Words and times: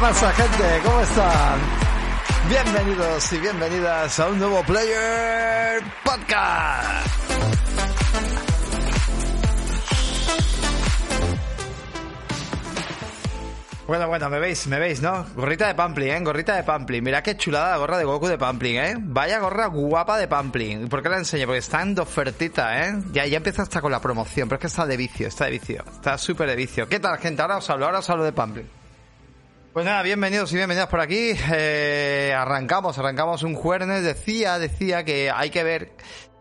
Pasa, 0.00 0.30
gente? 0.32 0.80
¿Cómo 0.84 1.00
están? 1.00 1.58
Bienvenidos 2.48 3.32
y 3.32 3.38
bienvenidas 3.38 4.20
a 4.20 4.28
un 4.28 4.38
nuevo 4.38 4.62
Player 4.62 5.82
Podcast. 6.04 7.08
Bueno, 13.88 14.06
bueno, 14.06 14.28
me 14.28 14.38
veis, 14.38 14.66
me 14.66 14.78
veis, 14.78 15.00
¿no? 15.00 15.26
Gorrita 15.34 15.66
de 15.66 15.74
Pamplin, 15.74 16.10
¿eh? 16.10 16.20
Gorrita 16.20 16.54
de 16.54 16.62
Pamplin. 16.62 17.02
Mira 17.02 17.22
qué 17.22 17.36
chulada 17.36 17.70
la 17.70 17.78
gorra 17.78 17.96
de 17.96 18.04
Goku 18.04 18.26
de 18.28 18.36
Pamplin, 18.36 18.76
¿eh? 18.76 18.94
Vaya 18.98 19.40
gorra 19.40 19.66
guapa 19.66 20.18
de 20.18 20.28
Pamplin. 20.28 20.88
¿Por 20.88 21.02
qué 21.02 21.08
la 21.08 21.16
enseño? 21.16 21.46
Porque 21.46 21.60
está 21.60 21.82
en 21.82 21.98
ofertita, 21.98 22.86
¿eh? 22.86 22.98
Ya, 23.12 23.26
ya 23.26 23.38
empieza 23.38 23.62
hasta 23.62 23.80
con 23.80 23.90
la 23.90 24.00
promoción, 24.00 24.46
pero 24.48 24.56
es 24.56 24.60
que 24.60 24.66
está 24.66 24.86
de 24.86 24.96
vicio, 24.96 25.26
está 25.26 25.46
de 25.46 25.52
vicio. 25.52 25.84
Está 25.90 26.18
súper 26.18 26.50
de 26.50 26.56
vicio. 26.56 26.86
¿Qué 26.86 27.00
tal, 27.00 27.18
gente? 27.18 27.40
Ahora 27.40 27.56
os 27.56 27.70
hablo, 27.70 27.86
ahora 27.86 28.00
os 28.00 28.10
hablo 28.10 28.24
de 28.24 28.32
Pamplin. 28.32 28.77
Pues 29.72 29.84
nada, 29.84 30.02
bienvenidos 30.02 30.50
y 30.52 30.56
bienvenidas 30.56 30.88
por 30.88 30.98
aquí. 30.98 31.32
Eh, 31.52 32.34
arrancamos, 32.36 32.98
arrancamos 32.98 33.42
un 33.42 33.54
jueves. 33.54 34.02
Decía, 34.02 34.58
decía 34.58 35.04
que 35.04 35.30
hay 35.30 35.50
que 35.50 35.62
ver 35.62 35.92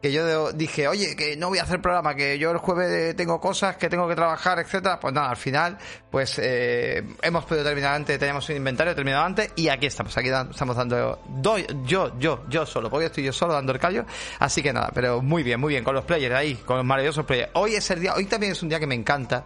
que 0.02 0.12
yo 0.12 0.52
dije, 0.52 0.88
oye, 0.88 1.16
que 1.16 1.36
no 1.36 1.50
voy 1.50 1.60
a 1.60 1.64
hacer 1.64 1.82
programa, 1.82 2.16
que 2.16 2.38
yo 2.38 2.52
el 2.52 2.58
jueves 2.58 3.16
tengo 3.16 3.40
cosas, 3.40 3.78
que 3.78 3.90
tengo 3.90 4.08
que 4.08 4.16
trabajar, 4.16 4.60
etcétera. 4.60 5.00
Pues 5.00 5.14
nada, 5.14 5.30
al 5.30 5.38
final, 5.38 5.78
pues 6.12 6.40
eh, 6.40 7.04
hemos 7.22 7.46
podido 7.46 7.66
terminar 7.66 7.96
antes, 7.96 8.20
teníamos 8.20 8.48
un 8.50 8.58
inventario 8.58 8.94
terminado 8.94 9.26
antes 9.26 9.52
y 9.56 9.70
aquí 9.70 9.88
estamos, 9.88 10.16
aquí 10.18 10.30
estamos 10.30 10.76
dando, 10.76 11.22
doy, 11.28 11.66
yo, 11.84 12.18
yo, 12.20 12.46
yo 12.48 12.66
solo, 12.66 12.90
porque 12.90 13.08
estoy 13.08 13.24
yo 13.24 13.34
solo 13.34 13.54
dando 13.54 13.72
el 13.72 13.80
callo. 13.80 14.06
Así 14.40 14.62
que 14.62 14.72
nada, 14.72 14.92
pero 14.94 15.22
muy 15.22 15.44
bien, 15.44 15.60
muy 15.60 15.74
bien, 15.74 15.84
con 15.84 15.96
los 15.96 16.06
players 16.06 16.36
ahí, 16.36 16.56
con 16.56 16.78
los 16.78 16.86
maravillosos 16.86 17.26
players. 17.26 17.50
Hoy 17.54 17.76
es 17.76 17.90
el 17.90 18.02
día, 18.02 18.14
hoy 18.16 18.26
también 18.26 18.52
es 18.52 18.62
un 18.62 18.70
día 18.70 18.80
que 18.80 18.88
me 18.88 18.96
encanta, 18.96 19.44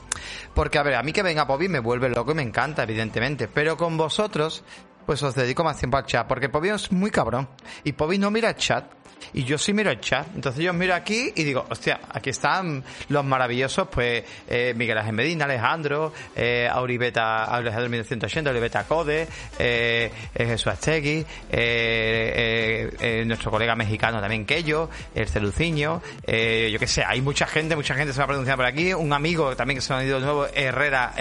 porque 0.54 0.78
a 0.78 0.84
ver, 0.84 0.96
a 0.96 1.04
mí 1.04 1.14
que 1.14 1.24
venga 1.24 1.48
Pobi 1.48 1.70
me 1.70 1.80
vuelve 1.80 2.10
loco 2.10 2.32
y 2.32 2.36
me 2.36 2.44
encanta, 2.44 2.84
evidentemente, 2.84 3.48
pero 3.48 3.78
con 3.78 3.96
vosotros, 3.96 4.64
pues 5.06 5.24
os 5.24 5.34
dedico 5.34 5.64
más 5.64 5.78
tiempo 5.78 5.98
al 5.98 6.06
chat, 6.06 6.28
porque 6.28 6.50
Pobi 6.50 6.70
es 6.70 6.92
muy 6.92 7.10
cabrón 7.10 7.48
y 7.84 7.94
Pobi 7.94 8.18
no 8.18 8.32
mira 8.32 8.50
el 8.50 8.56
chat. 8.56 9.01
Y 9.34 9.44
yo 9.44 9.58
sí 9.58 9.74
miro 9.74 9.92
el 9.92 10.00
chat. 10.00 10.28
Entonces 10.36 10.64
yo 10.64 10.74
miro 10.74 10.94
aquí 10.94 11.32
y 11.36 11.44
digo, 11.44 11.66
hostia, 11.70 12.02
aquí 12.10 12.30
están 12.30 12.84
los 13.10 13.24
maravillosos, 13.26 13.88
pues, 13.90 14.24
eh, 14.50 14.74
Miguel 14.76 14.98
Ángel 14.98 15.14
Medina, 15.14 15.46
Alejandro, 15.46 16.14
eh, 16.36 16.68
Auribeta, 16.72 17.46
Alejandro 17.46 17.90
1980, 17.90 18.50
Auribeta 18.50 18.84
Code, 18.86 19.28
eh, 19.60 20.12
eh, 20.34 20.46
Jesús 20.46 20.68
Astegui, 20.68 21.26
eh, 21.52 22.92
eh, 23.00 23.24
nuestro 23.26 23.52
colega 23.52 23.76
mexicano 23.76 24.20
también, 24.20 24.46
Quello, 24.46 24.90
el 25.14 25.28
Celuciño, 25.28 26.02
yo 26.26 26.80
qué 26.80 26.88
sé, 26.88 27.04
hay 27.06 27.22
mucha 27.22 27.46
gente, 27.46 27.76
mucha 27.76 27.96
gente 27.96 28.14
se 28.14 28.20
va 28.20 28.26
a 28.26 28.28
pronunciar 28.28 28.58
por 28.58 28.66
aquí, 28.66 28.94
un 28.94 29.14
amigo 29.14 29.56
también 29.56 29.78
que 29.78 29.82
se 29.82 29.94
me 29.94 30.00
ha 30.00 30.04
ido 30.04 30.20
de 30.20 30.26
nuevo, 30.26 30.48
Herrera 30.54 31.14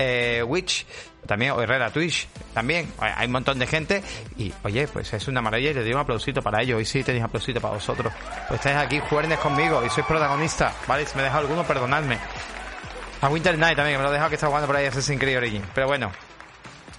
Witch, 0.47 0.87
también, 1.27 1.55
Herrera 1.59 1.91
Twitch, 1.91 2.29
también, 2.55 2.93
hay 2.99 3.27
un 3.27 3.33
montón 3.33 3.59
de 3.59 3.67
gente 3.67 4.03
y, 4.37 4.53
oye, 4.63 4.89
pues 4.89 5.13
es 5.13 5.29
una 5.29 5.41
maravilla 5.41 5.71
y 5.71 5.75
le 5.75 5.83
doy 5.83 5.93
un 5.93 6.01
aplausito 6.01 6.43
para 6.43 6.63
ellos, 6.63 6.79
hoy 6.79 6.85
sí 6.85 7.03
tenéis 7.03 7.25
aplausito 7.25 7.61
para 7.61 7.75
vosotros, 7.75 8.13
pues 8.49 8.61
estáis 8.61 8.77
aquí, 8.77 9.01
juernes 9.01 9.39
conmigo 9.39 9.85
y 9.85 9.91
sois 9.91 10.07
protagonistas, 10.07 10.75
¿vale? 10.87 11.07
Si 11.07 11.15
me 11.15 11.23
he 11.23 11.25
dejado 11.25 11.43
alguno, 11.43 11.65
perdonadme. 11.65 12.19
A 13.23 13.29
Winter 13.29 13.59
Night 13.59 13.77
también, 13.77 13.95
que 13.95 13.99
me 13.99 14.05
lo 14.05 14.11
he 14.11 14.13
dejado 14.15 14.31
que 14.31 14.37
está 14.37 14.47
jugando 14.47 14.67
por 14.67 14.77
ahí 14.77 14.87
Assassin's 14.87 15.21
Creed 15.21 15.37
Origin, 15.37 15.63
pero 15.75 15.87
bueno. 15.87 16.11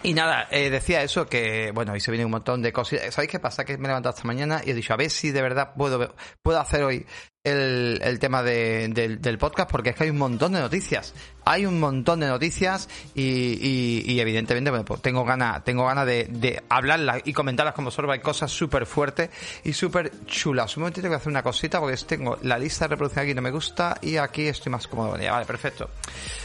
Y 0.03 0.13
nada, 0.13 0.47
eh, 0.49 0.71
decía 0.71 1.03
eso 1.03 1.27
que, 1.27 1.71
bueno, 1.73 1.93
hoy 1.93 1.99
se 1.99 2.09
viene 2.09 2.25
un 2.25 2.31
montón 2.31 2.61
de 2.61 2.73
cosas. 2.73 3.13
¿Sabéis 3.13 3.31
qué 3.31 3.39
pasa? 3.39 3.65
Que 3.65 3.77
me 3.77 3.85
he 3.85 3.87
levantado 3.87 4.15
esta 4.15 4.27
mañana 4.27 4.61
y 4.65 4.71
he 4.71 4.73
dicho, 4.73 4.93
a 4.93 4.97
ver 4.97 5.11
si 5.11 5.31
de 5.31 5.41
verdad 5.43 5.73
puedo, 5.75 6.15
puedo 6.41 6.59
hacer 6.59 6.83
hoy 6.83 7.05
el, 7.43 7.99
el 8.03 8.19
tema 8.19 8.43
de- 8.43 8.87
del, 8.89 9.19
del 9.19 9.37
podcast, 9.39 9.69
porque 9.71 9.89
es 9.89 9.95
que 9.95 10.03
hay 10.03 10.09
un 10.11 10.17
montón 10.19 10.51
de 10.53 10.59
noticias. 10.59 11.13
Hay 11.43 11.65
un 11.65 11.79
montón 11.79 12.19
de 12.19 12.27
noticias 12.27 12.87
y, 13.15 13.23
y, 13.23 14.03
y 14.05 14.19
evidentemente, 14.19 14.69
bueno, 14.69 14.85
pues 14.85 15.01
tengo 15.01 15.25
ganas, 15.25 15.63
tengo 15.63 15.87
ganas 15.87 16.05
de, 16.05 16.27
de 16.29 16.61
hablarlas 16.69 17.23
y 17.25 17.33
comentarlas 17.33 17.73
con 17.73 17.85
vosotros. 17.85 18.13
Hay 18.13 18.19
cosas 18.19 18.51
súper 18.51 18.85
fuertes 18.85 19.31
y 19.63 19.73
súper 19.73 20.11
chulas. 20.27 20.77
Un 20.77 20.81
momentito 20.83 21.07
voy 21.07 21.15
a 21.15 21.17
hacer 21.17 21.29
una 21.31 21.41
cosita 21.41 21.79
porque 21.79 21.97
tengo 22.05 22.37
la 22.43 22.59
lista 22.59 22.85
de 22.85 22.89
reproducción 22.89 23.23
aquí 23.25 23.33
no 23.33 23.41
me 23.41 23.49
gusta 23.49 23.97
y 24.03 24.17
aquí 24.17 24.47
estoy 24.47 24.71
más 24.71 24.85
cómodo. 24.87 25.13
Vale, 25.17 25.45
perfecto. 25.45 25.89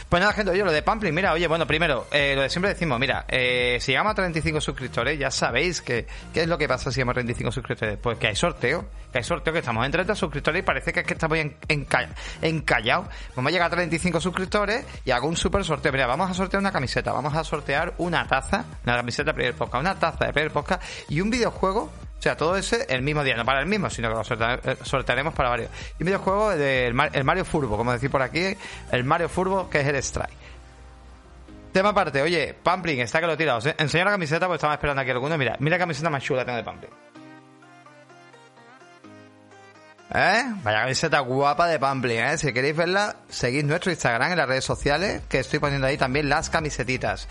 Pues 0.09 0.19
nada, 0.19 0.33
gente, 0.33 0.51
oye, 0.51 0.63
lo 0.63 0.71
de 0.71 0.81
Pamplin, 0.81 1.13
mira, 1.13 1.33
oye, 1.33 1.47
bueno, 1.47 1.67
primero, 1.67 2.07
eh, 2.11 2.33
lo 2.35 2.41
de 2.41 2.49
siempre 2.49 2.73
decimos, 2.73 2.97
mira, 2.99 3.25
eh, 3.27 3.77
si 3.81 3.91
llegamos 3.91 4.13
a 4.13 4.15
35 4.15 4.61
suscriptores, 4.61 5.19
ya 5.19 5.29
sabéis 5.29 5.81
que, 5.81 6.07
¿qué 6.33 6.41
es 6.43 6.47
lo 6.47 6.57
que 6.57 6.67
pasa 6.67 6.89
si 6.91 6.95
llegamos 6.95 7.11
a 7.11 7.15
35 7.15 7.51
suscriptores? 7.51 7.97
Pues 8.01 8.17
que 8.17 8.27
hay 8.27 8.35
sorteo, 8.35 8.85
que 9.11 9.17
hay 9.19 9.23
sorteo, 9.23 9.51
que 9.53 9.59
estamos 9.59 9.85
en 9.85 9.91
30 9.91 10.15
suscriptores 10.15 10.61
y 10.61 10.63
parece 10.65 10.86
que 10.93 11.01
es 11.01 11.05
que 11.05 11.13
estamos 11.13 11.37
en, 11.37 11.55
enca- 11.67 12.09
encallados. 12.41 13.07
Vamos 13.35 13.49
a 13.49 13.51
llegar 13.53 13.67
a 13.67 13.75
35 13.75 14.19
suscriptores 14.19 14.85
y 15.05 15.11
hago 15.11 15.27
un 15.27 15.37
super 15.37 15.63
sorteo. 15.63 15.91
Mira, 15.91 16.07
vamos 16.07 16.29
a 16.29 16.33
sortear 16.33 16.59
una 16.61 16.71
camiseta, 16.71 17.11
vamos 17.11 17.33
a 17.35 17.43
sortear 17.43 17.93
una 17.97 18.27
taza, 18.27 18.65
una 18.85 18.95
camiseta 18.95 19.31
de 19.31 19.33
Player 19.35 19.53
Podcast, 19.53 19.81
una 19.81 19.95
taza 19.99 20.25
de 20.25 20.33
Player 20.33 20.51
Podcast 20.51 20.83
y 21.09 21.21
un 21.21 21.29
videojuego 21.29 21.91
o 22.17 22.21
sea, 22.21 22.35
todo 22.35 22.57
ese 22.57 22.87
el 22.89 23.03
mismo 23.03 23.23
día, 23.23 23.35
no 23.37 23.45
para 23.45 23.59
el 23.59 23.67
mismo, 23.67 23.91
sino 23.91 24.09
que 24.09 24.15
lo 24.15 24.21
eh, 24.47 24.77
sortearemos 24.81 25.35
para 25.35 25.49
varios. 25.49 25.69
Y 25.99 26.03
un 26.03 26.07
videojuego 26.07 26.49
del 26.49 26.95
el 27.13 27.23
Mario 27.23 27.45
Furbo, 27.45 27.77
como 27.77 27.91
decir 27.91 28.09
por 28.09 28.23
aquí, 28.23 28.57
el 28.91 29.03
Mario 29.03 29.29
Furbo, 29.29 29.69
que 29.69 29.81
es 29.81 29.87
el 29.87 29.95
Strike. 29.97 30.33
Tema 31.71 31.89
aparte, 31.89 32.23
oye, 32.23 32.55
Pamplin, 32.63 33.01
está 33.01 33.19
que 33.19 33.27
lo 33.27 33.33
he 33.33 33.37
tirado. 33.37 33.59
Os 33.59 33.67
Enseña 33.77 34.05
la 34.05 34.11
camiseta 34.11 34.47
porque 34.47 34.55
estaba 34.55 34.73
esperando 34.73 34.99
aquí 35.03 35.11
alguno. 35.11 35.37
Mira, 35.37 35.57
mira 35.59 35.75
la 35.75 35.79
camiseta 35.79 36.09
más 36.09 36.23
chula 36.23 36.41
que 36.41 36.45
tengo 36.45 36.57
de 36.57 36.63
Pamplin. 36.63 36.91
¿Eh? 40.13 40.43
Vaya 40.63 40.81
camiseta 40.81 41.19
guapa 41.19 41.67
de 41.67 41.79
Pamplin, 41.79 42.19
¿eh? 42.19 42.37
Si 42.37 42.53
queréis 42.53 42.75
verla, 42.75 43.17
seguid 43.29 43.65
nuestro 43.65 43.91
Instagram 43.91 44.31
en 44.31 44.37
las 44.37 44.47
redes 44.47 44.63
sociales, 44.63 45.21
que 45.27 45.39
estoy 45.39 45.59
poniendo 45.59 45.87
ahí 45.87 45.97
también 45.97 46.29
las 46.29 46.49
camisetitas. 46.49 47.27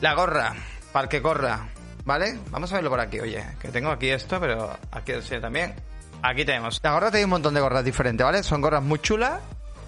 La 0.00 0.14
gorra, 0.14 0.54
para 0.92 1.08
que 1.08 1.22
corra, 1.22 1.68
¿vale? 2.04 2.38
Vamos 2.50 2.72
a 2.72 2.76
verlo 2.76 2.90
por 2.90 3.00
aquí, 3.00 3.20
oye, 3.20 3.44
que 3.60 3.68
tengo 3.68 3.90
aquí 3.90 4.10
esto, 4.10 4.38
pero 4.38 4.76
aquí 4.92 5.12
lo 5.12 5.40
también. 5.40 5.74
Aquí 6.22 6.44
tenemos. 6.44 6.80
La 6.82 6.92
gorra 6.92 7.10
tiene 7.10 7.24
un 7.24 7.30
montón 7.30 7.54
de 7.54 7.60
gorras 7.60 7.84
diferentes, 7.84 8.24
¿vale? 8.24 8.42
Son 8.42 8.60
gorras 8.60 8.82
muy 8.82 8.98
chulas 8.98 9.40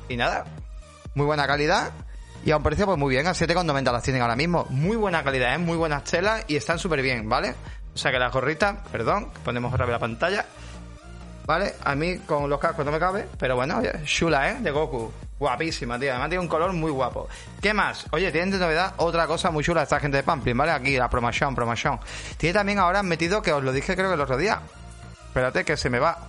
y 0.08 0.16
nada, 0.16 0.44
muy 1.14 1.26
buena 1.26 1.46
calidad 1.46 1.92
y 2.44 2.50
a 2.50 2.56
un 2.56 2.62
precio 2.62 2.86
pues 2.86 2.98
muy 2.98 3.14
bien, 3.14 3.26
a 3.26 3.32
7,90 3.32 3.92
las 3.92 4.02
tienen 4.02 4.22
ahora 4.22 4.36
mismo. 4.36 4.66
Muy 4.70 4.96
buena 4.96 5.22
calidad, 5.22 5.54
¿eh? 5.54 5.58
Muy 5.58 5.76
buenas 5.76 6.04
telas 6.04 6.44
y 6.48 6.56
están 6.56 6.78
súper 6.78 7.02
bien, 7.02 7.28
¿vale? 7.28 7.54
O 7.94 7.98
sea 7.98 8.10
que 8.10 8.18
las 8.18 8.32
gorritas, 8.32 8.76
perdón, 8.90 9.30
ponemos 9.44 9.72
otra 9.72 9.86
vez 9.86 9.92
la 9.92 9.98
pantalla. 9.98 10.46
¿Vale? 11.44 11.74
A 11.84 11.94
mí 11.94 12.18
con 12.18 12.48
los 12.48 12.60
cascos 12.60 12.84
no 12.84 12.92
me 12.92 13.00
cabe, 13.00 13.28
pero 13.38 13.56
bueno, 13.56 13.82
chula, 14.04 14.50
¿eh? 14.50 14.56
De 14.60 14.70
Goku. 14.70 15.12
Guapísima, 15.38 15.98
tío. 15.98 16.10
Además 16.10 16.28
tiene 16.28 16.42
un 16.42 16.48
color 16.48 16.72
muy 16.72 16.92
guapo. 16.92 17.28
¿Qué 17.60 17.74
más? 17.74 18.06
Oye, 18.12 18.30
tienen 18.30 18.52
de 18.52 18.58
novedad 18.58 18.94
otra 18.98 19.26
cosa 19.26 19.50
muy 19.50 19.64
chula 19.64 19.82
esta 19.82 19.98
gente 19.98 20.18
de 20.18 20.22
Pamplin, 20.22 20.56
¿vale? 20.56 20.70
Aquí, 20.70 20.96
la 20.96 21.10
promoción, 21.10 21.52
promoción. 21.52 21.98
Tiene 22.36 22.54
también 22.54 22.78
ahora 22.78 23.02
metido, 23.02 23.42
que 23.42 23.52
os 23.52 23.64
lo 23.64 23.72
dije 23.72 23.96
creo 23.96 24.08
que 24.08 24.14
el 24.14 24.20
otro 24.20 24.36
día. 24.36 24.60
Espérate 25.26 25.64
que 25.64 25.76
se 25.76 25.90
me 25.90 25.98
va. 25.98 26.28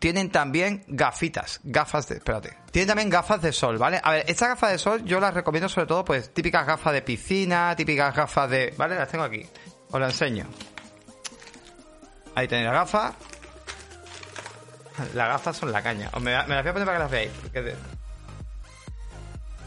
Tienen 0.00 0.30
también 0.30 0.84
gafitas, 0.88 1.60
gafas 1.62 2.08
de... 2.08 2.16
Espérate. 2.16 2.56
Tienen 2.72 2.88
también 2.88 3.10
gafas 3.10 3.40
de 3.42 3.52
sol, 3.52 3.78
¿vale? 3.78 4.00
A 4.02 4.10
ver, 4.10 4.24
estas 4.26 4.48
gafas 4.48 4.72
de 4.72 4.78
sol 4.78 5.04
yo 5.04 5.20
las 5.20 5.34
recomiendo 5.34 5.68
sobre 5.68 5.86
todo, 5.86 6.04
pues, 6.04 6.34
típicas 6.34 6.66
gafas 6.66 6.92
de 6.92 7.02
piscina, 7.02 7.74
típicas 7.76 8.14
gafas 8.14 8.50
de... 8.50 8.74
¿Vale? 8.76 8.96
Las 8.96 9.08
tengo 9.08 9.24
aquí. 9.24 9.46
Os 9.90 10.00
las 10.00 10.12
enseño. 10.12 10.46
Ahí 12.38 12.46
tenéis 12.46 12.68
la 12.68 12.72
gafa. 12.72 13.14
Las 15.12 15.28
gafas 15.28 15.56
son 15.56 15.72
la 15.72 15.82
caña. 15.82 16.08
O 16.12 16.20
me, 16.20 16.30
me, 16.46 16.54
las 16.54 16.62
voy 16.62 16.70
a 16.70 16.72
poner 16.72 16.86
para 16.86 16.98
que 16.98 17.02
las 17.02 17.10
veáis. 17.10 17.32
Porque... 17.32 17.74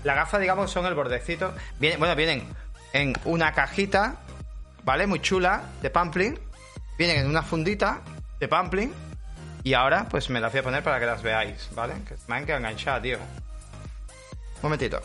Las 0.05 0.15
gafas, 0.15 0.39
digamos, 0.39 0.71
son 0.71 0.85
el 0.85 0.93
bordecito. 0.95 1.53
Bueno, 1.79 2.15
vienen 2.15 2.47
en 2.93 3.13
una 3.25 3.51
cajita, 3.51 4.21
¿vale? 4.85 5.05
Muy 5.05 5.19
chula, 5.19 5.63
de 5.81 5.89
pampling. 5.89 6.39
Vienen 6.97 7.17
en 7.17 7.27
una 7.27 7.41
fundita 7.41 7.99
de 8.39 8.47
pampling. 8.47 8.93
Y 9.63 9.73
ahora, 9.73 10.07
pues 10.07 10.29
me 10.29 10.39
las 10.39 10.53
voy 10.53 10.59
a 10.61 10.63
poner 10.63 10.81
para 10.81 10.97
que 10.97 11.07
las 11.07 11.21
veáis, 11.21 11.67
¿vale? 11.75 11.95
Que 12.07 12.15
me 12.29 12.37
han 12.37 12.45
quedado 12.45 12.59
enganchada, 12.59 13.01
tío. 13.01 13.17
Un 13.17 14.61
momentito. 14.61 15.01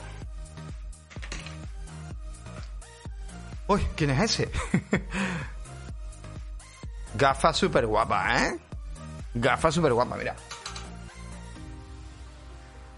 Uy, 3.66 3.84
¿quién 3.96 4.10
es 4.10 4.20
ese? 4.20 4.52
Gafa 7.16 7.52
súper 7.52 7.86
guapa, 7.86 8.44
¿eh? 8.44 8.58
Gafa 9.34 9.72
súper 9.72 9.92
guapa, 9.92 10.16
mira. 10.16 10.34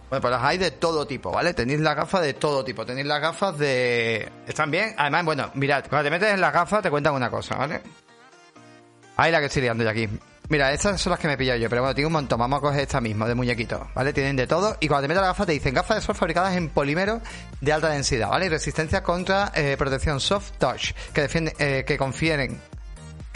Bueno, 0.09 0.23
pues 0.23 0.33
las 0.33 0.43
hay 0.43 0.59
de 0.59 0.71
todo 0.71 1.07
tipo, 1.07 1.31
¿vale? 1.31 1.53
Tenéis 1.53 1.81
las 1.81 1.95
gafas 1.95 2.23
de 2.23 2.35
todo 2.35 2.65
tipo. 2.65 2.87
Tenéis 2.87 3.07
las 3.07 3.21
gafas 3.21 3.59
de... 3.59 4.29
¿Están 4.47 4.71
bien? 4.71 4.95
Además, 4.97 5.25
bueno, 5.25 5.51
mirad, 5.55 5.85
cuando 5.89 6.05
te 6.05 6.11
metes 6.11 6.33
en 6.33 6.41
las 6.41 6.53
gafas 6.53 6.83
te 6.83 6.91
cuentan 6.91 7.15
una 7.15 7.31
cosa, 7.31 7.57
¿vale? 7.57 7.83
Ahí 9.17 9.31
la 9.31 9.41
que 9.41 9.47
estoy 9.47 9.63
liando 9.63 9.85
yo 9.85 9.91
aquí. 9.91 10.09
Mira, 10.49 10.73
estas 10.73 10.99
son 10.99 11.11
las 11.11 11.21
que 11.21 11.29
me 11.29 11.35
he 11.35 11.37
pillado 11.37 11.59
yo, 11.59 11.69
pero 11.69 11.83
bueno, 11.83 11.95
tengo 11.95 12.07
un 12.07 12.15
montón. 12.15 12.39
Vamos 12.39 12.59
a 12.59 12.61
coger 12.63 12.81
esta 12.81 13.03
misma, 13.03 13.29
de 13.29 13.35
muñequito, 13.35 13.87
¿vale? 13.95 14.15
Tienen 14.15 14.35
de 14.35 14.47
todo. 14.47 14.79
Y 14.81 14.89
cuando 14.89 15.03
te 15.03 15.09
metes 15.09 15.21
las 15.21 15.31
gafas 15.31 15.47
te 15.47 15.53
dicen 15.53 15.75
gafas 15.75 15.99
de 15.99 16.01
sol 16.01 16.15
fabricadas 16.15 16.57
en 16.57 16.71
polímero 16.71 17.21
de 17.61 17.73
alta 17.73 17.91
densidad, 17.91 18.31
¿vale? 18.31 18.47
Y 18.47 18.49
resistencia 18.49 19.03
contra 19.03 19.53
eh, 19.55 19.77
protección 19.77 20.21
soft 20.21 20.53
touch, 20.59 20.93
que 21.13 21.21
defiende, 21.21 21.55
eh, 21.59 21.85
que 21.87 21.99
confieren 21.99 22.59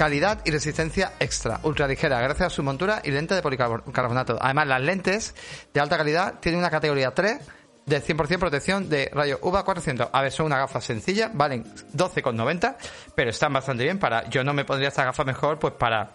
calidad 0.02 0.40
y 0.44 0.50
resistencia 0.50 1.12
extra, 1.20 1.60
ultra 1.62 1.87
ligera, 1.87 2.20
gracias 2.20 2.49
a 2.49 2.50
su 2.50 2.64
montura 2.64 3.00
y 3.04 3.12
lente 3.12 3.37
de 3.37 3.40
policarbonato. 3.40 4.37
Además, 4.40 4.66
las 4.66 4.81
lentes 4.82 5.32
de 5.72 5.78
alta 5.78 5.96
calidad 5.96 6.40
tienen 6.40 6.58
una 6.58 6.70
categoría 6.70 7.12
3 7.12 7.38
de 7.87 8.02
100% 8.02 8.38
protección 8.40 8.88
de 8.88 9.12
rayo 9.14 9.38
UVA 9.43 9.64
400. 9.64 10.08
A 10.12 10.22
ver, 10.22 10.32
son 10.32 10.46
una 10.46 10.58
gafa 10.58 10.81
sencilla, 10.81 11.31
valen 11.32 11.62
12,90, 11.94 12.75
pero 13.14 13.31
están 13.31 13.52
bastante 13.52 13.84
bien 13.84 14.00
para... 14.00 14.28
Yo 14.28 14.43
no 14.43 14.52
me 14.52 14.64
pondría 14.64 14.88
esta 14.88 15.04
gafa 15.04 15.22
mejor 15.22 15.60
pues 15.60 15.75
para 15.75 16.12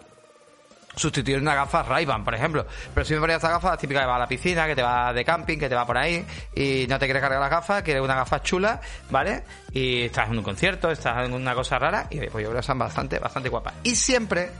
sustituir 0.96 1.38
una 1.38 1.54
gafa 1.54 1.82
ray 1.82 2.06
por 2.06 2.34
ejemplo. 2.34 2.66
Pero 2.92 3.04
si 3.04 3.14
me 3.14 3.20
ponía 3.20 3.36
esta 3.36 3.50
gafa 3.50 3.76
típica 3.76 4.00
que 4.00 4.06
va 4.06 4.16
a 4.16 4.18
la 4.18 4.28
piscina, 4.28 4.66
que 4.66 4.74
te 4.74 4.82
va 4.82 5.12
de 5.12 5.24
camping, 5.24 5.58
que 5.58 5.68
te 5.68 5.74
va 5.74 5.86
por 5.86 5.96
ahí 5.96 6.24
y 6.54 6.86
no 6.88 6.98
te 6.98 7.06
quieres 7.06 7.22
cargar 7.22 7.40
la 7.40 7.48
gafa, 7.48 7.82
quieres 7.82 8.02
una 8.02 8.14
gafa 8.14 8.42
chula, 8.42 8.80
¿vale? 9.10 9.44
Y 9.72 10.02
estás 10.02 10.28
en 10.28 10.38
un 10.38 10.44
concierto, 10.44 10.90
estás 10.90 11.24
en 11.24 11.32
una 11.32 11.54
cosa 11.54 11.78
rara 11.78 12.06
y 12.10 12.18
pues 12.18 12.42
yo 12.42 12.50
creo 12.50 12.60
que 12.60 12.66
son 12.66 12.78
bastante, 12.78 13.18
bastante 13.18 13.48
guapas. 13.48 13.74
Y 13.82 13.96
siempre, 13.96 14.50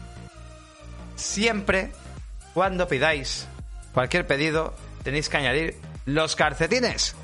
siempre, 1.16 1.92
cuando 2.54 2.86
pidáis 2.86 3.46
cualquier 3.92 4.26
pedido, 4.26 4.74
tenéis 5.02 5.28
que 5.28 5.36
añadir 5.36 5.76
los 6.06 6.36
calcetines. 6.36 7.14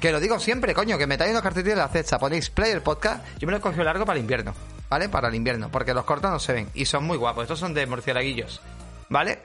Que 0.00 0.12
lo 0.12 0.20
digo 0.20 0.38
siempre, 0.38 0.72
coño, 0.74 0.96
que 0.96 1.06
metáis 1.06 1.30
unos 1.30 1.42
calcetines 1.42 1.74
en 1.74 1.78
la 1.78 1.88
cesta, 1.88 2.18
ponéis 2.18 2.48
Player 2.48 2.82
Podcast, 2.82 3.22
yo 3.38 3.46
me 3.46 3.52
lo 3.52 3.58
he 3.58 3.60
cogido 3.60 3.84
largo 3.84 4.06
para 4.06 4.16
el 4.16 4.22
invierno. 4.22 4.54
¿Vale? 4.90 5.08
Para 5.08 5.28
el 5.28 5.34
invierno, 5.34 5.70
porque 5.70 5.94
los 5.94 6.04
cortos 6.04 6.30
no 6.30 6.38
se 6.38 6.52
ven 6.52 6.70
y 6.74 6.84
son 6.84 7.04
muy 7.04 7.16
guapos. 7.16 7.44
Estos 7.44 7.60
son 7.60 7.72
de 7.72 7.86
murciélaguillos, 7.86 8.60
¿vale? 9.08 9.40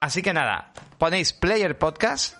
Así 0.00 0.22
que 0.22 0.32
nada, 0.32 0.72
ponéis 0.98 1.34
Player 1.34 1.78
Podcast 1.78 2.36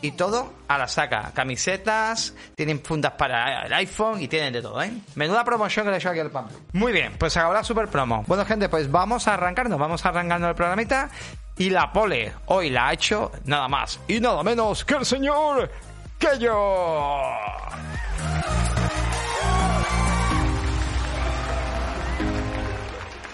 y 0.00 0.12
todo 0.12 0.52
a 0.68 0.78
la 0.78 0.86
saca. 0.88 1.32
Camisetas, 1.34 2.34
tienen 2.54 2.80
fundas 2.82 3.12
para 3.12 3.66
el 3.66 3.72
iPhone 3.72 4.20
y 4.20 4.28
tienen 4.28 4.52
de 4.52 4.62
todo, 4.62 4.80
¿eh? 4.82 4.92
Menuda 5.16 5.44
promoción 5.44 5.84
que 5.84 5.90
le 5.90 5.96
he 5.96 5.98
hecho 5.98 6.10
aquí 6.10 6.20
al 6.20 6.30
pan. 6.30 6.46
Muy 6.72 6.92
bien, 6.92 7.14
pues 7.18 7.36
ahora 7.36 7.64
super 7.64 7.88
promo. 7.88 8.24
Bueno, 8.26 8.44
gente, 8.44 8.68
pues 8.68 8.90
vamos 8.90 9.26
a 9.26 9.34
arrancarnos, 9.34 9.78
vamos 9.78 10.06
arrancando 10.06 10.48
el 10.48 10.54
programita. 10.54 11.10
Y 11.56 11.68
la 11.68 11.92
pole 11.92 12.32
hoy 12.46 12.70
la 12.70 12.88
ha 12.88 12.92
hecho 12.94 13.30
nada 13.44 13.68
más 13.68 14.00
y 14.08 14.20
nada 14.20 14.42
menos 14.42 14.84
que 14.84 14.94
el 14.94 15.04
señor 15.04 15.70
que 16.18 16.38
yo. 16.38 17.36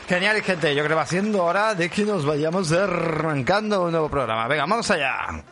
Genial, 0.09 0.41
gente. 0.43 0.75
Yo 0.75 0.83
creo 0.83 0.89
que 0.89 0.95
va 0.95 1.07
siendo 1.07 1.45
hora 1.45 1.75
de 1.75 1.91
que 1.91 2.03
nos 2.05 2.25
vayamos 2.25 2.73
arrancando 2.73 3.85
un 3.85 3.91
nuevo 3.91 4.09
programa. 4.09 4.49
Venga, 4.49 4.63
vamos 4.63 4.91
allá. 4.91 5.43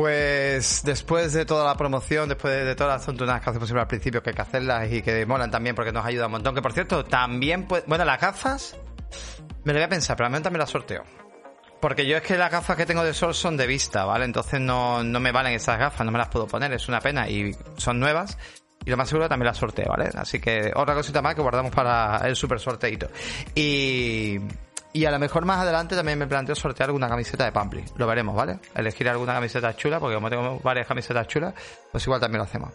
Pues 0.00 0.82
después 0.82 1.34
de 1.34 1.44
toda 1.44 1.66
la 1.66 1.76
promoción, 1.76 2.26
después 2.26 2.64
de 2.64 2.74
todas 2.74 2.94
las 2.94 3.04
tontunas 3.04 3.42
que 3.42 3.50
hace 3.50 3.58
posible 3.58 3.82
al 3.82 3.86
principio, 3.86 4.22
que 4.22 4.30
hay 4.30 4.34
que 4.34 4.40
hacerlas 4.40 4.90
y 4.90 5.02
que 5.02 5.26
molan 5.26 5.50
también 5.50 5.76
porque 5.76 5.92
nos 5.92 6.06
ayuda 6.06 6.24
un 6.24 6.32
montón. 6.32 6.54
Que 6.54 6.62
por 6.62 6.72
cierto, 6.72 7.04
también, 7.04 7.68
pues, 7.68 7.84
bueno, 7.86 8.06
las 8.06 8.18
gafas, 8.18 8.78
me 9.62 9.74
lo 9.74 9.78
voy 9.78 9.84
a 9.84 9.88
pensar, 9.90 10.16
pero 10.16 10.30
también 10.30 10.58
las 10.58 10.70
sorteo. 10.70 11.02
Porque 11.82 12.06
yo 12.06 12.16
es 12.16 12.22
que 12.22 12.38
las 12.38 12.50
gafas 12.50 12.78
que 12.78 12.86
tengo 12.86 13.04
de 13.04 13.12
sol 13.12 13.34
son 13.34 13.58
de 13.58 13.66
vista, 13.66 14.06
¿vale? 14.06 14.24
Entonces 14.24 14.58
no, 14.58 15.04
no 15.04 15.20
me 15.20 15.32
valen 15.32 15.52
esas 15.52 15.78
gafas, 15.78 16.06
no 16.06 16.12
me 16.12 16.18
las 16.18 16.28
puedo 16.28 16.46
poner, 16.46 16.72
es 16.72 16.88
una 16.88 17.00
pena 17.00 17.28
y 17.28 17.54
son 17.76 18.00
nuevas. 18.00 18.38
Y 18.82 18.88
lo 18.88 18.96
más 18.96 19.06
seguro 19.06 19.28
también 19.28 19.48
las 19.48 19.58
sorteo, 19.58 19.90
¿vale? 19.90 20.08
Así 20.14 20.40
que 20.40 20.72
otra 20.74 20.94
cosita 20.94 21.20
más 21.20 21.34
que 21.34 21.42
guardamos 21.42 21.74
para 21.74 22.26
el 22.26 22.36
super 22.36 22.58
sorteito. 22.58 23.08
Y, 23.54 24.38
y 24.92 25.04
a 25.04 25.10
lo 25.10 25.18
mejor 25.18 25.44
más 25.44 25.58
adelante 25.58 25.94
también 25.94 26.18
me 26.18 26.26
planteo 26.26 26.54
sortear 26.54 26.88
alguna 26.88 27.08
camiseta 27.08 27.44
de 27.44 27.52
Pampli. 27.52 27.84
Lo 27.96 28.06
veremos, 28.06 28.34
¿vale? 28.34 28.58
Elegir 28.74 29.08
alguna 29.08 29.34
camiseta 29.34 29.74
chula, 29.76 30.00
porque 30.00 30.16
como 30.16 30.28
tengo 30.30 30.58
varias 30.60 30.86
camisetas 30.86 31.26
chulas, 31.28 31.54
pues 31.92 32.04
igual 32.04 32.20
también 32.20 32.38
lo 32.38 32.44
hacemos. 32.44 32.72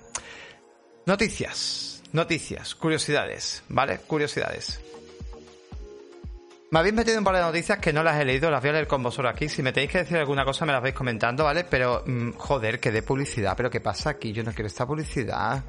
Noticias, 1.05 2.01
noticias, 2.13 2.73
curiosidades, 2.75 3.63
¿vale? 3.69 3.99
Curiosidades. 3.99 4.79
Me 6.71 6.79
habéis 6.79 6.95
metido 6.95 7.17
un 7.19 7.23
par 7.23 7.35
de 7.35 7.41
noticias 7.41 7.79
que 7.79 7.93
no 7.93 8.03
las 8.03 8.19
he 8.19 8.25
leído, 8.25 8.49
las 8.49 8.59
voy 8.59 8.71
a 8.71 8.73
leer 8.73 8.87
con 8.87 9.03
vosotros 9.03 9.31
aquí. 9.31 9.47
Si 9.47 9.61
me 9.61 9.71
tenéis 9.71 9.91
que 9.91 9.97
decir 9.99 10.17
alguna 10.17 10.43
cosa 10.43 10.65
me 10.65 10.73
las 10.73 10.81
vais 10.81 10.95
comentando, 10.95 11.43
¿vale? 11.43 11.63
Pero, 11.63 12.03
mm, 12.05 12.31
joder, 12.31 12.79
que 12.79 12.91
de 12.91 13.03
publicidad. 13.03 13.55
¿Pero 13.55 13.69
qué 13.69 13.81
pasa 13.81 14.09
aquí? 14.09 14.33
Yo 14.33 14.43
no 14.43 14.51
quiero 14.51 14.67
esta 14.67 14.85
publicidad. 14.85 15.63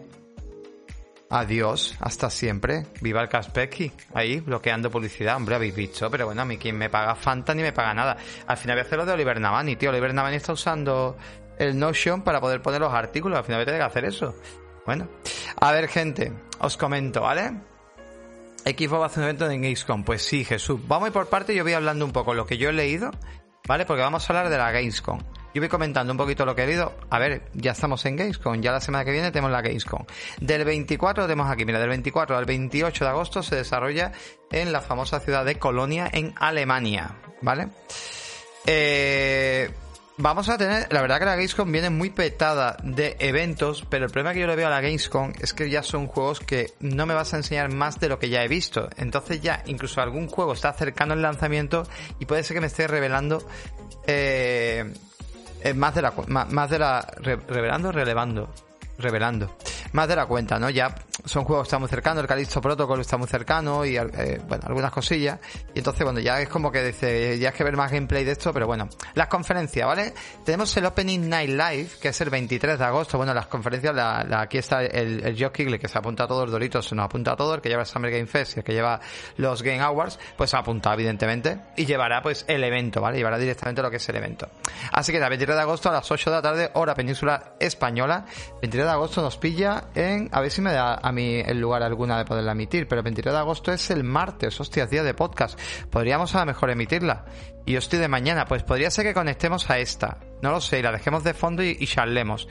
Adiós, 1.29 1.97
hasta 2.01 2.31
siempre. 2.31 2.87
Viva 3.01 3.21
el 3.21 3.29
Kaspeki. 3.29 3.91
Ahí, 4.15 4.41
bloqueando 4.41 4.91
publicidad. 4.91 5.37
Hombre, 5.37 5.57
habéis 5.57 5.75
visto, 5.75 6.11
pero 6.11 6.27
bueno, 6.27 6.43
a 6.43 6.45
mí 6.45 6.57
quien 6.57 6.79
me 6.79 6.89
paga 6.89 7.15
Fanta 7.15 7.55
ni 7.55 7.63
me 7.63 7.73
paga 7.73 7.95
nada. 7.95 8.17
Al 8.47 8.57
final 8.57 8.77
voy 8.77 8.83
a 8.83 8.87
hacer 8.87 8.99
lo 8.99 9.07
de 9.07 9.13
Oliver 9.13 9.41
Navani, 9.41 9.77
tío. 9.77 9.91
Oliver 9.91 10.15
Navani 10.15 10.37
está 10.37 10.53
usando 10.53 11.17
el 11.59 11.79
Notion 11.79 12.23
para 12.23 12.41
poder 12.41 12.63
poner 12.63 12.81
los 12.81 12.93
artículos. 12.93 13.39
Al 13.39 13.45
final 13.45 13.59
voy 13.59 13.63
a 13.63 13.67
tener 13.67 13.81
que 13.81 13.87
hacer 13.87 14.05
eso. 14.05 14.37
Bueno, 14.85 15.09
a 15.61 15.73
ver, 15.73 15.89
gente, 15.89 16.33
os 16.61 16.77
comento, 16.77 17.23
¿vale? 17.23 17.53
Xbox 18.65 19.01
va 19.01 19.05
a 19.05 19.07
hacer 19.07 19.19
un 19.19 19.25
evento 19.25 19.51
en 19.51 19.63
Gamescom. 19.63 20.05
Pues 20.05 20.23
sí, 20.23 20.45
Jesús. 20.45 20.81
Vamos 20.87 21.07
a 21.07 21.09
ir 21.09 21.13
por 21.13 21.29
parte. 21.29 21.55
Yo 21.55 21.65
voy 21.65 21.73
hablando 21.73 22.05
un 22.05 22.13
poco 22.13 22.35
lo 22.35 22.47
que 22.47 22.57
yo 22.57 22.69
he 22.69 22.73
leído, 22.73 23.11
¿vale? 23.67 23.85
Porque 23.85 24.03
vamos 24.03 24.29
a 24.29 24.33
hablar 24.33 24.49
de 24.49 24.59
la 24.59 24.71
Gamescom. 24.71 25.21
Yo 25.57 25.63
voy 25.63 25.71
comentando 25.71 26.13
un 26.13 26.19
poquito 26.19 26.45
lo 26.45 26.55
que 26.55 26.65
he 26.65 26.67
leído. 26.67 26.93
A 27.09 27.19
ver, 27.19 27.41
ya 27.55 27.73
estamos 27.73 28.05
en 28.05 28.15
Gamescom. 28.15 28.61
Ya 28.61 28.73
la 28.73 28.81
semana 28.83 29.07
que 29.07 29.11
viene 29.11 29.31
tenemos 29.31 29.51
la 29.51 29.63
Gamescom. 29.63 30.05
Del 30.39 30.67
24 30.67 31.25
tenemos 31.25 31.51
aquí, 31.51 31.65
mira, 31.65 31.81
del 31.81 31.89
24 31.89 32.37
al 32.37 32.45
28 32.45 33.05
de 33.05 33.11
agosto 33.11 33.43
se 33.43 33.57
desarrolla 33.57 34.13
en 34.53 34.71
la 34.71 34.83
famosa 34.83 35.19
ciudad 35.19 35.47
de 35.47 35.59
Colonia, 35.59 36.11
en 36.13 36.35
Alemania. 36.37 37.17
¿Vale? 37.41 37.69
Eh, 38.67 39.71
vamos 40.19 40.51
a 40.51 40.59
tener, 40.59 40.93
la 40.93 41.01
verdad 41.01 41.21
que 41.21 41.25
la 41.25 41.37
Gamescom 41.37 41.73
viene 41.73 41.89
muy 41.89 42.11
petada 42.11 42.77
de 42.83 43.17
eventos, 43.19 43.87
pero 43.89 44.05
el 44.05 44.11
problema 44.11 44.35
que 44.35 44.41
yo 44.41 44.47
le 44.47 44.57
veo 44.57 44.67
a 44.67 44.71
la 44.71 44.83
Gamescom 44.83 45.33
es 45.41 45.55
que 45.55 45.71
ya 45.71 45.83
son 45.83 46.07
juegos 46.07 46.41
que 46.41 46.75
no 46.81 47.07
me 47.07 47.15
vas 47.15 47.33
a 47.33 47.39
enseñar 47.39 47.73
más 47.73 47.99
de 47.99 48.11
lo 48.11 48.19
que 48.19 48.29
ya 48.29 48.45
he 48.45 48.49
visto. 48.49 48.91
Entonces 48.99 49.41
ya 49.41 49.63
incluso 49.65 50.03
algún 50.03 50.29
juego 50.29 50.53
está 50.53 50.75
cercano 50.75 51.15
al 51.15 51.23
lanzamiento 51.23 51.85
y 52.19 52.27
puede 52.27 52.43
ser 52.43 52.57
que 52.57 52.61
me 52.61 52.67
esté 52.67 52.87
revelando 52.87 53.43
eh, 54.07 54.93
eh, 55.67 55.75
más 55.75 55.95
de 55.95 56.03
la 56.03 56.13
más, 56.29 56.71
de 56.71 56.79
la 56.79 57.07
revelando 57.49 57.93
relevando 57.93 58.49
revelando 58.99 59.57
más 59.93 60.09
de 60.09 60.17
la 60.17 60.27
cuenta, 60.27 60.59
¿no? 60.59 60.71
Ya 60.71 60.95
son 61.25 61.45
juegos 61.45 61.65
que 61.65 61.69
están 61.69 61.81
muy 61.81 61.89
cercanos, 61.89 62.23
el 62.23 62.29
Calixto 62.29 62.61
Protocol 62.61 63.01
está 63.01 63.17
muy 63.17 63.27
cercano 63.27 63.85
y, 63.85 63.97
eh, 63.97 64.41
bueno, 64.47 64.65
algunas 64.67 64.93
cosillas. 64.93 65.41
Y 65.75 65.79
entonces, 65.79 66.05
bueno, 66.05 66.21
ya 66.21 66.41
es 66.41 66.49
como 66.49 66.71
que 66.71 66.83
dice, 66.83 67.39
ya 67.39 67.49
es 67.49 67.55
que 67.55 67.65
ver 67.65 67.77
más 67.77 67.91
gameplay 67.91 68.25
de 68.25 68.33
esto, 68.33 68.53
pero 68.53 68.67
bueno. 68.67 68.89
Las 69.15 69.29
conferencias, 69.29 69.87
¿vale? 69.87 70.15
Tenemos 70.45 70.77
el 70.77 70.87
Opening 70.87 71.29
Night 71.29 71.51
Live, 71.51 71.89
que 72.01 72.09
es 72.09 72.21
el 72.21 72.31
23 72.31 72.79
de 72.79 72.85
agosto. 72.85 73.17
Bueno, 73.17 73.35
las 73.35 73.47
conferencias, 73.47 73.95
la, 73.95 74.27
aquí 74.41 74.59
está 74.59 74.83
el, 74.83 75.25
el 75.25 75.37
Joe 75.39 75.51
que 75.51 75.89
se 75.89 75.99
apunta 75.99 76.25
a 76.25 76.29
todos, 76.29 76.51
Doritos 76.51 76.87
se 76.87 76.95
nos 76.95 77.07
apunta 77.07 77.33
a 77.33 77.37
todo, 77.37 77.55
el 77.55 77.61
que 77.61 77.69
lleva 77.69 77.83
el 77.83 77.89
Summer 77.89 78.11
Game 78.11 78.27
Fest 78.27 78.57
y 78.57 78.61
el 78.61 78.65
que 78.65 78.73
lleva 78.73 79.01
los 79.37 79.63
Game 79.63 79.81
Awards, 79.81 80.19
pues 80.37 80.51
se 80.51 80.57
apunta, 80.57 80.93
evidentemente, 80.93 81.59
y 81.77 81.87
llevará, 81.87 82.23
pues, 82.23 82.45
el 82.49 82.63
evento, 82.63 83.01
¿vale? 83.01 83.17
Llevará 83.17 83.39
directamente 83.39 83.83
lo 83.83 83.91
que 83.91 83.97
es 83.97 84.09
el 84.09 84.17
evento. 84.17 84.49
Así 84.93 85.13
que 85.13 85.19
el 85.19 85.29
23 85.29 85.57
de 85.57 85.63
agosto 85.63 85.89
a 85.89 85.93
las 85.93 86.11
8 86.11 86.31
de 86.31 86.37
la 86.37 86.43
tarde, 86.43 86.71
hora 86.75 86.95
península 86.95 87.55
española. 87.59 88.27
23 88.61 88.86
de 88.87 88.93
agosto 88.93 89.23
nos 89.23 89.37
pilla 89.37 89.85
en, 89.95 90.29
a 90.33 90.41
ver 90.41 90.51
si 90.51 90.63
me 90.63 90.73
da 90.73 90.99
a 91.03 91.13
mí 91.13 91.41
el 91.45 91.61
lugar 91.61 91.83
alguna 91.83 92.19
de 92.19 92.25
poderla 92.25 92.53
emitir, 92.53 92.89
pero 92.89 93.01
el 93.01 93.05
23 93.05 93.33
de 93.35 93.39
agosto 93.39 93.73
es 93.73 93.91
el 93.91 94.05
martes, 94.05 94.59
hostia, 94.61 94.87
día 94.87 95.03
de 95.03 95.15
podcast. 95.15 95.59
Podríamos 95.91 96.35
a 96.35 96.41
lo 96.41 96.47
mejor 96.47 96.71
emitirla. 96.71 97.25
Y 97.67 97.75
estoy 97.75 97.99
de 97.99 98.07
mañana, 98.07 98.45
pues 98.45 98.63
podría 98.63 98.91
ser 98.91 99.05
que 99.05 99.13
conectemos 99.13 99.69
a 99.69 99.79
esta. 99.79 100.19
No 100.41 100.53
lo 100.53 100.61
sé, 100.61 100.79
y 100.79 100.83
la 100.83 100.93
dejemos 100.93 101.25
de 101.25 101.35
fondo 101.35 101.63
y, 101.65 101.85
charlemos. 101.87 102.49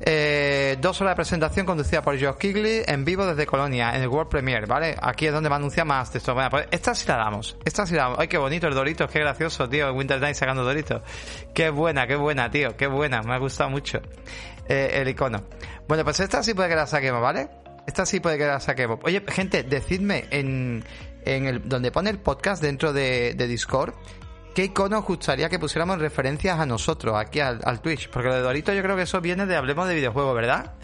Eh, 0.00 0.76
dos 0.80 1.00
horas 1.00 1.12
de 1.12 1.16
presentación 1.16 1.66
conducida 1.66 2.00
por 2.02 2.18
Josh 2.18 2.36
Kigley 2.38 2.82
en 2.86 3.04
vivo 3.04 3.26
desde 3.26 3.44
Colonia, 3.44 3.94
en 3.94 4.02
el 4.02 4.08
World 4.08 4.30
Premiere, 4.30 4.64
¿vale? 4.64 4.96
Aquí 5.02 5.26
es 5.26 5.32
donde 5.32 5.48
va 5.48 5.56
a 5.56 5.58
anunciar 5.58 5.86
más 5.86 6.10
texto. 6.10 6.32
Bueno, 6.34 6.48
pues 6.50 6.66
esta 6.70 6.94
sí 6.94 7.06
la 7.08 7.16
damos. 7.16 7.58
Esta 7.64 7.84
sí 7.84 7.94
la 7.94 8.04
damos. 8.04 8.18
Ay, 8.20 8.28
qué 8.28 8.38
bonito 8.38 8.66
el 8.68 8.74
Doritos, 8.74 9.10
qué 9.10 9.18
gracioso, 9.18 9.68
tío. 9.68 9.92
Winter 9.92 10.20
Night 10.20 10.36
sacando 10.36 10.64
Doritos. 10.64 11.02
Qué 11.52 11.68
buena, 11.68 12.06
qué 12.06 12.16
buena, 12.16 12.50
tío. 12.50 12.76
Qué 12.76 12.86
buena. 12.86 13.22
Me 13.22 13.34
ha 13.34 13.38
gustado 13.38 13.68
mucho 13.68 14.00
eh, 14.68 14.90
el 14.94 15.08
icono. 15.08 15.44
Bueno, 15.86 16.04
pues 16.04 16.20
esta 16.20 16.42
sí 16.42 16.54
puede 16.54 16.68
que 16.68 16.76
la 16.76 16.86
saquemos, 16.86 17.20
¿vale? 17.20 17.48
Esta 17.86 18.04
sí 18.04 18.20
puede 18.20 18.38
que 18.38 18.46
la 18.46 18.60
saquemos. 18.60 19.00
Oye, 19.02 19.22
gente, 19.28 19.62
decidme 19.62 20.26
en, 20.30 20.84
en 21.24 21.46
el, 21.46 21.68
donde 21.68 21.90
pone 21.90 22.10
el 22.10 22.18
podcast 22.18 22.62
dentro 22.62 22.92
de, 22.92 23.34
de 23.34 23.46
Discord 23.46 23.94
¿qué 24.58 24.64
icono 24.64 24.98
os 24.98 25.04
gustaría 25.04 25.48
que 25.48 25.60
pusiéramos 25.60 26.00
referencias 26.00 26.58
a 26.58 26.66
nosotros, 26.66 27.14
aquí 27.16 27.38
al, 27.38 27.80
Twitch? 27.80 28.10
Porque 28.10 28.28
lo 28.28 28.34
de 28.34 28.40
Dorito 28.40 28.72
yo 28.72 28.82
creo 28.82 28.96
que 28.96 29.02
eso 29.02 29.20
viene 29.20 29.46
de 29.46 29.54
Hablemos 29.54 29.86
de 29.86 29.94
videojuegos, 29.94 30.34
¿verdad? 30.34 30.74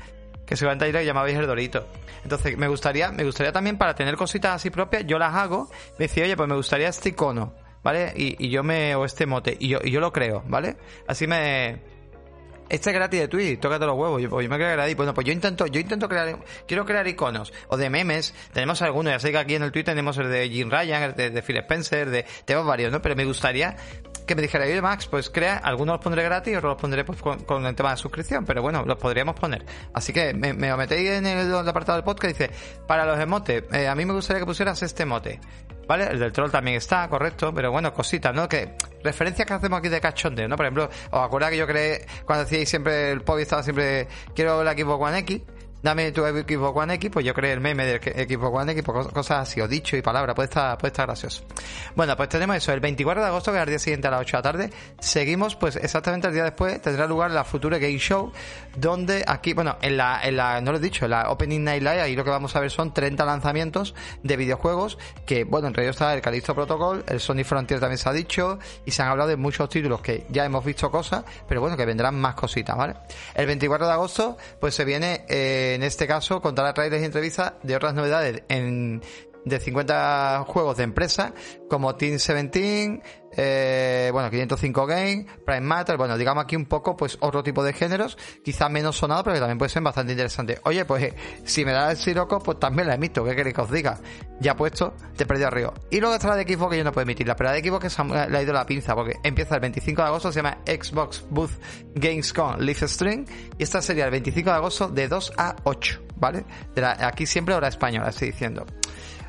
Que 0.46 0.54
seguramente 0.54 0.84
ahí 0.84 0.92
lo 0.92 1.02
llamabais 1.02 1.36
el 1.36 1.44
Dorito. 1.48 1.84
Entonces, 2.22 2.56
me 2.56 2.68
gustaría, 2.68 3.10
me 3.10 3.24
gustaría 3.24 3.50
también 3.50 3.76
para 3.76 3.96
tener 3.96 4.14
cositas 4.14 4.54
así 4.54 4.70
propias, 4.70 5.04
yo 5.06 5.18
las 5.18 5.34
hago, 5.34 5.68
me 5.98 6.06
decía, 6.06 6.22
oye, 6.22 6.36
pues 6.36 6.48
me 6.48 6.54
gustaría 6.54 6.88
este 6.88 7.08
icono, 7.08 7.52
¿vale? 7.82 8.12
Y, 8.14 8.48
yo 8.48 8.62
me, 8.62 8.94
o 8.94 9.04
este 9.04 9.26
mote, 9.26 9.56
y 9.58 9.66
yo, 9.66 9.80
y 9.82 9.90
yo 9.90 9.98
lo 9.98 10.12
creo, 10.12 10.44
¿vale? 10.46 10.76
Así 11.08 11.26
me, 11.26 11.80
este 12.74 12.90
es 12.90 12.94
gratis 12.96 13.20
de 13.20 13.28
Twitch, 13.28 13.60
tócate 13.60 13.86
los 13.86 13.96
huevos. 13.96 14.20
Yo, 14.20 14.28
pues, 14.28 14.42
yo 14.44 14.50
me 14.50 14.56
creo 14.56 14.72
gratis. 14.72 14.96
Bueno, 14.96 15.14
pues 15.14 15.24
yo 15.26 15.32
intento, 15.32 15.66
yo 15.66 15.78
intento 15.78 16.08
crear, 16.08 16.36
quiero 16.66 16.84
crear 16.84 17.06
iconos 17.06 17.52
o 17.68 17.76
de 17.76 17.88
memes. 17.88 18.34
Tenemos 18.52 18.82
algunos, 18.82 19.12
ya 19.12 19.20
sé 19.20 19.30
que 19.30 19.38
aquí 19.38 19.54
en 19.54 19.62
el 19.62 19.70
Twitter 19.70 19.92
tenemos 19.92 20.18
el 20.18 20.28
de 20.28 20.48
Jim 20.48 20.70
Ryan, 20.70 21.02
el 21.04 21.14
de, 21.14 21.42
Phil 21.42 21.58
Spencer, 21.58 22.10
de, 22.10 22.26
tenemos 22.44 22.66
varios, 22.66 22.90
¿no? 22.90 23.00
Pero 23.00 23.14
me 23.14 23.24
gustaría 23.24 23.76
que 24.26 24.34
me 24.34 24.42
dijera, 24.42 24.64
oye 24.64 24.80
Max, 24.80 25.06
pues 25.06 25.30
crea, 25.30 25.58
algunos 25.58 25.94
los 25.94 26.02
pondré 26.02 26.24
gratis 26.24 26.56
otros 26.56 26.72
los 26.72 26.80
pondré 26.80 27.04
pues, 27.04 27.20
con, 27.20 27.66
el 27.66 27.74
tema 27.76 27.92
de 27.92 27.96
suscripción, 27.96 28.44
pero 28.44 28.60
bueno, 28.60 28.82
los 28.84 28.98
podríamos 28.98 29.38
poner. 29.38 29.64
Así 29.92 30.12
que 30.12 30.34
me, 30.34 30.52
me 30.52 30.74
metéis 30.76 31.10
en 31.10 31.26
el, 31.26 31.54
apartado 31.54 31.96
del 31.96 32.04
podcast 32.04 32.40
y 32.40 32.44
dice, 32.44 32.50
para 32.88 33.04
los 33.04 33.20
emotes, 33.20 33.62
eh, 33.72 33.86
a 33.86 33.94
mí 33.94 34.04
me 34.04 34.14
gustaría 34.14 34.40
que 34.40 34.46
pusieras 34.46 34.82
este 34.82 35.04
emote. 35.04 35.38
¿Vale? 35.86 36.08
El 36.08 36.18
del 36.18 36.32
troll 36.32 36.50
también 36.50 36.76
está, 36.76 37.08
correcto, 37.08 37.52
pero 37.54 37.70
bueno, 37.70 37.92
cositas, 37.92 38.34
¿no? 38.34 38.48
Que 38.48 38.74
referencias 39.02 39.46
que 39.46 39.54
hacemos 39.54 39.78
aquí 39.78 39.88
de 39.88 40.00
cachondeo, 40.00 40.48
¿no? 40.48 40.56
Por 40.56 40.66
ejemplo, 40.66 40.88
os 41.10 41.20
acuerdáis 41.20 41.52
que 41.52 41.58
yo 41.58 41.66
creé, 41.66 42.06
cuando 42.24 42.44
decíais 42.44 42.68
siempre, 42.68 43.12
el 43.12 43.22
pop 43.22 43.38
estaba 43.38 43.62
siempre, 43.62 44.08
quiero 44.34 44.62
el 44.62 44.68
equipo 44.68 44.94
One 44.94 45.18
X, 45.18 45.42
dame 45.84 46.12
tu 46.12 46.24
equipo 46.24 46.68
One 46.70 46.94
X, 46.94 47.10
pues 47.12 47.26
yo 47.26 47.34
creé 47.34 47.52
el 47.52 47.60
meme 47.60 47.84
del 47.84 48.00
equipo 48.18 48.48
One 48.48 48.72
X, 48.72 48.82
pues 48.82 49.06
cosas 49.08 49.46
así, 49.46 49.60
o 49.60 49.68
dicho 49.68 49.98
y 49.98 50.02
palabra, 50.02 50.34
puede 50.34 50.46
estar, 50.46 50.78
puede 50.78 50.92
estar 50.92 51.06
gracioso. 51.06 51.44
Bueno, 51.94 52.16
pues 52.16 52.30
tenemos 52.30 52.56
eso, 52.56 52.72
el 52.72 52.80
24 52.80 53.22
de 53.22 53.28
agosto, 53.28 53.52
que 53.52 53.58
es 53.58 53.62
el 53.64 53.68
día 53.68 53.78
siguiente 53.78 54.08
a 54.08 54.12
las 54.12 54.20
8 54.22 54.30
de 54.30 54.38
la 54.38 54.42
tarde, 54.42 54.70
seguimos, 54.98 55.56
pues 55.56 55.76
exactamente 55.76 56.26
el 56.26 56.32
día 56.32 56.44
después, 56.44 56.80
tendrá 56.80 57.06
lugar 57.06 57.32
la 57.32 57.44
Future 57.44 57.78
Game 57.78 57.98
Show, 57.98 58.32
donde 58.76 59.24
aquí, 59.26 59.52
bueno, 59.52 59.76
en 59.82 59.98
la, 59.98 60.20
en 60.24 60.38
la, 60.38 60.62
no 60.62 60.72
lo 60.72 60.78
he 60.78 60.80
dicho, 60.80 61.04
en 61.04 61.10
la 61.10 61.30
Opening 61.30 61.62
Night 61.62 61.82
Live, 61.82 62.00
ahí 62.00 62.16
lo 62.16 62.24
que 62.24 62.30
vamos 62.30 62.56
a 62.56 62.60
ver 62.60 62.70
son 62.70 62.94
30 62.94 63.22
lanzamientos 63.26 63.94
de 64.22 64.36
videojuegos, 64.38 64.96
que, 65.26 65.44
bueno, 65.44 65.68
entre 65.68 65.82
ellos 65.82 65.96
está 65.96 66.14
el 66.14 66.22
Calixto 66.22 66.54
Protocol, 66.54 67.04
el 67.06 67.20
Sony 67.20 67.44
Frontier 67.44 67.78
también 67.78 67.98
se 67.98 68.08
ha 68.08 68.12
dicho, 68.14 68.58
y 68.86 68.90
se 68.90 69.02
han 69.02 69.08
hablado 69.08 69.28
de 69.28 69.36
muchos 69.36 69.68
títulos 69.68 70.00
que 70.00 70.24
ya 70.30 70.46
hemos 70.46 70.64
visto 70.64 70.90
cosas, 70.90 71.24
pero 71.46 71.60
bueno, 71.60 71.76
que 71.76 71.84
vendrán 71.84 72.18
más 72.18 72.34
cositas, 72.36 72.74
¿vale? 72.74 72.94
El 73.34 73.44
24 73.44 73.86
de 73.86 73.92
agosto, 73.92 74.38
pues 74.58 74.74
se 74.74 74.86
viene, 74.86 75.26
eh, 75.28 75.73
en 75.74 75.82
este 75.82 76.06
caso, 76.06 76.40
contará 76.40 76.72
trailers 76.72 77.02
y 77.02 77.06
entrevistas 77.06 77.54
de 77.62 77.76
otras 77.76 77.94
novedades 77.94 78.42
en 78.48 79.02
de 79.44 79.60
50 79.60 80.44
juegos 80.46 80.76
de 80.76 80.84
empresa 80.84 81.34
como 81.68 81.96
Team 81.96 82.12
17, 82.12 83.02
eh, 83.36 84.10
bueno, 84.12 84.30
505 84.30 84.86
Game, 84.86 85.26
Prime 85.44 85.60
Matter, 85.60 85.96
bueno, 85.96 86.16
digamos 86.16 86.44
aquí 86.44 86.56
un 86.56 86.66
poco 86.66 86.96
pues 86.96 87.16
otro 87.20 87.42
tipo 87.42 87.64
de 87.64 87.72
géneros, 87.72 88.16
quizás 88.44 88.70
menos 88.70 88.96
sonado, 88.96 89.24
pero 89.24 89.34
que 89.34 89.40
también 89.40 89.58
puede 89.58 89.70
ser 89.70 89.82
bastante 89.82 90.12
interesante. 90.12 90.60
Oye, 90.64 90.84
pues 90.84 91.02
eh, 91.04 91.14
si 91.44 91.64
me 91.64 91.72
da 91.72 91.90
el 91.90 91.96
Siroco, 91.96 92.38
pues 92.38 92.58
también 92.58 92.88
la 92.88 92.94
emito, 92.94 93.24
¿qué 93.24 93.34
queréis 93.34 93.54
que 93.54 93.62
os 93.62 93.70
diga? 93.70 93.98
Ya 94.40 94.54
puesto, 94.56 94.94
te 95.16 95.26
perdido 95.26 95.48
arriba. 95.48 95.74
Y 95.90 96.00
luego 96.00 96.14
está 96.14 96.28
la 96.28 96.36
de 96.36 96.42
equipo 96.42 96.68
que 96.68 96.76
yo 96.76 96.84
no 96.84 96.92
puedo 96.92 97.02
emitirla, 97.02 97.34
pero 97.36 97.48
la 97.48 97.54
de 97.54 97.60
equipo 97.60 97.78
que 97.78 97.90
se 97.90 98.04
le 98.04 98.38
ha 98.38 98.42
ido 98.42 98.52
la 98.52 98.66
pinza, 98.66 98.94
porque 98.94 99.16
empieza 99.22 99.56
el 99.56 99.60
25 99.60 100.02
de 100.02 100.08
agosto, 100.08 100.32
se 100.32 100.38
llama 100.40 100.58
Xbox 100.66 101.24
Booth 101.30 101.52
Gamescom 101.94 102.58
Leaf 102.60 102.82
String, 102.84 103.26
y 103.58 103.62
esta 103.62 103.82
sería 103.82 104.04
el 104.04 104.10
25 104.10 104.50
de 104.50 104.56
agosto 104.56 104.88
de 104.88 105.08
2 105.08 105.32
a 105.36 105.56
8, 105.64 106.02
¿vale? 106.16 106.44
aquí 107.00 107.26
siempre 107.26 107.54
hora 107.54 107.68
española, 107.68 108.10
estoy 108.10 108.30
diciendo. 108.30 108.64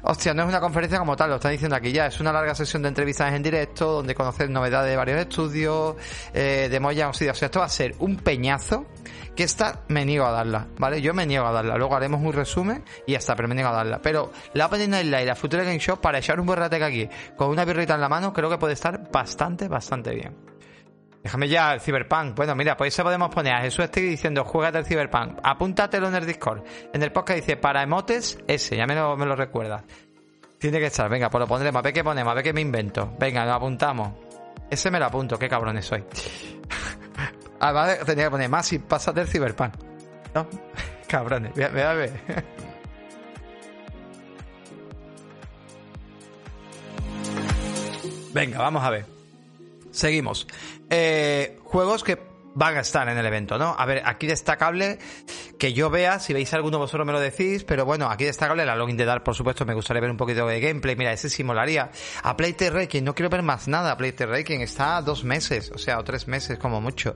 Hostia, 0.08 0.36
no 0.36 0.44
es 0.44 0.50
una 0.50 0.62
conferencia 0.62 1.00
como 1.00 1.16
tal, 1.16 1.32
lo 1.32 1.38
están 1.38 1.52
diciendo 1.52 1.76
aquí 1.76 1.92
ya. 1.92 2.06
Es 2.06 2.20
una 2.20 2.32
larga 2.32 2.54
sesión 2.54 2.84
de 2.84 2.90
entrevistas 2.90 3.34
en 3.34 3.42
directo 3.42 3.92
donde 3.92 4.14
conocer 4.14 4.52
novedades 4.52 4.92
de 4.92 4.96
varios 4.96 5.20
estudios, 5.20 5.96
eh, 6.32 6.68
de 6.70 6.80
Moya 6.80 7.10
O 7.10 7.14
sea, 7.14 7.32
esto 7.32 7.60
va 7.60 7.66
a 7.66 7.70
ser 7.70 7.96
un 7.98 8.18
peñazo 8.18 8.86
que 9.36 9.44
esta 9.44 9.82
me 9.88 10.06
niego 10.06 10.28
a 10.28 10.32
darla, 10.32 10.68
¿vale? 10.78 11.02
Yo 11.02 11.16
me 11.16 11.26
niego 11.26 11.48
a 11.48 11.52
darla. 11.52 11.76
Luego 11.76 11.96
haremos 11.96 12.22
un 12.22 12.34
resumen 12.34 12.84
y 13.08 13.14
ya 13.14 13.18
está, 13.18 13.36
pero 13.36 13.48
me 13.48 13.56
niego 13.56 13.72
a 13.72 13.74
darla. 13.74 14.00
Pero 14.00 14.32
la 14.54 14.68
Opening 14.68 14.92
Night 14.92 15.06
Live 15.06 15.24
y 15.24 15.26
la 15.26 15.36
Future 15.36 15.66
Game 15.66 15.80
Show, 15.80 15.98
para 16.00 16.20
echar 16.20 16.40
un 16.40 16.46
borrateca 16.46 16.86
aquí 16.86 17.10
con 17.36 17.50
una 17.50 17.66
birrita 17.66 17.96
en 17.96 18.02
la 18.02 18.10
mano, 18.10 18.32
creo 18.32 18.48
que 18.52 18.60
puede 18.60 18.74
estar 18.74 19.10
bastante, 19.12 19.68
bastante 19.68 20.14
bien. 20.14 20.55
Déjame 21.25 21.50
ya 21.50 21.74
el 21.74 21.82
Cyberpunk. 21.82 22.36
Bueno, 22.36 22.53
mira, 22.53 22.77
pues 22.77 22.94
eso 22.94 23.01
podemos 23.01 23.34
poner 23.34 23.53
a 23.55 23.62
Jesús 23.62 23.86
estoy 23.86 24.03
diciendo, 24.03 24.46
juégate 24.46 24.77
el 24.77 24.86
Cyberpunk. 24.86 25.39
Apúntatelo 25.41 26.08
en 26.08 26.13
el 26.13 26.27
Discord. 26.27 26.62
En 26.94 27.01
el 27.01 27.12
podcast 27.12 27.39
dice, 27.39 27.58
para 27.58 27.82
emotes, 27.82 28.38
ese, 28.46 28.77
ya 28.77 28.86
me 28.86 28.94
lo, 28.94 29.17
me 29.17 29.25
lo 29.25 29.36
recuerda. 29.36 29.84
Tiene 30.60 30.77
que 30.77 30.86
estar, 30.86 31.10
venga, 31.10 31.32
pues 31.32 31.39
lo 31.39 31.48
pondremos. 31.48 31.79
A 31.79 31.82
ver 31.82 31.94
qué 31.94 32.03
ponemos, 32.03 32.29
a 32.29 32.36
ver 32.36 32.44
qué 32.44 32.53
me 32.53 32.62
invento. 32.62 33.12
Venga, 33.17 33.44
lo 33.44 33.53
apuntamos. 33.53 34.12
Ese 34.70 34.91
me 34.91 35.00
lo 35.00 35.05
apunto, 35.05 35.39
qué 35.39 35.50
cabrones 35.50 35.88
soy. 35.88 36.03
Además, 37.60 38.05
tenía 38.05 38.25
que 38.25 38.29
poner 38.29 38.48
más 38.48 38.72
y 38.74 38.77
pásate 38.77 39.22
el 39.22 39.27
Cyberpunk. 39.27 39.74
¿No? 40.36 40.48
cabrones, 41.08 41.55
me, 41.55 41.63
a 41.82 41.94
ver. 41.94 42.22
Venga, 48.32 48.60
vamos 48.60 48.84
a 48.84 48.91
ver. 48.91 49.14
Seguimos. 49.96 50.46
Eh, 50.90 51.58
juegos 51.64 52.04
que 52.04 52.20
van 52.54 52.78
a 52.78 52.82
estar 52.82 53.08
en 53.08 53.18
el 53.18 53.25
evento, 53.25 53.58
¿no? 53.58 53.75
A 53.78 53.86
ver, 53.86 54.02
aquí 54.06 54.28
destacable 54.28 54.98
que 55.58 55.74
yo 55.74 55.90
vea, 55.90 56.20
si 56.20 56.34
veis 56.34 56.54
alguno 56.54 56.80
vosotros 56.80 57.06
me 57.06 57.14
lo 57.14 57.20
decís, 57.20 57.64
pero 57.64 57.86
bueno, 57.86 58.10
aquí 58.10 58.25
destacable 58.25 58.66
la 58.66 58.75
login 58.75 58.98
de 58.98 59.06
Dark, 59.06 59.24
por 59.24 59.36
supuesto, 59.36 59.66
me 59.66 59.74
gustaría 59.74 60.02
ver 60.02 60.12
un 60.12 60.18
poquito 60.18 60.46
de 60.48 60.60
gameplay, 60.60 60.96
mira, 60.96 61.14
ese 61.14 61.30
sí 61.30 61.44
molaría. 61.44 61.92
A 62.24 62.36
Playtale 62.36 62.72
Ranking, 62.72 63.04
no 63.04 63.16
quiero 63.16 63.30
ver 63.30 63.42
más 63.42 63.68
nada, 63.68 63.92
a 63.92 63.98
Playtale 63.98 64.32
Ranking 64.32 64.60
está 64.60 65.02
dos 65.02 65.24
meses, 65.24 65.72
o 65.74 65.78
sea, 65.78 66.00
o 66.00 66.04
tres 66.04 66.28
meses 66.28 66.58
como 66.58 66.82
mucho. 66.82 67.14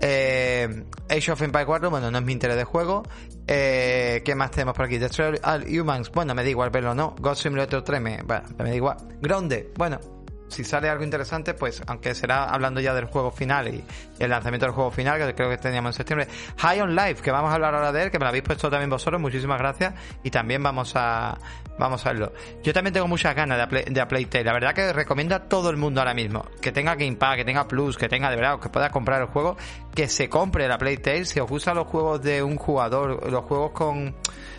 Eh, 0.00 0.84
Age 1.08 1.32
of 1.32 1.42
Empire 1.42 1.66
4, 1.66 1.90
bueno, 1.90 2.10
no 2.10 2.18
es 2.18 2.24
mi 2.24 2.32
interés 2.32 2.56
de 2.56 2.64
juego. 2.64 3.04
Eh, 3.46 4.22
¿Qué 4.24 4.34
más 4.34 4.50
tenemos 4.52 4.74
por 4.74 4.86
aquí? 4.86 4.98
Destroy 4.98 5.38
All 5.42 5.64
Humans, 5.64 6.10
bueno, 6.12 6.34
me 6.34 6.42
da 6.42 6.48
igual 6.48 6.70
verlo, 6.70 6.94
¿no? 6.94 7.14
God 7.18 7.34
Simulator 7.34 7.82
3, 7.82 8.00
me, 8.00 8.22
bueno, 8.22 8.48
me 8.58 8.70
da 8.70 8.74
igual. 8.74 8.96
Grounded, 9.20 9.66
bueno, 9.76 10.21
si 10.52 10.64
sale 10.64 10.88
algo 10.88 11.04
interesante, 11.04 11.54
pues 11.54 11.82
aunque 11.86 12.14
será 12.14 12.44
hablando 12.44 12.80
ya 12.80 12.94
del 12.94 13.06
juego 13.06 13.30
final 13.30 13.68
y, 13.68 13.84
el 14.18 14.30
lanzamiento 14.30 14.66
del 14.66 14.74
juego 14.74 14.90
final, 14.90 15.18
que 15.18 15.34
creo 15.34 15.50
que 15.50 15.58
teníamos 15.58 15.94
en 15.94 15.96
septiembre. 15.96 16.28
High 16.58 16.80
on 16.82 16.94
Life, 16.94 17.22
que 17.22 17.30
vamos 17.30 17.50
a 17.50 17.54
hablar 17.54 17.74
ahora 17.74 17.92
de 17.92 18.04
él, 18.04 18.10
que 18.10 18.18
me 18.18 18.24
lo 18.24 18.28
habéis 18.28 18.44
puesto 18.44 18.70
también 18.70 18.90
vosotros, 18.90 19.20
muchísimas 19.20 19.58
gracias. 19.58 19.94
Y 20.22 20.30
también 20.30 20.62
vamos 20.62 20.92
a, 20.94 21.36
vamos 21.78 22.04
a 22.06 22.10
verlo. 22.12 22.32
Yo 22.62 22.72
también 22.72 22.94
tengo 22.94 23.08
muchas 23.08 23.34
ganas 23.34 23.58
de, 23.58 23.66
Play, 23.66 23.84
de 23.88 24.06
Playtale. 24.06 24.44
La 24.44 24.52
verdad 24.52 24.74
que 24.74 24.92
recomiendo 24.92 25.34
a 25.34 25.40
todo 25.40 25.70
el 25.70 25.76
mundo 25.76 26.00
ahora 26.00 26.14
mismo 26.14 26.44
que 26.60 26.70
tenga 26.72 26.94
Game 26.94 27.16
Pass, 27.16 27.36
que 27.36 27.44
tenga 27.44 27.66
Plus, 27.66 27.96
que 27.96 28.08
tenga 28.08 28.30
de 28.30 28.36
verdad, 28.36 28.60
que 28.60 28.68
pueda 28.68 28.90
comprar 28.90 29.22
el 29.22 29.28
juego, 29.28 29.56
que 29.94 30.08
se 30.08 30.28
compre 30.28 30.68
la 30.68 30.78
Playtale. 30.78 31.24
Si 31.24 31.40
os 31.40 31.48
gustan 31.48 31.76
los 31.76 31.86
juegos 31.86 32.22
de 32.22 32.42
un 32.42 32.56
jugador, 32.56 33.30
los 33.30 33.44
juegos 33.44 33.72
con 33.72 34.14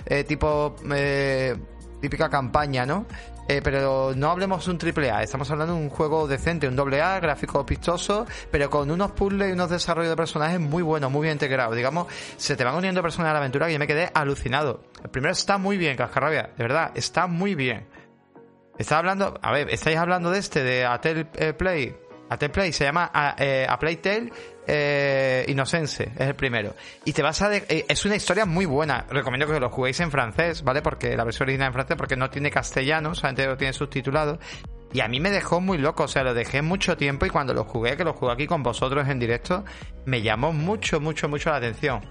eh, 0.06 0.24
tipo 0.24 0.76
eh, 0.94 1.56
típica 2.02 2.30
campaña, 2.30 2.86
¿no? 2.86 3.06
Eh, 3.48 3.62
pero 3.62 4.14
no 4.16 4.32
hablemos 4.32 4.66
de 4.66 4.72
un 4.72 4.78
triple 4.78 5.12
A, 5.12 5.22
estamos 5.22 5.52
hablando 5.52 5.76
de 5.76 5.82
un 5.82 5.90
juego 5.90 6.28
decente, 6.28 6.68
un 6.68 6.76
doble 6.76 7.02
A, 7.02 7.20
gráfico 7.20 7.66
pistoso, 7.66 8.26
pero 8.50 8.70
con 8.70 8.90
unos 8.90 9.12
puzzles 9.12 9.50
y 9.50 9.52
unos 9.52 9.70
desarrollos 9.70 10.12
de 10.12 10.16
personajes 10.16 10.60
muy 10.60 10.82
buenos, 10.82 11.12
muy 11.12 11.24
bien 11.24 11.34
integrados. 11.34 11.76
Digamos, 11.76 12.08
se 12.38 12.56
te 12.56 12.64
van 12.64 12.76
uniendo 12.76 13.02
personajes 13.02 13.32
a 13.32 13.34
la 13.34 13.40
aventura 13.40 13.70
yo 13.70 13.80
me 13.80 13.88
quedé 13.88 14.10
alucinado. 14.14 14.84
El 15.04 15.10
primero 15.10 15.34
está 15.34 15.58
muy 15.58 15.78
bien, 15.78 15.98
Cascarrabia, 15.98 16.52
de 16.56 16.64
verdad, 16.64 16.92
está 16.96 17.28
muy 17.28 17.56
bien. 17.56 17.88
Está 18.78 18.98
hablando, 18.98 19.40
a 19.42 19.52
ver, 19.52 19.70
estáis 19.70 19.98
hablando 19.98 20.32
de 20.32 20.40
este, 20.40 20.64
de 20.64 20.86
Atel 20.86 21.28
eh, 21.36 21.54
Play. 21.54 21.96
Atel 22.34 22.52
Play 22.52 22.74
se 22.74 22.84
llama 22.84 23.10
a, 23.14 23.36
eh, 23.38 23.66
a 23.68 23.78
Playtale 23.78 24.32
eh, 24.66 25.46
es 25.48 25.94
el 26.20 26.36
primero. 26.36 26.76
Y 27.06 27.14
te 27.14 27.22
vas 27.22 27.42
a... 27.42 27.56
Eh, 27.56 27.86
es 27.88 28.06
una 28.06 28.16
historia 28.16 28.46
muy 28.46 28.66
buena. 28.66 29.06
Recomiendo 29.10 29.48
que 29.48 29.60
lo 29.60 29.70
juguéis 29.70 30.00
en 30.00 30.12
francés, 30.12 30.64
¿vale? 30.64 30.82
Porque 30.82 31.16
la 31.16 31.24
versión 31.24 31.48
original 31.48 31.68
en 31.68 31.74
francés, 31.74 31.98
porque 31.98 32.16
no 32.16 32.30
tiene 32.30 32.50
castellano, 32.50 33.14
solamente 33.16 33.46
lo 33.46 33.58
tiene 33.58 33.74
subtitulado. 33.74 34.40
Y 34.94 35.02
a 35.02 35.08
mí 35.08 35.20
me 35.20 35.32
dejó 35.32 35.60
muy 35.60 35.80
loco, 35.80 36.04
o 36.04 36.08
sea, 36.08 36.24
lo 36.24 36.34
dejé 36.34 36.62
mucho 36.62 36.96
tiempo 36.96 37.26
y 37.26 37.30
cuando 37.30 37.54
lo 37.54 37.64
jugué, 37.64 37.98
que 37.98 38.04
lo 38.04 38.14
jugué 38.14 38.34
aquí 38.34 38.46
con 38.46 38.62
vosotros 38.62 39.08
en 39.10 39.18
directo, 39.18 39.66
me 40.06 40.22
llamó 40.22 40.54
mucho, 40.54 41.00
mucho, 41.00 41.28
mucho 41.28 41.50
la 41.50 41.58
atención. 41.58 42.02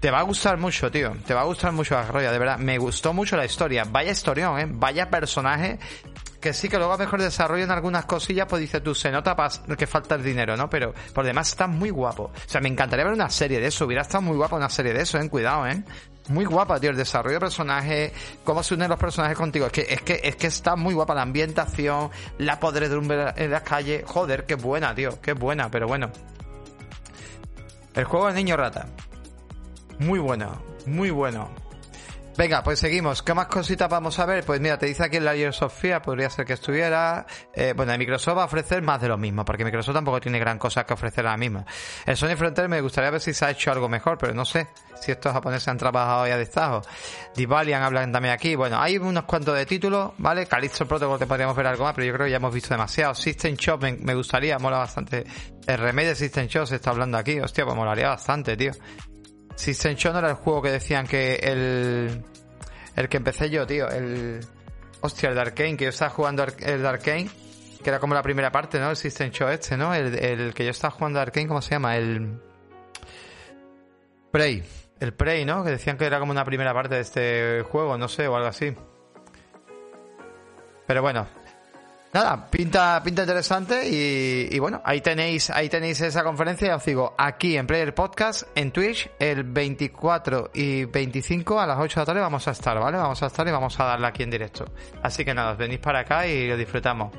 Te 0.00 0.10
va 0.10 0.18
a 0.18 0.22
gustar 0.22 0.58
mucho, 0.58 0.90
tío. 0.90 1.12
Te 1.26 1.34
va 1.34 1.42
a 1.42 1.44
gustar 1.44 1.72
mucho 1.72 1.94
la 1.94 2.32
de 2.32 2.38
verdad. 2.38 2.58
Me 2.58 2.78
gustó 2.78 3.14
mucho 3.14 3.36
la 3.36 3.46
historia. 3.46 3.84
Vaya 3.88 4.10
historión, 4.12 4.58
¿eh? 4.58 4.66
Vaya 4.68 5.08
personaje 5.08 5.78
que 6.46 6.52
sí, 6.52 6.68
que 6.68 6.78
luego 6.78 6.92
a 6.92 6.96
mejor 6.96 7.20
desarrollo 7.20 7.64
en 7.64 7.72
algunas 7.72 8.04
cosillas, 8.04 8.46
pues 8.48 8.60
dice 8.60 8.80
tú, 8.80 8.94
se 8.94 9.10
nota 9.10 9.34
que 9.76 9.86
falta 9.88 10.14
el 10.14 10.22
dinero, 10.22 10.56
¿no? 10.56 10.70
Pero 10.70 10.94
por 11.12 11.24
demás 11.24 11.48
está 11.48 11.66
muy 11.66 11.90
guapo. 11.90 12.30
O 12.34 12.48
sea, 12.48 12.60
me 12.60 12.68
encantaría 12.68 13.04
ver 13.04 13.14
una 13.14 13.28
serie 13.28 13.58
de 13.58 13.66
eso. 13.66 13.84
Hubiera 13.84 14.02
estado 14.02 14.22
muy 14.22 14.36
guapa 14.36 14.54
una 14.54 14.68
serie 14.68 14.92
de 14.92 15.02
eso, 15.02 15.18
¿eh? 15.18 15.28
Cuidado, 15.28 15.66
¿eh? 15.66 15.82
Muy 16.28 16.44
guapa, 16.44 16.78
tío, 16.78 16.90
el 16.90 16.96
desarrollo 16.96 17.34
de 17.34 17.40
personajes, 17.40 18.12
cómo 18.44 18.62
se 18.62 18.74
unen 18.74 18.88
los 18.88 18.98
personajes 18.98 19.36
contigo. 19.36 19.66
Es 19.66 19.72
que, 19.72 19.86
es 19.88 20.02
que, 20.02 20.20
es 20.22 20.36
que 20.36 20.46
está 20.46 20.76
muy 20.76 20.94
guapa 20.94 21.16
la 21.16 21.22
ambientación, 21.22 22.10
la 22.38 22.60
podredumbre 22.60 23.32
en 23.34 23.50
las 23.50 23.62
calles. 23.62 24.04
Joder, 24.06 24.46
qué 24.46 24.54
buena, 24.54 24.94
tío, 24.94 25.20
qué 25.20 25.32
buena, 25.32 25.68
pero 25.68 25.88
bueno. 25.88 26.12
El 27.92 28.04
juego 28.04 28.28
de 28.28 28.34
Niño 28.34 28.56
Rata. 28.56 28.86
Muy 29.98 30.20
bueno, 30.20 30.62
muy 30.86 31.10
bueno. 31.10 31.65
Venga, 32.36 32.62
pues 32.62 32.78
seguimos. 32.78 33.22
¿Qué 33.22 33.32
más 33.32 33.46
cositas 33.46 33.88
vamos 33.88 34.18
a 34.18 34.26
ver? 34.26 34.44
Pues 34.44 34.60
mira, 34.60 34.78
te 34.78 34.84
dice 34.84 35.02
aquí 35.04 35.16
el 35.16 35.24
Layer 35.24 35.54
Sofía, 35.54 36.02
podría 36.02 36.28
ser 36.28 36.44
que 36.44 36.52
estuviera. 36.52 37.24
Eh, 37.54 37.72
bueno, 37.74 37.96
Microsoft 37.96 38.36
va 38.36 38.42
a 38.42 38.44
ofrecer 38.44 38.82
más 38.82 39.00
de 39.00 39.08
lo 39.08 39.16
mismo, 39.16 39.42
porque 39.42 39.64
Microsoft 39.64 39.94
tampoco 39.94 40.20
tiene 40.20 40.38
gran 40.38 40.58
cosa 40.58 40.84
que 40.84 40.92
ofrecer 40.92 41.26
ahora 41.26 41.38
mismo. 41.38 41.64
El 42.04 42.14
Sony 42.14 42.36
Frontier 42.36 42.68
me 42.68 42.82
gustaría 42.82 43.10
ver 43.10 43.22
si 43.22 43.32
se 43.32 43.46
ha 43.46 43.50
hecho 43.50 43.72
algo 43.72 43.88
mejor, 43.88 44.18
pero 44.18 44.34
no 44.34 44.44
sé 44.44 44.66
si 45.00 45.12
estos 45.12 45.32
japoneses 45.32 45.66
han 45.68 45.78
trabajado 45.78 46.26
ya 46.26 46.36
de 46.36 46.42
estajo. 46.42 46.82
Divalian 47.34 47.82
hablan 47.82 48.12
también 48.12 48.34
aquí. 48.34 48.54
Bueno, 48.54 48.78
hay 48.78 48.98
unos 48.98 49.24
cuantos 49.24 49.56
de 49.56 49.64
títulos, 49.64 50.12
¿vale? 50.18 50.44
Calixto 50.44 50.86
Protocol 50.86 51.18
te 51.18 51.26
podríamos 51.26 51.56
ver 51.56 51.68
algo 51.68 51.84
más, 51.84 51.94
pero 51.94 52.06
yo 52.06 52.12
creo 52.12 52.26
que 52.26 52.32
ya 52.32 52.36
hemos 52.36 52.52
visto 52.52 52.74
demasiado. 52.74 53.14
System 53.14 53.54
Shop 53.54 53.80
me, 53.80 54.14
gustaría, 54.14 54.58
mola 54.58 54.76
bastante. 54.76 55.24
El 55.66 55.78
remake 55.78 56.08
de 56.08 56.14
System 56.14 56.48
Shop 56.48 56.66
se 56.66 56.74
está 56.74 56.90
hablando 56.90 57.16
aquí. 57.16 57.40
Hostia, 57.40 57.64
pues 57.64 57.74
molaría 57.74 58.08
bastante, 58.08 58.58
tío. 58.58 58.72
System 59.56 59.94
Shock 59.94 60.12
no 60.12 60.18
era 60.20 60.30
el 60.30 60.36
juego 60.36 60.62
que 60.62 60.70
decían 60.70 61.06
que 61.06 61.36
el. 61.36 62.22
El 62.94 63.08
que 63.08 63.16
empecé 63.16 63.50
yo, 63.50 63.66
tío. 63.66 63.88
El. 63.88 64.40
Hostia, 65.00 65.30
el 65.30 65.34
de 65.34 65.76
que 65.76 65.84
yo 65.84 65.88
estaba 65.88 66.10
jugando 66.10 66.44
el 66.44 66.82
de. 66.82 67.30
Que 67.82 67.90
era 67.90 67.98
como 67.98 68.14
la 68.14 68.22
primera 68.22 68.50
parte, 68.50 68.78
¿no? 68.78 68.90
El 68.90 68.96
System 68.96 69.30
Shock 69.30 69.50
este, 69.50 69.76
¿no? 69.76 69.94
El, 69.94 70.14
el 70.18 70.54
que 70.54 70.64
yo 70.64 70.70
estaba 70.70 70.92
jugando 70.92 71.18
de 71.18 71.22
Arkane, 71.22 71.48
¿cómo 71.48 71.62
se 71.62 71.70
llama? 71.70 71.96
El. 71.96 72.40
Prey. 74.30 74.62
El 75.00 75.14
Prey, 75.14 75.44
¿no? 75.44 75.64
Que 75.64 75.70
decían 75.70 75.96
que 75.96 76.06
era 76.06 76.18
como 76.18 76.32
una 76.32 76.44
primera 76.44 76.72
parte 76.72 76.94
de 76.96 77.00
este 77.00 77.62
juego, 77.62 77.98
no 77.98 78.08
sé, 78.08 78.28
o 78.28 78.36
algo 78.36 78.48
así. 78.48 78.74
Pero 80.86 81.02
bueno, 81.02 81.26
Nada, 82.16 82.46
pinta, 82.48 83.02
pinta 83.04 83.24
interesante 83.24 83.86
y, 83.86 84.58
bueno, 84.58 84.80
ahí 84.86 85.02
tenéis, 85.02 85.50
ahí 85.50 85.68
tenéis 85.68 86.00
esa 86.00 86.24
conferencia, 86.24 86.74
os 86.74 86.82
digo, 86.82 87.14
aquí 87.18 87.58
en 87.58 87.66
Player 87.66 87.94
Podcast, 87.94 88.44
en 88.54 88.72
Twitch, 88.72 89.10
el 89.18 89.44
24 89.44 90.52
y 90.54 90.86
25 90.86 91.60
a 91.60 91.66
las 91.66 91.78
8 91.78 91.94
de 91.94 92.00
la 92.00 92.06
tarde 92.06 92.20
vamos 92.22 92.48
a 92.48 92.52
estar, 92.52 92.80
¿vale? 92.80 92.96
Vamos 92.96 93.22
a 93.22 93.26
estar 93.26 93.46
y 93.46 93.50
vamos 93.50 93.78
a 93.78 93.84
darle 93.84 94.06
aquí 94.06 94.22
en 94.22 94.30
directo. 94.30 94.64
Así 95.02 95.26
que 95.26 95.34
nada, 95.34 95.52
os 95.52 95.58
venís 95.58 95.78
para 95.78 96.00
acá 96.00 96.26
y 96.26 96.48
lo 96.48 96.56
disfrutamos. 96.56 97.12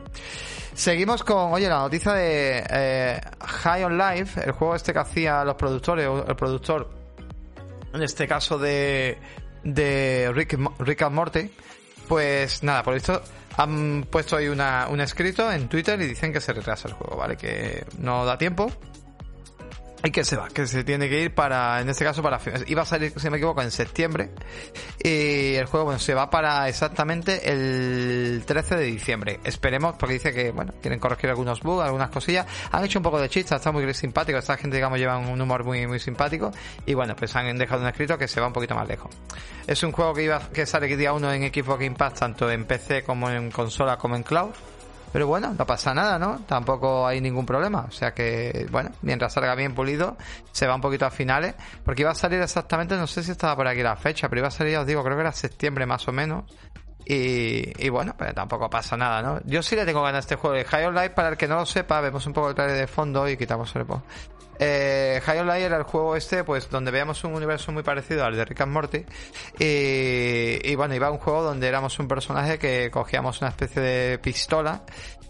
Seguimos 0.73 1.23
con, 1.23 1.53
oye, 1.53 1.69
la 1.69 1.77
noticia 1.77 2.13
de 2.13 2.65
eh, 2.67 3.21
High 3.39 3.83
on 3.83 3.99
Life, 3.99 4.41
el 4.43 4.53
juego 4.53 4.73
este 4.73 4.93
que 4.93 4.99
hacía 4.99 5.43
los 5.43 5.57
productores, 5.57 6.09
el 6.27 6.35
productor, 6.35 6.89
en 7.93 8.01
este 8.01 8.27
caso 8.27 8.57
de, 8.57 9.19
de 9.63 10.31
Rick, 10.33 10.57
Rick 10.79 11.03
and 11.03 11.13
Morty, 11.15 11.51
pues 12.07 12.63
nada, 12.63 12.81
por 12.81 12.95
esto 12.95 13.21
han 13.57 14.05
puesto 14.09 14.37
ahí 14.37 14.47
una, 14.47 14.87
un 14.87 15.01
escrito 15.01 15.51
en 15.51 15.67
Twitter 15.67 15.99
y 16.01 16.07
dicen 16.07 16.31
que 16.31 16.39
se 16.39 16.53
retrasa 16.53 16.87
el 16.87 16.93
juego, 16.93 17.17
¿vale? 17.17 17.35
Que 17.35 17.85
no 17.97 18.23
da 18.23 18.37
tiempo 18.37 18.71
y 20.03 20.11
que 20.11 20.23
se 20.23 20.35
va, 20.35 20.47
que 20.49 20.67
se 20.67 20.83
tiene 20.83 21.09
que 21.09 21.21
ir 21.21 21.33
para, 21.33 21.81
en 21.81 21.89
este 21.89 22.05
caso 22.05 22.21
para, 22.21 22.39
iba 22.67 22.83
a 22.83 22.85
salir, 22.85 23.13
si 23.17 23.29
me 23.29 23.37
equivoco, 23.37 23.61
en 23.61 23.71
septiembre. 23.71 24.29
Y 25.01 25.55
el 25.55 25.65
juego, 25.65 25.85
bueno, 25.85 25.99
se 25.99 26.13
va 26.13 26.29
para 26.29 26.67
exactamente 26.69 27.51
el 27.51 28.43
13 28.45 28.75
de 28.75 28.83
diciembre. 28.85 29.39
Esperemos, 29.43 29.95
porque 29.97 30.13
dice 30.13 30.33
que, 30.33 30.51
bueno, 30.51 30.73
quieren 30.81 30.99
corregir 30.99 31.29
algunos 31.29 31.61
bugs, 31.61 31.83
algunas 31.83 32.09
cosillas. 32.09 32.45
Han 32.71 32.85
hecho 32.85 32.99
un 32.99 33.03
poco 33.03 33.19
de 33.19 33.27
chista, 33.27 33.55
está 33.55 33.71
muy 33.71 33.91
simpático. 33.93 34.37
Esta 34.37 34.55
gente, 34.57 34.77
digamos, 34.77 34.99
lleva 34.99 35.17
un 35.17 35.41
humor 35.41 35.63
muy, 35.63 35.87
muy 35.87 35.99
simpático. 35.99 36.51
Y 36.85 36.93
bueno, 36.93 37.15
pues 37.15 37.35
han 37.35 37.57
dejado 37.57 37.81
un 37.81 37.87
escrito 37.87 38.17
que 38.17 38.27
se 38.27 38.39
va 38.39 38.47
un 38.47 38.53
poquito 38.53 38.75
más 38.75 38.87
lejos. 38.87 39.11
Es 39.65 39.81
un 39.83 39.91
juego 39.91 40.13
que 40.13 40.23
iba, 40.23 40.39
que 40.53 40.65
sale 40.65 40.95
día 40.95 41.13
uno 41.13 41.31
en 41.33 41.51
Xbox 41.53 41.79
Game 41.79 41.95
tanto 41.95 42.49
en 42.49 42.65
PC 42.65 43.03
como 43.03 43.29
en 43.29 43.51
consola 43.51 43.97
como 43.97 44.15
en 44.15 44.23
cloud. 44.23 44.51
Pero 45.17 45.25
bueno, 45.25 45.51
no 45.57 45.65
pasa 45.65 45.95
nada, 45.95 46.19
¿no? 46.19 46.41
Tampoco 46.45 47.07
hay 47.07 47.19
ningún 47.19 47.43
problema. 47.43 47.85
O 47.87 47.91
sea 47.91 48.13
que, 48.13 48.67
bueno, 48.69 48.91
mientras 49.01 49.33
salga 49.33 49.55
bien 49.55 49.73
pulido, 49.73 50.15
se 50.51 50.67
va 50.67 50.75
un 50.75 50.81
poquito 50.81 51.07
a 51.07 51.09
finales. 51.09 51.55
Porque 51.83 52.03
iba 52.03 52.11
a 52.11 52.13
salir 52.13 52.39
exactamente, 52.39 52.95
no 52.95 53.07
sé 53.07 53.23
si 53.23 53.31
estaba 53.31 53.55
por 53.55 53.67
aquí 53.67 53.81
la 53.81 53.95
fecha, 53.95 54.29
pero 54.29 54.41
iba 54.41 54.49
a 54.49 54.51
salir, 54.51 54.77
os 54.77 54.85
digo, 54.85 55.03
creo 55.03 55.15
que 55.15 55.21
era 55.21 55.31
septiembre 55.31 55.87
más 55.87 56.07
o 56.07 56.11
menos. 56.11 56.43
Y, 57.03 57.89
bueno, 57.89 58.13
pero 58.15 58.31
tampoco 58.35 58.69
pasa 58.69 58.95
nada, 58.95 59.23
¿no? 59.23 59.41
Yo 59.45 59.63
sí 59.63 59.75
le 59.75 59.85
tengo 59.85 60.03
ganas 60.03 60.17
a 60.17 60.19
este 60.19 60.35
juego. 60.35 60.55
de 60.55 60.65
High 60.65 60.91
Life, 60.91 61.09
para 61.09 61.29
el 61.29 61.37
que 61.37 61.47
no 61.47 61.55
lo 61.55 61.65
sepa, 61.65 61.99
vemos 61.99 62.23
un 62.27 62.33
poco 62.33 62.49
el 62.49 62.53
trailer 62.53 62.77
de 62.77 62.85
fondo 62.85 63.27
y 63.27 63.37
quitamos 63.37 63.75
el 63.75 63.87
post. 63.87 64.05
Eh, 64.59 65.21
High 65.23 65.61
era 65.61 65.77
el 65.77 65.83
juego 65.83 66.15
este, 66.15 66.43
pues 66.43 66.69
donde 66.69 66.91
veíamos 66.91 67.23
un 67.23 67.33
universo 67.33 67.71
muy 67.71 67.83
parecido 67.83 68.25
al 68.25 68.35
de 68.35 68.45
Rick 68.45 68.61
and 68.61 68.71
Morty. 68.71 69.05
Y 69.59 70.75
bueno, 70.75 70.95
iba 70.95 71.11
un 71.11 71.17
juego 71.17 71.43
donde 71.43 71.67
éramos 71.67 71.97
un 71.99 72.07
personaje 72.07 72.59
que 72.59 72.89
cogíamos 72.91 73.41
una 73.41 73.49
especie 73.49 73.81
de 73.81 74.19
pistola 74.19 74.83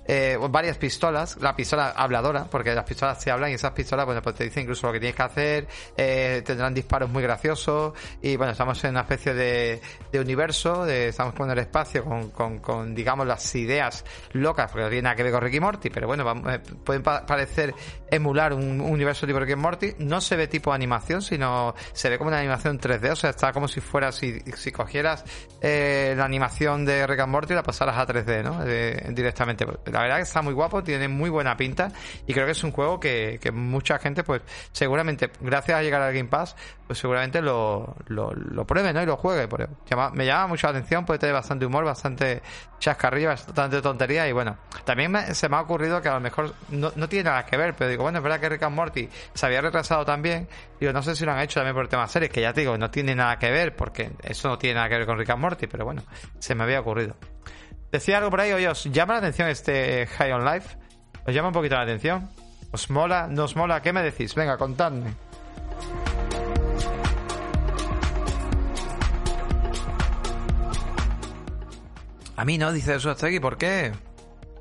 eh, 0.07 0.37
varias 0.49 0.77
pistolas, 0.77 1.37
la 1.41 1.55
pistola 1.55 1.89
habladora, 1.89 2.45
porque 2.45 2.73
las 2.73 2.85
pistolas 2.85 3.19
te 3.19 3.29
hablan 3.29 3.51
y 3.51 3.55
esas 3.55 3.71
pistolas, 3.71 4.05
bueno, 4.05 4.21
pues 4.21 4.35
te 4.35 4.45
dicen 4.45 4.63
incluso 4.63 4.87
lo 4.87 4.93
que 4.93 4.99
tienes 4.99 5.15
que 5.15 5.23
hacer, 5.23 5.67
eh, 5.97 6.41
tendrán 6.45 6.73
disparos 6.73 7.09
muy 7.09 7.21
graciosos 7.21 7.93
y 8.21 8.37
bueno, 8.37 8.53
estamos 8.53 8.81
en 8.85 8.91
una 8.91 9.01
especie 9.01 9.33
de, 9.33 9.81
universo, 10.17 10.85
de, 10.85 11.09
estamos 11.09 11.33
con 11.33 11.51
el 11.51 11.59
espacio 11.59 12.05
con, 12.31 12.95
digamos, 12.95 13.27
las 13.27 13.53
ideas 13.55 14.05
locas, 14.31 14.71
porque 14.71 14.83
no 14.83 14.89
tiene 14.89 15.03
nada 15.03 15.15
que 15.15 15.23
ver 15.23 15.31
con 15.31 15.41
Ricky 15.41 15.59
Morty, 15.59 15.89
pero 15.89 16.07
bueno, 16.07 16.31
eh, 16.49 16.59
pueden 16.83 17.03
parecer 17.03 17.73
emular 18.09 18.53
un, 18.53 18.79
universo 18.79 19.27
tipo 19.27 19.39
Ricky 19.39 19.55
Morty, 19.55 19.95
no 19.99 20.21
se 20.21 20.35
ve 20.35 20.47
tipo 20.47 20.71
animación, 20.71 21.21
sino 21.21 21.75
se 21.91 22.09
ve 22.09 22.17
como 22.17 22.29
una 22.29 22.39
animación 22.39 22.79
3D, 22.79 23.11
o 23.11 23.15
sea, 23.15 23.31
está 23.31 23.51
como 23.51 23.67
si 23.67 23.81
fuera, 23.81 24.11
si, 24.11 24.39
si 24.55 24.71
cogieras 24.71 25.25
eh, 25.61 26.13
la 26.15 26.25
animación 26.25 26.85
de 26.85 27.05
Rick 27.05 27.19
and 27.19 27.31
Morty 27.31 27.53
y 27.53 27.55
la 27.55 27.63
pasaras 27.63 27.97
a 27.97 28.07
3D, 28.07 28.43
¿no? 28.43 28.63
directamente 29.13 29.65
la 29.97 30.03
verdad 30.03 30.17
que 30.17 30.23
está 30.23 30.41
muy 30.41 30.53
guapo, 30.53 30.83
tiene 30.83 31.07
muy 31.07 31.29
buena 31.29 31.57
pinta 31.57 31.91
y 32.25 32.33
creo 32.33 32.45
que 32.45 32.51
es 32.51 32.63
un 32.63 32.71
juego 32.71 32.99
que, 32.99 33.39
que 33.41 33.51
mucha 33.51 33.97
gente, 33.97 34.23
pues 34.23 34.41
seguramente, 34.71 35.31
gracias 35.41 35.79
a 35.79 35.81
llegar 35.81 36.01
al 36.01 36.13
Game 36.13 36.29
Pass, 36.29 36.55
pues 36.87 36.99
seguramente 36.99 37.41
lo, 37.41 37.95
pruebe, 38.65 38.93
¿no? 38.93 39.03
Y 39.03 39.05
lo 39.05 39.17
juegue. 39.17 39.47
me 40.13 40.25
llama 40.25 40.47
mucho 40.47 40.67
la 40.67 40.71
atención, 40.71 41.05
puede 41.05 41.19
tener 41.19 41.33
bastante 41.33 41.65
humor, 41.65 41.83
bastante 41.83 42.41
chascarrillo, 42.79 43.29
bastante 43.29 43.81
tontería 43.81 44.27
y 44.27 44.31
bueno, 44.31 44.57
también 44.85 45.35
se 45.35 45.49
me 45.49 45.57
ha 45.57 45.61
ocurrido 45.61 46.01
que 46.01 46.09
a 46.09 46.13
lo 46.13 46.19
mejor 46.19 46.53
no, 46.69 46.91
no, 46.95 47.09
tiene 47.09 47.29
nada 47.29 47.45
que 47.45 47.57
ver, 47.57 47.75
pero 47.75 47.89
digo, 47.89 48.03
bueno, 48.03 48.19
es 48.19 48.23
verdad 48.23 48.39
que 48.39 48.49
Rick 48.49 48.63
and 48.63 48.75
Morty 48.75 49.09
se 49.33 49.45
había 49.45 49.61
retrasado 49.61 50.05
también, 50.05 50.47
digo, 50.79 50.93
no 50.93 51.01
sé 51.01 51.15
si 51.15 51.25
lo 51.25 51.31
han 51.31 51.39
hecho 51.39 51.59
también 51.59 51.75
por 51.75 51.83
el 51.83 51.89
tema 51.89 52.07
series, 52.07 52.31
que 52.31 52.41
ya 52.41 52.53
te 52.53 52.61
digo, 52.61 52.77
no 52.77 52.89
tiene 52.91 53.15
nada 53.15 53.37
que 53.37 53.51
ver, 53.51 53.75
porque 53.75 54.11
eso 54.23 54.47
no 54.47 54.57
tiene 54.57 54.75
nada 54.75 54.89
que 54.89 54.97
ver 54.97 55.05
con 55.05 55.17
Rick 55.17 55.31
and 55.31 55.41
Morty, 55.41 55.67
pero 55.67 55.85
bueno, 55.85 56.03
se 56.39 56.55
me 56.55 56.63
había 56.63 56.79
ocurrido. 56.79 57.15
Decía 57.91 58.17
algo 58.17 58.29
por 58.29 58.41
ahí, 58.41 58.51
oye, 58.51 58.67
¿os 58.67 58.83
llama 58.85 59.13
la 59.13 59.19
atención 59.19 59.47
este 59.47 60.07
High 60.07 60.33
on 60.33 60.45
Life? 60.45 60.77
¿Os 61.25 61.33
llama 61.33 61.49
un 61.49 61.53
poquito 61.53 61.75
la 61.75 61.81
atención? 61.81 62.29
¿Os 62.71 62.89
mola? 62.89 63.27
¿No 63.27 63.45
os 63.45 63.55
mola? 63.55 63.81
¿Qué 63.81 63.93
me 63.93 64.03
decís? 64.03 64.35
Venga, 64.35 64.57
contadme. 64.57 65.13
A 72.35 72.45
mí 72.45 72.57
no, 72.57 72.71
dice 72.71 72.95
eso 72.95 73.11
aquí, 73.11 73.39
¿por 73.39 73.57
qué? 73.57 73.93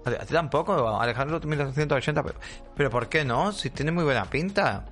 A 0.06 0.24
ti 0.24 0.32
tampoco, 0.32 1.00
Alejandro 1.00 1.40
1280, 1.40 2.22
pero, 2.22 2.38
pero 2.76 2.90
¿por 2.90 3.08
qué 3.08 3.24
no? 3.24 3.50
Si 3.50 3.70
tiene 3.70 3.90
muy 3.90 4.04
buena 4.04 4.24
pinta. 4.24 4.86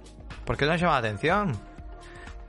¿Por 0.45 0.57
qué 0.57 0.67
no 0.67 0.75
llama 0.75 0.93
la 0.95 0.99
atención? 0.99 1.57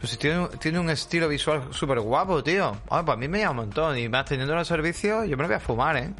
Pues 0.06 0.20
tiene, 0.60 0.80
un 0.80 0.92
estilo 0.92 1.28
visual 1.28 1.70
súper 1.72 2.00
guapo, 2.00 2.44
tío. 2.44 2.78
pues 2.88 3.10
a 3.10 3.16
mí 3.16 3.28
me 3.28 3.40
llama 3.40 3.52
un 3.52 3.58
montón. 3.58 3.98
Y 3.98 4.08
más 4.08 4.26
teniendo 4.26 4.54
los 4.54 4.68
servicios, 4.68 5.28
yo 5.28 5.36
me 5.36 5.42
lo 5.42 5.48
voy 5.48 5.56
a 5.56 5.60
fumar, 5.60 5.98
¿eh? 5.98 6.14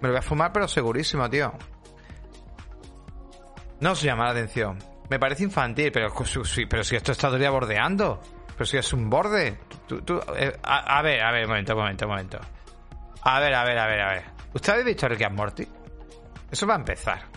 Me 0.00 0.08
lo 0.08 0.10
voy 0.10 0.18
a 0.18 0.22
fumar, 0.22 0.52
pero 0.52 0.68
segurísimo, 0.68 1.28
tío. 1.28 1.52
No 3.80 3.96
se 3.96 4.06
llama 4.06 4.26
la 4.26 4.30
atención. 4.30 4.78
Me 5.10 5.18
parece 5.18 5.42
infantil, 5.42 5.90
pero, 5.90 6.14
pero 6.70 6.84
si 6.84 6.94
esto 6.94 7.10
está 7.10 7.26
todavía 7.26 7.50
bordeando. 7.50 8.20
Pero 8.52 8.66
si 8.66 8.76
es 8.76 8.92
un 8.92 9.10
borde. 9.10 9.58
Eh, 10.36 10.56
a, 10.62 11.02
ver, 11.02 11.22
a 11.22 11.32
ver, 11.32 11.48
momento, 11.48 11.74
momento, 11.74 12.06
momento. 12.06 12.38
A 13.22 13.40
ver, 13.40 13.52
a 13.52 13.64
ver, 13.64 13.78
a 13.78 13.86
ver, 13.88 14.00
a 14.00 14.12
ver. 14.12 14.24
¿Usted 14.54 14.74
ha 14.74 14.76
visto 14.76 15.08
Rick 15.08 15.22
and 15.22 15.36
Morty? 15.36 15.66
Eso 16.52 16.68
va 16.68 16.74
a 16.74 16.78
empezar. 16.78 17.31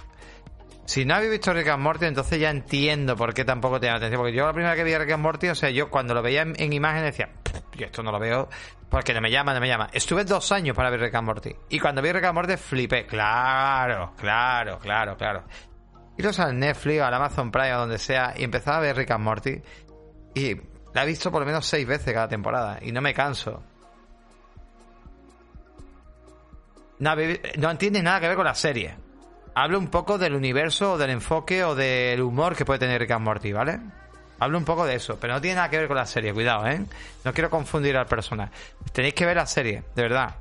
Si 0.85 1.03
no 1.03 1.15
habéis 1.15 1.31
visto 1.31 1.51
Rick 1.51 1.67
and 1.69 1.81
Morty, 1.81 2.05
entonces 2.05 2.39
ya 2.39 2.51
entiendo 2.51 3.15
por 3.15 3.33
qué 3.33 3.43
tampoco 3.43 3.79
te 3.79 3.89
atención. 3.89 4.19
Porque 4.21 4.33
yo 4.33 4.45
la 4.45 4.53
primera 4.53 4.75
que 4.75 4.83
vi 4.83 4.93
a 4.93 4.99
Rick 4.99 5.11
and 5.11 5.23
Morty, 5.23 5.49
o 5.49 5.55
sea, 5.55 5.71
yo 5.71 5.89
cuando 5.89 6.13
lo 6.13 6.21
veía 6.21 6.43
en, 6.43 6.73
imagen 6.73 7.03
decía, 7.03 7.29
yo 7.75 7.87
esto 7.87 8.03
no 8.03 8.11
lo 8.11 8.19
veo 8.19 8.47
porque 8.89 9.13
no 9.13 9.19
me 9.19 9.31
llama, 9.31 9.53
no 9.53 9.59
me 9.59 9.67
llama. 9.67 9.89
Estuve 9.91 10.23
dos 10.23 10.51
años 10.51 10.75
para 10.75 10.91
ver 10.91 11.01
Rick 11.01 11.15
and 11.15 11.25
Morty. 11.25 11.55
Y 11.69 11.79
cuando 11.79 12.03
vi 12.03 12.11
Rick 12.11 12.25
and 12.25 12.35
Morty 12.35 12.55
flipé. 12.55 13.07
Claro, 13.07 14.13
claro, 14.15 14.77
claro, 14.77 15.17
claro. 15.17 15.43
Iros 16.17 16.39
al 16.39 16.57
Netflix, 16.57 17.01
al 17.01 17.13
Amazon 17.13 17.51
Prime, 17.51 17.73
o 17.73 17.79
donde 17.79 17.97
sea, 17.97 18.33
y 18.37 18.43
empezaba 18.43 18.77
a 18.77 18.81
ver 18.81 18.95
Rick 18.95 19.11
and 19.11 19.23
Morty. 19.23 19.61
Y 20.35 20.55
la 20.93 21.03
he 21.03 21.07
visto 21.07 21.31
por 21.31 21.41
lo 21.41 21.47
menos 21.47 21.65
seis 21.65 21.87
veces 21.87 22.13
cada 22.13 22.27
temporada. 22.27 22.77
Y 22.81 22.91
no 22.91 23.01
me 23.01 23.13
canso. 23.13 23.63
no 26.99 27.77
tiene 27.77 28.03
nada 28.03 28.19
que 28.19 28.27
ver 28.27 28.37
con 28.37 28.45
la 28.45 28.55
serie. 28.55 29.04
Hablo 29.57 29.79
un 29.79 29.87
poco 29.87 30.17
del 30.17 30.35
universo 30.35 30.93
o 30.93 30.97
del 30.97 31.11
enfoque 31.11 31.63
o 31.63 31.75
del 31.75 32.21
humor 32.21 32.57
que 32.57 32.65
puede 32.65 32.79
tener 32.79 32.99
Rick 32.99 33.11
and 33.11 33.23
Morty, 33.23 33.53
¿vale? 33.53 33.79
Hablo 34.37 34.57
un 34.57 34.65
poco 34.65 34.85
de 34.85 34.95
eso, 34.95 35.17
pero 35.17 35.33
no 35.33 35.39
tiene 35.39 35.55
nada 35.55 35.69
que 35.69 35.77
ver 35.77 35.87
con 35.87 35.95
la 35.95 36.05
serie, 36.05 36.33
cuidado, 36.33 36.67
¿eh? 36.67 36.81
No 37.23 37.33
quiero 37.33 37.49
confundir 37.49 37.95
al 37.95 38.05
personaje. 38.05 38.51
Tenéis 38.91 39.13
que 39.13 39.25
ver 39.25 39.37
la 39.37 39.45
serie, 39.45 39.83
de 39.95 40.01
verdad. 40.01 40.35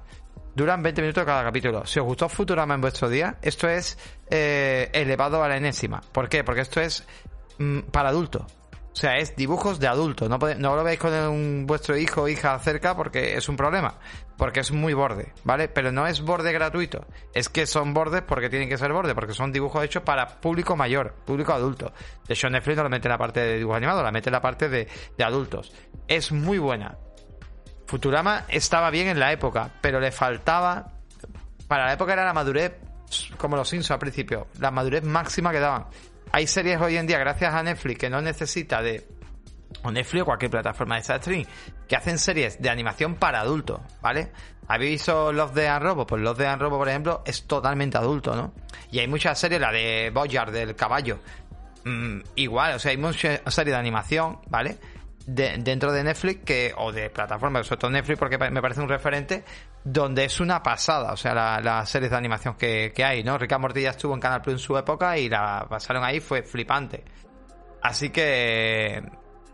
Duran 0.53 0.83
20 0.83 1.01
minutos 1.01 1.25
cada 1.25 1.45
capítulo. 1.45 1.87
Si 1.87 2.01
os 2.01 2.07
gustó 2.07 2.29
Futurama 2.29 2.75
en 2.75 2.81
vuestro 2.81 3.09
día, 3.09 3.37
esto 3.41 3.69
es 3.69 3.97
eh, 4.31 4.91
elevado 4.93 5.45
a 5.45 5.49
la 5.49 5.59
enésima. 5.59 6.01
¿Por 6.13 6.29
qué? 6.29 6.43
Porque 6.43 6.63
esto 6.63 6.81
es 6.81 7.05
mm, 7.59 7.83
para 7.93 8.09
adultos. 8.09 8.43
O 8.95 8.97
sea, 8.97 9.17
es 9.17 9.35
dibujos 9.35 9.81
de 9.81 9.89
adultos. 9.89 10.29
No, 10.29 10.39
no 10.39 10.77
lo 10.77 10.85
veis 10.85 10.99
con 10.99 11.13
un, 11.13 11.67
vuestro 11.67 11.97
hijo 11.97 12.23
o 12.23 12.29
hija 12.29 12.57
cerca 12.61 12.97
porque 12.97 13.37
es 13.37 13.49
un 13.49 13.57
problema. 13.57 13.95
Porque 14.37 14.61
es 14.61 14.73
muy 14.73 14.95
borde, 14.95 15.33
¿vale? 15.45 15.69
Pero 15.69 15.93
no 15.93 16.07
es 16.07 16.21
borde 16.21 16.53
gratuito. 16.53 17.07
Es 17.33 17.49
que 17.49 17.67
son 17.67 17.95
bordes 17.95 18.23
porque 18.23 18.51
tienen 18.51 18.69
que 18.69 18.77
ser 18.77 18.93
borde, 18.93 19.15
porque 19.15 19.33
son 19.33 19.53
dibujos 19.53 19.85
hechos 19.85 20.03
para 20.03 20.41
público 20.41 20.77
mayor, 20.77 21.15
público 21.25 21.53
adulto. 21.53 21.93
De 22.27 22.35
hecho, 22.35 22.51
Netflix 22.51 22.77
no 22.77 22.83
la 22.83 22.89
mete 22.89 23.07
en 23.07 23.13
la 23.13 23.19
parte 23.19 23.41
de 23.41 23.59
dibujo 23.59 23.77
animado, 23.77 24.03
la 24.03 24.11
mete 24.11 24.31
en 24.31 24.33
la 24.33 24.41
parte 24.41 24.69
de, 24.69 24.89
de 25.17 25.25
adultos. 25.25 25.73
Es 26.09 26.33
muy 26.33 26.59
buena. 26.59 26.99
Futurama 27.87 28.45
estaba 28.49 28.91
bien 28.91 29.09
en 29.09 29.21
la 29.21 29.33
época, 29.33 29.71
pero 29.81 30.01
le 30.01 30.11
faltaba. 30.11 30.93
Para 31.69 31.87
la 31.87 31.93
época 31.93 32.13
era 32.13 32.25
la 32.25 32.33
madurez, 32.33 32.73
como 33.37 33.57
los 33.57 33.69
Simpsons 33.69 33.93
al 33.93 33.99
principio, 33.99 34.49
la 34.59 34.71
madurez 34.71 35.05
máxima 35.05 35.53
que 35.53 35.61
daban. 35.61 35.87
Hay 36.33 36.47
series 36.47 36.81
hoy 36.81 36.97
en 36.97 37.07
día, 37.07 37.19
gracias 37.19 37.55
a 37.55 37.63
Netflix, 37.63 37.99
que 37.99 38.11
no 38.11 38.21
necesita 38.21 38.83
de. 38.83 39.07
O 39.83 39.91
Netflix 39.91 40.23
o 40.23 40.25
cualquier 40.25 40.51
plataforma 40.51 40.97
de 40.97 41.01
streaming, 41.03 41.45
que 41.89 41.97
hacen 41.97 42.19
series 42.19 42.61
de 42.61 42.71
animación 42.71 43.17
para 43.17 43.41
adultos, 43.41 43.81
¿vale? 44.01 44.33
¿Habéis 44.69 44.93
visto 44.93 45.33
Love 45.33 45.53
de 45.53 45.79
Robo? 45.79 46.07
Pues 46.07 46.23
Love 46.23 46.39
de 46.39 46.57
Robo, 46.57 46.79
por 46.79 46.89
ejemplo, 46.89 47.23
es 47.27 47.47
totalmente 47.47 47.99
adulto, 47.99 48.35
¿no? 48.35 48.55
Y 48.91 48.99
hay 48.99 49.09
muchas 49.09 49.39
series, 49.39 49.61
la 49.61 49.71
de 49.73 50.11
Boyard, 50.13 50.53
del 50.53 50.75
caballo. 50.75 51.21
Mm, 51.85 52.21
igual, 52.37 52.75
o 52.75 52.79
sea, 52.79 52.93
hay 52.93 52.97
muchas 52.97 53.41
series 53.47 53.75
de 53.75 53.79
animación, 53.79 54.41
¿vale? 54.49 54.79
dentro 55.27 55.91
de 55.91 56.05
Netflix 56.05 56.45
que 56.45 56.75
o 56.77 56.93
de 56.93 57.09
plataformas, 57.09 57.67
sobre 57.67 57.81
todo 57.81 57.91
Netflix 57.91 58.19
porque 58.19 58.37
me 58.37 58.61
parece 58.61 58.81
un 58.83 58.89
referente 58.89 59.43
donde 59.83 60.25
es 60.25 60.41
una 60.41 60.63
pasada, 60.63 61.13
o 61.13 61.17
sea, 61.17 61.35
las 61.35 61.65
la 61.65 61.87
series 61.87 62.11
de 62.11 62.17
animación 62.17 62.57
que, 62.57 62.93
hay, 63.05 63.23
¿no? 63.25 63.39
Rick 63.39 63.59
Morty 63.59 63.83
ya 63.83 63.91
estuvo 63.91 64.15
en 64.15 64.21
Canal 64.21 64.43
Plus 64.43 64.55
en 64.55 64.59
su 64.59 64.77
época 64.77 65.17
y 65.19 65.29
la 65.29 65.67
pasaron 65.69 66.05
ahí, 66.05 66.21
fue 66.21 66.43
flipante. 66.43 67.05
Así 67.83 68.11
que 68.11 69.03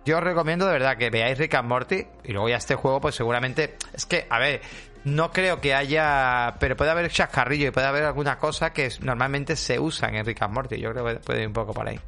yo 0.05 0.19
os 0.19 0.25
recomiendo 0.25 0.67
de 0.67 0.73
verdad 0.73 0.97
que 0.97 1.11
veáis 1.11 1.39
Rick 1.39 1.55
and 1.55 1.69
Morty 1.69 2.07
y 2.25 2.33
luego 2.33 2.49
ya 2.49 2.57
este 2.57 2.75
juego 2.75 3.01
pues 3.01 3.15
seguramente 3.15 3.77
es 3.93 4.07
que, 4.07 4.27
a 4.29 4.39
ver, 4.39 4.61
no 5.05 5.31
creo 5.31 5.61
que 5.61 5.75
haya, 5.75 6.57
pero 6.59 6.77
puede 6.77 6.91
haber 6.91 7.11
chascarrillo 7.11 7.69
y 7.69 7.71
puede 7.71 7.87
haber 7.87 8.05
alguna 8.05 8.39
cosa 8.39 8.73
que 8.73 8.91
normalmente 9.01 9.57
se 9.57 9.79
usan 9.79 10.15
en 10.15 10.25
Rick 10.25 10.43
and 10.43 10.55
Morty, 10.55 10.81
yo 10.81 10.93
creo 10.93 11.05
que 11.05 11.15
puede 11.17 11.43
ir 11.43 11.47
un 11.47 11.53
poco 11.53 11.73
por 11.73 11.89
ahí. 11.89 11.99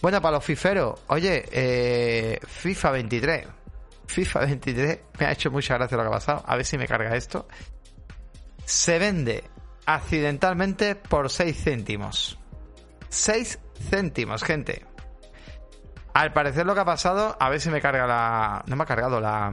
Bueno, 0.00 0.22
para 0.22 0.36
los 0.36 0.44
fiferos, 0.44 1.00
oye, 1.08 1.44
eh, 1.50 2.38
FIFA 2.46 2.90
23. 2.92 3.46
FIFA 4.06 4.40
23 4.40 4.98
me 5.18 5.26
ha 5.26 5.32
hecho 5.32 5.50
mucha 5.50 5.74
gracia 5.74 5.96
lo 5.96 6.04
que 6.04 6.08
ha 6.08 6.12
pasado. 6.12 6.44
A 6.46 6.56
ver 6.56 6.64
si 6.64 6.78
me 6.78 6.86
carga 6.86 7.14
esto. 7.16 7.48
Se 8.64 8.98
vende 8.98 9.44
accidentalmente 9.86 10.94
por 10.94 11.30
6 11.30 11.64
céntimos. 11.64 12.38
6 13.08 13.58
céntimos, 13.90 14.44
gente. 14.44 14.87
Al 16.18 16.32
parecer 16.32 16.66
lo 16.66 16.74
que 16.74 16.80
ha 16.80 16.84
pasado, 16.84 17.36
a 17.38 17.48
ver 17.48 17.60
si 17.60 17.70
me 17.70 17.80
carga 17.80 18.04
la... 18.04 18.64
No 18.66 18.74
me 18.74 18.82
ha 18.82 18.86
cargado 18.86 19.20
la... 19.20 19.52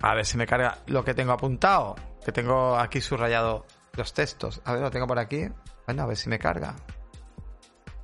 A 0.00 0.14
ver 0.16 0.26
si 0.26 0.36
me 0.36 0.44
carga 0.44 0.78
lo 0.86 1.04
que 1.04 1.14
tengo 1.14 1.30
apuntado. 1.30 1.94
Que 2.24 2.32
tengo 2.32 2.76
aquí 2.76 3.00
subrayado 3.00 3.64
los 3.92 4.12
textos. 4.12 4.60
A 4.64 4.72
ver, 4.72 4.82
lo 4.82 4.90
tengo 4.90 5.06
por 5.06 5.20
aquí. 5.20 5.48
Bueno, 5.86 6.02
a 6.02 6.06
ver 6.06 6.16
si 6.16 6.28
me 6.28 6.40
carga. 6.40 6.74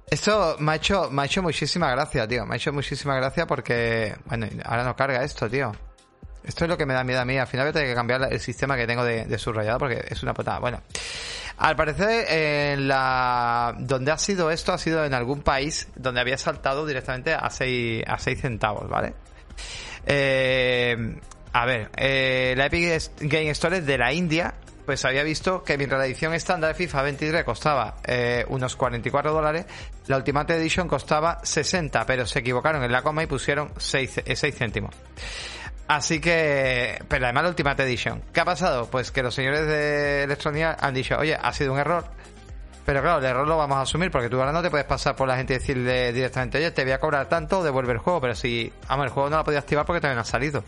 Esto 0.08 0.54
me 0.60 0.70
ha 0.70 0.74
hecho, 0.76 1.10
me 1.10 1.22
ha 1.22 1.24
hecho 1.24 1.42
muchísima 1.42 1.90
gracia, 1.90 2.28
tío. 2.28 2.46
Me 2.46 2.54
ha 2.54 2.56
hecho 2.58 2.72
muchísima 2.72 3.16
gracia 3.16 3.44
porque, 3.44 4.16
bueno, 4.26 4.46
ahora 4.64 4.84
no 4.84 4.94
carga 4.94 5.24
esto, 5.24 5.50
tío. 5.50 5.72
Esto 6.46 6.64
es 6.64 6.70
lo 6.70 6.78
que 6.78 6.86
me 6.86 6.94
da 6.94 7.04
miedo 7.04 7.20
a 7.20 7.24
mí. 7.24 7.36
Al 7.36 7.46
final 7.46 7.66
voy 7.66 7.70
a 7.70 7.72
tener 7.72 7.88
que 7.88 7.94
cambiar 7.94 8.28
el 8.30 8.40
sistema 8.40 8.76
que 8.76 8.86
tengo 8.86 9.04
de, 9.04 9.38
subrayado 9.38 9.78
porque 9.78 10.04
es 10.08 10.22
una 10.22 10.32
putada. 10.32 10.58
Bueno, 10.60 10.80
al 11.58 11.76
parecer, 11.76 12.26
en 12.28 12.88
la 12.88 13.74
donde 13.78 14.12
ha 14.12 14.18
sido 14.18 14.50
esto, 14.50 14.72
ha 14.72 14.78
sido 14.78 15.04
en 15.04 15.14
algún 15.14 15.42
país 15.42 15.88
donde 15.96 16.20
había 16.20 16.38
saltado 16.38 16.86
directamente 16.86 17.34
a 17.34 17.50
6, 17.50 18.04
a 18.06 18.18
6 18.18 18.40
centavos, 18.40 18.88
¿vale? 18.88 19.14
Eh, 20.06 21.18
a 21.52 21.66
ver, 21.66 21.90
eh, 21.96 22.54
la 22.56 22.66
Epic 22.66 23.10
Game 23.20 23.50
Store 23.50 23.80
de 23.80 23.98
la 23.98 24.12
India 24.12 24.54
pues 24.86 25.04
había 25.04 25.24
visto 25.24 25.64
que 25.64 25.76
mientras 25.76 25.98
la 25.98 26.06
edición 26.06 26.32
estándar 26.32 26.68
de 26.68 26.74
FIFA 26.74 27.02
23 27.02 27.44
costaba 27.44 27.96
eh, 28.04 28.44
unos 28.48 28.76
44 28.76 29.32
dólares, 29.32 29.66
la 30.06 30.16
Ultimate 30.16 30.54
Edition 30.54 30.86
costaba 30.86 31.40
60, 31.42 32.06
pero 32.06 32.24
se 32.24 32.38
equivocaron 32.38 32.82
en 32.84 32.92
la 32.92 33.02
coma 33.02 33.24
y 33.24 33.26
pusieron 33.26 33.72
6, 33.76 34.22
6 34.24 34.44
eh, 34.44 34.52
céntimos. 34.52 34.94
Así 35.88 36.20
que, 36.20 37.02
pero 37.08 37.26
además 37.26 37.44
la 37.44 37.48
Ultimate 37.50 37.82
Edition. 37.84 38.22
¿Qué 38.32 38.40
ha 38.40 38.44
pasado? 38.44 38.88
Pues 38.90 39.10
que 39.12 39.22
los 39.22 39.34
señores 39.34 39.66
de 39.66 40.24
Electronic 40.24 40.76
han 40.80 40.94
dicho, 40.94 41.16
oye, 41.16 41.36
ha 41.40 41.52
sido 41.52 41.72
un 41.72 41.78
error, 41.78 42.04
pero 42.86 43.02
claro, 43.02 43.18
el 43.18 43.24
error 43.24 43.48
lo 43.48 43.56
vamos 43.56 43.78
a 43.78 43.80
asumir 43.80 44.12
porque 44.12 44.28
tú 44.28 44.38
ahora 44.38 44.52
no 44.52 44.62
te 44.62 44.70
puedes 44.70 44.86
pasar 44.86 45.16
por 45.16 45.26
la 45.26 45.36
gente 45.36 45.54
y 45.54 45.58
decirle 45.58 46.12
directamente, 46.12 46.58
oye, 46.58 46.70
te 46.70 46.84
voy 46.84 46.92
a 46.92 47.00
cobrar 47.00 47.28
tanto, 47.28 47.64
devuelve 47.64 47.92
el 47.92 47.98
juego. 47.98 48.20
Pero 48.20 48.36
si, 48.36 48.72
vamos, 48.88 49.06
el 49.06 49.12
juego 49.12 49.28
no 49.28 49.38
lo 49.38 49.44
podía 49.44 49.58
activar 49.58 49.84
porque 49.84 50.00
también 50.00 50.20
ha 50.20 50.24
salido. 50.24 50.62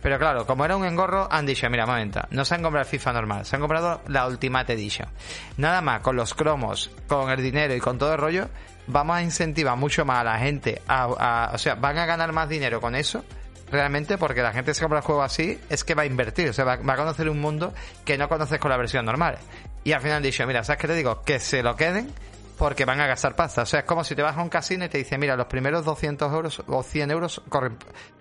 Pero 0.00 0.16
claro, 0.18 0.46
como 0.46 0.64
era 0.64 0.76
un 0.76 0.84
engorro, 0.84 1.26
han 1.28 1.46
dicho, 1.46 1.68
mira, 1.68 1.84
momento, 1.84 2.20
no 2.30 2.44
se 2.44 2.54
han 2.54 2.62
comprado 2.62 2.84
el 2.84 2.90
FIFA 2.90 3.12
normal, 3.14 3.44
se 3.44 3.56
han 3.56 3.60
comprado 3.60 4.02
la 4.06 4.26
Ultimate 4.28 4.72
Edition. 4.74 5.08
Nada 5.56 5.80
más, 5.80 6.00
con 6.00 6.14
los 6.14 6.34
cromos, 6.34 6.90
con 7.08 7.28
el 7.30 7.42
dinero 7.42 7.74
y 7.74 7.80
con 7.80 7.98
todo 7.98 8.12
el 8.12 8.18
rollo, 8.18 8.48
vamos 8.86 9.16
a 9.16 9.22
incentivar 9.22 9.76
mucho 9.76 10.04
más 10.04 10.18
a 10.18 10.24
la 10.24 10.38
gente, 10.38 10.80
a, 10.86 11.50
o 11.52 11.58
sea, 11.58 11.74
van 11.74 11.98
a 11.98 12.06
ganar 12.06 12.32
más 12.32 12.48
dinero 12.48 12.80
con 12.80 12.94
eso 12.94 13.24
realmente 13.70 14.18
porque 14.18 14.42
la 14.42 14.52
gente 14.52 14.74
se 14.74 14.80
compra 14.80 14.98
el 14.98 15.04
juego 15.04 15.22
así 15.22 15.60
es 15.68 15.84
que 15.84 15.94
va 15.94 16.02
a 16.02 16.06
invertir, 16.06 16.48
o 16.48 16.52
sea, 16.52 16.64
va, 16.64 16.74
a 16.74 16.96
conocer 16.96 17.28
un 17.28 17.40
mundo 17.40 17.74
que 18.04 18.18
no 18.18 18.28
conoces 18.28 18.58
con 18.58 18.70
la 18.70 18.76
versión 18.76 19.04
normal. 19.04 19.38
Y 19.82 19.92
al 19.92 20.00
final 20.00 20.18
han 20.18 20.22
dicho, 20.22 20.46
mira, 20.46 20.64
¿sabes 20.64 20.80
qué 20.80 20.88
te 20.88 20.94
digo? 20.94 21.22
Que 21.22 21.38
se 21.38 21.62
lo 21.62 21.76
queden 21.76 22.12
porque 22.58 22.84
van 22.84 23.00
a 23.00 23.06
gastar 23.06 23.36
pasta. 23.36 23.62
O 23.62 23.66
sea, 23.66 23.80
es 23.80 23.86
como 23.86 24.04
si 24.04 24.14
te 24.14 24.22
vas 24.22 24.36
a 24.36 24.42
un 24.42 24.48
casino 24.48 24.84
y 24.84 24.88
te 24.88 24.98
dicen, 24.98 25.20
mira, 25.20 25.36
los 25.36 25.46
primeros 25.46 25.84
200 25.84 26.32
euros 26.32 26.62
o 26.66 26.82
100 26.82 27.10
euros 27.10 27.42
corre 27.48 27.72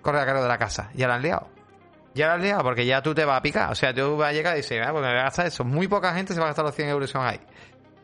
a 0.03 0.25
cargo 0.25 0.41
de 0.41 0.47
la 0.47 0.57
casa. 0.57 0.89
Ya 0.93 1.07
la 1.07 1.15
han 1.15 1.21
liado. 1.21 1.47
Ya 2.15 2.27
la 2.27 2.33
han 2.35 2.41
liado 2.41 2.63
porque 2.63 2.85
ya 2.85 3.01
tú 3.01 3.15
te 3.15 3.25
vas 3.25 3.39
a 3.39 3.41
picar. 3.41 3.71
O 3.71 3.75
sea, 3.75 3.93
tú 3.93 4.17
vas 4.17 4.29
a 4.29 4.33
llegar 4.33 4.55
y 4.55 4.57
dices, 4.57 4.79
ah, 4.81 4.91
pues 4.91 5.01
me 5.01 5.09
voy 5.09 5.19
a 5.19 5.23
gastar 5.23 5.47
eso. 5.47 5.63
Muy 5.63 5.87
poca 5.87 6.13
gente 6.13 6.33
se 6.33 6.39
va 6.39 6.47
a 6.47 6.49
gastar 6.49 6.65
los 6.65 6.75
100 6.75 6.89
euros 6.89 7.09
que 7.09 7.13
son 7.13 7.25
ahí. 7.25 7.39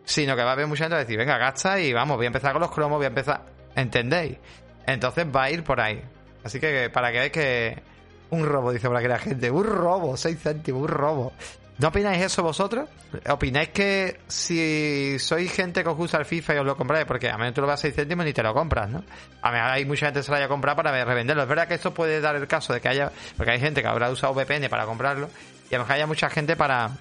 Sino 0.04 0.36
que 0.36 0.44
va 0.44 0.50
a 0.50 0.54
haber 0.54 0.68
mucha 0.68 0.86
gente 0.86 0.96
a 0.96 1.00
decir, 1.00 1.18
venga, 1.18 1.38
gasta 1.38 1.80
y 1.80 1.94
vamos, 1.94 2.18
voy 2.18 2.26
a 2.26 2.28
empezar 2.28 2.54
con 2.54 2.62
los 2.62 2.72
cromos, 2.72 2.98
voy 2.98 3.06
a 3.06 3.10
empezar. 3.10 3.46
¿Entendéis? 3.76 4.38
Entonces 4.86 5.26
va 5.28 5.44
a 5.44 5.52
ir 5.52 5.64
por 5.64 5.80
ahí. 5.80 6.02
Así 6.44 6.60
que 6.60 6.90
para 6.90 7.12
que 7.12 7.18
veáis 7.18 7.32
que. 7.32 7.84
Un 8.32 8.46
robo, 8.46 8.72
dice 8.72 8.88
por 8.88 8.98
aquí 8.98 9.08
la 9.08 9.20
gente. 9.20 9.50
Un 9.50 9.64
robo, 9.64 10.16
6 10.16 10.40
céntimos, 10.40 10.84
un 10.84 10.88
robo. 10.88 11.34
¿No 11.80 11.88
opináis 11.88 12.22
eso 12.22 12.44
vosotros? 12.44 12.90
¿Opináis 13.30 13.70
que 13.70 14.20
si 14.28 15.18
sois 15.18 15.52
gente 15.52 15.82
que 15.82 15.90
os 15.90 15.96
gusta 15.96 16.18
el 16.18 16.26
FIFA 16.26 16.56
y 16.56 16.58
os 16.58 16.66
lo 16.66 16.76
compráis? 16.76 17.06
Porque 17.06 17.30
a 17.30 17.38
menos 17.38 17.54
tú 17.54 17.62
lo 17.62 17.68
vas 17.68 17.80
a 17.80 17.84
6 17.84 17.96
céntimos 17.96 18.26
ni 18.26 18.34
te 18.34 18.44
lo 18.44 18.54
compras, 18.54 18.90
¿no? 18.90 19.04
A 19.42 19.52
menos 19.52 19.72
hay 19.72 19.86
mucha 19.86 20.08
gente 20.08 20.20
que 20.20 20.24
se 20.26 20.32
lo 20.32 20.38
haya 20.38 20.50
comprado 20.50 20.76
para 20.76 21.06
revenderlo. 21.06 21.42
Es 21.42 21.50
verdad 21.50 21.68
que 21.68 21.76
esto 21.76 21.94
puede 21.94 22.20
dar 22.20 22.36
el 22.36 22.48
caso 22.48 22.74
de 22.74 22.82
que 22.82 22.90
haya... 22.90 23.12
Porque 23.38 23.54
hay 23.54 23.60
gente 23.60 23.82
que 23.82 23.88
habrá 23.88 24.10
usado 24.10 24.34
VPN 24.34 24.70
para 24.70 24.86
comprarlo 24.86 25.30
y 25.72 25.76
a 25.76 25.78
lo 25.78 25.84
mejor 25.86 25.96
haya 25.96 26.08
mucha 26.08 26.30
gente 26.30 26.56
para 26.56 26.92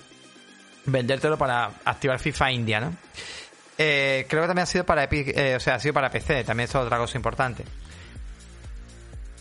vendértelo 0.87 1.37
para 1.37 1.71
activar 1.85 2.19
FIFA 2.19 2.53
India, 2.53 2.81
¿no? 2.81 2.95
Eh, 3.77 4.27
creo 4.29 4.43
que 4.43 4.49
también 4.49 4.65
ha 4.65 4.67
sido 4.67 4.85
para 4.85 5.05
Epic, 5.05 5.29
eh, 5.37 5.57
o 5.57 5.61
sea, 5.61 5.77
ha 5.77 5.81
sido 5.81 5.95
para 5.95 6.11
PC, 6.11 6.45
también 6.45 6.69
es 6.69 6.75
otra 6.75 6.99
cosa 6.99 7.17
importante. 7.17 7.65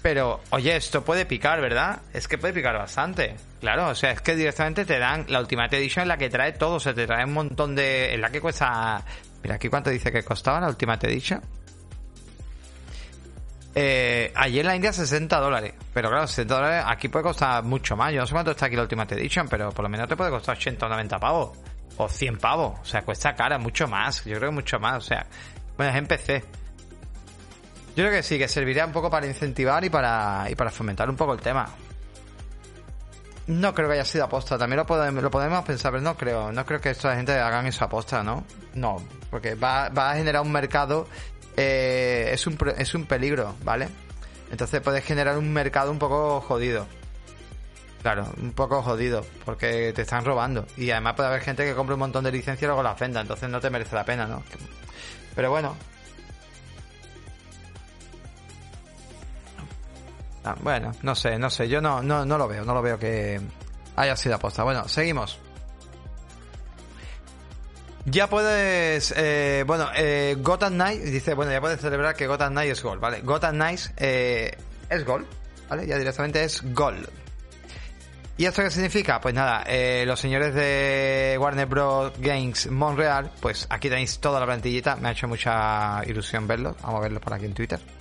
Pero, 0.08 0.40
oye, 0.52 0.74
esto 0.74 1.04
puede 1.04 1.26
picar, 1.26 1.60
¿verdad? 1.60 2.00
Es 2.14 2.30
que 2.30 2.38
puede 2.38 2.54
picar 2.54 2.78
bastante. 2.78 3.36
Claro, 3.60 3.90
o 3.90 3.94
sea, 3.94 4.12
es 4.12 4.22
que 4.22 4.38
directamente 4.38 4.86
te 4.86 5.00
dan 5.00 5.26
la 5.28 5.42
Ultimate 5.42 5.78
Edition 5.78 6.04
en 6.04 6.08
la 6.08 6.18
que 6.18 6.30
trae 6.30 6.54
todo, 6.54 6.76
o 6.76 6.80
sea, 6.80 6.94
te 6.94 7.06
trae 7.06 7.26
un 7.26 7.34
montón 7.34 7.76
de... 7.76 8.14
En 8.14 8.22
la 8.22 8.30
que 8.30 8.40
cuesta... 8.40 9.04
Mira, 9.44 9.56
aquí 9.56 9.68
cuánto 9.68 9.90
dice 9.90 10.10
que 10.10 10.24
costaba 10.24 10.62
la 10.62 10.70
Ultimate 10.70 11.08
Edition. 11.12 11.42
Eh, 13.76 14.32
allí 14.34 14.62
en 14.62 14.68
la 14.68 14.78
India 14.78 14.94
60 14.94 15.42
dólares. 15.42 15.74
Pero 15.94 16.08
claro, 16.08 16.26
60 16.26 16.56
dólares 16.56 16.86
aquí 16.88 17.10
puede 17.10 17.24
costar 17.24 17.62
mucho 17.66 17.98
más. 17.98 18.14
Yo 18.14 18.22
no 18.22 18.28
sé 18.28 18.32
cuánto 18.32 18.52
está 18.52 18.68
aquí 18.68 18.78
la 18.78 18.84
Ultimate 18.84 19.14
Edition, 19.14 19.50
pero 19.50 19.72
por 19.72 19.84
lo 19.84 19.90
menos 19.90 20.08
te 20.08 20.16
puede 20.16 20.30
costar 20.30 20.56
80 20.56 20.86
o 20.86 20.90
90 20.90 21.20
pavos. 21.20 21.58
O 21.98 22.08
100 22.08 22.38
pavos. 22.38 22.80
O 22.82 22.86
sea, 22.86 23.02
cuesta 23.02 23.36
cara, 23.36 23.58
mucho 23.58 23.90
más. 23.90 24.24
Yo 24.24 24.38
creo 24.38 24.52
que 24.52 24.56
mucho 24.56 24.80
más. 24.80 25.04
O 25.04 25.06
sea, 25.06 25.26
bueno, 25.76 25.92
es 25.92 25.98
en 25.98 26.08
PC. 26.08 26.44
Yo 27.98 28.04
creo 28.04 28.12
que 28.12 28.22
sí, 28.22 28.38
que 28.38 28.48
serviría 28.48 28.86
un 28.86 28.92
poco 28.92 29.10
para 29.10 29.26
incentivar 29.26 29.84
y 29.84 29.90
para, 29.90 30.46
y 30.52 30.54
para 30.54 30.70
fomentar 30.70 31.10
un 31.10 31.16
poco 31.16 31.34
el 31.34 31.40
tema. 31.40 31.68
No 33.48 33.74
creo 33.74 33.88
que 33.88 33.96
haya 33.96 34.06
sido 34.06 34.26
aposta, 34.26 34.56
también 34.56 34.78
lo 34.78 34.86
podemos, 34.86 35.24
lo 35.24 35.32
podemos 35.32 35.66
pensar, 35.66 35.92
pero 35.92 36.04
no 36.04 36.16
creo, 36.16 36.52
no 36.52 36.64
creo 36.64 36.80
que 36.80 36.92
esta 36.92 37.16
gente 37.16 37.32
hagan 37.32 37.66
eso 37.66 37.86
aposta, 37.86 38.22
¿no? 38.22 38.44
No, 38.76 39.02
porque 39.32 39.56
va, 39.56 39.90
va 39.90 40.12
a 40.12 40.16
generar 40.16 40.44
un 40.44 40.52
mercado, 40.52 41.08
eh, 41.56 42.30
es, 42.32 42.46
un, 42.46 42.56
es 42.78 42.94
un 42.94 43.06
peligro, 43.06 43.56
¿vale? 43.64 43.90
Entonces 44.52 44.80
puede 44.82 45.02
generar 45.02 45.36
un 45.36 45.52
mercado 45.52 45.90
un 45.90 45.98
poco 45.98 46.40
jodido. 46.42 46.86
Claro, 48.04 48.32
un 48.40 48.52
poco 48.52 48.84
jodido, 48.84 49.26
porque 49.44 49.92
te 49.96 50.04
están 50.04 50.24
robando. 50.24 50.68
Y 50.78 50.92
además 50.92 51.16
puede 51.16 51.30
haber 51.30 51.42
gente 51.42 51.66
que 51.66 51.74
compre 51.74 51.96
un 51.96 52.02
montón 52.02 52.24
de 52.26 52.32
licencias 52.32 52.62
y 52.62 52.66
luego 52.68 52.84
las 52.84 53.00
venda, 53.00 53.22
entonces 53.22 53.50
no 53.50 53.60
te 53.60 53.72
merece 53.72 53.96
la 53.96 54.06
pena, 54.06 54.28
¿no? 54.28 54.44
Pero 55.34 55.50
bueno. 55.50 55.76
Ah, 60.48 60.56
bueno, 60.62 60.94
no 61.02 61.14
sé, 61.14 61.38
no 61.38 61.50
sé, 61.50 61.68
yo 61.68 61.82
no, 61.82 62.02
no, 62.02 62.26
no 62.26 62.38
lo 62.38 62.48
veo, 62.48 62.64
no 62.64 62.74
lo 62.74 62.82
veo 62.82 62.98
que 62.98 63.42
haya 63.98 64.16
sido 64.16 64.36
aposta. 64.36 64.64
Bueno, 64.64 64.88
seguimos. 64.88 65.38
Ya 68.06 68.28
puedes, 68.30 69.14
eh, 69.18 69.66
bueno, 69.68 69.90
eh, 69.94 70.38
Gotham 70.40 70.76
Knight 70.76 71.02
dice, 71.02 71.34
bueno, 71.34 71.52
ya 71.52 71.60
puedes 71.60 71.82
celebrar 71.82 72.16
que 72.16 72.28
Gotham 72.28 72.54
Knight 72.54 72.72
es 72.72 72.82
gol, 72.82 72.98
¿vale? 73.00 73.20
Gotham 73.20 73.56
Knight 73.56 73.82
eh, 73.98 74.56
es 74.90 75.04
gol, 75.04 75.28
¿vale? 75.68 75.86
Ya 75.86 75.98
directamente 75.98 76.42
es 76.42 76.62
gol. 76.74 77.10
¿Y 78.38 78.46
esto 78.46 78.64
qué 78.64 78.72
significa? 78.72 79.20
Pues 79.20 79.36
nada, 79.36 79.66
eh, 79.68 80.06
los 80.08 80.18
señores 80.18 80.54
de 80.54 81.36
Warner 81.38 81.66
Bros. 81.66 82.14
Games 82.20 82.72
Montreal, 82.72 83.32
pues 83.42 83.68
aquí 83.70 83.90
tenéis 83.90 84.20
toda 84.20 84.40
la 84.40 84.46
plantillita, 84.46 84.96
me 84.96 85.10
ha 85.10 85.12
hecho 85.12 85.28
mucha 85.28 86.02
ilusión 86.06 86.48
verlo, 86.48 86.78
vamos 86.82 87.00
a 87.00 87.02
verlo 87.02 87.20
por 87.20 87.34
aquí 87.34 87.44
en 87.44 87.54
Twitter. 87.54 87.97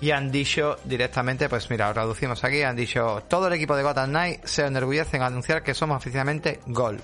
Y 0.00 0.10
han 0.10 0.30
dicho 0.30 0.76
directamente, 0.84 1.48
pues 1.48 1.70
mira, 1.70 1.88
os 1.88 1.96
reducimos 1.96 2.44
aquí, 2.44 2.62
han 2.62 2.76
dicho, 2.76 3.22
todo 3.28 3.46
el 3.48 3.54
equipo 3.54 3.74
de 3.74 3.82
Gotham 3.82 4.10
Knight 4.10 4.44
se 4.44 4.66
enorgullece 4.66 5.16
en 5.16 5.22
anunciar 5.22 5.62
que 5.62 5.74
somos 5.74 5.96
oficialmente 5.96 6.60
Gold. 6.66 7.02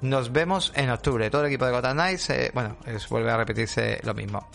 Nos 0.00 0.30
vemos 0.30 0.72
en 0.76 0.90
octubre. 0.90 1.28
Todo 1.28 1.42
el 1.42 1.48
equipo 1.48 1.66
de 1.66 1.72
Gotham 1.72 1.96
Knights, 1.96 2.32
bueno, 2.54 2.76
es, 2.86 3.08
vuelve 3.08 3.32
a 3.32 3.36
repetirse 3.36 3.98
lo 4.04 4.14
mismo. 4.14 4.48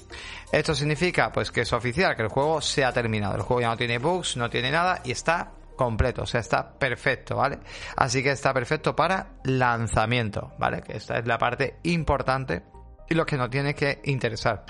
Esto 0.51 0.73
significa, 0.73 1.31
pues, 1.33 1.51
que 1.51 1.61
es 1.61 1.73
oficial, 1.73 2.15
que 2.15 2.21
el 2.21 2.29
juego 2.29 2.61
se 2.61 2.85
ha 2.85 2.93
terminado. 2.93 3.35
El 3.35 3.41
juego 3.41 3.59
ya 3.59 3.67
no 3.67 3.77
tiene 3.77 3.97
bugs, 3.97 4.37
no 4.37 4.49
tiene 4.49 4.71
nada 4.71 5.01
y 5.03 5.11
está 5.11 5.51
completo, 5.75 6.23
o 6.23 6.25
sea, 6.25 6.39
está 6.39 6.71
perfecto, 6.71 7.35
¿vale? 7.35 7.59
Así 7.97 8.23
que 8.23 8.31
está 8.31 8.53
perfecto 8.53 8.95
para 8.95 9.33
lanzamiento, 9.43 10.53
¿vale? 10.57 10.81
Que 10.81 10.97
esta 10.97 11.17
es 11.17 11.25
la 11.25 11.37
parte 11.37 11.77
importante 11.83 12.63
y 13.09 13.15
lo 13.15 13.25
que 13.25 13.37
nos 13.37 13.49
tiene 13.49 13.73
que 13.73 13.99
interesar. 14.05 14.65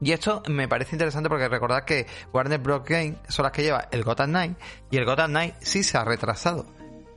Y 0.00 0.12
esto 0.12 0.42
me 0.48 0.68
parece 0.68 0.94
interesante 0.94 1.28
porque 1.28 1.48
recordad 1.48 1.84
que 1.84 2.06
Warner 2.32 2.60
Bros. 2.60 2.84
Games 2.84 3.16
son 3.28 3.44
las 3.44 3.52
que 3.52 3.62
lleva 3.62 3.88
el 3.90 4.04
Gotham 4.04 4.30
Knight 4.30 4.58
y 4.90 4.96
el 4.96 5.04
Gotham 5.04 5.30
Knight 5.30 5.54
sí 5.60 5.82
se 5.82 5.98
ha 5.98 6.04
retrasado. 6.04 6.66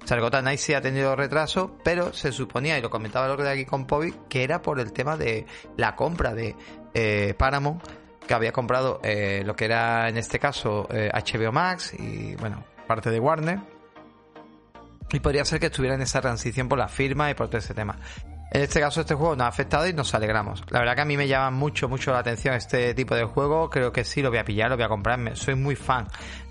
O 0.03 0.07
sea, 0.07 0.17
el 0.17 0.23
Gotham 0.23 0.41
Knight 0.41 0.59
sí 0.59 0.73
ha 0.73 0.81
tenido 0.81 1.15
retraso, 1.15 1.77
pero 1.83 2.11
se 2.11 2.31
suponía, 2.31 2.77
y 2.77 2.81
lo 2.81 2.89
comentaba 2.89 3.27
lo 3.27 3.37
que 3.37 3.43
de 3.43 3.51
aquí 3.51 3.65
con 3.65 3.85
Poby, 3.85 4.15
que 4.29 4.43
era 4.43 4.61
por 4.61 4.79
el 4.79 4.93
tema 4.93 5.15
de 5.15 5.45
la 5.77 5.95
compra 5.95 6.33
de 6.33 6.55
eh, 6.95 7.35
Paramount, 7.37 7.83
que 8.27 8.33
había 8.33 8.51
comprado 8.51 8.99
eh, 9.03 9.43
lo 9.45 9.55
que 9.55 9.65
era 9.65 10.09
en 10.09 10.17
este 10.17 10.39
caso 10.39 10.87
HBO 10.89 11.49
eh, 11.49 11.51
Max 11.51 11.93
y 11.93 12.35
bueno, 12.35 12.63
parte 12.87 13.11
de 13.11 13.19
Warner. 13.19 13.59
Y 15.11 15.19
podría 15.19 15.45
ser 15.45 15.59
que 15.59 15.67
estuviera 15.67 15.95
en 15.95 16.01
esa 16.01 16.21
transición 16.21 16.69
por 16.69 16.79
la 16.79 16.87
firma 16.87 17.29
y 17.29 17.33
por 17.33 17.47
todo 17.47 17.57
ese 17.57 17.73
tema. 17.73 17.99
En 18.53 18.63
este 18.63 18.81
caso, 18.81 18.99
este 18.99 19.15
juego 19.15 19.33
nos 19.33 19.45
ha 19.45 19.47
afectado 19.47 19.87
y 19.87 19.93
nos 19.93 20.13
alegramos. 20.13 20.61
La 20.69 20.79
verdad 20.79 20.95
que 20.95 21.01
a 21.01 21.05
mí 21.05 21.15
me 21.15 21.25
llama 21.25 21.51
mucho, 21.51 21.87
mucho 21.87 22.11
la 22.11 22.19
atención 22.19 22.53
este 22.53 22.93
tipo 22.93 23.15
de 23.15 23.23
juego. 23.23 23.69
Creo 23.69 23.93
que 23.93 24.03
sí, 24.03 24.21
lo 24.21 24.29
voy 24.29 24.39
a 24.39 24.43
pillar, 24.43 24.69
lo 24.69 24.75
voy 24.75 24.83
a 24.83 24.89
comprarme. 24.89 25.37
Soy 25.37 25.55
muy 25.55 25.77
fan 25.77 26.05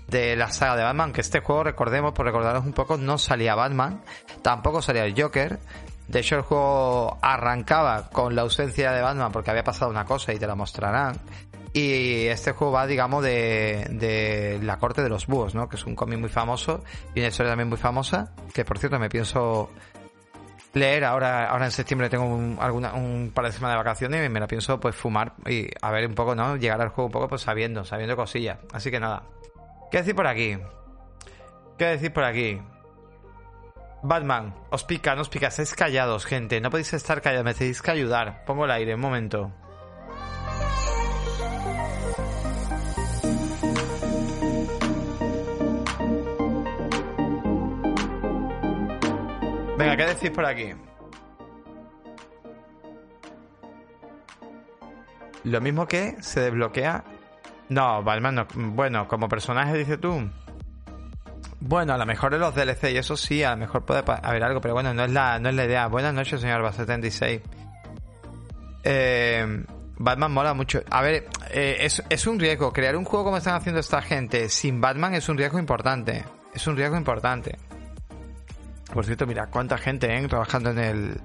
de 0.07 0.35
la 0.35 0.49
saga 0.49 0.75
de 0.75 0.83
Batman, 0.83 1.13
que 1.13 1.21
este 1.21 1.41
juego, 1.41 1.63
recordemos, 1.63 2.13
por 2.13 2.25
recordaros 2.25 2.65
un 2.65 2.73
poco, 2.73 2.97
no 2.97 3.19
salía 3.19 3.53
Batman, 3.53 4.01
tampoco 4.41 4.81
salía 4.81 5.05
el 5.05 5.19
Joker. 5.19 5.59
De 6.07 6.19
hecho, 6.19 6.37
el 6.37 6.41
juego 6.41 7.19
arrancaba 7.21 8.09
con 8.09 8.35
la 8.35 8.41
ausencia 8.41 8.91
de 8.91 9.01
Batman 9.01 9.31
porque 9.31 9.51
había 9.51 9.63
pasado 9.63 9.91
una 9.91 10.03
cosa 10.03 10.33
y 10.33 10.39
te 10.39 10.47
la 10.47 10.55
mostrarán. 10.55 11.19
Y 11.71 12.25
este 12.25 12.51
juego 12.51 12.73
va, 12.73 12.87
digamos, 12.87 13.23
de, 13.23 13.85
de 13.91 14.59
la 14.63 14.77
corte 14.77 15.03
de 15.03 15.07
los 15.07 15.27
búhos, 15.27 15.53
¿no? 15.53 15.69
Que 15.69 15.75
es 15.75 15.85
un 15.85 15.95
cómic 15.95 16.19
muy 16.19 16.29
famoso 16.29 16.83
y 17.13 17.19
una 17.19 17.29
historia 17.29 17.51
también 17.51 17.69
muy 17.69 17.77
famosa, 17.77 18.33
que 18.53 18.65
por 18.65 18.79
cierto 18.79 18.99
me 18.99 19.07
pienso 19.07 19.69
leer. 20.73 21.03
Ahora 21.03 21.49
ahora 21.49 21.65
en 21.65 21.71
septiembre 21.71 22.09
tengo 22.09 22.25
un, 22.25 22.57
alguna, 22.59 22.93
un 22.93 23.31
par 23.33 23.45
de 23.45 23.51
semanas 23.51 23.75
de 23.75 23.77
vacaciones 23.77 24.25
y 24.25 24.29
me 24.29 24.39
la 24.39 24.47
pienso 24.47 24.79
pues 24.79 24.95
fumar 24.95 25.33
y 25.45 25.69
a 25.81 25.91
ver 25.91 26.07
un 26.07 26.15
poco 26.15 26.35
no 26.35 26.55
llegar 26.55 26.81
al 26.81 26.89
juego 26.89 27.07
un 27.07 27.11
poco 27.11 27.27
pues 27.27 27.41
sabiendo 27.41 27.83
sabiendo 27.83 28.15
cosillas. 28.15 28.59
Así 28.73 28.91
que 28.91 28.99
nada. 28.99 29.23
Qué 29.91 29.97
decir 29.99 30.15
por 30.15 30.27
aquí 30.27 30.57
qué 31.77 31.85
decir 31.85 32.13
por 32.13 32.23
aquí 32.23 32.61
Batman 34.03 34.53
os 34.69 34.83
pica 34.83 35.15
no 35.15 35.21
os 35.21 35.29
pica 35.29 35.47
estáis 35.47 35.75
callados 35.75 36.25
gente. 36.25 36.61
No 36.61 36.69
podéis 36.69 36.93
estar 36.93 37.21
callados 37.21 37.45
me 37.45 37.53
tenéis 37.53 37.81
que 37.81 37.91
ayudar. 37.91 38.43
Pongo 38.45 38.65
el 38.65 38.71
aire 38.71 38.95
un 38.95 39.01
momento 39.01 39.51
Venga, 49.81 49.97
¿qué 49.97 50.05
decís 50.05 50.29
por 50.29 50.45
aquí? 50.45 50.73
Lo 55.43 55.59
mismo 55.59 55.87
que 55.87 56.17
se 56.21 56.41
desbloquea. 56.41 57.03
No, 57.69 58.03
Batman 58.03 58.35
no. 58.35 58.47
Bueno, 58.53 59.07
como 59.07 59.27
personaje, 59.27 59.75
dice 59.77 59.97
tú. 59.97 60.29
Bueno, 61.59 61.93
a 61.93 61.97
lo 61.97 62.05
mejor 62.05 62.33
en 62.33 62.41
los 62.41 62.53
DLC 62.53 62.91
y 62.91 62.97
eso 62.97 63.17
sí, 63.17 63.43
a 63.43 63.51
lo 63.51 63.57
mejor 63.57 63.85
puede 63.85 64.03
haber 64.23 64.43
algo, 64.43 64.61
pero 64.61 64.73
bueno, 64.73 64.93
no 64.93 65.03
es 65.05 65.11
la, 65.11 65.39
no 65.39 65.49
es 65.49 65.55
la 65.55 65.65
idea. 65.65 65.87
Buenas 65.87 66.13
noches, 66.13 66.41
señor 66.41 66.61
Ba76. 66.61 67.41
Eh, 68.83 69.65
Batman 69.97 70.31
mola 70.31 70.53
mucho. 70.53 70.81
A 70.89 71.01
ver, 71.01 71.27
eh, 71.49 71.77
es, 71.79 72.03
es 72.09 72.27
un 72.27 72.39
riesgo. 72.39 72.71
Crear 72.71 72.95
un 72.95 73.05
juego 73.05 73.25
como 73.25 73.37
están 73.37 73.55
haciendo 73.55 73.79
esta 73.79 74.01
gente 74.01 74.49
sin 74.49 74.79
Batman 74.79 75.15
es 75.15 75.27
un 75.29 75.37
riesgo 75.37 75.59
importante. 75.59 76.23
Es 76.53 76.67
un 76.67 76.75
riesgo 76.75 76.97
importante. 76.97 77.57
Por 78.93 79.05
cierto, 79.05 79.25
mira 79.25 79.47
cuánta 79.47 79.77
gente, 79.77 80.13
¿eh? 80.13 80.27
Trabajando 80.27 80.71
en 80.71 80.79
el. 80.79 81.21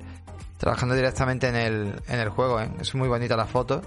Trabajando 0.59 0.95
directamente 0.95 1.49
en 1.49 1.57
el, 1.57 2.03
en 2.09 2.21
el 2.21 2.29
juego, 2.31 2.61
¿eh? 2.61 2.71
Es 2.81 2.95
muy 2.95 3.09
bonita 3.09 3.37
la 3.37 3.47
foto. 3.47 3.83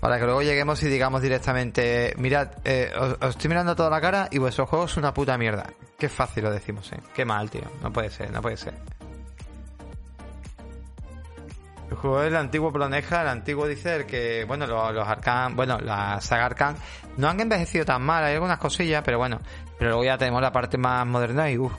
Para 0.00 0.18
que 0.18 0.24
luego 0.24 0.42
lleguemos 0.42 0.80
y 0.82 0.86
digamos 0.88 1.22
directamente, 1.22 2.14
mirad, 2.18 2.50
eh, 2.64 2.92
os, 2.96 3.30
estoy 3.30 3.48
mirando 3.48 3.74
toda 3.74 3.90
la 3.90 4.00
cara 4.00 4.28
y 4.30 4.38
vuestro 4.38 4.66
juego 4.66 4.84
es 4.84 4.96
una 4.96 5.12
puta 5.12 5.36
mierda. 5.36 5.66
Qué 5.98 6.08
fácil 6.08 6.44
lo 6.44 6.52
decimos, 6.52 6.92
¿eh? 6.92 7.00
Qué 7.14 7.24
mal, 7.24 7.50
tío. 7.50 7.62
No 7.82 7.92
puede 7.92 8.10
ser, 8.10 8.30
no 8.30 8.40
puede 8.40 8.56
ser. 8.56 8.74
El 11.90 11.96
juego 11.96 12.22
es 12.22 12.28
el 12.28 12.36
antiguo 12.36 12.70
Proneja, 12.70 13.22
el 13.22 13.28
antiguo 13.28 13.66
dice 13.66 13.96
el 13.96 14.06
que, 14.06 14.44
bueno, 14.46 14.66
los, 14.66 14.92
los 14.92 15.08
Arcan, 15.08 15.56
bueno, 15.56 15.78
la 15.78 16.20
saga 16.20 16.46
Arcan 16.46 16.76
no 17.16 17.28
han 17.28 17.40
envejecido 17.40 17.84
tan 17.84 18.02
mal, 18.02 18.22
hay 18.22 18.34
algunas 18.34 18.58
cosillas, 18.58 19.02
pero 19.04 19.18
bueno, 19.18 19.40
pero 19.78 19.90
luego 19.90 20.04
ya 20.04 20.18
tenemos 20.18 20.42
la 20.42 20.52
parte 20.52 20.76
más 20.76 21.06
moderna 21.06 21.50
y 21.50 21.56
uff, 21.56 21.72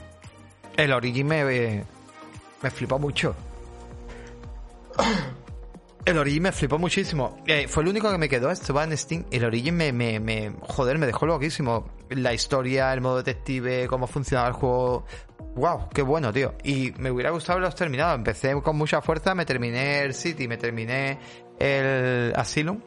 el 0.84 0.94
Origin 0.94 1.28
me, 1.28 1.84
me 2.62 2.70
flipó 2.72 3.00
mucho. 3.00 3.36
El 6.06 6.18
Origin 6.18 6.44
me 6.44 6.52
flipó 6.52 6.80
muchísimo. 6.80 7.44
Eh, 7.46 7.68
fue 7.68 7.84
el 7.84 7.90
único 7.90 8.10
que 8.12 8.18
me 8.18 8.30
quedó. 8.30 8.50
Esto 8.50 8.74
va 8.74 8.84
en 8.84 8.98
Steam. 8.98 9.26
El 9.32 9.46
Origin 9.46 9.76
me, 9.76 9.92
me, 9.92 10.20
me, 10.20 10.52
Joder, 10.62 10.98
me 10.98 11.06
dejó 11.06 11.26
loquísimo. 11.26 11.90
La 12.10 12.34
historia, 12.34 12.92
el 12.94 13.02
modo 13.02 13.18
detective, 13.18 13.88
cómo 13.88 14.08
funcionaba 14.08 14.48
el 14.48 14.54
juego. 14.54 15.06
¡Wow! 15.56 15.90
¡Qué 15.94 16.02
bueno, 16.02 16.32
tío! 16.32 16.56
Y 16.64 16.94
me 16.98 17.12
hubiera 17.12 17.32
gustado 17.32 17.58
haberlos 17.58 17.76
terminado. 17.76 18.16
Empecé 18.16 18.60
con 18.62 18.78
mucha 18.78 19.02
fuerza, 19.02 19.36
me 19.36 19.46
terminé 19.46 20.02
el 20.02 20.14
City, 20.14 20.48
me 20.48 20.58
terminé 20.58 21.20
el 21.60 22.34
Asylum. 22.36 22.82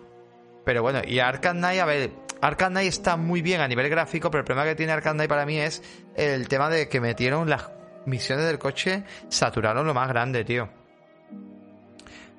Pero 0.64 0.82
bueno, 0.82 1.00
y 1.06 1.18
Arkham 1.18 1.58
Knight, 1.58 1.80
a 1.80 1.84
ver, 1.84 2.10
Arkham 2.40 2.72
Knight 2.72 2.88
está 2.88 3.16
muy 3.16 3.42
bien 3.42 3.60
a 3.60 3.68
nivel 3.68 3.88
gráfico, 3.88 4.30
pero 4.30 4.40
el 4.40 4.44
problema 4.44 4.68
que 4.68 4.74
tiene 4.74 4.92
Arkham 4.92 5.14
Knight 5.14 5.28
para 5.28 5.46
mí 5.46 5.58
es 5.58 5.82
el 6.16 6.48
tema 6.48 6.68
de 6.70 6.88
que 6.88 7.00
metieron 7.00 7.48
las 7.48 7.70
misiones 8.06 8.46
del 8.46 8.58
coche 8.58 9.04
saturaron 9.28 9.86
lo 9.86 9.94
más 9.94 10.08
grande, 10.08 10.44
tío. 10.44 10.68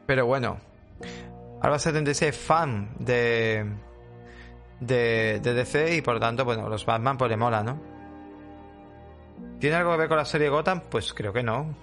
Pero 0.06 0.26
bueno. 0.26 0.58
Alba 1.62 1.80
76 1.80 2.36
fan 2.36 2.89
de, 2.99 3.65
de, 4.82 5.39
DC 5.39 5.95
y 5.95 6.02
por 6.02 6.15
lo 6.15 6.19
tanto, 6.19 6.43
bueno, 6.43 6.67
los 6.67 6.86
Batman 6.86 7.17
pues 7.17 7.32
le 7.32 7.38
mola, 7.38 7.63
¿no? 7.63 7.80
¿Tiene 9.60 9.78
algo 9.78 9.91
que 9.91 9.97
ver 9.99 10.08
con 10.10 10.17
la 10.17 10.26
serie 10.26 10.49
Gotham? 10.49 10.82
Pues 10.89 11.13
creo 11.13 11.32
que 11.32 11.41
no. 11.41 11.73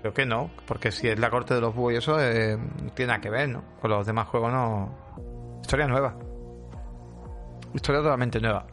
Creo 0.00 0.14
que 0.14 0.24
no, 0.24 0.50
porque 0.64 0.92
si 0.92 1.08
es 1.08 1.18
la 1.18 1.28
corte 1.28 1.54
de 1.54 1.60
los 1.60 1.74
búhos 1.74 1.94
eso, 1.94 2.18
eh, 2.20 2.56
tiene 2.94 3.08
nada 3.08 3.20
que 3.20 3.30
ver, 3.30 3.48
¿no? 3.48 3.64
Con 3.80 3.90
los 3.90 4.06
demás 4.06 4.28
juegos 4.28 4.52
no. 4.52 5.58
Historia 5.60 5.86
nueva. 5.88 6.16
Historia 7.74 8.00
totalmente 8.00 8.40
nueva. 8.40 8.66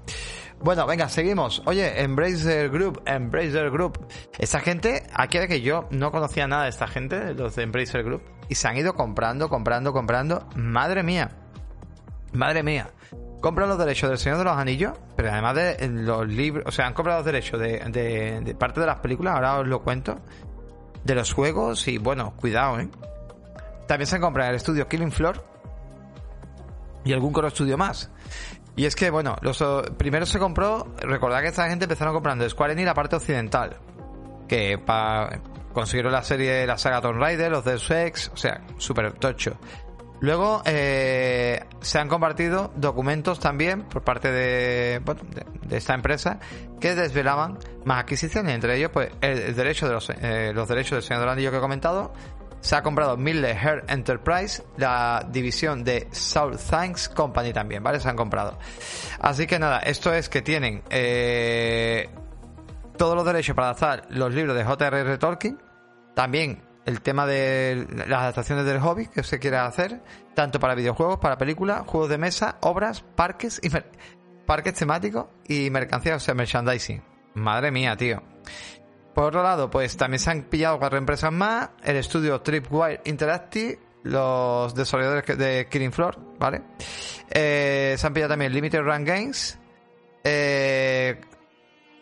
Bueno, 0.59 0.87
venga, 0.87 1.07
seguimos. 1.07 1.61
Oye, 1.65 2.01
Embracer 2.01 2.69
Group, 2.69 3.01
Embracer 3.05 3.69
Group. 3.69 4.07
Esta 4.39 4.59
gente, 4.59 5.03
aquí 5.13 5.37
de 5.37 5.47
que 5.47 5.61
yo 5.61 5.87
no 5.91 6.11
conocía 6.11 6.47
nada 6.47 6.63
de 6.63 6.69
esta 6.69 6.87
gente, 6.87 7.33
los 7.35 7.55
de 7.55 7.63
Embracer 7.63 8.03
Group, 8.03 8.23
y 8.49 8.55
se 8.55 8.67
han 8.67 8.77
ido 8.77 8.95
comprando, 8.95 9.49
comprando, 9.49 9.93
comprando. 9.93 10.47
Madre 10.55 11.03
mía. 11.03 11.29
Madre 12.33 12.63
mía. 12.63 12.89
Compran 13.39 13.69
los 13.69 13.77
derechos 13.77 14.09
del 14.09 14.17
Señor 14.17 14.39
de 14.39 14.45
los 14.45 14.57
Anillos, 14.57 14.93
pero 15.15 15.31
además 15.31 15.55
de 15.55 15.87
los 15.89 16.27
libros, 16.27 16.65
o 16.67 16.71
sea, 16.71 16.87
han 16.87 16.93
comprado 16.93 17.19
los 17.19 17.25
derechos 17.25 17.59
de, 17.59 18.55
parte 18.57 18.79
de 18.79 18.87
las 18.87 18.99
películas, 18.99 19.35
ahora 19.35 19.59
os 19.59 19.67
lo 19.67 19.83
cuento, 19.83 20.17
de 21.03 21.15
los 21.15 21.33
juegos 21.33 21.87
y 21.87 21.99
bueno, 21.99 22.35
cuidado, 22.35 22.79
¿eh? 22.79 22.89
También 23.87 24.07
se 24.07 24.15
han 24.15 24.21
comprado 24.21 24.49
el 24.49 24.55
estudio 24.55 24.87
Killing 24.87 25.11
Floor 25.11 25.45
y 27.05 27.13
algún 27.13 27.31
coro 27.31 27.47
estudio 27.47 27.77
más. 27.77 28.11
Y 28.77 28.85
es 28.85 28.95
que, 28.95 29.09
bueno, 29.09 29.35
los, 29.41 29.61
primero 29.97 30.25
se 30.27 30.37
compró, 30.37 30.93
recordad 30.99 31.41
que 31.41 31.47
esta 31.47 31.67
gente 31.67 31.85
empezaron 31.85 32.13
comprando 32.13 32.47
Square 32.47 32.73
Enix 32.73 32.85
la 32.85 32.93
parte 32.93 33.15
occidental, 33.15 33.77
que 34.47 34.77
para 34.77 35.41
consiguieron 35.73 36.11
la 36.11 36.23
serie, 36.23 36.65
la 36.65 36.77
saga 36.77 37.01
Tomb 37.01 37.19
Raider, 37.19 37.51
los 37.51 37.65
Deus 37.65 37.89
Ex, 37.91 38.31
o 38.33 38.37
sea, 38.37 38.61
súper 38.77 39.13
tocho. 39.13 39.59
Luego 40.19 40.61
eh, 40.65 41.63
se 41.81 41.99
han 41.99 42.07
compartido 42.07 42.71
documentos 42.75 43.39
también 43.39 43.83
por 43.83 44.03
parte 44.03 44.31
de, 44.31 45.01
de, 45.67 45.77
esta 45.77 45.93
empresa 45.93 46.39
que 46.79 46.95
desvelaban 46.95 47.59
más 47.85 48.01
adquisiciones, 48.01 48.55
entre 48.55 48.77
ellos 48.77 48.89
pues 48.91 49.11
el, 49.21 49.55
derecho 49.55 49.87
de 49.87 49.93
los, 49.93 50.09
eh, 50.09 50.51
los 50.53 50.67
derechos 50.67 50.97
del 50.97 51.03
señor 51.03 51.21
Dolandillo 51.21 51.51
que 51.51 51.57
he 51.57 51.61
comentado. 51.61 52.13
Se 52.59 52.75
ha 52.75 52.83
comprado 52.83 53.17
Miller 53.17 53.55
Hair 53.55 53.85
Enterprise, 53.87 54.63
la 54.77 55.25
división 55.29 55.83
de 55.83 56.07
South 56.11 56.57
Thanks 56.69 57.09
Company 57.09 57.53
también, 57.53 57.83
¿vale? 57.83 57.99
Se 57.99 58.09
han 58.09 58.15
comprado. 58.15 58.57
Así 59.19 59.47
que 59.47 59.59
nada, 59.59 59.79
esto 59.79 60.13
es 60.13 60.27
que 60.29 60.41
tienen 60.41 60.83
eh, 60.89 62.09
todos 62.97 63.15
los 63.15 63.25
derechos 63.25 63.55
para 63.55 63.69
adaptar 63.69 64.07
los 64.09 64.33
libros 64.33 64.55
de 64.55 64.63
J.R.R. 64.63 65.17
Tolkien, 65.17 65.61
también 66.15 66.63
el 66.87 67.01
tema 67.01 67.27
de 67.27 67.85
las 68.07 68.21
adaptaciones 68.21 68.65
del 68.65 68.79
hobby 68.79 69.07
que 69.07 69.21
se 69.21 69.39
quiere 69.39 69.57
hacer, 69.57 70.01
tanto 70.33 70.59
para 70.59 70.73
videojuegos, 70.73 71.19
para 71.19 71.37
películas, 71.37 71.83
juegos 71.85 72.09
de 72.09 72.17
mesa, 72.17 72.57
obras, 72.61 73.01
parques 73.01 73.59
y 73.61 73.69
parques 74.45 74.73
temáticos 74.73 75.25
y 75.47 75.69
mercancías, 75.69 76.23
o 76.23 76.25
sea, 76.25 76.33
merchandising. 76.33 77.03
Madre 77.33 77.71
mía, 77.71 77.95
tío. 77.97 78.23
Por 79.17 79.25
otro 79.25 79.41
lado, 79.41 79.67
pues 79.67 79.97
también 79.97 80.19
se 80.19 80.29
han 80.29 80.43
pillado 80.43 80.77
cuatro 80.77 80.95
empresas 80.95 81.31
más, 81.31 81.71
el 81.83 81.95
estudio 81.95 82.39
Tripwire 82.39 83.01
Interactive, 83.05 83.79
los 84.03 84.75
desarrolladores 84.75 85.35
de 85.39 85.67
Killing 85.71 85.91
Floor, 85.91 86.19
¿vale? 86.37 86.61
Eh, 87.27 87.95
se 87.97 88.05
han 88.05 88.13
pillado 88.13 88.33
también 88.33 88.53
Limited 88.53 88.79
Run 88.79 89.03
Games, 89.03 89.57
eh, 90.23 91.19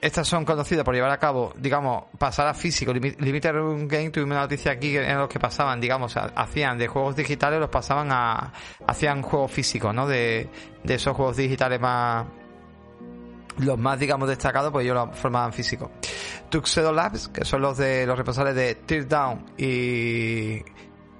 estas 0.01 0.27
son 0.27 0.43
conocidas 0.43 0.83
por 0.83 0.93
llevar 0.93 1.09
a 1.11 1.17
cabo, 1.17 1.53
digamos, 1.55 2.03
pasar 2.19 2.47
a 2.47 2.53
físico. 2.53 2.91
Limited 2.91 3.53
Run 3.53 3.87
Game, 3.87 4.09
tuvimos 4.09 4.33
una 4.33 4.41
noticia 4.41 4.73
aquí 4.73 4.97
en 4.97 5.17
los 5.17 5.29
que 5.29 5.39
pasaban, 5.39 5.79
digamos, 5.79 6.17
hacían 6.17 6.77
de 6.77 6.89
juegos 6.89 7.15
digitales, 7.15 7.61
los 7.61 7.69
pasaban 7.69 8.09
a. 8.11 8.51
hacían 8.85 9.21
juegos 9.21 9.53
físicos, 9.53 9.95
¿no? 9.95 10.05
De 10.05 10.49
esos 10.83 11.15
juegos 11.15 11.37
digitales 11.37 11.79
más. 11.79 12.25
Los 13.57 13.77
más, 13.77 13.99
digamos, 13.99 14.27
destacados, 14.27 14.71
pues 14.71 14.85
ellos 14.85 14.95
los 14.95 15.17
formaban 15.17 15.53
físicos. 15.53 15.89
Tuxedo 16.49 16.91
Labs, 16.91 17.29
que 17.29 17.45
son 17.45 17.61
los 17.61 17.77
de 17.77 18.05
los 18.05 18.17
responsables 18.17 18.55
de 18.55 18.75
Teardown 18.75 19.45
y. 19.57 20.63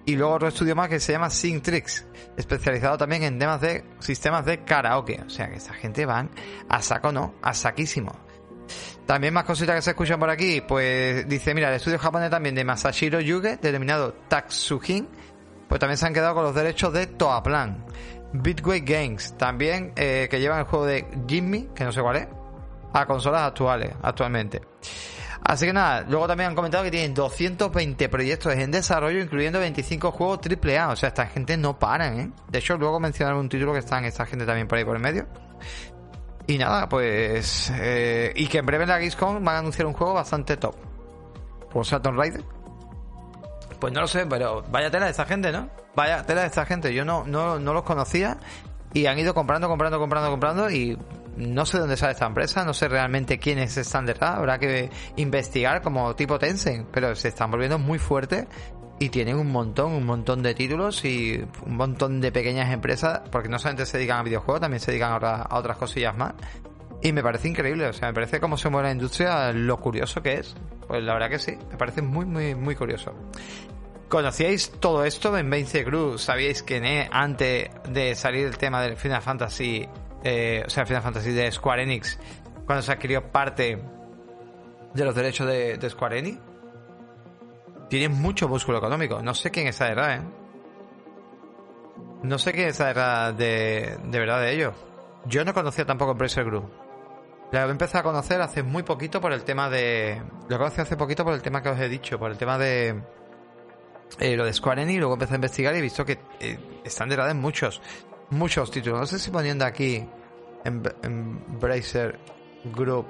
Y 0.08 0.16
luego 0.16 0.36
otro 0.36 0.48
estudio 0.48 0.76
más 0.76 0.88
que 0.88 1.00
se 1.00 1.14
llama 1.14 1.30
Tricks, 1.30 2.06
especializado 2.38 2.96
también 2.96 3.24
en 3.24 3.40
temas 3.40 3.60
de 3.60 3.84
sistemas 3.98 4.46
de 4.46 4.64
karaoke. 4.64 5.20
O 5.26 5.30
sea 5.32 5.50
que 5.50 5.56
esa 5.56 5.74
gente 5.74 6.06
van 6.06 6.30
a 6.70 6.80
saco, 6.84 7.12
¿no? 7.12 7.34
A 7.42 7.56
saquísimo. 7.56 8.16
También 9.08 9.34
más 9.34 9.46
cositas 9.46 9.76
que 9.76 9.82
se 9.82 9.92
escuchan 9.92 10.20
por 10.20 10.30
aquí, 10.30 10.62
pues 10.62 11.28
dice, 11.28 11.56
mira, 11.56 11.70
el 11.70 11.76
estudio 11.76 11.98
japonés 11.98 12.30
también 12.30 12.56
de 12.56 12.64
Masashiro 12.64 13.20
Yuge, 13.20 13.58
denominado 13.58 14.14
Tatsujin, 14.28 15.08
pues 15.68 15.80
también 15.80 15.98
se 15.98 16.06
han 16.08 16.14
quedado 16.14 16.34
con 16.34 16.44
los 16.44 16.56
derechos 16.56 16.94
de 16.94 17.08
Toaplan. 17.08 17.86
Bitway 18.42 18.82
Games, 18.82 19.36
también 19.38 19.94
eh, 19.96 20.28
que 20.30 20.40
llevan 20.40 20.60
el 20.60 20.66
juego 20.66 20.86
de 20.86 21.06
Jimmy, 21.28 21.70
que 21.76 21.84
no 21.84 21.92
sé 21.92 22.02
cuál 22.02 22.16
es, 22.18 22.28
a 22.94 23.06
consolas 23.06 23.44
actuales, 23.44 23.92
actualmente. 24.02 24.62
Así 25.42 25.68
que 25.68 25.74
nada, 25.74 26.02
luego 26.10 26.28
también 26.28 26.50
han 26.50 26.56
comentado 26.56 26.84
que 26.84 26.90
tienen 26.90 27.14
220 27.14 28.10
proyectos 28.10 28.54
en 28.54 28.72
desarrollo, 28.72 29.22
incluyendo 29.22 29.60
25 29.60 30.12
juegos 30.12 30.40
AAA. 30.40 30.90
O 30.90 30.96
sea, 30.96 31.10
esta 31.10 31.28
gente 31.28 31.56
no 31.56 31.78
paran, 31.78 32.20
¿eh? 32.20 32.32
De 32.50 32.58
hecho, 32.58 32.78
luego 32.78 33.00
mencionaron 33.00 33.42
un 33.42 33.50
título 33.50 33.72
que 33.72 33.80
están 33.80 34.06
esta 34.06 34.26
gente 34.26 34.46
también 34.46 34.68
por 34.68 34.80
ahí 34.80 34.86
por 34.86 34.96
el 34.96 35.04
medio. 35.04 35.28
Y 36.48 36.58
nada, 36.58 36.90
pues. 36.90 37.72
Eh, 37.76 38.34
y 38.36 38.48
que 38.48 38.58
en 38.58 38.66
breve 38.66 38.86
en 38.86 38.90
la 38.90 38.98
Gamescom 38.98 39.44
van 39.44 39.56
a 39.56 39.60
anunciar 39.60 39.86
un 39.86 39.94
juego 39.94 40.16
bastante 40.16 40.58
top. 40.58 40.76
¿Por 41.72 41.86
Saturn 41.86 42.18
Raider? 42.18 42.55
Pues 43.86 43.94
no 43.94 44.02
lo 44.02 44.08
sé, 44.08 44.26
pero 44.26 44.64
vaya 44.72 44.90
tela 44.90 45.06
de 45.06 45.12
esta 45.12 45.26
gente, 45.26 45.52
¿no? 45.52 45.70
Vaya 45.94 46.26
tela 46.26 46.42
de 46.42 46.48
esta 46.48 46.66
gente. 46.66 46.92
Yo 46.92 47.06
no, 47.06 47.24
no, 47.24 47.60
no 47.60 47.72
los 47.72 47.84
conocía 47.84 48.36
y 48.94 49.06
han 49.06 49.20
ido 49.20 49.36
comprando, 49.36 49.68
comprando, 49.68 50.00
comprando, 50.00 50.32
comprando 50.32 50.72
y 50.72 50.98
no 51.38 51.68
sé 51.68 51.78
dónde 51.78 51.96
sale 51.96 52.14
esta 52.14 52.26
empresa, 52.26 52.66
no 52.66 52.74
sé 52.74 52.88
realmente 52.88 53.38
quiénes 53.38 53.78
están 53.78 54.08
detrás, 54.08 54.38
habrá 54.38 54.58
que 54.58 54.90
investigar 55.18 55.84
como 55.84 56.16
tipo 56.16 56.40
Tencent, 56.40 56.88
pero 56.92 57.14
se 57.14 57.28
están 57.28 57.52
volviendo 57.52 57.78
muy 57.78 58.00
fuertes 58.00 58.48
y 58.98 59.10
tienen 59.10 59.38
un 59.38 59.52
montón, 59.52 59.92
un 59.92 60.08
montón 60.08 60.42
de 60.42 60.56
títulos 60.56 61.06
y 61.06 61.46
un 61.64 61.76
montón 61.76 62.22
de 62.22 62.32
pequeñas 62.32 62.74
empresas, 62.74 63.22
porque 63.30 63.50
no 63.50 63.60
solamente 63.60 63.86
se 63.86 64.00
dedican 64.00 64.18
a 64.18 64.24
videojuegos, 64.24 64.62
también 64.62 64.80
se 64.80 64.94
dedican 64.94 65.24
a, 65.24 65.48
otras 65.52 65.78
cosillas 65.78 66.18
más. 66.18 66.34
Y 67.04 67.14
me 67.14 67.22
parece 67.22 67.50
increíble, 67.50 67.86
o 67.86 67.94
sea, 67.94 68.08
me 68.08 68.16
parece 68.16 68.40
cómo 68.40 68.58
se 68.58 68.68
mueve 68.68 68.88
la 68.88 68.94
industria, 68.94 69.52
lo 69.52 69.78
curioso 69.78 70.24
que 70.24 70.40
es. 70.40 70.56
Pues 70.88 71.04
la 71.04 71.14
verdad 71.14 71.30
que 71.30 71.40
sí, 71.40 71.58
me 71.70 71.78
parece 71.78 72.02
muy, 72.02 72.26
muy, 72.26 72.56
muy 72.56 72.76
curioso. 72.76 73.14
¿Conocíais 74.10 74.72
todo 74.80 75.04
esto 75.04 75.36
en 75.38 75.50
Vence 75.50 75.84
Cruz? 75.84 76.22
¿Sabíais 76.22 76.62
que 76.62 77.08
antes 77.12 77.70
de 77.90 78.16
salir 78.16 78.46
el 78.46 78.58
tema 78.58 78.82
del 78.82 78.98
Final 78.98 79.22
Fantasy, 79.22 79.88
eh, 80.24 80.64
o 80.66 80.70
sea, 80.70 80.86
Final 80.86 81.02
Fantasy 81.02 81.32
de 81.32 81.52
Square 81.52 81.84
Enix, 81.84 82.20
cuando 82.66 82.84
se 82.84 82.92
adquirió 82.92 83.32
parte 83.32 83.82
de 84.94 85.06
los 85.06 85.16
derechos 85.16 85.48
de, 85.48 85.90
Square 85.90 86.20
Enix? 86.20 86.40
Tiene 87.90 88.10
mucho 88.10 88.48
músculo 88.48 88.78
económico. 88.78 89.22
No 89.22 89.34
sé 89.34 89.50
quién 89.50 89.68
es 89.68 89.80
detrás, 89.80 90.20
¿eh? 90.20 90.24
No 92.24 92.38
sé 92.38 92.54
quién 92.54 92.70
es 92.70 92.78
detrás 92.78 93.36
de, 93.38 93.98
de 94.04 94.20
verdad 94.20 94.40
de 94.42 94.54
ellos. 94.54 94.74
Yo 95.26 95.44
no 95.44 95.54
conocía 95.54 95.86
tampoco 95.86 96.12
Embracer 96.12 96.46
Group. 96.46 96.70
He 97.52 97.58
empezado 97.58 98.00
a 98.00 98.04
conocer 98.04 98.42
hace 98.42 98.64
muy 98.64 98.84
poquito 98.84 99.22
por 99.22 99.32
el 99.32 99.44
tema 99.44 99.70
de... 99.70 100.22
Lo 100.50 100.58
conocí 100.58 100.82
hace 100.82 100.98
poquito 100.98 101.24
por 101.24 101.34
el 101.34 101.42
tema 101.42 101.62
que 101.62 101.70
os 101.70 101.80
he 101.80 101.88
dicho, 101.88 102.20
por 102.20 102.32
el 102.32 102.38
tema 102.38 102.58
de... 102.58 103.02
Eh, 104.20 104.36
lo 104.36 104.46
de 104.46 104.54
Square 104.54 104.84
Enix, 104.84 105.00
luego 105.00 105.14
empecé 105.14 105.34
a 105.34 105.36
investigar 105.36 105.76
y 105.76 105.80
he 105.80 105.82
visto 105.82 106.06
que 106.06 106.20
eh, 106.40 106.58
están 106.84 107.10
de 107.10 107.34
muchos, 107.34 107.82
muchos 108.30 108.72
títulos. 108.72 109.00
No 109.00 109.06
sé 109.06 109.20
si 109.20 109.30
poniendo 109.30 109.66
aquí 109.66 110.06
en 110.64 110.84
Embracer 111.04 112.20
Group 112.66 113.06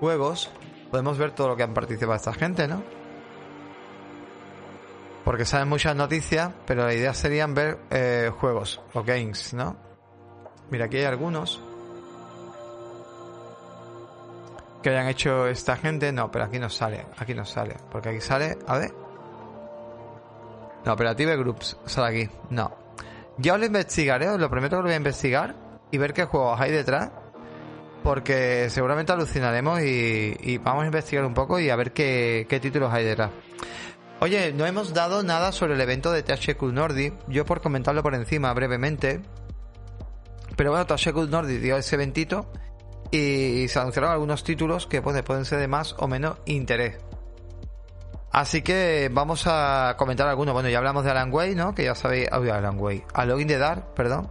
juegos, 0.00 0.50
podemos 0.90 1.18
ver 1.18 1.32
todo 1.32 1.48
lo 1.48 1.56
que 1.56 1.62
han 1.62 1.74
participado 1.74 2.14
esta 2.14 2.32
gente, 2.32 2.66
¿no? 2.66 2.82
Porque 5.24 5.44
saben 5.44 5.68
muchas 5.68 5.96
noticias, 5.96 6.50
pero 6.66 6.84
la 6.84 6.94
idea 6.94 7.14
sería 7.14 7.46
ver 7.46 7.78
eh, 7.90 8.30
juegos 8.38 8.80
o 8.92 9.02
games, 9.02 9.54
¿no? 9.54 9.76
Mira, 10.70 10.86
aquí 10.86 10.98
hay 10.98 11.04
algunos 11.04 11.62
que 14.84 14.90
hayan 14.90 15.08
hecho 15.08 15.46
esta 15.46 15.76
gente. 15.76 16.12
No, 16.12 16.30
pero 16.30 16.44
aquí 16.44 16.58
no 16.58 16.68
sale. 16.68 17.06
Aquí 17.16 17.34
no 17.34 17.44
sale. 17.44 17.74
Porque 17.90 18.10
aquí 18.10 18.20
sale. 18.20 18.58
A 18.66 18.78
ver. 18.78 19.03
No, 20.84 20.92
Operative 20.92 21.36
Groups 21.36 21.76
sale 21.86 22.24
aquí. 22.24 22.32
No. 22.50 22.76
Ya 23.38 23.54
os 23.54 23.60
lo 23.60 23.66
investigaré, 23.66 24.28
os 24.28 24.38
lo 24.38 24.48
prometo 24.50 24.76
que 24.76 24.82
lo 24.82 24.84
voy 24.84 24.92
a 24.92 24.96
investigar 24.96 25.54
y 25.90 25.98
ver 25.98 26.12
qué 26.12 26.24
juegos 26.24 26.60
hay 26.60 26.70
detrás. 26.70 27.10
Porque 28.02 28.68
seguramente 28.68 29.12
alucinaremos 29.12 29.80
y, 29.80 30.58
vamos 30.58 30.82
a 30.82 30.86
investigar 30.86 31.24
un 31.24 31.32
poco 31.32 31.58
y 31.58 31.70
a 31.70 31.76
ver 31.76 31.92
qué, 31.92 32.46
qué 32.48 32.60
títulos 32.60 32.92
hay 32.92 33.04
detrás. 33.04 33.30
Oye, 34.20 34.52
no 34.52 34.66
hemos 34.66 34.92
dado 34.92 35.22
nada 35.22 35.52
sobre 35.52 35.74
el 35.74 35.80
evento 35.80 36.12
de 36.12 36.22
THQ 36.22 36.62
Nordic. 36.64 37.14
Yo 37.28 37.46
por 37.46 37.62
comentarlo 37.62 38.02
por 38.02 38.14
encima 38.14 38.52
brevemente. 38.52 39.22
Pero 40.56 40.70
bueno, 40.70 40.86
THQ 40.86 41.28
Nordic 41.30 41.60
dio 41.60 41.76
ese 41.76 41.96
eventito 41.96 42.46
y 43.10 43.66
se 43.68 43.78
anunciaron 43.78 44.10
algunos 44.10 44.44
títulos 44.44 44.86
que 44.86 45.00
pues, 45.00 45.20
pueden 45.22 45.44
ser 45.44 45.58
de 45.58 45.68
más 45.68 45.94
o 45.98 46.08
menos 46.08 46.38
interés. 46.46 46.96
Así 48.34 48.62
que 48.62 49.08
vamos 49.12 49.44
a 49.46 49.94
comentar 49.96 50.26
algunos. 50.26 50.54
Bueno, 50.54 50.68
ya 50.68 50.78
hablamos 50.78 51.04
de 51.04 51.12
Alan 51.12 51.32
Way, 51.32 51.54
¿no? 51.54 51.72
Que 51.72 51.84
ya 51.84 51.94
sabéis. 51.94 52.28
Oh, 52.32 52.42
Alan 52.42 52.80
Way. 52.80 53.04
A 53.14 53.24
Login 53.26 53.46
the 53.46 53.58
Dark, 53.58 53.94
perdón 53.94 54.28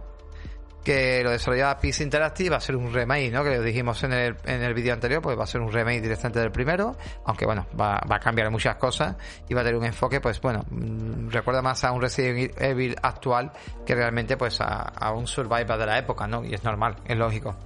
que 0.84 1.22
lo 1.24 1.30
desarrollaba 1.30 1.80
Peace 1.80 2.02
Interactive, 2.02 2.50
va 2.50 2.56
a 2.58 2.60
ser 2.60 2.76
un 2.76 2.92
remake, 2.92 3.32
¿no? 3.32 3.42
Que 3.42 3.56
lo 3.56 3.62
dijimos 3.62 4.02
en 4.02 4.12
el, 4.12 4.36
en 4.44 4.62
el 4.62 4.74
vídeo 4.74 4.92
anterior, 4.92 5.22
pues 5.22 5.38
va 5.38 5.44
a 5.44 5.46
ser 5.46 5.62
un 5.62 5.72
remake 5.72 6.02
directamente 6.02 6.40
del 6.40 6.52
primero, 6.52 6.94
aunque 7.24 7.46
bueno, 7.46 7.66
va, 7.80 7.98
va, 8.00 8.16
a 8.16 8.20
cambiar 8.20 8.50
muchas 8.50 8.76
cosas 8.76 9.16
y 9.48 9.54
va 9.54 9.62
a 9.62 9.64
tener 9.64 9.78
un 9.78 9.86
enfoque, 9.86 10.20
pues 10.20 10.38
bueno, 10.42 10.62
mm, 10.68 11.30
recuerda 11.30 11.62
más 11.62 11.82
a 11.84 11.92
un 11.92 12.02
Resident 12.02 12.60
Evil 12.60 12.96
actual 13.00 13.50
que 13.86 13.94
realmente 13.94 14.36
pues 14.36 14.60
a, 14.60 14.82
a 14.82 15.12
un 15.12 15.26
Survivor 15.26 15.78
de 15.78 15.86
la 15.86 15.96
época, 15.96 16.26
¿no? 16.26 16.44
Y 16.44 16.52
es 16.52 16.62
normal, 16.62 16.96
es 17.06 17.16
lógico. 17.16 17.56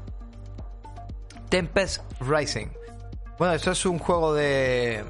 Tempest 1.49 2.05
Rising. 2.21 2.69
Bueno, 3.37 3.55
esto 3.55 3.73
es 3.73 3.85
un 3.85 3.99
juego 3.99 4.33
de... 4.33 5.03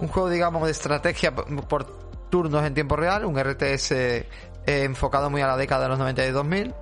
Un 0.00 0.08
juego, 0.08 0.30
digamos, 0.30 0.64
de 0.64 0.70
estrategia 0.70 1.34
por 1.34 1.86
turnos 2.30 2.64
en 2.64 2.74
tiempo 2.74 2.96
real, 2.96 3.24
un 3.24 3.38
RTS 3.38 3.92
eh, 3.92 4.26
enfocado 4.66 5.30
muy 5.30 5.42
a 5.42 5.46
la 5.46 5.56
década 5.56 5.84
de 5.84 5.88
los 5.90 5.98
90 5.98 6.26
y 6.26 6.30
2000 6.30 6.74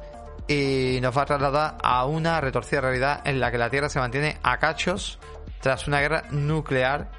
y 0.46 0.98
nos 1.02 1.16
va 1.16 1.22
a 1.22 1.26
trasladar 1.26 1.76
a 1.82 2.06
una 2.06 2.40
retorcida 2.40 2.80
realidad 2.80 3.20
en 3.24 3.40
la 3.40 3.50
que 3.50 3.58
la 3.58 3.70
Tierra 3.70 3.88
se 3.88 3.98
mantiene 3.98 4.38
a 4.42 4.58
cachos 4.58 5.18
tras 5.60 5.86
una 5.86 6.00
guerra 6.00 6.24
nuclear. 6.30 7.10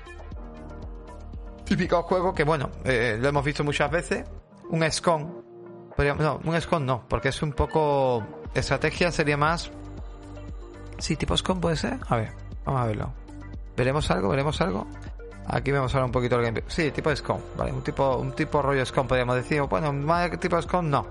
Típico 1.66 2.02
juego 2.04 2.34
que, 2.34 2.44
bueno, 2.44 2.72
eh, 2.84 3.18
lo 3.20 3.30
hemos 3.30 3.46
visto 3.46 3.64
muchas 3.64 3.92
veces. 3.92 4.26
Un 4.70 4.90
SCON. 4.90 5.44
No, 6.18 6.40
un 6.44 6.60
SCON 6.60 6.86
no, 6.86 7.06
porque 7.08 7.30
es 7.30 7.42
un 7.42 7.52
poco 7.52 8.26
Estrategia 8.54 9.12
sería 9.12 9.38
más... 9.38 9.72
Sí, 10.98 11.16
tipo 11.16 11.36
SCOM 11.38 11.62
puede 11.62 11.76
ser. 11.76 12.00
A 12.08 12.18
ver, 12.18 12.32
vamos 12.66 12.82
a 12.82 12.86
verlo. 12.86 13.14
¿Veremos 13.78 14.10
algo? 14.12 14.30
¿Veremos 14.30 14.60
algo? 14.62 14.88
Aquí 15.52 15.72
vemos 15.72 15.94
ahora 15.96 16.06
un 16.06 16.12
poquito 16.12 16.36
el 16.36 16.44
gameplay. 16.44 16.64
Sí, 16.68 16.92
tipo 16.92 17.14
SCOM, 17.16 17.42
¿vale? 17.58 17.72
Un 17.72 17.82
tipo, 17.82 18.18
un 18.18 18.32
tipo 18.34 18.62
rollo 18.62 18.86
SCOM, 18.86 19.08
podríamos 19.08 19.36
decir. 19.36 19.62
Bueno, 19.64 19.92
más 19.92 20.30
tipo 20.40 20.62
SCOM, 20.62 20.90
no. 20.90 21.08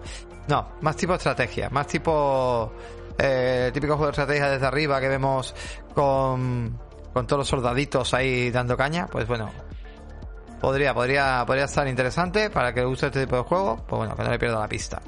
No, 0.47 0.69
más 0.81 0.97
tipo 0.97 1.15
estrategia, 1.15 1.69
más 1.71 1.87
tipo... 1.87 2.73
Eh, 3.21 3.71
típico 3.75 3.97
juego 3.97 4.07
de 4.07 4.11
estrategia 4.13 4.49
desde 4.49 4.65
arriba 4.65 5.01
que 5.01 5.09
vemos 5.09 5.53
con, 5.93 6.79
con 7.13 7.27
todos 7.27 7.41
los 7.41 7.49
soldaditos 7.49 8.15
ahí 8.15 8.51
dando 8.53 8.77
caña. 8.77 9.09
Pues 9.09 9.27
bueno, 9.27 9.51
podría, 10.61 10.95
podría, 10.95 11.43
podría 11.45 11.65
estar 11.65 11.89
interesante 11.89 12.49
para 12.49 12.73
que 12.73 12.85
guste 12.85 13.07
este 13.07 13.25
tipo 13.25 13.37
de 13.37 13.43
juego. 13.43 13.77
Pues 13.89 13.99
bueno, 13.99 14.15
que 14.15 14.23
no 14.23 14.31
le 14.31 14.39
pierda 14.39 14.61
la 14.61 14.69
pista. 14.69 15.03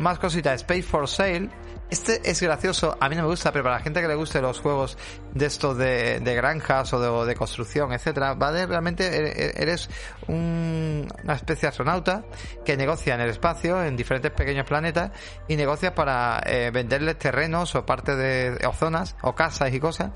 Más 0.00 0.18
cositas, 0.18 0.62
Space 0.62 0.82
for 0.82 1.06
Sale 1.06 1.48
este 1.90 2.20
es 2.30 2.40
gracioso, 2.40 2.96
a 3.00 3.08
mí 3.08 3.16
no 3.16 3.22
me 3.22 3.28
gusta, 3.28 3.50
pero 3.50 3.64
para 3.64 3.78
la 3.78 3.82
gente 3.82 4.00
que 4.00 4.06
le 4.06 4.14
guste 4.14 4.40
los 4.40 4.60
juegos 4.60 4.96
de 5.34 5.46
estos 5.46 5.76
de, 5.76 6.20
granjas 6.22 6.92
o 6.92 7.24
de, 7.24 7.34
construcción, 7.34 7.92
etcétera, 7.92 8.34
va 8.34 8.52
de 8.52 8.64
realmente 8.66 9.04
e, 9.08 9.48
e, 9.48 9.62
eres 9.62 9.90
una 10.28 11.34
especie 11.34 11.62
de 11.62 11.68
astronauta 11.68 12.24
que 12.64 12.76
negocia 12.76 13.16
en 13.16 13.22
el 13.22 13.30
espacio, 13.30 13.82
en 13.82 13.96
diferentes 13.96 14.30
pequeños 14.30 14.66
planetas, 14.66 15.10
y 15.48 15.56
negocia 15.56 15.92
para 15.92 16.40
eh, 16.46 16.70
venderles 16.72 17.18
terrenos 17.18 17.74
o 17.74 17.84
parte 17.84 18.14
de, 18.14 18.64
o 18.64 18.72
zonas, 18.72 19.16
o 19.22 19.34
casas 19.34 19.74
y 19.74 19.80
cosas, 19.80 20.12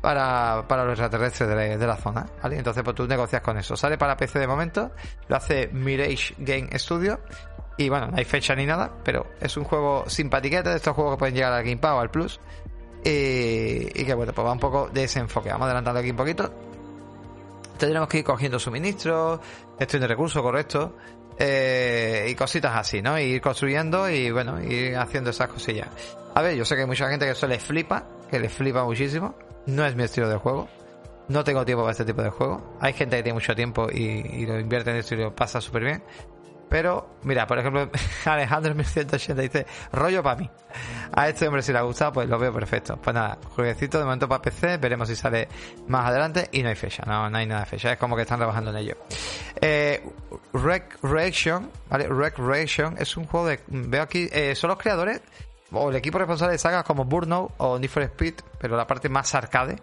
para, 0.00 0.64
para 0.66 0.84
los 0.84 0.92
extraterrestres 0.92 1.50
de, 1.50 1.76
de, 1.76 1.86
la 1.86 1.96
zona, 1.96 2.24
¿vale? 2.42 2.56
Entonces, 2.56 2.82
pues 2.82 2.96
tú 2.96 3.06
negocias 3.06 3.42
con 3.42 3.58
eso. 3.58 3.76
Sale 3.76 3.98
para 3.98 4.16
PC 4.16 4.38
de 4.38 4.46
momento, 4.46 4.92
lo 5.26 5.36
hace 5.36 5.68
Mirage 5.72 6.34
Game 6.38 6.70
Studio 6.78 7.20
y 7.78 7.88
bueno, 7.88 8.08
no 8.08 8.16
hay 8.16 8.24
fecha 8.24 8.56
ni 8.56 8.66
nada, 8.66 8.90
pero 9.04 9.24
es 9.40 9.56
un 9.56 9.62
juego 9.62 10.04
simpatiquete 10.08 10.68
de 10.68 10.76
estos 10.76 10.94
juegos 10.96 11.14
que 11.14 11.18
pueden 11.20 11.34
llegar 11.36 11.52
al 11.52 11.62
Game 11.62 11.76
Pass 11.76 11.92
o 11.92 12.00
al 12.00 12.10
Plus. 12.10 12.40
Y, 13.04 14.04
que 14.04 14.14
bueno, 14.14 14.32
pues 14.32 14.44
va 14.44 14.52
un 14.52 14.58
poco 14.58 14.88
de 14.92 15.04
ese 15.04 15.20
enfoque. 15.20 15.50
Vamos 15.50 15.66
adelantando 15.66 16.00
aquí 16.00 16.10
un 16.10 16.16
poquito. 16.16 16.52
Tendremos 17.78 18.08
que 18.08 18.18
ir 18.18 18.24
cogiendo 18.24 18.58
suministros, 18.58 19.38
gestión 19.78 20.02
de 20.02 20.08
recursos 20.08 20.42
correcto. 20.42 20.96
Eh, 21.38 22.26
y 22.28 22.34
cositas 22.34 22.76
así, 22.76 23.00
¿no? 23.00 23.16
ir 23.16 23.40
construyendo 23.40 24.10
y 24.10 24.32
bueno, 24.32 24.60
ir 24.60 24.96
haciendo 24.96 25.30
esas 25.30 25.46
cosillas. 25.46 25.86
A 26.34 26.42
ver, 26.42 26.56
yo 26.56 26.64
sé 26.64 26.74
que 26.74 26.80
hay 26.80 26.86
mucha 26.88 27.08
gente 27.08 27.26
que 27.26 27.30
eso 27.30 27.46
les 27.46 27.62
flipa, 27.62 28.08
que 28.28 28.40
les 28.40 28.52
flipa 28.52 28.82
muchísimo. 28.82 29.36
No 29.66 29.86
es 29.86 29.94
mi 29.94 30.02
estilo 30.02 30.28
de 30.28 30.36
juego. 30.36 30.68
No 31.28 31.44
tengo 31.44 31.64
tiempo 31.64 31.82
para 31.84 31.92
este 31.92 32.04
tipo 32.04 32.22
de 32.22 32.30
juego. 32.30 32.76
Hay 32.80 32.92
gente 32.92 33.18
que 33.18 33.22
tiene 33.22 33.34
mucho 33.34 33.54
tiempo 33.54 33.86
y, 33.88 34.02
y 34.02 34.46
lo 34.46 34.58
invierte 34.58 34.90
en 34.90 34.96
esto 34.96 35.14
y 35.14 35.18
lo 35.18 35.36
pasa 35.36 35.60
súper 35.60 35.84
bien. 35.84 36.02
Pero, 36.68 37.16
mira, 37.22 37.46
por 37.46 37.58
ejemplo, 37.58 37.90
Alejandro 38.24 38.74
1180 38.74 39.42
dice, 39.42 39.66
rollo 39.92 40.22
para 40.22 40.36
mí. 40.36 40.50
A 41.12 41.28
este 41.28 41.46
hombre 41.46 41.62
si 41.62 41.72
le 41.72 41.78
ha 41.78 41.82
gustado, 41.82 42.12
pues 42.12 42.28
lo 42.28 42.38
veo 42.38 42.52
perfecto. 42.52 42.96
Pues 42.96 43.14
nada, 43.14 43.38
jueguecito 43.54 43.98
de 43.98 44.04
momento 44.04 44.28
para 44.28 44.42
PC, 44.42 44.76
veremos 44.76 45.08
si 45.08 45.16
sale 45.16 45.48
más 45.86 46.06
adelante 46.06 46.48
y 46.52 46.62
no 46.62 46.68
hay 46.68 46.74
fecha, 46.74 47.04
no, 47.06 47.30
no 47.30 47.38
hay 47.38 47.46
nada 47.46 47.60
de 47.60 47.66
fecha, 47.66 47.92
es 47.92 47.98
como 47.98 48.16
que 48.16 48.22
están 48.22 48.38
trabajando 48.38 48.70
en 48.70 48.76
ello. 48.76 48.96
Eh, 49.60 50.02
Rec 50.52 50.98
Reaction, 51.02 51.70
¿vale? 51.88 52.06
Rec 52.08 52.38
Reaction 52.38 52.96
es 52.98 53.16
un 53.16 53.26
juego 53.26 53.48
de, 53.48 53.60
veo 53.68 54.02
aquí, 54.02 54.28
eh, 54.32 54.54
son 54.54 54.68
los 54.68 54.78
creadores 54.78 55.22
o 55.70 55.90
el 55.90 55.96
equipo 55.96 56.18
responsable 56.18 56.52
de 56.52 56.58
sagas 56.58 56.84
como 56.84 57.04
Burnout 57.04 57.52
o 57.58 57.78
Need 57.78 57.90
for 57.90 58.02
Speed, 58.02 58.34
pero 58.58 58.76
la 58.76 58.86
parte 58.86 59.08
más 59.08 59.34
arcade 59.34 59.76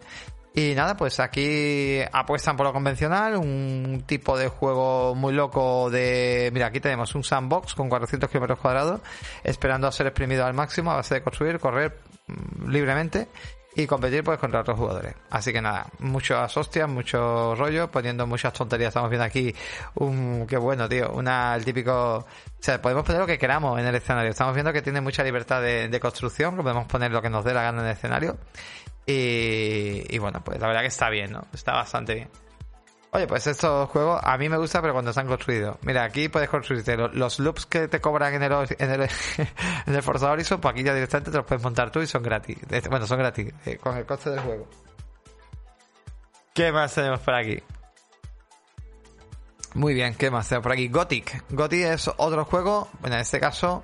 y 0.57 0.73
nada, 0.73 0.95
pues 0.95 1.19
aquí 1.19 1.99
apuestan 2.13 2.55
por 2.55 2.65
lo 2.65 2.71
convencional, 2.71 3.35
un 3.35 4.03
tipo 4.07 4.37
de 4.37 4.47
juego 4.47 5.13
muy 5.13 5.33
loco 5.33 5.89
de... 5.89 6.49
Mira, 6.53 6.67
aquí 6.67 6.79
tenemos 6.79 7.13
un 7.13 7.25
sandbox 7.25 7.75
con 7.75 7.89
400 7.89 8.29
kilómetros 8.29 8.59
cuadrados, 8.59 9.01
esperando 9.43 9.85
a 9.85 9.91
ser 9.91 10.07
exprimido 10.07 10.45
al 10.45 10.53
máximo 10.53 10.91
a 10.91 10.95
base 10.95 11.15
de 11.15 11.21
construir, 11.21 11.59
correr 11.59 11.97
mm, 12.27 12.69
libremente 12.69 13.27
y 13.75 13.85
competir 13.85 14.23
pues 14.23 14.39
contra 14.39 14.61
otros 14.61 14.79
jugadores. 14.79 15.13
Así 15.29 15.51
que 15.51 15.61
nada, 15.61 15.87
muchas 15.99 16.55
hostias, 16.55 16.87
mucho 16.87 17.53
rollo, 17.55 17.91
poniendo 17.91 18.25
muchas 18.25 18.53
tonterías. 18.53 18.89
Estamos 18.89 19.09
viendo 19.09 19.25
aquí 19.25 19.53
un, 19.95 20.47
qué 20.47 20.55
bueno, 20.55 20.87
tío, 20.87 21.11
una, 21.11 21.53
el 21.53 21.65
típico, 21.65 22.19
o 22.19 22.25
sea, 22.61 22.81
podemos 22.81 23.03
poner 23.03 23.19
lo 23.19 23.27
que 23.27 23.37
queramos 23.37 23.77
en 23.77 23.87
el 23.87 23.95
escenario. 23.95 24.31
Estamos 24.31 24.53
viendo 24.53 24.71
que 24.71 24.81
tiene 24.81 25.01
mucha 25.01 25.21
libertad 25.21 25.61
de, 25.61 25.89
de 25.89 25.99
construcción, 25.99 26.55
que 26.55 26.61
podemos 26.61 26.87
poner 26.87 27.11
lo 27.11 27.21
que 27.21 27.29
nos 27.29 27.43
dé 27.43 27.53
la 27.53 27.63
gana 27.63 27.81
en 27.81 27.87
el 27.87 27.91
escenario. 27.91 28.37
Y, 29.05 30.17
bueno, 30.17 30.43
pues 30.43 30.59
la 30.59 30.67
verdad 30.67 30.81
que 30.81 30.87
está 30.87 31.09
bien, 31.09 31.31
¿no? 31.31 31.45
Está 31.53 31.73
bastante 31.73 32.15
bien. 32.15 32.29
Oye, 33.11 33.27
pues 33.27 33.47
estos 33.47 33.89
juegos 33.89 34.19
a 34.21 34.37
mí 34.37 34.49
me 34.49 34.57
gusta, 34.57 34.81
pero 34.81 34.93
cuando 34.93 35.11
están 35.11 35.27
construidos. 35.27 35.77
Mira, 35.83 36.03
aquí 36.03 36.27
puedes 36.27 36.49
construirte 36.49 36.97
los, 36.97 37.39
loops 37.39 37.65
que 37.65 37.87
te 37.87 38.01
cobran 38.01 38.33
en 38.33 38.43
el, 38.43 38.51
en 38.51 38.91
el, 38.91 39.01
en 39.85 39.95
el 39.95 40.03
Forza 40.03 40.31
Horizon, 40.31 40.59
pues 40.59 40.73
aquí 40.73 40.83
ya 40.83 40.93
directamente 40.93 41.31
te 41.31 41.37
los 41.37 41.45
puedes 41.45 41.63
montar 41.63 41.91
tú 41.91 42.01
y 42.01 42.07
son 42.07 42.23
gratis. 42.23 42.57
Bueno, 42.89 43.07
son 43.07 43.19
gratis, 43.19 43.53
eh, 43.65 43.77
con 43.77 43.95
el 43.95 44.05
coste 44.05 44.31
del 44.31 44.39
juego. 44.39 44.67
¿Qué 46.53 46.71
más 46.71 46.93
tenemos 46.93 47.19
por 47.21 47.35
aquí? 47.35 47.61
Muy 49.75 49.93
bien, 49.93 50.15
¿qué 50.15 50.29
más 50.29 50.49
tenemos 50.49 50.63
por 50.63 50.71
aquí? 50.73 50.89
Gothic. 50.89 51.43
Gothic 51.49 51.85
es 51.85 52.09
otro 52.17 52.43
juego, 52.43 52.89
bueno, 52.99 53.15
en 53.15 53.21
este 53.21 53.39
caso 53.39 53.83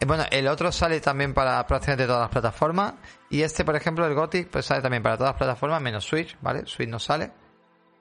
eh, 0.00 0.06
bueno, 0.06 0.24
el 0.30 0.48
otro 0.48 0.72
sale 0.72 1.00
también 1.00 1.34
para 1.34 1.66
prácticamente 1.66 2.06
todas 2.06 2.22
las 2.22 2.30
plataformas. 2.30 2.94
Y 3.34 3.42
este, 3.42 3.64
por 3.64 3.74
ejemplo, 3.74 4.06
el 4.06 4.14
Gothic, 4.14 4.46
pues 4.46 4.64
sale 4.64 4.80
también 4.80 5.02
para 5.02 5.16
todas 5.16 5.32
las 5.32 5.38
plataformas, 5.38 5.82
menos 5.82 6.04
Switch, 6.04 6.36
¿vale? 6.40 6.66
Switch 6.66 6.88
no 6.88 7.00
sale. 7.00 7.32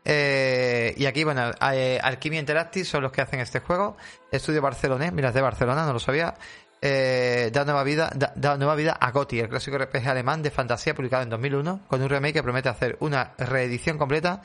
Eh, 0.06 0.94
y 0.96 1.08
aquí, 1.08 1.24
bueno, 1.24 1.50
eh, 1.74 2.00
Alchemy 2.04 2.38
Interactive 2.38 2.86
son 2.86 3.02
los 3.02 3.12
que 3.12 3.22
hacen 3.22 3.40
este 3.40 3.60
juego. 3.60 3.98
Estudio 4.32 4.62
Barcelona, 4.62 5.10
mira, 5.10 5.30
es 5.30 5.34
de 5.34 5.42
Barcelona, 5.42 5.88
no 5.88 5.94
lo 5.94 6.00
sabía. 6.00 6.36
da 6.80 7.66
nueva 7.66 7.84
vida 7.84 8.12
da, 8.14 8.58
nueva 8.58 8.76
vida 8.76 8.92
a 8.92 9.10
Gothic, 9.10 9.40
el 9.40 9.50
clásico 9.50 9.80
RPG 9.80 10.08
alemán 10.08 10.44
de 10.44 10.52
fantasía 10.52 10.94
publicado 10.94 11.24
en 11.24 11.32
2001, 11.32 11.80
con 11.88 12.04
un 12.04 12.10
remake 12.10 12.34
que 12.34 12.44
promete 12.44 12.70
hacer 12.70 12.98
una 13.00 13.34
reedición 13.40 13.98
completa 13.98 14.44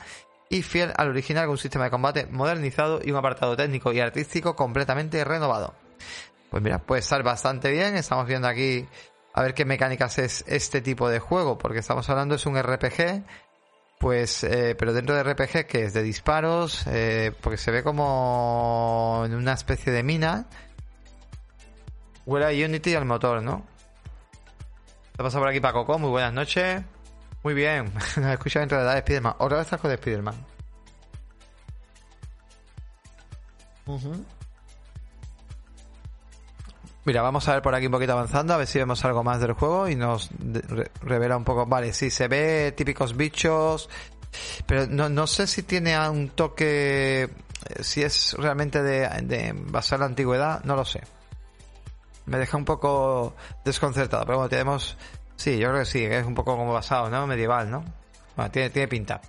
y 0.49 0.63
fiel 0.63 0.91
al 0.97 1.09
original 1.09 1.43
con 1.45 1.51
un 1.51 1.57
sistema 1.59 1.83
de 1.83 1.91
combate 1.91 2.25
modernizado 2.31 2.99
y 3.03 3.11
un 3.11 3.17
apartado 3.17 3.55
técnico 3.55 3.93
y 3.93 3.99
artístico 3.99 4.55
completamente 4.55 5.23
renovado. 5.23 5.75
Pues 6.49 6.63
mira, 6.63 6.79
puede 6.79 7.01
estar 7.01 7.21
bastante 7.21 7.69
bien. 7.69 7.95
Estamos 7.95 8.25
viendo 8.25 8.47
aquí 8.47 8.87
a 9.33 9.41
ver 9.43 9.53
qué 9.53 9.65
mecánicas 9.65 10.17
es 10.19 10.43
este 10.47 10.81
tipo 10.81 11.09
de 11.09 11.19
juego, 11.19 11.57
porque 11.57 11.79
estamos 11.79 12.09
hablando 12.09 12.35
es 12.35 12.45
un 12.45 12.61
RPG, 12.61 13.23
pues, 13.99 14.43
eh, 14.43 14.75
pero 14.77 14.93
dentro 14.93 15.15
de 15.15 15.23
RPG 15.23 15.65
que 15.67 15.83
es 15.83 15.93
de 15.93 16.03
disparos, 16.03 16.85
eh, 16.87 17.33
porque 17.41 17.57
se 17.57 17.71
ve 17.71 17.83
como 17.83 19.23
en 19.25 19.35
una 19.35 19.53
especie 19.53 19.91
de 19.91 20.03
mina. 20.03 20.45
Huele 22.25 22.45
a 22.45 22.65
Unity 22.65 22.95
al 22.95 23.05
motor, 23.05 23.41
¿no? 23.41 23.65
¿Qué 25.15 25.23
pasa 25.23 25.39
por 25.39 25.49
aquí 25.49 25.59
Paco? 25.59 25.97
Muy 25.99 26.09
buenas 26.09 26.33
noches. 26.33 26.81
Muy 27.43 27.53
bien, 27.53 27.93
nos 27.93 28.17
escucha 28.17 28.59
dentro 28.59 28.77
de 28.79 28.85
la 28.85 28.95
de 28.95 29.01
Spiderman. 29.01 29.35
Otra 29.39 29.57
vez 29.57 29.67
estás 29.67 29.81
con 29.81 29.95
Spiderman. 29.95 30.35
Mira, 37.05 37.21
vamos 37.21 37.47
a 37.47 37.53
ver 37.53 37.61
por 37.61 37.73
aquí 37.73 37.85
un 37.85 37.93
poquito 37.93 38.11
avanzando, 38.11 38.53
a 38.53 38.57
ver 38.57 38.67
si 38.67 38.77
vemos 38.77 39.03
algo 39.05 39.23
más 39.23 39.39
del 39.39 39.53
juego 39.53 39.87
y 39.87 39.95
nos 39.95 40.29
revela 41.01 41.37
un 41.37 41.45
poco. 41.45 41.65
Vale, 41.65 41.93
sí, 41.93 42.09
se 42.09 42.27
ve 42.27 42.73
típicos 42.75 43.15
bichos, 43.15 43.89
pero 44.65 44.85
no, 44.87 45.07
no 45.07 45.25
sé 45.25 45.47
si 45.47 45.63
tiene 45.63 45.97
un 46.09 46.29
toque, 46.29 47.23
eh, 47.23 47.29
si 47.79 48.03
es 48.03 48.33
realmente 48.37 48.83
de, 48.83 49.07
de 49.23 49.53
basar 49.55 49.99
la 49.99 50.07
antigüedad, 50.07 50.63
no 50.65 50.75
lo 50.75 50.83
sé. 50.83 51.01
Me 52.25 52.37
deja 52.37 52.57
un 52.57 52.65
poco 52.65 53.33
desconcertado, 53.63 54.25
pero 54.25 54.37
bueno, 54.37 54.49
tenemos, 54.49 54.97
sí, 55.35 55.57
yo 55.57 55.69
creo 55.69 55.79
que 55.79 55.85
sí, 55.85 56.03
es 56.03 56.25
un 56.25 56.35
poco 56.35 56.57
como 56.57 56.73
basado, 56.73 57.09
¿no? 57.09 57.25
Medieval, 57.25 57.71
¿no? 57.71 57.83
Bueno, 58.35 58.51
tiene, 58.51 58.69
tiene 58.69 58.87
pinta. 58.87 59.19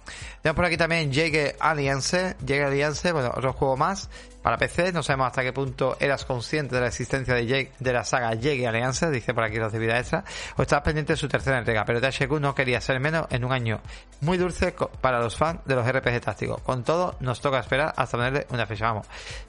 Tenemos 0.42 0.56
por 0.56 0.64
aquí 0.66 0.76
también 0.76 1.12
Jäger 1.12 1.56
Alliance. 1.58 2.36
Jäger 2.46 2.64
Alliance, 2.64 3.10
bueno, 3.12 3.32
otro 3.34 3.52
juego 3.54 3.76
más 3.76 4.10
para 4.42 4.56
PC. 4.56 4.92
No 4.92 5.02
sabemos 5.02 5.28
hasta 5.28 5.42
qué 5.42 5.52
punto 5.52 5.96
eras 6.00 6.24
consciente 6.24 6.74
de 6.74 6.80
la 6.80 6.88
existencia 6.88 7.34
de, 7.34 7.70
de 7.78 7.92
la 7.92 8.04
saga 8.04 8.30
Jäger 8.36 8.68
Alliance, 8.68 9.10
dice 9.10 9.34
por 9.34 9.44
aquí 9.44 9.56
los 9.56 9.72
de 9.72 9.78
vida 9.78 9.98
extra, 9.98 10.24
o 10.56 10.62
estabas 10.62 10.84
pendiente 10.84 11.12
de 11.12 11.16
su 11.16 11.28
tercera 11.28 11.58
entrega. 11.58 11.84
Pero 11.84 12.00
THQ 12.00 12.40
no 12.40 12.54
quería 12.54 12.80
ser 12.80 13.00
menos 13.00 13.26
en 13.30 13.44
un 13.44 13.52
año 13.52 13.80
muy 14.20 14.38
dulce 14.38 14.74
para 15.00 15.20
los 15.20 15.36
fans 15.36 15.60
de 15.64 15.74
los 15.74 15.86
RPG 15.86 16.20
tácticos. 16.20 16.60
Con 16.62 16.84
todo, 16.84 17.16
nos 17.20 17.40
toca 17.40 17.58
esperar 17.58 17.92
hasta 17.96 18.16
ponerle 18.16 18.46
una 18.50 18.66
fecha. 18.66 18.86
Vamos, 18.86 19.06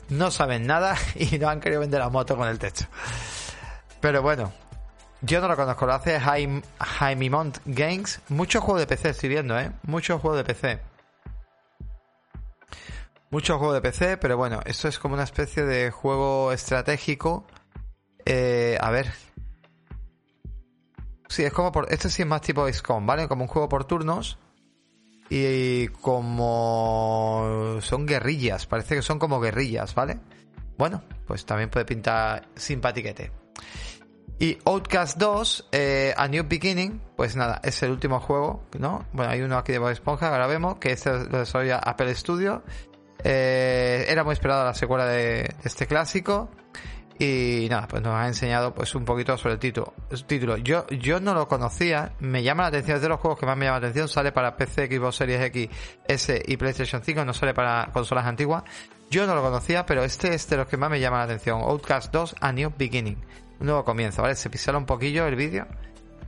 no 0.10 0.32
saben 0.32 0.66
nada 0.66 0.96
y 1.16 1.38
no 1.38 1.50
han 1.50 1.60
querido 1.60 1.82
vender 1.82 2.00
la 2.00 2.10
moto 2.10 2.36
con 2.36 2.48
el 2.48 2.60
techo. 2.60 2.86
Pero 4.00 4.22
bueno, 4.22 4.52
yo 5.22 5.39
no 5.39 5.48
lo 5.48 5.56
conozco, 5.56 5.86
lo 5.86 5.94
hace 5.94 6.20
Jaime 6.20 7.30
Mont 7.30 7.60
Games. 7.66 8.22
Muchos 8.30 8.64
juegos 8.64 8.82
de 8.82 8.88
PC 8.88 9.10
estoy 9.10 9.30
viendo, 9.30 9.58
¿eh? 9.60 9.72
Muchos 9.84 10.20
juegos 10.20 10.39
de 10.39 10.44
PC. 10.44 10.91
Muchos 13.32 13.58
juegos 13.60 13.76
de 13.76 13.82
PC, 13.82 14.18
pero 14.18 14.36
bueno, 14.36 14.60
esto 14.66 14.90
es 14.90 15.00
como 15.00 15.14
una 15.14 15.24
especie 15.24 15.64
de 15.64 15.90
juego 15.90 16.52
estratégico. 16.52 17.48
Eh, 18.26 18.78
a 18.80 18.92
ver. 18.92 19.14
Sí, 21.30 21.44
es 21.44 21.54
como 21.54 21.72
por. 21.72 21.90
Este 21.94 22.10
sí 22.10 22.24
es 22.24 22.28
más 22.28 22.42
tipo 22.42 22.68
XCOM, 22.68 23.06
¿vale? 23.06 23.30
Como 23.30 23.44
un 23.44 23.48
juego 23.48 23.70
por 23.70 23.86
turnos. 23.86 24.38
Y 25.30 25.88
como. 25.88 27.78
Son 27.82 28.06
guerrillas, 28.06 28.68
parece 28.68 28.96
que 28.96 29.02
son 29.02 29.18
como 29.18 29.40
guerrillas, 29.40 29.96
¿vale? 29.96 30.20
Bueno, 30.78 31.02
pues 31.26 31.46
también 31.46 31.70
puede 31.70 31.86
pintar 31.86 32.50
simpatiquete. 32.56 33.32
Y 34.40 34.58
Outcast 34.66 35.18
2, 35.18 35.70
eh, 35.72 36.14
A 36.18 36.28
New 36.28 36.44
Beginning, 36.50 37.00
pues 37.16 37.38
nada, 37.38 37.62
es 37.64 37.82
el 37.84 37.92
último 37.92 38.20
juego, 38.20 38.66
¿no? 38.78 39.06
Bueno, 39.14 39.32
hay 39.32 39.42
uno 39.42 39.58
aquí 39.58 39.72
de 39.72 39.78
Bob 39.78 39.92
Esponja, 39.92 40.30
ahora 40.30 40.48
vemos, 40.48 40.80
que 40.80 40.92
este 40.92 41.12
lo 41.12 41.40
desarrolla 41.40 41.78
Apple 41.78 42.14
Studio. 42.16 42.64
Eh, 43.24 44.05
era 44.07 44.24
muy 44.24 44.34
esperada 44.34 44.65
la 44.65 44.74
secuela 44.74 45.05
de 45.05 45.53
este 45.63 45.88
clásico. 45.88 46.49
Y 47.19 47.67
nada, 47.69 47.88
pues 47.88 48.01
nos 48.01 48.15
ha 48.15 48.26
enseñado 48.26 48.74
pues 48.74 48.95
un 48.95 49.05
poquito 49.05 49.38
sobre 49.38 49.53
el 49.53 49.59
título. 49.59 49.93
título. 50.26 50.57
Yo, 50.57 50.88
yo 50.88 51.19
no 51.19 51.36
lo 51.36 51.47
conocía, 51.47 52.13
me 52.19 52.41
llama 52.41 52.63
la 52.63 52.69
atención, 52.69 52.95
es 52.95 53.03
de 53.03 53.09
los 53.09 53.19
juegos 53.19 53.39
que 53.39 53.45
más 53.45 53.55
me 53.55 53.65
llama 53.65 53.80
la 53.80 53.88
atención, 53.88 54.07
sale 54.07 54.32
para 54.32 54.57
PC, 54.57 54.88
Xbox 54.88 55.17
Series 55.17 55.41
X, 55.41 55.69
S 56.07 56.41
y 56.43 56.57
PlayStation 56.57 57.03
5, 57.03 57.24
no 57.24 57.34
sale 57.36 57.53
para 57.53 57.91
consolas 57.93 58.26
antiguas. 58.26 58.63
Yo 59.11 59.28
no 59.28 59.36
lo 59.36 59.43
conocía, 59.43 59.86
pero 59.86 60.03
este 60.03 60.34
es 60.34 60.49
de 60.49 60.57
los 60.57 60.67
que 60.67 60.78
más 60.78 60.89
me 60.89 60.99
llama 60.99 61.17
la 61.17 61.26
atención. 61.26 61.61
Outcast 61.61 62.11
2, 62.11 62.38
A 62.39 62.51
New 62.53 62.74
Beginning. 62.76 63.17
Un 63.59 63.67
nuevo 63.67 63.84
comienzo, 63.84 64.24
¿vale? 64.24 64.34
Se 64.36 64.49
pisala 64.49 64.80
un 64.80 64.88
poquillo 64.88 65.28
el 65.28 65.36
vídeo. 65.36 65.67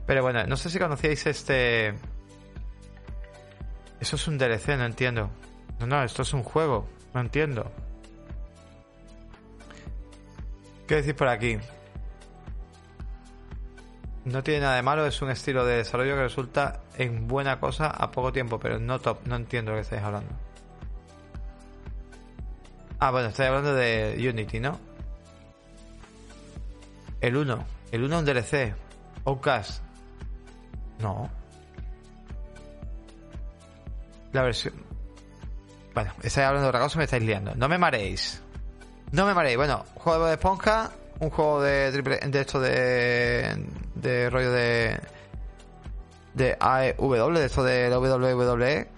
Pero 0.06 0.22
bueno, 0.22 0.44
no 0.46 0.56
sé 0.56 0.70
si 0.70 0.78
conocíais 0.78 1.26
este... 1.26 1.94
Eso 3.98 4.16
es 4.16 4.28
un 4.28 4.38
DLC, 4.38 4.76
no 4.76 4.84
entiendo. 4.84 5.30
No, 5.80 5.86
no, 5.86 6.02
esto 6.02 6.22
es 6.22 6.32
un 6.32 6.42
juego, 6.42 6.86
no 7.12 7.20
entiendo. 7.20 7.70
¿Qué 10.86 10.96
decir 10.96 11.16
por 11.16 11.28
aquí? 11.28 11.58
No 14.24 14.42
tiene 14.42 14.60
nada 14.60 14.76
de 14.76 14.82
malo, 14.82 15.06
es 15.06 15.20
un 15.20 15.30
estilo 15.30 15.64
de 15.66 15.76
desarrollo 15.76 16.14
que 16.14 16.22
resulta 16.22 16.80
en 16.96 17.28
buena 17.28 17.60
cosa 17.60 17.88
a 17.88 18.10
poco 18.10 18.32
tiempo, 18.32 18.58
pero 18.58 18.78
no 18.78 18.98
top. 18.98 19.26
No 19.26 19.36
entiendo 19.36 19.72
lo 19.72 19.76
que 19.76 19.82
estáis 19.82 20.02
hablando. 20.02 20.32
Ah, 22.98 23.10
bueno, 23.10 23.28
estáis 23.28 23.48
hablando 23.48 23.74
de 23.74 24.16
Unity, 24.18 24.60
¿no? 24.60 24.80
El 27.20 27.36
1. 27.36 27.64
El 27.92 28.04
1 28.04 28.14
es 28.14 28.20
un 28.20 28.26
DLC. 28.26 28.74
Outcast. 29.26 29.82
No. 31.00 31.30
La 34.32 34.42
versión. 34.42 34.74
Bueno, 35.94 36.12
estáis 36.22 36.46
hablando 36.46 36.64
de 36.64 36.68
otra 36.70 36.80
cosa, 36.80 36.98
me 36.98 37.04
estáis 37.04 37.22
liando. 37.22 37.54
No 37.54 37.68
me 37.68 37.78
mareéis. 37.78 38.42
No 39.12 39.26
me 39.26 39.34
mareéis. 39.34 39.56
Bueno, 39.56 39.84
juego 39.94 40.26
de 40.26 40.34
esponja, 40.34 40.90
un 41.20 41.30
juego 41.30 41.62
de 41.62 41.92
triple, 41.92 42.18
de 42.18 42.40
esto 42.40 42.60
de, 42.60 43.64
de 43.94 44.30
rollo 44.30 44.50
de 44.50 44.98
de 46.34 46.56
AEW, 46.58 47.32
de 47.32 47.46
esto 47.46 47.62
de 47.62 47.96
WWE. 47.96 48.88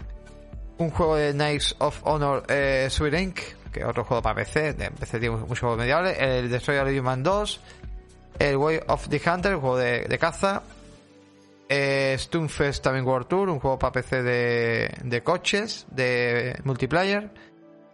Un 0.79 0.91
juego 0.91 1.17
de 1.17 1.33
Knights 1.33 1.77
of 1.79 2.01
Honor 2.05 2.45
eh, 2.49 2.89
Inc., 3.21 3.41
que 3.73 3.81
es 3.81 3.87
otro 3.87 4.05
juego 4.05 4.23
para 4.23 4.37
PC, 4.37 4.73
de 4.73 4.91
PC 4.91 5.21
tiene 5.21 5.37
muchos 5.37 5.61
juegos 5.61 5.79
mediables. 5.79 6.17
El 6.19 6.51
Destroyer 6.51 6.99
Human 6.99 7.23
2. 7.23 7.61
El 8.39 8.57
Way 8.57 8.81
of 8.89 9.09
the 9.09 9.21
Hunter, 9.31 9.55
un 9.55 9.61
juego 9.61 9.77
de 9.77 10.19
caza. 10.19 10.63
Eh, 11.69 12.17
Stunfest 12.19 12.83
también 12.83 13.05
World 13.05 13.27
Tour, 13.27 13.49
un 13.49 13.59
juego 13.59 13.79
para 13.79 13.93
PC 13.93 14.23
de, 14.23 14.95
de 15.03 15.23
coches, 15.23 15.87
de 15.91 16.59
multiplayer. 16.65 17.31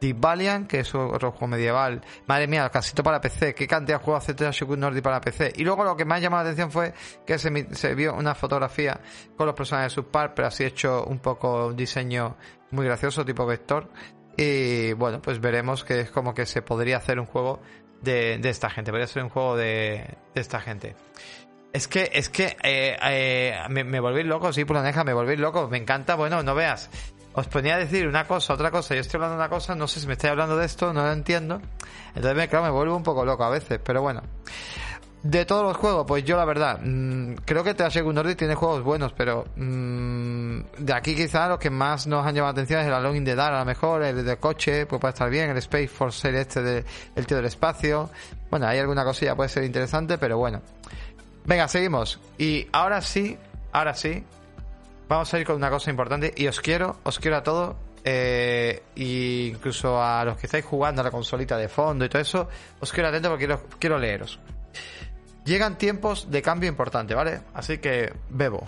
Deep 0.03 0.19
Valiant, 0.19 0.69
que 0.69 0.81
es 0.81 0.93
otro 0.95 1.31
juego 1.31 1.47
medieval. 1.47 2.03
Madre 2.27 2.49
mía, 2.49 2.69
casito 2.71 3.05
para 3.05 3.21
PC. 3.21 3.55
¿Qué 3.55 3.69
cantidad 3.69 3.99
de 3.99 4.05
juegos 4.05 4.29
hace 4.29 4.51
Shogun 4.51 4.81
Nordi 4.81 5.01
para 5.01 5.21
PC? 5.21 5.53
Y 5.57 5.63
luego 5.63 5.85
lo 5.85 5.97
que 5.97 6.05
más 6.05 6.21
llamó 6.21 6.37
la 6.37 6.43
atención 6.43 6.73
fue 6.73 6.93
que 7.25 7.39
se, 7.39 7.95
vio 7.95 8.15
una 8.15 8.35
fotografía 8.35 9.01
con 9.37 9.47
los 9.47 9.55
personajes 9.55 9.95
de 9.95 10.03
par, 10.03 10.35
pero 10.35 10.49
así 10.49 10.65
hecho 10.65 11.05
un 11.05 11.21
poco 11.21 11.69
un 11.69 11.77
diseño 11.77 12.37
muy 12.73 12.85
gracioso, 12.85 13.25
tipo 13.25 13.47
vector. 13.47 13.89
Y 14.37 14.93
bueno, 14.95 15.23
pues 15.23 15.41
veremos 15.41 15.85
que 15.85 16.01
es 16.01 16.11
como 16.11 16.35
que 16.35 16.47
se 16.47 16.63
podría 16.63 16.97
hacer 16.97 17.21
un 17.21 17.27
juego 17.27 17.61
de, 18.01 18.41
esta 18.43 18.71
gente. 18.71 18.91
Podría 18.91 19.07
ser 19.07 19.23
un 19.23 19.29
juego 19.29 19.57
de, 19.57 20.17
esta 20.35 20.61
gente. 20.61 20.97
Es 21.73 21.89
que, 21.89 22.11
es 22.13 22.29
que 22.29 22.57
eh, 22.63 22.97
eh, 23.03 23.57
me, 23.71 23.99
volví 23.99 24.23
loco, 24.25 24.53
sí, 24.53 24.65
Pulaneja, 24.65 25.05
me 25.05 25.15
volví 25.15 25.37
loco. 25.37 25.69
Me 25.69 25.79
encanta, 25.79 26.17
bueno, 26.17 26.43
no 26.43 26.55
veas 26.55 26.91
os 27.35 27.47
ponía 27.49 27.77
a 27.77 27.79
decir 27.79 28.07
una 28.07 28.27
cosa, 28.27 28.55
otra 28.55 28.71
cosa, 28.71 28.95
yo 28.95 29.01
estoy 29.01 29.19
hablando 29.19 29.37
de 29.37 29.41
una 29.41 29.49
cosa, 29.49 29.75
no 29.75 29.89
sé 29.89 30.01
si 30.01 30.07
me 30.07 30.15
estáis 30.15 30.33
hablando 30.33 30.57
de 30.57 30.67
esto, 30.67 30.93
no 30.93 31.03
lo 31.03 31.13
entiendo. 31.13 31.61
Entonces, 32.09 32.37
me, 32.37 32.49
claro, 32.49 32.67
me 32.67 32.71
vuelvo 32.71 32.97
un 32.97 33.03
poco 33.03 33.25
loco 33.25 33.45
a 33.45 33.51
veces, 33.51 33.81
pero 33.83 34.03
bueno. 34.03 34.23
De 35.23 35.45
todos 35.45 35.63
los 35.63 35.77
juegos, 35.77 36.05
pues 36.07 36.25
yo 36.25 36.37
la 36.37 36.45
verdad, 36.45 36.81
mmm, 36.83 37.35
creo 37.45 37.63
que 37.63 37.75
Team 37.75 37.91
Nordic 38.13 38.37
tiene 38.37 38.57
juegos 38.57 38.83
buenos, 38.83 39.13
pero 39.13 39.45
mmm, 39.55 40.61
de 40.79 40.93
aquí 40.93 41.15
quizá 41.15 41.49
los 41.49 41.61
que 41.61 41.71
más 41.71 42.09
nos 42.09 42.27
han 42.27 42.35
llamado 42.35 42.55
la 42.55 42.61
atención 42.61 42.81
es 42.81 42.89
el 42.89 42.93
Alone 42.93 43.19
in 43.19 43.25
the 43.25 43.37
Dark, 43.37 43.55
a 43.55 43.61
lo 43.61 43.65
mejor, 43.65 44.03
el 44.03 44.25
de 44.25 44.37
coche, 44.39 44.85
pues 44.87 45.01
puede 45.01 45.13
estar 45.13 45.31
bien, 45.31 45.49
el 45.49 45.57
Space 45.59 45.89
Force 45.89 46.29
este 46.39 46.61
de 46.61 46.85
el 47.15 47.27
tío 47.27 47.37
del 47.37 47.47
espacio. 47.47 48.11
Bueno, 48.51 48.67
hay 48.67 48.81
alguna 48.81 49.05
cosilla 49.05 49.37
puede 49.37 49.49
ser 49.49 49.63
interesante, 49.63 50.19
pero 50.19 50.39
bueno. 50.39 50.61
Venga, 51.45 51.69
seguimos. 51.69 52.21
Y 52.39 52.69
ahora 52.73 53.01
sí, 53.01 53.37
ahora 53.73 53.95
sí, 53.95 54.25
vamos 55.09 55.33
a 55.35 55.39
ir 55.39 55.47
con 55.47 55.57
una 55.57 55.71
cosa 55.71 55.91
importante 55.91 56.33
y 56.37 56.47
os 56.47 56.61
quiero, 56.61 56.99
os 57.03 57.19
quiero 57.19 57.37
a 57.37 57.43
todos, 57.43 57.77
eh, 58.05 58.83
incluso 58.97 60.03
a 60.03 60.25
los 60.25 60.37
que 60.37 60.47
estáis 60.47 60.65
jugando 60.65 61.01
a 61.01 61.05
la 61.05 61.11
consolita 61.11 61.57
de 61.57 61.69
fondo 61.69 62.05
y 62.05 62.09
todo 62.09 62.23
eso, 62.23 62.49
os 62.81 62.93
quiero 62.93 63.09
atento 63.09 63.29
porque 63.29 63.59
quiero, 63.79 63.99
leeros. 63.99 64.39
Llegan 65.45 65.77
tiempos 65.77 66.31
de 66.31 66.41
cambio 66.41 66.69
importante, 66.69 67.15
¿vale? 67.15 67.41
Así 67.55 67.79
que 67.79 68.13
bebo. 68.31 68.65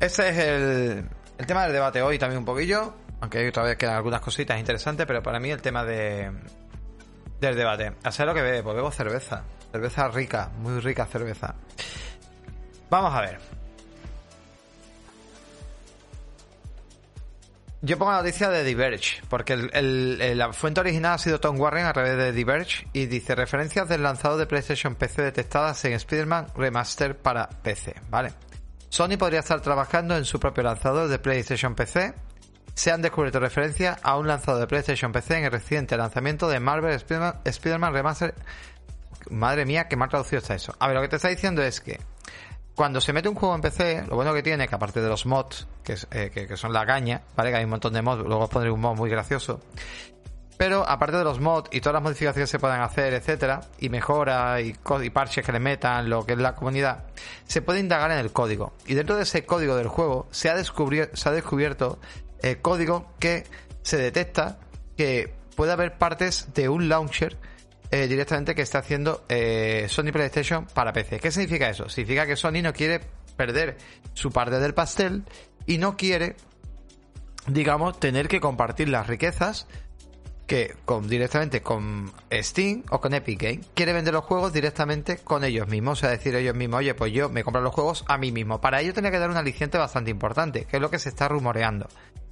Ese 0.00 0.28
es 0.28 0.38
el, 0.38 1.08
el 1.38 1.46
tema 1.46 1.64
del 1.64 1.72
debate 1.72 2.02
hoy 2.02 2.18
también 2.18 2.38
un 2.38 2.44
poquillo, 2.44 2.94
aunque 3.24 3.50
todavía 3.52 3.76
quedan 3.76 3.96
algunas 3.96 4.20
cositas 4.20 4.58
interesantes, 4.58 5.06
pero 5.06 5.22
para 5.22 5.40
mí 5.40 5.50
el 5.50 5.62
tema 5.62 5.82
de, 5.82 6.30
del 7.40 7.56
debate. 7.56 7.94
A 8.02 8.12
saber 8.12 8.34
lo 8.34 8.34
que 8.34 8.62
pues 8.62 8.76
bebo 8.76 8.90
cerveza. 8.90 9.44
Cerveza 9.72 10.08
rica, 10.08 10.50
muy 10.58 10.78
rica 10.80 11.06
cerveza. 11.06 11.54
Vamos 12.90 13.14
a 13.14 13.20
ver. 13.22 13.38
Yo 17.80 17.98
pongo 17.98 18.12
la 18.12 18.18
noticia 18.18 18.48
de 18.48 18.64
Diverge, 18.64 19.22
porque 19.28 19.56
la 19.56 20.52
fuente 20.52 20.80
original 20.80 21.14
ha 21.14 21.18
sido 21.18 21.40
Tom 21.40 21.58
Warren 21.60 21.86
a 21.86 21.92
través 21.92 22.16
de 22.16 22.32
Diverge 22.32 22.86
y 22.92 23.06
dice 23.06 23.34
referencias 23.34 23.88
del 23.88 24.02
lanzado 24.02 24.38
de 24.38 24.46
PlayStation 24.46 24.94
PC 24.94 25.22
detectadas 25.22 25.84
en 25.84 25.92
Spider-Man 25.94 26.48
Remaster 26.56 27.16
para 27.16 27.48
PC, 27.48 27.94
¿vale? 28.08 28.32
Sony 28.88 29.16
podría 29.18 29.40
estar 29.40 29.60
trabajando 29.60 30.16
en 30.16 30.24
su 30.24 30.40
propio 30.40 30.62
lanzador 30.62 31.08
de 31.08 31.18
PlayStation 31.18 31.74
PC 31.74 32.14
se 32.74 32.90
han 32.90 33.02
descubierto 33.02 33.40
referencias 33.40 33.98
a 34.02 34.16
un 34.16 34.26
lanzado 34.26 34.58
de 34.58 34.66
PlayStation 34.66 35.12
PC 35.12 35.38
en 35.38 35.44
el 35.44 35.52
reciente 35.52 35.96
lanzamiento 35.96 36.48
de 36.48 36.60
Marvel 36.60 36.92
Spider-Man 36.92 37.92
Remaster. 37.92 38.34
Madre 39.30 39.64
mía, 39.64 39.88
qué 39.88 39.96
mal 39.96 40.08
traducido 40.08 40.40
está 40.40 40.54
eso. 40.54 40.74
A 40.78 40.86
ver, 40.86 40.96
lo 40.96 41.02
que 41.02 41.08
te 41.08 41.16
está 41.16 41.28
diciendo 41.28 41.62
es 41.62 41.80
que 41.80 41.98
cuando 42.74 43.00
se 43.00 43.12
mete 43.12 43.28
un 43.28 43.36
juego 43.36 43.54
en 43.54 43.60
PC, 43.60 44.04
lo 44.08 44.16
bueno 44.16 44.34
que 44.34 44.42
tiene, 44.42 44.66
que 44.66 44.74
aparte 44.74 45.00
de 45.00 45.08
los 45.08 45.26
mods, 45.26 45.68
que, 45.84 45.96
eh, 46.10 46.56
son 46.56 46.72
la 46.72 46.84
caña, 46.84 47.22
¿vale? 47.36 47.50
Que 47.50 47.56
hay 47.58 47.64
un 47.64 47.70
montón 47.70 47.92
de 47.92 48.02
mods, 48.02 48.24
luego 48.24 48.44
os 48.44 48.50
pondré 48.50 48.70
un 48.70 48.80
mod 48.80 48.96
muy 48.96 49.08
gracioso. 49.08 49.60
Pero 50.56 50.88
aparte 50.88 51.16
de 51.16 51.24
los 51.24 51.40
mods 51.40 51.68
y 51.72 51.80
todas 51.80 51.94
las 51.94 52.02
modificaciones 52.02 52.48
que 52.48 52.52
se 52.52 52.58
puedan 52.60 52.80
hacer, 52.80 53.12
etcétera, 53.14 53.60
y 53.78 53.88
mejora 53.88 54.60
y, 54.60 54.76
y, 55.02 55.10
parches 55.10 55.44
que 55.44 55.52
le 55.52 55.58
metan, 55.58 56.08
lo 56.08 56.24
que 56.24 56.32
es 56.32 56.38
la 56.38 56.54
comunidad, 56.54 57.04
se 57.46 57.60
puede 57.60 57.80
indagar 57.80 58.10
en 58.12 58.18
el 58.18 58.32
código. 58.32 58.72
Y 58.86 58.94
dentro 58.94 59.16
de 59.16 59.22
ese 59.22 59.44
código 59.44 59.76
del 59.76 59.88
juego 59.88 60.26
se 60.30 60.50
ha, 60.50 60.56
se 60.62 61.28
ha 61.28 61.32
descubierto 61.32 61.98
el 62.44 62.60
código 62.60 63.10
que 63.18 63.44
se 63.82 63.96
detecta 63.96 64.58
que 64.96 65.32
puede 65.56 65.72
haber 65.72 65.96
partes 65.96 66.52
de 66.54 66.68
un 66.68 66.88
launcher 66.88 67.36
eh, 67.90 68.06
directamente 68.06 68.54
que 68.54 68.62
está 68.62 68.78
haciendo 68.78 69.24
eh, 69.28 69.86
Sony 69.88 70.12
PlayStation 70.12 70.66
para 70.66 70.92
PC. 70.92 71.20
¿Qué 71.20 71.30
significa 71.30 71.70
eso? 71.70 71.88
Significa 71.88 72.26
que 72.26 72.36
Sony 72.36 72.60
no 72.62 72.72
quiere 72.72 73.00
perder 73.36 73.78
su 74.12 74.30
parte 74.30 74.58
del 74.60 74.74
pastel 74.74 75.24
y 75.66 75.78
no 75.78 75.96
quiere, 75.96 76.36
digamos, 77.46 77.98
tener 77.98 78.28
que 78.28 78.40
compartir 78.40 78.88
las 78.90 79.06
riquezas 79.06 79.66
que 80.46 80.76
con, 80.84 81.08
directamente 81.08 81.62
con 81.62 82.12
Steam 82.30 82.82
o 82.90 83.00
con 83.00 83.14
Epic 83.14 83.40
Game 83.40 83.60
quiere 83.72 83.94
vender 83.94 84.12
los 84.12 84.24
juegos 84.24 84.52
directamente 84.52 85.16
con 85.16 85.42
ellos 85.42 85.68
mismos, 85.68 85.98
o 85.98 86.00
sea, 86.00 86.10
decir 86.10 86.34
ellos 86.34 86.54
mismos, 86.54 86.80
oye, 86.80 86.94
pues 86.94 87.12
yo 87.14 87.30
me 87.30 87.42
compro 87.42 87.62
los 87.62 87.72
juegos 87.72 88.04
a 88.08 88.18
mí 88.18 88.30
mismo. 88.30 88.60
Para 88.60 88.82
ello 88.82 88.92
tenía 88.92 89.10
que 89.10 89.18
dar 89.18 89.30
un 89.30 89.38
aliciente 89.38 89.78
bastante 89.78 90.10
importante, 90.10 90.66
que 90.66 90.76
es 90.76 90.82
lo 90.82 90.90
que 90.90 90.98
se 90.98 91.08
está 91.08 91.28
rumoreando 91.28 91.88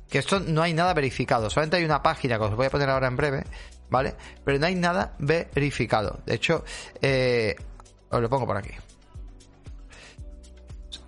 que 0.08 0.18
esto 0.18 0.40
no 0.40 0.62
hay 0.62 0.74
nada 0.74 0.94
verificado, 0.94 1.50
solamente 1.50 1.76
hay 1.78 1.84
una 1.84 2.02
página 2.02 2.38
que 2.38 2.44
os 2.44 2.54
voy 2.54 2.66
a 2.66 2.70
poner 2.70 2.90
ahora 2.90 3.08
en 3.08 3.16
breve, 3.16 3.44
¿vale? 3.88 4.14
Pero 4.44 4.58
no 4.58 4.66
hay 4.66 4.74
nada 4.74 5.14
verificado. 5.18 6.20
De 6.26 6.34
hecho, 6.34 6.64
eh, 7.00 7.56
os 8.10 8.20
lo 8.20 8.28
pongo 8.28 8.46
por 8.46 8.56
aquí. 8.56 8.72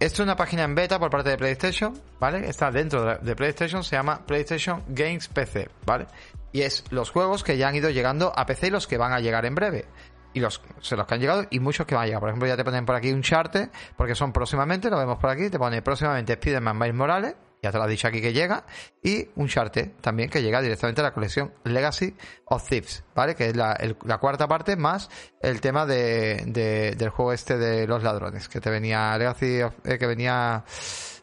Esto 0.01 0.22
es 0.22 0.26
una 0.26 0.36
página 0.36 0.64
en 0.64 0.74
beta 0.74 0.99
por 0.99 1.11
parte 1.11 1.30
de 1.30 1.38
PlayStation, 1.38 1.99
¿vale? 2.18 2.49
Está 2.49 2.70
dentro 2.70 3.16
de 3.16 3.36
PlayStation, 3.36 3.84
se 3.84 3.97
llama 3.97 4.26
PlayStation 4.26 4.82
Games 4.88 5.28
PC, 5.28 5.70
¿vale? 5.86 6.07
Y 6.53 6.62
es 6.62 6.84
los 6.90 7.11
juegos 7.11 7.45
que 7.45 7.57
ya 7.57 7.68
han 7.68 7.74
ido 7.74 7.90
llegando 7.90 8.32
a 8.36 8.45
PC 8.45 8.66
y 8.66 8.70
los 8.70 8.86
que 8.86 8.99
van 8.99 9.12
a 9.12 9.20
llegar 9.20 9.47
en 9.47 9.55
breve. 9.55 9.86
Y 10.32 10.40
los, 10.40 10.61
se 10.80 10.97
los 10.97 11.07
que 11.07 11.14
han 11.14 11.20
llegado 11.20 11.47
y 11.49 11.61
muchos 11.61 11.86
que 11.86 11.95
van 11.95 12.05
a 12.05 12.07
llegar. 12.07 12.20
Por 12.20 12.28
ejemplo, 12.28 12.49
ya 12.49 12.57
te 12.57 12.64
ponen 12.64 12.84
por 12.84 12.97
aquí 12.97 13.12
un 13.12 13.22
charte, 13.22 13.70
porque 13.97 14.14
son 14.14 14.32
próximamente, 14.32 14.90
lo 14.90 14.99
vemos 14.99 15.18
por 15.18 15.30
aquí, 15.30 15.49
te 15.49 15.59
pone 15.59 15.80
próximamente 15.80 16.34
Spider-Man 16.34 16.97
Morales, 16.97 17.34
ya 17.65 17.73
te 17.73 17.79
lo 17.79 17.87
he 17.87 17.89
dicho 17.89 18.07
aquí 18.07 18.21
que 18.21 18.35
llega, 18.35 18.67
y 19.03 19.31
un 19.37 19.45
Uncharted 19.45 19.93
también 20.03 20.29
que 20.29 20.43
llega 20.43 20.61
directamente 20.61 21.01
a 21.01 21.05
la 21.05 21.15
colección 21.15 21.55
Legacy 21.65 22.15
of 22.45 22.69
Thieves, 22.69 23.05
¿vale? 23.15 23.35
Que 23.35 23.49
es 23.49 23.57
la, 23.57 23.75
cuarta 24.21 24.47
parte 24.47 24.77
más 24.77 25.09
el 25.41 25.62
tema 25.62 25.87
de, 25.87 26.95
del 26.97 27.09
juego 27.09 27.33
este 27.33 27.57
de 27.57 27.87
los 27.87 28.03
ladrones, 28.03 28.51
que 28.51 28.61
te 28.61 28.69
venía 28.69 29.17
Legacy, 29.17 29.61
eh, 29.85 29.99
que 29.99 30.07
venía... 30.07 30.65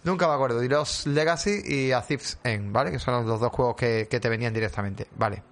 Nunca 0.04 0.28
me 0.28 0.34
acuerdo, 0.34 0.60
de 0.60 0.68
los 0.68 1.06
Legacy 1.06 1.62
y 1.64 1.92
a 1.92 2.02
Thieves 2.02 2.40
End, 2.44 2.72
¿vale? 2.72 2.92
Que 2.92 2.98
son 2.98 3.24
los 3.28 3.40
dos 3.40 3.52
juegos 3.52 3.76
que, 3.76 4.08
que 4.10 4.20
te 4.20 4.30
venían 4.30 4.52
directamente, 4.52 5.06
¿vale? 5.16 5.44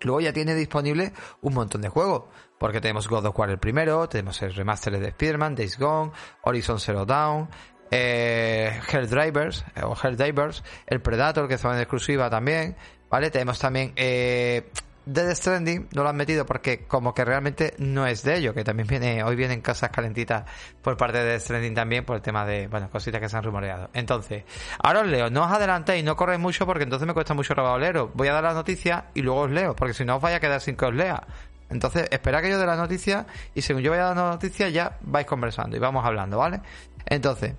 Luego 0.00 0.22
ya 0.22 0.32
tiene 0.32 0.54
disponible 0.54 1.12
un 1.42 1.52
montón 1.52 1.82
de 1.82 1.90
juegos. 1.90 2.24
Porque 2.58 2.80
tenemos 2.80 3.06
God 3.06 3.26
of 3.26 3.38
War 3.38 3.50
el 3.50 3.58
primero, 3.58 4.08
tenemos 4.08 4.40
el 4.40 4.54
remaster 4.54 4.98
de 4.98 5.08
Spider-Man, 5.08 5.54
Days 5.54 5.78
Gone, 5.78 6.12
Horizon 6.42 6.78
Zero 6.78 7.06
Dawn, 7.06 7.48
eh, 7.90 8.80
Drivers 9.08 9.64
eh, 9.74 9.82
o 9.82 9.94
Drivers, 9.94 10.62
el 10.86 11.00
Predator 11.00 11.48
que 11.48 11.54
estaba 11.54 11.74
en 11.74 11.80
exclusiva 11.80 12.30
también, 12.30 12.76
¿vale? 13.08 13.30
Tenemos 13.30 13.58
también 13.58 13.92
eh, 13.96 14.70
Dead 15.06 15.34
Stranding, 15.34 15.88
no 15.94 16.02
lo 16.02 16.08
han 16.08 16.16
metido 16.16 16.46
porque 16.46 16.86
como 16.86 17.14
que 17.14 17.24
realmente 17.24 17.74
no 17.78 18.06
es 18.06 18.22
de 18.22 18.36
ello, 18.36 18.54
que 18.54 18.62
también 18.62 18.86
viene, 18.86 19.24
hoy 19.24 19.34
vienen 19.34 19.60
casas 19.60 19.90
calentitas 19.90 20.44
por 20.82 20.96
parte 20.96 21.18
de 21.18 21.24
Dead 21.24 21.40
Stranding 21.40 21.74
también 21.74 22.04
por 22.04 22.16
el 22.16 22.22
tema 22.22 22.44
de, 22.44 22.68
bueno, 22.68 22.88
cositas 22.90 23.20
que 23.20 23.28
se 23.28 23.36
han 23.36 23.42
rumoreado. 23.42 23.90
Entonces, 23.94 24.44
ahora 24.82 25.00
os 25.00 25.06
leo, 25.06 25.30
no 25.30 25.44
os 25.44 25.52
adelantéis, 25.52 26.04
no 26.04 26.16
corréis 26.16 26.40
mucho 26.40 26.66
porque 26.66 26.84
entonces 26.84 27.08
me 27.08 27.14
cuesta 27.14 27.34
mucho 27.34 27.54
leeros. 27.78 28.10
Voy 28.14 28.28
a 28.28 28.34
dar 28.34 28.44
la 28.44 28.54
noticia 28.54 29.06
y 29.14 29.22
luego 29.22 29.40
os 29.40 29.50
leo, 29.50 29.74
porque 29.74 29.94
si 29.94 30.04
no 30.04 30.16
os 30.16 30.22
vaya 30.22 30.36
a 30.36 30.40
quedar 30.40 30.60
sin 30.60 30.76
que 30.76 30.84
os 30.84 30.94
lea. 30.94 31.26
Entonces, 31.70 32.08
espera 32.10 32.42
que 32.42 32.50
yo 32.50 32.58
dé 32.58 32.66
la 32.66 32.76
noticia 32.76 33.26
y 33.54 33.62
según 33.62 33.82
yo 33.82 33.90
vaya 33.92 34.04
dando 34.04 34.24
la 34.24 34.30
noticia 34.32 34.68
ya 34.68 34.98
vais 35.02 35.26
conversando 35.26 35.76
y 35.76 35.80
vamos 35.80 36.04
hablando, 36.04 36.38
¿vale? 36.38 36.60
Entonces, 37.06 37.54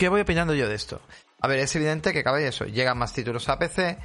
¿qué 0.00 0.08
voy 0.08 0.22
opinando 0.22 0.54
yo 0.54 0.66
de 0.66 0.74
esto? 0.74 0.98
A 1.42 1.46
ver, 1.46 1.58
es 1.58 1.76
evidente 1.76 2.14
que 2.14 2.24
cada 2.24 2.38
vez 2.38 2.48
eso, 2.48 2.64
llegan 2.64 2.96
más 2.96 3.12
títulos 3.12 3.50
a 3.50 3.58
PC 3.58 3.98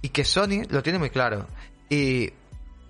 y 0.00 0.08
que 0.08 0.24
Sony 0.24 0.64
lo 0.70 0.82
tiene 0.82 0.98
muy 0.98 1.10
claro. 1.10 1.46
Y 1.90 2.32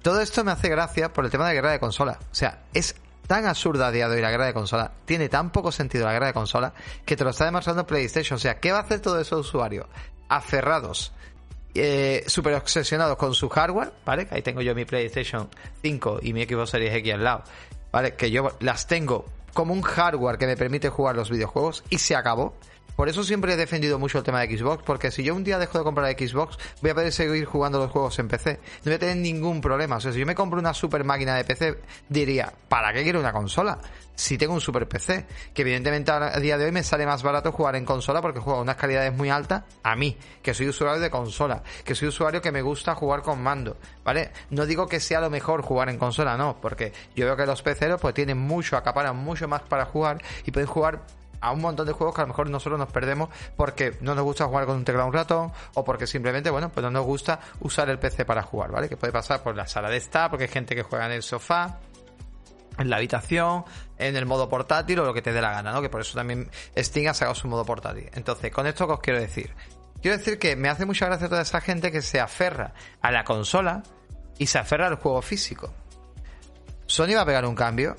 todo 0.03 0.21
esto 0.21 0.45
me 0.45 0.53
hace 0.53 0.69
gracia 0.69 1.13
por 1.13 1.25
el 1.25 1.33
tema 1.33 1.49
de 1.49 1.55
guerra 1.55 1.73
de 1.73 1.81
consola. 1.81 2.17
O 2.31 2.35
sea, 2.35 2.63
es 2.73 2.95
tan 3.27 3.47
absurda 3.47 3.91
de 3.91 4.05
hoy 4.05 4.21
la 4.21 4.31
guerra 4.31 4.47
de 4.47 4.55
consola, 4.55 4.93
tiene 5.05 5.29
tan 5.29 5.51
poco 5.51 5.73
sentido 5.73 6.07
la 6.07 6.13
guerra 6.13 6.29
de 6.29 6.33
consola, 6.33 6.73
que 7.05 7.17
te 7.17 7.25
lo 7.25 7.31
está 7.31 7.45
demostrando 7.45 7.89
PlayStation. 7.89 8.37
O 8.37 8.41
sea, 8.41 8.61
¿qué 8.61 8.71
va 8.71 8.79
a 8.79 8.83
hacer 8.83 9.01
todo 9.01 9.19
eso 9.19 9.37
usuarios? 9.37 9.87
Aferrados 10.29 11.13
eh, 11.75 12.23
súper 12.29 12.55
obsesionados 12.55 13.17
con 13.17 13.35
su 13.35 13.49
hardware, 13.49 13.93
¿vale? 14.05 14.29
Ahí 14.31 14.43
tengo 14.43 14.63
yo 14.63 14.77
mi 14.77 14.85
PlayStation 14.85 15.49
5 15.83 16.21
y 16.23 16.33
mi 16.33 16.45
Xbox 16.45 16.71
Series 16.71 16.95
X 16.95 17.15
al 17.15 17.25
lado, 17.25 17.43
¿vale? 17.91 18.15
Que 18.15 18.31
yo 18.31 18.57
las 18.61 18.87
tengo 18.87 19.25
como 19.55 19.73
un 19.73 19.81
hardware 19.81 20.37
que 20.37 20.47
me 20.47 20.57
permite 20.57 20.91
jugar 20.91 21.17
los 21.17 21.31
videojuegos 21.31 21.85
y 21.89 21.99
se 21.99 22.15
acabó. 22.15 22.55
Por 22.97 23.09
eso 23.09 23.25
siempre 23.25 23.55
he 23.55 23.57
defendido 23.57 23.99
mucho 23.99 24.19
el 24.19 24.25
tema 24.25 24.41
de 24.41 24.57
Xbox, 24.57 24.85
porque 24.85 25.11
si 25.11 25.25
yo 25.25 25.35
un 25.35 25.43
día 25.43 25.59
dejo 25.59 25.79
de 25.79 25.85
comprar 25.85 26.13
Xbox, 26.13 26.59
voy 26.81 26.91
a 26.91 26.95
poder 26.95 27.13
seguir 27.13 27.45
jugando 27.45 27.79
los 27.79 27.91
juegos 27.91 28.17
en 28.21 28.29
PC. 28.29 28.53
No 28.53 28.85
voy 28.85 28.95
a 28.95 28.99
tener 29.01 29.17
ningún 29.17 29.61
problema. 29.61 29.97
O 29.97 30.01
sea, 30.01 30.13
si 30.13 30.21
yo 30.21 30.27
me 30.27 30.37
compro 30.37 30.61
una 30.61 30.75
super 30.75 31.03
máquina 31.03 31.35
de 31.35 31.45
PC, 31.45 31.79
diría, 32.09 32.53
¿para 32.69 32.93
qué 32.93 33.03
quiero 33.03 33.19
una 33.19 33.33
consola? 33.33 33.79
Si 34.15 34.39
tengo 34.39 34.55
un 34.55 34.61
super 34.61 34.87
PC, 34.89 35.27
que 35.53 35.63
evidentemente 35.63 36.13
a 36.13 36.39
día 36.39 36.57
de 36.57 36.65
hoy 36.65 36.73
me 36.73 36.83
sale 36.83 37.05
más 37.05 37.23
barato 37.23 37.51
jugar 37.53 37.77
en 37.77 37.85
consola 37.85 38.23
porque 38.23 38.41
juego 38.41 38.61
a 38.61 38.63
unas 38.63 38.77
calidades 38.77 39.13
muy 39.13 39.31
altas 39.31 39.65
a 39.83 39.97
mí, 39.97 40.17
que 40.43 40.55
soy 40.55 40.69
usuario 40.69 41.01
de 41.01 41.11
consola, 41.11 41.63
que 41.85 41.95
soy 41.95 42.09
usuario 42.09 42.41
que 42.41 42.53
me 42.53 42.63
gusta 42.63 42.95
jugar 42.95 43.23
con 43.23 43.43
mando, 43.43 43.77
¿vale? 44.05 44.31
No 44.51 44.67
digo 44.67 44.87
que 44.87 45.01
sea 45.01 45.21
lo 45.21 45.31
mejor 45.31 45.63
jugar 45.63 45.89
en 45.89 45.99
consola, 45.99 46.37
no, 46.37 46.61
porque 46.61 46.93
yo 47.17 47.27
veo 47.27 47.37
que 47.37 47.47
los 47.47 47.63
peceros 47.63 48.01
pues 48.01 48.15
tienen 48.15 48.39
mucho, 48.39 48.77
acaparan 48.77 49.17
mucho 49.17 49.49
más 49.49 49.63
para 49.63 49.87
jugar 49.87 50.23
y 50.45 50.51
pueden 50.51 50.69
jugar 50.69 51.03
a 51.45 51.53
un 51.53 51.61
montón 51.61 51.87
de 51.87 51.93
juegos 51.93 52.15
que 52.15 52.23
a 52.23 52.25
lo 52.25 52.29
mejor 52.29 52.49
nosotros 52.49 52.79
nos 52.79 52.91
perdemos 52.91 53.29
porque 53.55 53.99
no 54.01 54.15
nos 54.15 54.25
gusta 54.25 54.47
jugar 54.47 54.65
con 54.65 54.77
un 54.77 54.85
teclado 54.85 55.09
un 55.09 55.13
ratón 55.13 55.53
o 55.75 55.85
porque 55.85 56.07
simplemente, 56.07 56.49
bueno, 56.49 56.71
pues 56.71 56.83
no 56.83 56.91
nos 56.91 57.05
gusta 57.05 57.39
usar 57.61 57.91
el 57.91 57.99
PC 57.99 58.25
para 58.25 58.43
jugar, 58.43 58.71
¿vale? 58.71 58.89
Que 58.89 58.97
puede 58.97 59.13
pasar 59.13 59.43
por 59.43 59.55
la 59.55 59.67
sala 59.67 59.91
de 59.91 59.99
estar, 59.99 60.31
porque 60.31 60.45
hay 60.45 60.51
gente 60.51 60.75
que 60.75 60.83
juega 60.83 61.05
en 61.05 61.13
el 61.13 61.23
sofá, 61.23 61.81
en 62.79 62.91
la 62.91 62.97
habitación, 62.97 63.65
en 63.99 64.17
el 64.17 64.27
modo 64.27 64.49
portátil 64.49 65.01
o 65.01 65.05
lo 65.05 65.15
que 65.15 65.23
te 65.23 65.33
dé 65.33 65.41
la 65.41 65.51
gana, 65.51 65.73
¿no? 65.73 65.83
Que 65.83 65.89
por 65.89 66.01
eso 66.01 66.15
también 66.15 66.51
Steam 66.77 67.09
ha 67.09 67.15
sacado 67.15 67.35
su 67.35 67.49
modo 67.49 67.65
portátil. 67.65 68.11
Entonces, 68.15 68.51
con 68.53 68.67
esto 68.67 68.87
que 68.87 68.93
os 68.93 69.01
quiero 69.01 69.21
decir. 69.21 69.55
Quiero 70.01 70.19
decir 70.19 70.39
que 70.39 70.55
me 70.55 70.69
hace 70.69 70.85
mucha 70.85 71.07
gracia 71.07 71.29
toda 71.29 71.43
esa 71.43 71.61
gente 71.61 71.91
que 71.91 72.03
se 72.03 72.21
aferra 72.21 72.75
a 73.01 73.11
la 73.11 73.25
consola 73.25 73.83
y 74.39 74.47
se 74.47 74.59
aferra 74.59 74.87
al 74.87 74.97
juego 74.97 75.23
físico. 75.23 75.73
Sony 76.87 77.15
va 77.15 77.23
a 77.23 77.27
pegar 77.27 77.47
un 77.47 77.55
cambio 77.55 77.97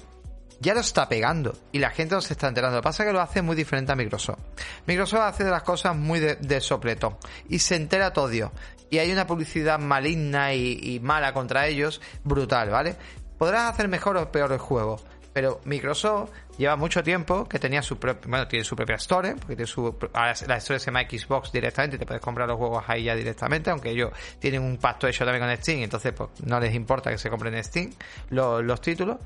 ya 0.59 0.73
lo 0.73 0.79
está 0.79 1.07
pegando 1.07 1.57
y 1.71 1.79
la 1.79 1.89
gente 1.89 2.15
no 2.15 2.21
se 2.21 2.33
está 2.33 2.47
enterando. 2.47 2.77
Lo 2.77 2.81
que 2.81 2.85
pasa 2.85 3.03
es 3.03 3.07
que 3.07 3.13
lo 3.13 3.21
hace 3.21 3.41
muy 3.41 3.55
diferente 3.55 3.91
a 3.91 3.95
Microsoft. 3.95 4.39
Microsoft 4.85 5.21
hace 5.21 5.43
de 5.43 5.51
las 5.51 5.63
cosas 5.63 5.95
muy 5.95 6.19
de, 6.19 6.61
sopletón 6.61 7.17
y 7.49 7.59
se 7.59 7.75
entera 7.75 8.13
todo. 8.13 8.51
Y 8.89 8.97
hay 8.97 9.11
una 9.11 9.27
publicidad 9.27 9.79
maligna 9.79 10.53
y, 10.53 10.99
mala 11.01 11.33
contra 11.33 11.67
ellos 11.67 12.01
brutal, 12.23 12.69
¿vale? 12.69 12.95
Podrás 13.37 13.73
hacer 13.73 13.87
mejor 13.87 14.17
o 14.17 14.31
peor 14.31 14.51
el 14.51 14.59
juego, 14.59 14.99
pero 15.33 15.59
Microsoft 15.65 16.31
lleva 16.57 16.75
mucho 16.75 17.03
tiempo 17.03 17.45
que 17.45 17.59
tenía 17.59 17.81
su 17.81 17.97
propia, 17.97 18.29
bueno, 18.29 18.47
tiene 18.47 18.63
su 18.63 18.75
propia 18.75 18.95
store, 18.95 19.35
porque 19.35 19.55
tiene 19.55 19.67
su, 19.67 19.93
la 20.13 20.57
store 20.57 20.79
se 20.79 20.85
llama 20.85 21.01
Xbox 21.01 21.51
directamente, 21.51 21.97
te 21.97 22.05
puedes 22.05 22.21
comprar 22.21 22.47
los 22.47 22.57
juegos 22.57 22.83
ahí 22.87 23.03
ya 23.03 23.15
directamente, 23.15 23.69
aunque 23.69 23.89
ellos 23.89 24.11
tienen 24.39 24.61
un 24.61 24.77
pacto 24.77 25.07
hecho 25.07 25.25
también 25.25 25.45
con 25.45 25.57
Steam, 25.57 25.79
entonces 25.79 26.13
pues, 26.13 26.29
no 26.45 26.59
les 26.59 26.73
importa 26.73 27.09
que 27.09 27.17
se 27.17 27.29
compren 27.29 27.53
en 27.53 27.63
Steam 27.63 27.91
los, 28.29 28.63
los 28.63 28.79
títulos, 28.79 29.17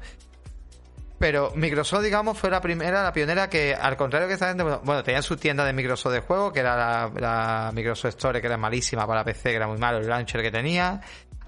pero 1.20 1.52
Microsoft, 1.54 2.04
digamos, 2.04 2.38
fue 2.38 2.50
la 2.50 2.62
primera, 2.62 3.04
la 3.04 3.12
pionera 3.12 3.50
que, 3.50 3.76
al 3.76 3.98
contrario 3.98 4.30
que 4.30 4.36
esta 4.36 4.48
gente, 4.48 4.64
bueno, 4.64 5.04
tenía 5.04 5.22
su 5.22 5.36
tienda 5.36 5.66
de 5.66 5.74
Microsoft 5.74 6.14
de 6.14 6.22
juego, 6.22 6.54
que 6.54 6.62
era 6.62 7.10
la, 7.10 7.72
Microsoft 7.74 8.16
Store, 8.16 8.40
que 8.40 8.48
era 8.48 8.58
malísima 8.58 9.06
para 9.06 9.26
PC, 9.26 9.50
que 9.50 9.56
era 9.58 9.68
muy 9.68 9.78
malo 9.78 9.98
el 9.98 10.08
launcher 10.08 10.42
que 10.42 10.50
tenía. 10.50 11.02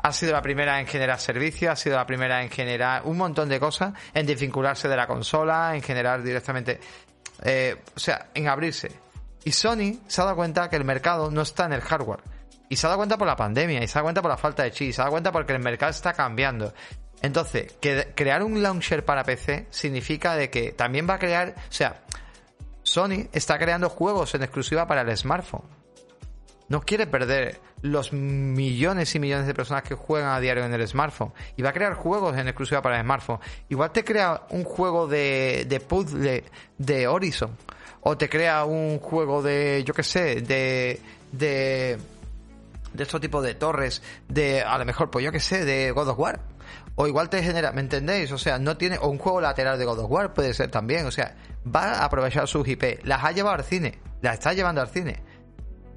Ha 0.04 0.12
sido 0.14 0.34
la 0.34 0.42
primera 0.42 0.80
en 0.80 0.88
generar 0.88 1.20
servicios, 1.20 1.72
ha 1.72 1.76
sido 1.76 1.96
la 1.96 2.06
primera 2.06 2.42
en 2.42 2.50
generar 2.50 3.04
un 3.06 3.18
montón 3.18 3.50
de 3.50 3.60
cosas, 3.60 3.94
en 4.14 4.26
desvincularse 4.26 4.88
de 4.88 4.96
la 4.96 5.08
consola, 5.08 5.76
en 5.76 5.82
generar 5.82 6.24
directamente, 6.24 6.80
eh, 7.44 7.76
o 7.96 8.00
sea, 8.00 8.30
en 8.34 8.48
abrirse. 8.48 8.92
Y 9.44 9.52
Sony 9.52 10.00
se 10.08 10.22
ha 10.22 10.26
dado 10.26 10.36
cuenta 10.36 10.70
que 10.70 10.76
el 10.76 10.86
mercado 10.86 11.30
no 11.32 11.42
está 11.42 11.66
en 11.66 11.74
el 11.74 11.82
hardware. 11.82 12.22
Y 12.70 12.78
se 12.78 12.88
ha 12.88 12.90
dado 12.90 13.00
cuenta 13.00 13.18
por 13.18 13.28
la 13.28 13.36
pandemia, 13.36 13.84
y 13.84 13.88
se 13.88 13.92
ha 13.92 14.02
dado 14.02 14.06
cuenta 14.06 14.22
por 14.22 14.32
la 14.32 14.38
falta 14.38 14.64
de 14.64 14.72
chips, 14.72 14.96
se 14.96 15.02
ha 15.02 15.04
dado 15.06 15.12
cuenta 15.12 15.32
porque 15.32 15.54
el 15.54 15.60
mercado 15.60 15.92
está 15.92 16.14
cambiando. 16.14 16.74
Entonces, 17.22 17.74
crear 18.16 18.44
un 18.44 18.64
launcher 18.64 19.06
para 19.06 19.24
PC 19.24 19.68
significa 19.70 20.36
de 20.36 20.50
que 20.50 20.72
también 20.72 21.08
va 21.08 21.16
a 21.16 21.20
crear, 21.20 21.54
o 21.58 21.72
sea, 21.72 22.02
Sony 22.84 23.28
está 23.32 23.60
creando 23.60 23.90
juegos 23.90 24.34
en 24.34 24.44
exclusiva 24.44 24.88
para 24.88 25.02
el 25.02 25.16
smartphone. 25.16 25.66
No 26.68 26.82
quiere 26.82 27.06
perder 27.06 27.60
los 27.82 28.14
millones 28.14 29.16
y 29.16 29.20
millones 29.20 29.48
de 29.48 29.54
personas 29.54 29.84
que 29.84 29.96
juegan 29.96 30.32
a 30.32 30.40
diario 30.40 30.64
en 30.64 30.74
el 30.74 30.88
smartphone. 30.88 31.34
Y 31.58 31.62
va 31.62 31.70
a 31.70 31.74
crear 31.74 31.94
juegos 31.94 32.38
en 32.38 32.48
exclusiva 32.48 32.82
para 32.82 32.98
el 32.98 33.04
smartphone. 33.04 33.40
Igual 33.70 33.92
te 33.92 34.04
crea 34.04 34.44
un 34.50 34.64
juego 34.64 35.08
de, 35.08 35.66
de 35.68 35.80
puzzle 35.80 36.44
de 36.78 37.08
Horizon. 37.08 37.52
O 38.02 38.18
te 38.18 38.30
crea 38.30 38.66
un 38.66 39.00
juego 39.00 39.42
de, 39.42 39.84
yo 39.86 39.94
qué 39.94 40.04
sé, 40.04 40.42
de, 40.42 41.00
de, 41.32 41.98
de 42.94 43.04
estos 43.04 43.22
tipos 43.22 43.44
de 43.44 43.56
torres. 43.56 44.02
De, 44.28 44.62
a 44.62 44.78
lo 44.78 44.86
mejor, 44.86 45.10
pues 45.10 45.26
yo 45.26 45.32
qué 45.32 45.40
sé, 45.40 45.66
de 45.66 45.92
God 45.92 46.10
of 46.10 46.20
War 46.20 46.40
o 46.96 47.08
igual 47.08 47.30
te 47.30 47.42
genera, 47.42 47.72
¿me 47.72 47.82
entendéis? 47.82 48.32
O 48.32 48.38
sea, 48.38 48.60
no 48.60 48.78
tiene, 48.78 48.98
o 49.00 49.08
un 49.08 49.18
juego 49.18 49.42
lateral 49.42 49.80
de 49.80 49.86
God 49.86 50.00
of 50.00 50.12
War 50.12 50.34
puede 50.34 50.54
ser 50.54 50.70
también, 50.70 51.06
o 51.06 51.12
sea, 51.12 51.36
va 51.64 51.94
a 51.94 52.06
aprovechar 52.06 52.48
sus 52.48 52.68
IP, 52.68 53.00
las 53.04 53.24
ha 53.24 53.32
llevado 53.32 53.56
al 53.56 53.64
cine, 53.64 54.00
las 54.22 54.36
está 54.36 54.54
llevando 54.54 54.82
al 54.82 54.90
cine, 54.90 55.22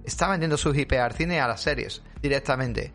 está 0.05 0.29
vendiendo 0.29 0.57
sus 0.57 0.77
IP 0.77 0.93
al 0.95 1.13
cine 1.13 1.41
a 1.41 1.49
las 1.49 1.63
series 1.63 2.03
directamente. 2.21 2.93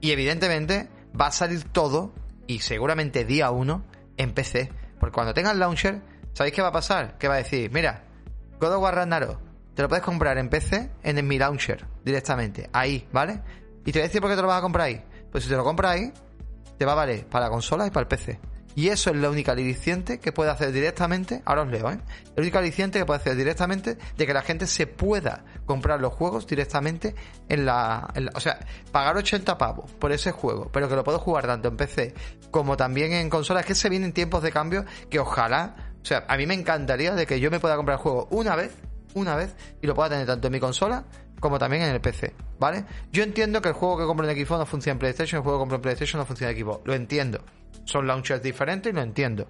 Y 0.00 0.10
evidentemente 0.12 0.88
va 1.18 1.28
a 1.28 1.32
salir 1.32 1.64
todo, 1.64 2.14
y 2.46 2.60
seguramente 2.60 3.24
día 3.24 3.50
uno, 3.50 3.84
en 4.16 4.32
PC. 4.32 4.70
Porque 4.98 5.14
cuando 5.14 5.34
tenga 5.34 5.50
el 5.50 5.58
launcher, 5.58 6.02
¿sabéis 6.32 6.54
qué 6.54 6.62
va 6.62 6.68
a 6.68 6.72
pasar? 6.72 7.18
Que 7.18 7.28
va 7.28 7.34
a 7.34 7.38
decir, 7.38 7.70
mira, 7.70 8.04
God 8.60 8.74
of 8.74 8.82
War 8.82 8.94
Ragnarok, 8.94 9.40
te 9.74 9.82
lo 9.82 9.88
puedes 9.88 10.04
comprar 10.04 10.38
en 10.38 10.48
PC 10.48 10.90
en 11.02 11.26
mi 11.26 11.38
launcher 11.38 11.86
directamente, 12.04 12.68
ahí, 12.72 13.06
¿vale? 13.12 13.40
Y 13.84 13.92
te 13.92 13.98
voy 13.98 14.04
a 14.04 14.08
decir 14.08 14.20
por 14.20 14.30
qué 14.30 14.36
te 14.36 14.42
lo 14.42 14.48
vas 14.48 14.58
a 14.58 14.62
comprar 14.62 14.86
ahí. 14.86 15.04
Pues 15.30 15.44
si 15.44 15.50
te 15.50 15.56
lo 15.56 15.64
compras 15.64 15.92
ahí, 15.92 16.12
te 16.76 16.84
va 16.84 16.92
a 16.92 16.96
valer 16.96 17.26
para 17.26 17.46
la 17.46 17.50
consola 17.50 17.86
y 17.86 17.90
para 17.90 18.02
el 18.02 18.08
PC. 18.08 18.40
Y 18.74 18.88
eso 18.88 19.10
es 19.10 19.16
la 19.16 19.30
única 19.30 19.52
aliciente 19.52 20.20
que 20.20 20.32
puede 20.32 20.50
hacer 20.50 20.72
directamente, 20.72 21.42
ahora 21.44 21.62
os 21.62 21.68
leo, 21.68 21.90
¿eh? 21.90 21.98
La 22.36 22.42
única 22.42 22.60
aliciente 22.60 22.98
que 22.98 23.04
puede 23.04 23.20
hacer 23.20 23.34
directamente 23.34 23.98
de 24.16 24.26
que 24.26 24.32
la 24.32 24.42
gente 24.42 24.66
se 24.66 24.86
pueda 24.86 25.44
comprar 25.68 26.00
los 26.00 26.14
juegos 26.14 26.46
directamente 26.46 27.14
en 27.48 27.66
la, 27.66 28.12
O 28.34 28.40
sea, 28.40 28.58
pagar 28.90 29.16
80 29.16 29.56
pavos 29.58 29.92
por 29.92 30.10
ese 30.10 30.32
juego, 30.32 30.68
pero 30.72 30.88
que 30.88 30.96
lo 30.96 31.04
puedo 31.04 31.20
jugar 31.20 31.46
tanto 31.46 31.68
en 31.68 31.76
PC 31.76 32.14
como 32.50 32.76
también 32.76 33.12
en 33.12 33.30
consola. 33.30 33.60
Es 33.60 33.66
que 33.66 33.74
se 33.76 33.88
vienen 33.88 34.12
tiempos 34.12 34.42
de 34.42 34.50
cambio 34.50 34.84
que 35.10 35.20
ojalá... 35.20 35.92
O 36.02 36.04
sea, 36.04 36.24
a 36.26 36.36
mí 36.36 36.46
me 36.46 36.54
encantaría 36.54 37.14
de 37.14 37.26
que 37.26 37.38
yo 37.38 37.50
me 37.50 37.60
pueda 37.60 37.76
comprar 37.76 37.98
el 37.98 38.02
juego 38.02 38.28
una 38.30 38.56
vez, 38.56 38.72
una 39.14 39.36
vez, 39.36 39.54
y 39.82 39.86
lo 39.86 39.94
pueda 39.94 40.08
tener 40.08 40.26
tanto 40.26 40.46
en 40.46 40.52
mi 40.54 40.60
consola 40.60 41.04
como 41.38 41.58
también 41.58 41.82
en 41.82 41.90
el 41.90 42.00
PC, 42.00 42.34
¿vale? 42.58 42.84
Yo 43.12 43.22
entiendo 43.22 43.60
que 43.60 43.68
el 43.68 43.74
juego 43.74 43.98
que 43.98 44.04
compro 44.04 44.28
en 44.28 44.34
Xbox 44.34 44.58
no 44.58 44.66
funciona 44.66 44.94
en 44.94 44.98
PlayStation, 44.98 45.38
el 45.38 45.42
juego 45.42 45.58
que 45.58 45.62
compro 45.62 45.76
en 45.76 45.82
PlayStation 45.82 46.18
no 46.18 46.24
funciona 46.24 46.50
en 46.52 46.58
Xbox, 46.58 46.80
lo 46.86 46.94
entiendo. 46.94 47.44
Son 47.84 48.06
launchers 48.06 48.42
diferentes 48.42 48.90
y 48.90 48.96
lo 48.96 49.02
entiendo. 49.02 49.46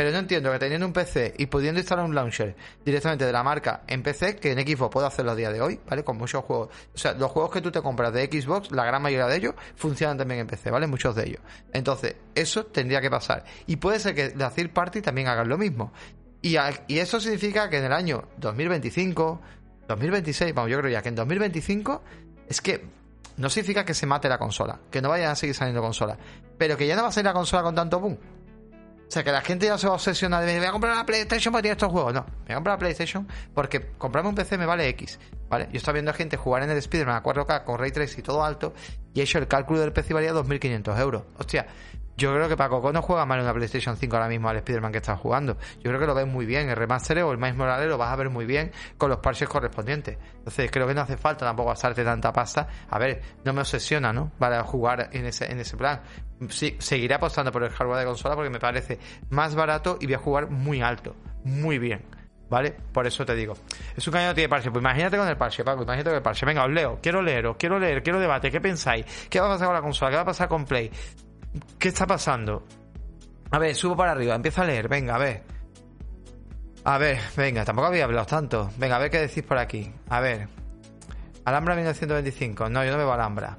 Pero 0.00 0.12
no 0.12 0.18
entiendo 0.20 0.50
que 0.50 0.58
teniendo 0.58 0.86
un 0.86 0.94
PC 0.94 1.34
y 1.36 1.44
pudiendo 1.44 1.78
instalar 1.78 2.06
un 2.06 2.14
launcher 2.14 2.56
directamente 2.82 3.26
de 3.26 3.32
la 3.32 3.42
marca 3.42 3.82
en 3.86 4.02
PC, 4.02 4.36
que 4.36 4.52
en 4.52 4.66
Xbox 4.66 4.90
puedo 4.90 5.06
hacerlo 5.06 5.32
a 5.32 5.34
día 5.34 5.52
de 5.52 5.60
hoy, 5.60 5.78
¿vale? 5.86 6.02
Con 6.02 6.16
muchos 6.16 6.42
juegos. 6.42 6.70
O 6.94 6.96
sea, 6.96 7.12
los 7.12 7.30
juegos 7.30 7.50
que 7.50 7.60
tú 7.60 7.70
te 7.70 7.82
compras 7.82 8.10
de 8.14 8.24
Xbox, 8.24 8.72
la 8.72 8.86
gran 8.86 9.02
mayoría 9.02 9.26
de 9.26 9.36
ellos, 9.36 9.54
funcionan 9.76 10.16
también 10.16 10.40
en 10.40 10.46
PC, 10.46 10.70
¿vale? 10.70 10.86
Muchos 10.86 11.14
de 11.16 11.26
ellos. 11.26 11.42
Entonces, 11.74 12.16
eso 12.34 12.64
tendría 12.64 13.02
que 13.02 13.10
pasar. 13.10 13.44
Y 13.66 13.76
puede 13.76 14.00
ser 14.00 14.14
que 14.14 14.32
la 14.34 14.48
Third 14.48 14.70
Party 14.70 15.02
también 15.02 15.28
hagan 15.28 15.50
lo 15.50 15.58
mismo. 15.58 15.92
Y, 16.40 16.56
y 16.88 16.98
eso 16.98 17.20
significa 17.20 17.68
que 17.68 17.76
en 17.76 17.84
el 17.84 17.92
año 17.92 18.26
2025, 18.38 19.40
2026, 19.86 20.54
vamos, 20.54 20.70
yo 20.70 20.78
creo 20.78 20.90
ya 20.90 21.02
que 21.02 21.10
en 21.10 21.16
2025 21.16 22.02
es 22.48 22.62
que 22.62 22.86
no 23.36 23.50
significa 23.50 23.84
que 23.84 23.92
se 23.92 24.06
mate 24.06 24.30
la 24.30 24.38
consola, 24.38 24.80
que 24.90 25.02
no 25.02 25.10
vayan 25.10 25.32
a 25.32 25.34
seguir 25.34 25.54
saliendo 25.54 25.82
consolas, 25.82 26.16
pero 26.56 26.78
que 26.78 26.86
ya 26.86 26.96
no 26.96 27.02
va 27.02 27.08
a 27.08 27.12
salir 27.12 27.26
la 27.26 27.34
consola 27.34 27.62
con 27.62 27.74
tanto 27.74 28.00
boom. 28.00 28.18
O 29.10 29.12
sea, 29.12 29.24
que 29.24 29.32
la 29.32 29.40
gente 29.40 29.66
ya 29.66 29.76
se 29.76 29.88
va 29.88 29.94
a 29.94 29.96
obsesionar 29.96 30.44
de 30.44 30.52
me 30.52 30.60
voy 30.60 30.68
a 30.68 30.70
comprar 30.70 30.94
la 30.94 31.04
PlayStation 31.04 31.50
para 31.50 31.62
tirar 31.62 31.76
estos 31.76 31.90
juegos. 31.90 32.14
No, 32.14 32.20
me 32.20 32.44
voy 32.44 32.52
a 32.52 32.54
comprar 32.54 32.74
la 32.74 32.78
PlayStation 32.78 33.26
porque 33.52 33.90
comprarme 33.98 34.28
un 34.28 34.36
PC 34.36 34.56
me 34.56 34.66
vale 34.66 34.86
X. 34.90 35.18
¿Vale? 35.48 35.68
Yo 35.72 35.78
estaba 35.78 35.94
viendo 35.94 36.12
a 36.12 36.14
gente 36.14 36.36
jugar 36.36 36.62
en 36.62 36.70
el 36.70 36.78
Spider-Man 36.78 37.16
a 37.16 37.22
4K 37.24 37.64
con 37.64 37.80
Ray 37.80 37.90
Trace 37.90 38.20
y 38.20 38.22
todo 38.22 38.44
alto 38.44 38.72
y 39.12 39.18
he 39.18 39.24
hecho 39.24 39.38
el 39.38 39.48
cálculo 39.48 39.80
del 39.80 39.92
PC 39.92 40.14
valía 40.14 40.32
2.500 40.32 41.00
euros. 41.00 41.24
Hostia, 41.36 41.66
yo 42.20 42.34
creo 42.34 42.48
que 42.50 42.56
Paco 42.56 42.92
no 42.92 43.00
juega 43.00 43.24
mal 43.24 43.38
en 43.38 43.44
una 43.44 43.54
PlayStation 43.54 43.96
5 43.96 44.14
ahora 44.14 44.28
mismo 44.28 44.50
al 44.50 44.58
Spider-Man 44.58 44.92
que 44.92 44.98
está 44.98 45.16
jugando. 45.16 45.56
Yo 45.76 45.84
creo 45.84 45.98
que 45.98 46.06
lo 46.06 46.14
ves 46.14 46.26
muy 46.26 46.44
bien. 46.44 46.68
El 46.68 46.76
remaster 46.76 47.18
o 47.22 47.32
el 47.32 47.38
Miles 47.38 47.56
Morales 47.56 47.88
lo 47.88 47.96
vas 47.96 48.12
a 48.12 48.16
ver 48.16 48.28
muy 48.28 48.44
bien 48.44 48.70
con 48.98 49.08
los 49.08 49.20
parches 49.20 49.48
correspondientes. 49.48 50.18
Entonces 50.36 50.70
creo 50.70 50.86
que 50.86 50.92
no 50.92 51.00
hace 51.00 51.16
falta 51.16 51.46
tampoco 51.46 51.70
gastarte 51.70 52.04
tanta 52.04 52.30
pasta. 52.30 52.68
A 52.90 52.98
ver, 52.98 53.22
no 53.42 53.54
me 53.54 53.60
obsesiona, 53.60 54.12
¿no? 54.12 54.30
Para 54.38 54.62
jugar 54.64 55.08
en 55.12 55.24
ese, 55.24 55.50
en 55.50 55.60
ese 55.60 55.78
plan. 55.78 56.02
Sí, 56.50 56.76
seguiré 56.78 57.14
apostando 57.14 57.50
por 57.50 57.62
el 57.62 57.70
hardware 57.70 58.00
de 58.00 58.04
consola 58.04 58.34
porque 58.34 58.50
me 58.50 58.60
parece 58.60 58.98
más 59.30 59.54
barato 59.54 59.96
y 59.98 60.04
voy 60.04 60.14
a 60.14 60.18
jugar 60.18 60.50
muy 60.50 60.82
alto. 60.82 61.16
Muy 61.44 61.78
bien. 61.78 62.04
¿Vale? 62.50 62.76
Por 62.92 63.06
eso 63.06 63.24
te 63.24 63.34
digo. 63.34 63.54
Es 63.96 64.06
un 64.06 64.12
cañón 64.12 64.30
que 64.30 64.34
tiene 64.34 64.48
parche. 64.50 64.70
Pues 64.70 64.82
imagínate 64.82 65.16
con 65.16 65.26
el 65.26 65.36
parche, 65.38 65.64
Paco. 65.64 65.84
Imagínate 65.84 66.10
con 66.10 66.16
el 66.16 66.22
parche. 66.22 66.44
Venga, 66.44 66.64
os 66.64 66.70
leo. 66.70 66.98
Quiero 67.00 67.22
leeros. 67.22 67.56
Quiero 67.56 67.78
leer. 67.78 68.02
Quiero 68.02 68.20
debate. 68.20 68.50
¿Qué 68.50 68.60
pensáis? 68.60 69.06
¿Qué 69.30 69.40
va 69.40 69.46
a 69.46 69.50
pasar 69.50 69.68
con 69.68 69.74
la 69.76 69.82
consola? 69.82 70.10
¿Qué 70.10 70.16
va 70.16 70.22
a 70.22 70.26
pasar 70.26 70.48
con 70.48 70.66
Play? 70.66 70.90
¿Qué 71.78 71.88
está 71.88 72.06
pasando? 72.06 72.66
A 73.50 73.58
ver, 73.58 73.74
subo 73.74 73.96
para 73.96 74.12
arriba, 74.12 74.34
empiezo 74.34 74.62
a 74.62 74.64
leer, 74.64 74.88
venga, 74.88 75.16
a 75.16 75.18
ver. 75.18 75.42
A 76.84 76.98
ver, 76.98 77.18
venga, 77.36 77.64
tampoco 77.64 77.88
había 77.88 78.04
hablado 78.04 78.26
tanto. 78.26 78.70
Venga, 78.76 78.96
a 78.96 78.98
ver 78.98 79.10
qué 79.10 79.18
decís 79.20 79.42
por 79.42 79.58
aquí. 79.58 79.92
A 80.08 80.20
ver. 80.20 80.48
Alhambra 81.44 81.74
1925. 81.74 82.70
No, 82.70 82.84
yo 82.84 82.92
no 82.92 82.98
veo 82.98 83.12
Alhambra. 83.12 83.58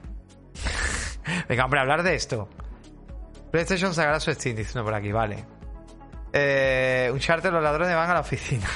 venga, 1.50 1.66
hombre, 1.66 1.80
hablar 1.82 2.04
de 2.04 2.16
esto. 2.16 2.50
PlayStation 3.52 3.94
sacará 3.94 4.20
su 4.20 4.34
Steam, 4.34 4.56
diciendo 4.56 4.84
por 4.84 4.94
aquí, 4.94 5.12
vale. 5.12 5.46
Eh, 6.34 7.10
un 7.12 7.20
charter, 7.20 7.52
los 7.52 7.62
ladrones 7.62 7.96
van 7.96 8.10
a 8.10 8.14
la 8.14 8.20
oficina. 8.22 8.68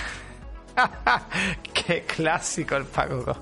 Qué 1.73 2.03
clásico 2.03 2.75
el 2.75 2.85
Paco. 2.85 3.41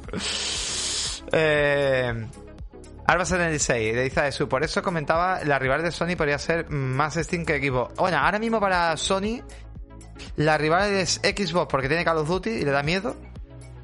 eh, 1.32 2.28
Alba 3.06 3.26
76, 3.26 3.96
le 3.96 4.04
dice 4.04 4.28
eso. 4.28 4.48
Por 4.48 4.64
eso 4.64 4.82
comentaba, 4.82 5.44
la 5.44 5.60
rival 5.60 5.84
de 5.84 5.92
Sony 5.92 6.16
podría 6.18 6.38
ser 6.38 6.70
más 6.70 7.16
Steam 7.16 7.46
que 7.46 7.60
Xbox. 7.60 7.96
Bueno, 7.96 8.18
ahora 8.18 8.40
mismo 8.40 8.60
para 8.60 8.96
Sony, 8.98 9.42
la 10.38 10.58
rival 10.58 10.94
es 10.94 11.16
Xbox 11.16 11.68
porque 11.70 11.88
tiene 11.88 12.06
Call 12.06 12.18
of 12.18 12.28
Duty 12.28 12.50
y 12.50 12.62
le 12.64 12.72
da 12.72 12.84
miedo. 12.84 13.16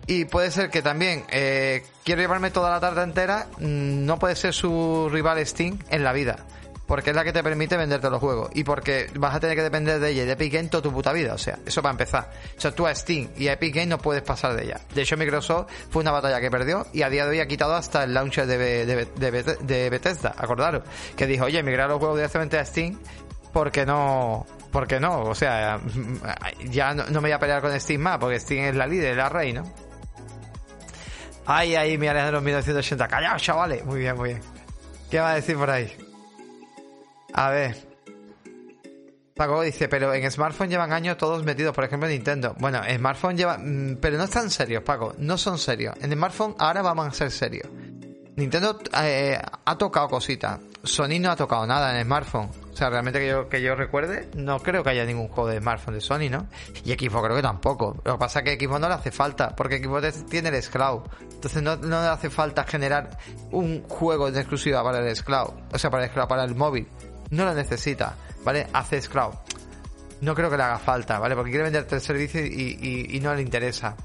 Y 0.08 0.26
puede 0.26 0.50
ser 0.50 0.70
que 0.72 0.82
también 0.82 1.26
eh, 1.30 1.84
quiero 2.04 2.22
llevarme 2.22 2.50
toda 2.50 2.72
la 2.72 2.80
tarde 2.80 3.04
entera. 3.04 3.48
Mm, 3.60 4.06
no 4.06 4.18
puede 4.18 4.36
ser 4.36 4.54
su 4.54 5.10
rival 5.12 5.46
Steam 5.46 5.78
en 5.90 6.04
la 6.04 6.14
vida 6.14 6.46
porque 6.90 7.12
es 7.12 7.16
la 7.16 7.24
que 7.24 7.32
te 7.32 7.44
permite 7.44 7.78
venderte 7.78 8.10
los 8.10 8.20
juegos 8.20 8.50
y 8.56 8.64
porque 8.64 9.12
vas 9.14 9.36
a 9.36 9.40
tener 9.40 9.56
que 9.56 9.62
depender 9.62 10.00
de 10.00 10.10
ella 10.10 10.24
y 10.24 10.26
de 10.26 10.32
Epic 10.32 10.52
Games 10.52 10.72
toda 10.72 10.82
tu 10.82 10.92
puta 10.92 11.14
vida, 11.14 11.36
o 11.36 11.38
sea, 11.38 11.60
eso 11.64 11.84
para 11.84 11.92
empezar. 11.92 12.32
O 12.58 12.60
sea, 12.60 12.72
tú 12.72 12.88
a 12.88 12.96
Steam 12.96 13.30
y 13.38 13.48
a 13.48 13.54
Epic 13.54 13.76
Games 13.76 13.90
no 13.90 14.00
puedes 14.00 14.24
pasar 14.24 14.56
de 14.56 14.64
ella. 14.64 14.82
De 14.96 15.04
hecho, 15.04 15.16
Microsoft 15.16 15.72
fue 15.92 16.02
una 16.02 16.10
batalla 16.10 16.42
que 16.42 16.50
perdió 16.50 16.88
y 16.92 17.04
a 17.04 17.10
día 17.12 17.26
de 17.26 17.30
hoy 17.30 17.40
ha 17.42 17.48
quitado 17.48 17.76
hasta 17.76 18.04
el 18.04 18.16
launcher 18.16 18.48
de, 18.48 18.88
de, 18.88 19.90
Bethesda, 19.92 20.34
acordaros, 20.36 20.82
que 21.16 21.28
dijo, 21.28 21.46
oye, 21.46 21.62
migrar 21.62 21.90
los 21.90 22.00
juegos 22.00 22.18
directamente 22.18 22.58
a 22.58 22.66
Steam 22.66 22.98
porque 23.54 23.86
no... 23.86 24.48
Porque 24.72 25.00
no, 25.00 25.22
o 25.22 25.36
sea, 25.36 25.80
ya 26.72 26.96
no, 26.96 27.06
me 27.06 27.20
voy 27.20 27.32
a 27.32 27.40
pelear 27.40 27.62
con 27.62 27.80
Steam 27.80 28.02
más, 28.02 28.18
porque 28.18 28.40
Steam 28.40 28.66
es 28.66 28.76
la 28.76 28.88
líder, 28.88 29.16
la 29.16 29.30
rey, 29.30 29.54
¿no? 29.54 29.72
Ay, 31.46 31.76
ay, 31.76 32.00
mi 32.00 32.08
Alejandro 32.08 32.42
1980. 32.42 33.08
Callaos, 33.08 33.42
chavales. 33.42 33.86
Muy 33.86 34.00
bien, 34.00 34.16
muy 34.16 34.30
bien. 34.30 34.42
¿Qué 35.10 35.20
va 35.20 35.32
a 35.32 35.36
decir 35.36 35.56
por 35.56 35.70
ahí? 35.72 36.09
A 37.34 37.50
ver. 37.50 37.90
Paco 39.36 39.62
dice, 39.62 39.88
pero 39.88 40.14
en 40.14 40.30
smartphone 40.30 40.70
llevan 40.70 40.92
años 40.92 41.18
todos 41.18 41.46
metidos, 41.46 41.74
por 41.74 41.86
ejemplo 41.86 42.10
Nintendo. 42.10 42.56
Bueno, 42.60 42.82
en 42.86 42.98
smartphone 42.98 43.38
lleva... 43.38 43.58
Mm, 43.58 43.98
pero 44.02 44.18
no 44.18 44.26
están 44.26 44.50
serios, 44.50 44.84
Paco. 44.84 45.16
No 45.18 45.38
son 45.38 45.58
serios. 45.58 45.96
En 46.02 46.12
smartphone 46.12 46.56
ahora 46.60 46.82
vamos 46.82 47.08
a 47.08 47.12
ser 47.12 47.32
serios. 47.32 47.70
Nintendo 48.36 48.80
eh, 49.02 49.40
ha 49.66 49.78
tocado 49.78 50.10
cositas. 50.10 50.60
Sony 50.84 51.20
no 51.20 51.32
ha 51.32 51.36
tocado 51.38 51.66
nada 51.66 51.98
en 51.98 52.06
smartphone. 52.06 52.50
O 52.72 52.76
sea, 52.76 52.90
realmente 52.90 53.20
que 53.20 53.28
yo, 53.28 53.50
que 53.50 53.62
yo 53.62 53.76
recuerde, 53.76 54.30
no 54.36 54.60
creo 54.60 54.84
que 54.84 54.90
haya 54.90 55.06
ningún 55.06 55.28
juego 55.28 55.50
de 55.50 55.60
smartphone 55.60 55.96
de 55.96 56.02
Sony, 56.02 56.30
¿no? 56.30 56.48
Y 56.86 56.92
Xbox 56.94 57.26
creo 57.26 57.36
que 57.36 57.42
tampoco. 57.42 58.02
Lo 58.06 58.14
que 58.14 58.20
pasa 58.20 58.40
es 58.40 58.46
que 58.58 58.66
Xbox 58.66 58.80
no 58.80 58.88
le 58.88 58.94
hace 58.94 59.12
falta, 59.12 59.56
porque 59.56 59.84
Xbox 59.84 60.26
tiene 60.26 60.50
el 60.50 60.62
Scloud. 60.62 61.04
Entonces 61.32 61.62
no, 61.62 61.76
no 61.76 62.02
le 62.02 62.08
hace 62.08 62.30
falta 62.30 62.64
generar 62.64 63.18
un 63.52 63.84
juego 63.88 64.32
de 64.32 64.40
exclusiva 64.40 64.84
para 64.84 65.00
el 65.00 65.16
Scloud. 65.16 65.52
O 65.74 65.78
sea, 65.78 65.90
para 65.90 66.06
el 66.06 66.12
para 66.12 66.44
el 66.44 66.56
móvil 66.56 66.88
no 67.32 67.46
lo 67.46 67.54
necesita, 67.54 68.16
¿vale? 68.44 68.68
Hace 68.74 69.02
Scloud. 69.02 69.36
No 70.22 70.36
creo 70.36 70.50
que 70.50 70.58
le 70.58 70.64
haga 70.64 70.80
falta, 70.80 71.20
¿vale? 71.20 71.36
Porque 71.36 71.52
quiere 71.52 71.64
venderte 71.64 71.96
el 71.96 72.02
servicio 72.02 72.42
y, 72.46 73.20
no 73.22 73.34
le 73.34 73.42
interesa. 73.42 73.96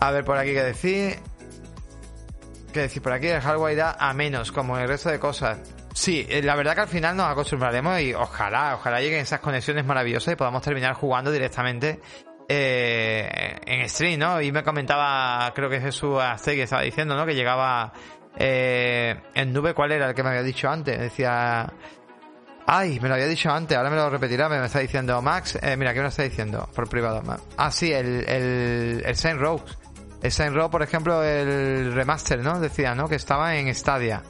A 0.00 0.10
ver, 0.10 0.24
por 0.24 0.38
aquí 0.38 0.52
qué 0.52 0.62
decir. 0.62 1.18
¿Qué 2.72 2.80
decir? 2.80 3.02
Por 3.02 3.12
aquí 3.12 3.28
el 3.28 3.40
hardware 3.40 3.74
irá 3.74 3.96
a 3.98 4.12
menos, 4.14 4.52
como 4.52 4.78
el 4.78 4.88
resto 4.88 5.10
de 5.10 5.18
cosas. 5.18 5.58
Sí, 5.92 6.26
eh, 6.28 6.42
la 6.42 6.56
verdad 6.56 6.74
que 6.74 6.80
al 6.80 6.88
final 6.88 7.16
nos 7.16 7.30
acostumbraremos 7.30 8.00
y 8.00 8.14
ojalá, 8.14 8.74
ojalá 8.74 9.00
lleguen 9.00 9.20
esas 9.20 9.38
conexiones 9.38 9.84
maravillosas 9.84 10.32
y 10.34 10.36
podamos 10.36 10.60
terminar 10.62 10.94
jugando 10.94 11.30
directamente 11.30 12.00
eh, 12.48 13.56
en 13.64 13.88
stream, 13.88 14.18
¿no? 14.18 14.40
Y 14.40 14.52
me 14.52 14.62
comentaba, 14.62 15.50
creo 15.54 15.70
que 15.70 15.80
Jesús 15.80 16.18
que 16.44 16.62
estaba 16.62 16.82
diciendo, 16.82 17.16
¿no? 17.16 17.24
Que 17.24 17.34
llegaba 17.34 17.92
eh, 18.36 19.20
en 19.34 19.52
nube, 19.52 19.74
¿cuál 19.74 19.92
era 19.92 20.08
el 20.08 20.14
que 20.14 20.22
me 20.22 20.30
había 20.30 20.42
dicho 20.42 20.68
antes? 20.68 20.98
Decía. 20.98 21.72
Ay, 22.66 22.98
me 22.98 23.08
lo 23.08 23.14
había 23.14 23.26
dicho 23.26 23.50
antes, 23.50 23.76
ahora 23.76 23.90
me 23.90 23.96
lo 23.96 24.08
repetirá, 24.08 24.48
me, 24.48 24.64
está 24.64 24.78
diciendo 24.78 25.20
Max. 25.20 25.58
Eh, 25.60 25.76
mira, 25.76 25.92
¿qué 25.92 26.00
me 26.00 26.08
está 26.08 26.22
diciendo? 26.22 26.66
Por 26.74 26.88
privado. 26.88 27.22
Ah, 27.58 27.70
sí, 27.70 27.92
el, 27.92 28.24
el, 28.26 29.02
el 29.04 29.16
Saint 29.16 29.38
Row. 29.38 29.62
El 30.22 30.32
Saint 30.32 30.56
Row, 30.56 30.70
por 30.70 30.82
ejemplo, 30.82 31.22
el 31.22 31.92
remaster, 31.92 32.38
¿no? 32.38 32.58
Decía, 32.58 32.94
¿no? 32.94 33.06
Que 33.06 33.16
estaba 33.16 33.54
en 33.56 33.74
Stadia. 33.74 34.22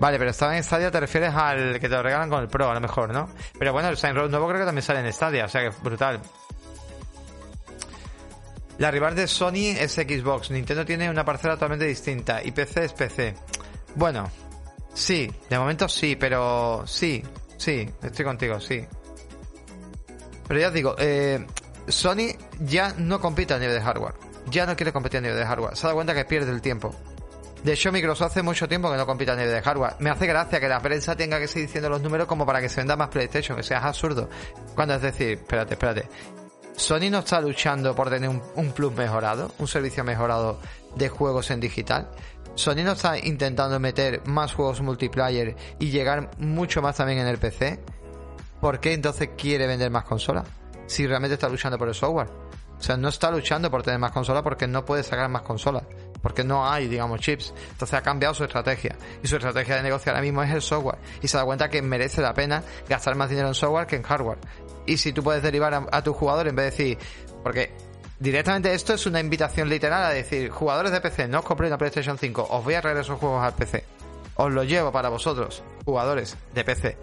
Vale, 0.00 0.18
pero 0.18 0.30
estaba 0.30 0.56
en 0.56 0.64
Stadia, 0.64 0.90
te 0.90 0.98
refieres 0.98 1.32
al 1.32 1.78
que 1.78 1.88
te 1.88 1.94
lo 1.94 2.02
regalan 2.02 2.28
con 2.28 2.42
el 2.42 2.48
Pro, 2.48 2.68
a 2.68 2.74
lo 2.74 2.80
mejor, 2.80 3.12
¿no? 3.12 3.28
Pero 3.56 3.72
bueno, 3.72 3.88
el 3.88 3.96
Saint 3.96 4.16
Row 4.16 4.28
nuevo 4.28 4.48
creo 4.48 4.58
que 4.58 4.66
también 4.66 4.82
sale 4.82 5.00
en 5.00 5.12
Stadia, 5.12 5.44
o 5.44 5.48
sea 5.48 5.62
que 5.62 5.70
brutal. 5.82 6.20
La 8.78 8.90
rival 8.90 9.14
de 9.14 9.28
Sony 9.28 9.76
es 9.78 9.92
Xbox. 9.92 10.50
Nintendo 10.50 10.84
tiene 10.84 11.08
una 11.08 11.24
parcela 11.24 11.54
totalmente 11.54 11.86
distinta. 11.86 12.42
Y 12.42 12.50
PC 12.50 12.84
es 12.84 12.92
PC. 12.92 13.34
Bueno, 13.94 14.30
sí, 14.92 15.30
de 15.48 15.58
momento 15.58 15.88
sí, 15.88 16.16
pero 16.16 16.84
sí, 16.86 17.22
sí, 17.56 17.88
estoy 18.02 18.24
contigo, 18.24 18.60
sí. 18.60 18.84
Pero 20.48 20.60
ya 20.60 20.68
os 20.68 20.74
digo, 20.74 20.96
eh, 20.98 21.46
Sony 21.86 22.34
ya 22.60 22.94
no 22.98 23.20
compite 23.20 23.54
a 23.54 23.58
nivel 23.58 23.76
de 23.76 23.80
hardware. 23.80 24.14
Ya 24.50 24.66
no 24.66 24.76
quiere 24.76 24.92
competir 24.92 25.18
a 25.18 25.20
nivel 25.22 25.38
de 25.38 25.46
hardware. 25.46 25.76
Se 25.76 25.86
da 25.86 25.94
cuenta 25.94 26.14
que 26.14 26.24
pierde 26.24 26.50
el 26.50 26.60
tiempo. 26.60 26.94
De 27.62 27.72
hecho, 27.72 27.90
Microsoft 27.90 28.32
hace 28.32 28.42
mucho 28.42 28.68
tiempo 28.68 28.90
que 28.90 28.98
no 28.98 29.06
compite 29.06 29.30
a 29.30 29.36
nivel 29.36 29.52
de 29.52 29.62
hardware. 29.62 29.94
Me 30.00 30.10
hace 30.10 30.26
gracia 30.26 30.60
que 30.60 30.68
la 30.68 30.80
prensa 30.80 31.16
tenga 31.16 31.38
que 31.38 31.48
seguir 31.48 31.68
diciendo 31.68 31.88
los 31.88 32.02
números 32.02 32.26
como 32.26 32.44
para 32.44 32.60
que 32.60 32.68
se 32.68 32.80
venda 32.80 32.94
más 32.94 33.08
PlayStation. 33.08 33.58
O 33.58 33.62
sea, 33.62 33.78
absurdo. 33.78 34.28
Cuando 34.74 34.94
es 34.94 35.00
decir, 35.00 35.38
espérate, 35.38 35.74
espérate. 35.74 36.08
Sony 36.76 37.08
no 37.10 37.20
está 37.20 37.40
luchando 37.40 37.94
por 37.94 38.10
tener 38.10 38.28
un, 38.28 38.72
plus 38.72 38.92
mejorado, 38.92 39.52
un 39.58 39.68
servicio 39.68 40.02
mejorado 40.02 40.58
de 40.96 41.08
juegos 41.08 41.50
en 41.50 41.60
digital. 41.60 42.10
Sony 42.56 42.82
no 42.84 42.92
está 42.92 43.18
intentando 43.18 43.78
meter 43.78 44.26
más 44.26 44.54
juegos 44.54 44.80
multiplayer 44.80 45.56
y 45.78 45.90
llegar 45.90 46.30
mucho 46.38 46.82
más 46.82 46.96
también 46.96 47.20
en 47.20 47.28
el 47.28 47.38
PC. 47.38 47.80
¿Por 48.60 48.80
qué 48.80 48.92
entonces 48.92 49.30
quiere 49.36 49.66
vender 49.66 49.90
más 49.90 50.04
consolas? 50.04 50.46
Si 50.86 51.06
realmente 51.06 51.34
está 51.34 51.48
luchando 51.48 51.78
por 51.78 51.88
el 51.88 51.94
software. 51.94 52.28
O 52.78 52.82
sea, 52.82 52.96
no 52.96 53.08
está 53.08 53.30
luchando 53.30 53.70
por 53.70 53.82
tener 53.82 54.00
más 54.00 54.12
consolas 54.12 54.42
porque 54.42 54.66
no 54.66 54.84
puede 54.84 55.02
sacar 55.02 55.28
más 55.28 55.42
consolas. 55.42 55.84
Porque 56.20 56.42
no 56.42 56.68
hay, 56.68 56.88
digamos, 56.88 57.20
chips. 57.20 57.54
Entonces 57.70 57.94
ha 57.94 58.02
cambiado 58.02 58.34
su 58.34 58.44
estrategia. 58.44 58.96
Y 59.22 59.28
su 59.28 59.36
estrategia 59.36 59.76
de 59.76 59.82
negocio 59.82 60.10
ahora 60.10 60.22
mismo 60.22 60.42
es 60.42 60.50
el 60.52 60.62
software. 60.62 60.98
Y 61.22 61.28
se 61.28 61.36
da 61.36 61.44
cuenta 61.44 61.68
que 61.68 61.82
merece 61.82 62.20
la 62.20 62.34
pena 62.34 62.62
gastar 62.88 63.14
más 63.14 63.30
dinero 63.30 63.48
en 63.48 63.54
software 63.54 63.86
que 63.86 63.96
en 63.96 64.02
hardware 64.02 64.38
y 64.86 64.96
si 64.98 65.12
tú 65.12 65.22
puedes 65.22 65.42
derivar 65.42 65.88
a, 65.90 66.02
tu 66.02 66.12
jugador 66.12 66.48
en 66.48 66.56
vez 66.56 66.76
de 66.76 66.84
decir, 66.84 66.98
porque 67.42 67.70
directamente 68.18 68.72
esto 68.74 68.94
es 68.94 69.06
una 69.06 69.20
invitación 69.20 69.68
literal 69.68 70.04
a 70.04 70.10
decir, 70.10 70.50
jugadores 70.50 70.92
de 70.92 71.00
PC, 71.00 71.28
no 71.28 71.40
os 71.40 71.44
compréis 71.44 71.70
una 71.70 71.78
PlayStation 71.78 72.18
5, 72.18 72.48
os 72.50 72.64
voy 72.64 72.74
a 72.74 72.82
traer 72.82 72.98
esos 72.98 73.18
juegos 73.18 73.42
al 73.44 73.54
PC. 73.54 73.84
Os 74.36 74.52
los 74.52 74.66
llevo 74.66 74.90
para 74.90 75.08
vosotros, 75.08 75.62
jugadores 75.84 76.36
de 76.54 76.64
PC. 76.64 76.96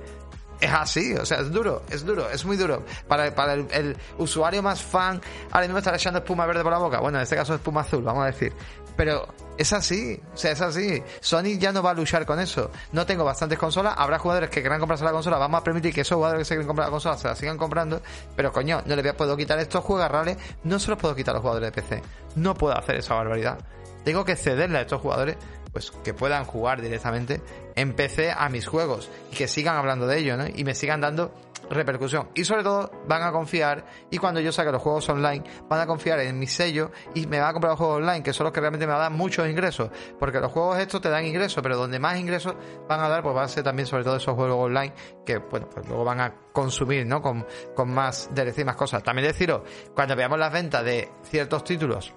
Es 0.61 0.71
así, 0.71 1.13
o 1.15 1.25
sea, 1.25 1.39
es 1.39 1.51
duro, 1.51 1.81
es 1.89 2.05
duro, 2.05 2.29
es 2.29 2.45
muy 2.45 2.55
duro. 2.55 2.85
Para, 3.07 3.33
para 3.33 3.53
el, 3.53 3.97
usuario 4.19 4.61
más 4.61 4.81
fan, 4.81 5.19
ahora 5.51 5.65
mismo 5.65 5.79
estará 5.79 5.97
echando 5.97 6.19
espuma 6.19 6.45
verde 6.45 6.61
por 6.61 6.71
la 6.71 6.77
boca. 6.77 6.99
Bueno, 6.99 7.17
en 7.17 7.23
este 7.23 7.35
caso 7.35 7.55
espuma 7.55 7.81
azul, 7.81 8.03
vamos 8.03 8.23
a 8.23 8.27
decir. 8.27 8.53
Pero 8.95 9.27
es 9.57 9.73
así, 9.73 10.21
o 10.33 10.37
sea, 10.37 10.51
es 10.51 10.61
así. 10.61 11.01
Sony 11.19 11.57
ya 11.57 11.71
no 11.71 11.81
va 11.81 11.91
a 11.91 11.93
luchar 11.95 12.27
con 12.27 12.39
eso. 12.39 12.69
No 12.91 13.07
tengo 13.07 13.23
bastantes 13.23 13.57
consolas, 13.57 13.95
habrá 13.97 14.19
jugadores 14.19 14.51
que 14.51 14.61
quieran 14.61 14.79
comprarse 14.79 15.03
la 15.03 15.11
consola, 15.11 15.37
vamos 15.37 15.61
a 15.61 15.63
permitir 15.63 15.93
que 15.93 16.01
esos 16.01 16.15
jugadores 16.15 16.41
que 16.41 16.45
se 16.45 16.53
quieren 16.53 16.67
comprar 16.67 16.87
la 16.87 16.91
consola 16.91 17.17
se 17.17 17.27
la 17.27 17.35
sigan 17.35 17.57
comprando, 17.57 17.99
pero 18.35 18.51
coño, 18.51 18.83
no 18.85 18.95
les 18.95 19.13
puedo 19.13 19.35
quitar 19.35 19.57
estos 19.57 19.83
juegos 19.83 20.11
reales, 20.11 20.37
no 20.63 20.77
se 20.77 20.91
los 20.91 20.99
puedo 20.99 21.15
quitar 21.15 21.33
a 21.33 21.37
los 21.37 21.41
jugadores 21.41 21.73
de 21.73 21.81
PC. 21.81 22.03
No 22.35 22.53
puedo 22.53 22.77
hacer 22.77 22.97
esa 22.97 23.15
barbaridad. 23.15 23.57
Tengo 24.03 24.25
que 24.25 24.35
cederle 24.35 24.77
a 24.77 24.81
estos 24.81 25.01
jugadores 25.01 25.37
pues 25.71 25.91
que 25.91 26.13
puedan 26.13 26.45
jugar 26.45 26.81
directamente 26.81 27.41
en 27.75 27.93
PC 27.93 28.31
a 28.31 28.49
mis 28.49 28.67
juegos 28.67 29.09
y 29.31 29.35
que 29.35 29.47
sigan 29.47 29.77
hablando 29.77 30.07
de 30.07 30.19
ello, 30.19 30.37
¿no? 30.37 30.45
Y 30.47 30.63
me 30.63 30.75
sigan 30.75 31.01
dando 31.01 31.33
repercusión. 31.69 32.29
Y 32.33 32.43
sobre 32.43 32.63
todo 32.63 32.91
van 33.07 33.23
a 33.23 33.31
confiar, 33.31 33.85
y 34.09 34.17
cuando 34.17 34.39
yo 34.39 34.51
saque 34.51 34.71
los 34.71 34.81
juegos 34.81 35.07
online, 35.09 35.43
van 35.69 35.79
a 35.79 35.87
confiar 35.87 36.19
en 36.19 36.37
mi 36.37 36.47
sello 36.47 36.91
y 37.13 37.25
me 37.27 37.39
van 37.39 37.49
a 37.49 37.53
comprar 37.53 37.71
los 37.71 37.79
juegos 37.79 37.97
online, 37.97 38.23
que 38.23 38.33
son 38.33 38.45
los 38.45 38.53
que 38.53 38.59
realmente 38.59 38.85
me 38.85 38.91
van 38.93 39.01
a 39.01 39.03
dar 39.03 39.11
muchos 39.11 39.47
ingresos. 39.47 39.89
Porque 40.19 40.39
los 40.39 40.51
juegos 40.51 40.77
estos 40.79 41.01
te 41.01 41.09
dan 41.09 41.25
ingresos, 41.25 41.61
pero 41.63 41.77
donde 41.77 41.99
más 41.99 42.19
ingresos 42.19 42.55
van 42.87 42.99
a 42.99 43.07
dar, 43.07 43.23
pues 43.23 43.33
van 43.33 43.45
a 43.45 43.47
ser 43.47 43.63
también 43.63 43.87
sobre 43.87 44.03
todo 44.03 44.17
esos 44.17 44.35
juegos 44.35 44.57
online 44.57 44.93
que, 45.25 45.37
bueno, 45.37 45.69
pues 45.69 45.87
luego 45.87 46.03
van 46.03 46.19
a 46.19 46.33
consumir, 46.51 47.05
¿no? 47.05 47.21
Con, 47.21 47.45
con 47.75 47.93
más 47.93 48.29
derechos 48.33 48.59
y 48.59 48.65
más 48.65 48.75
cosas. 48.75 49.03
También 49.03 49.27
deciros, 49.27 49.61
cuando 49.95 50.15
veamos 50.15 50.37
las 50.37 50.51
ventas 50.51 50.83
de 50.83 51.09
ciertos 51.23 51.63
títulos 51.63 52.13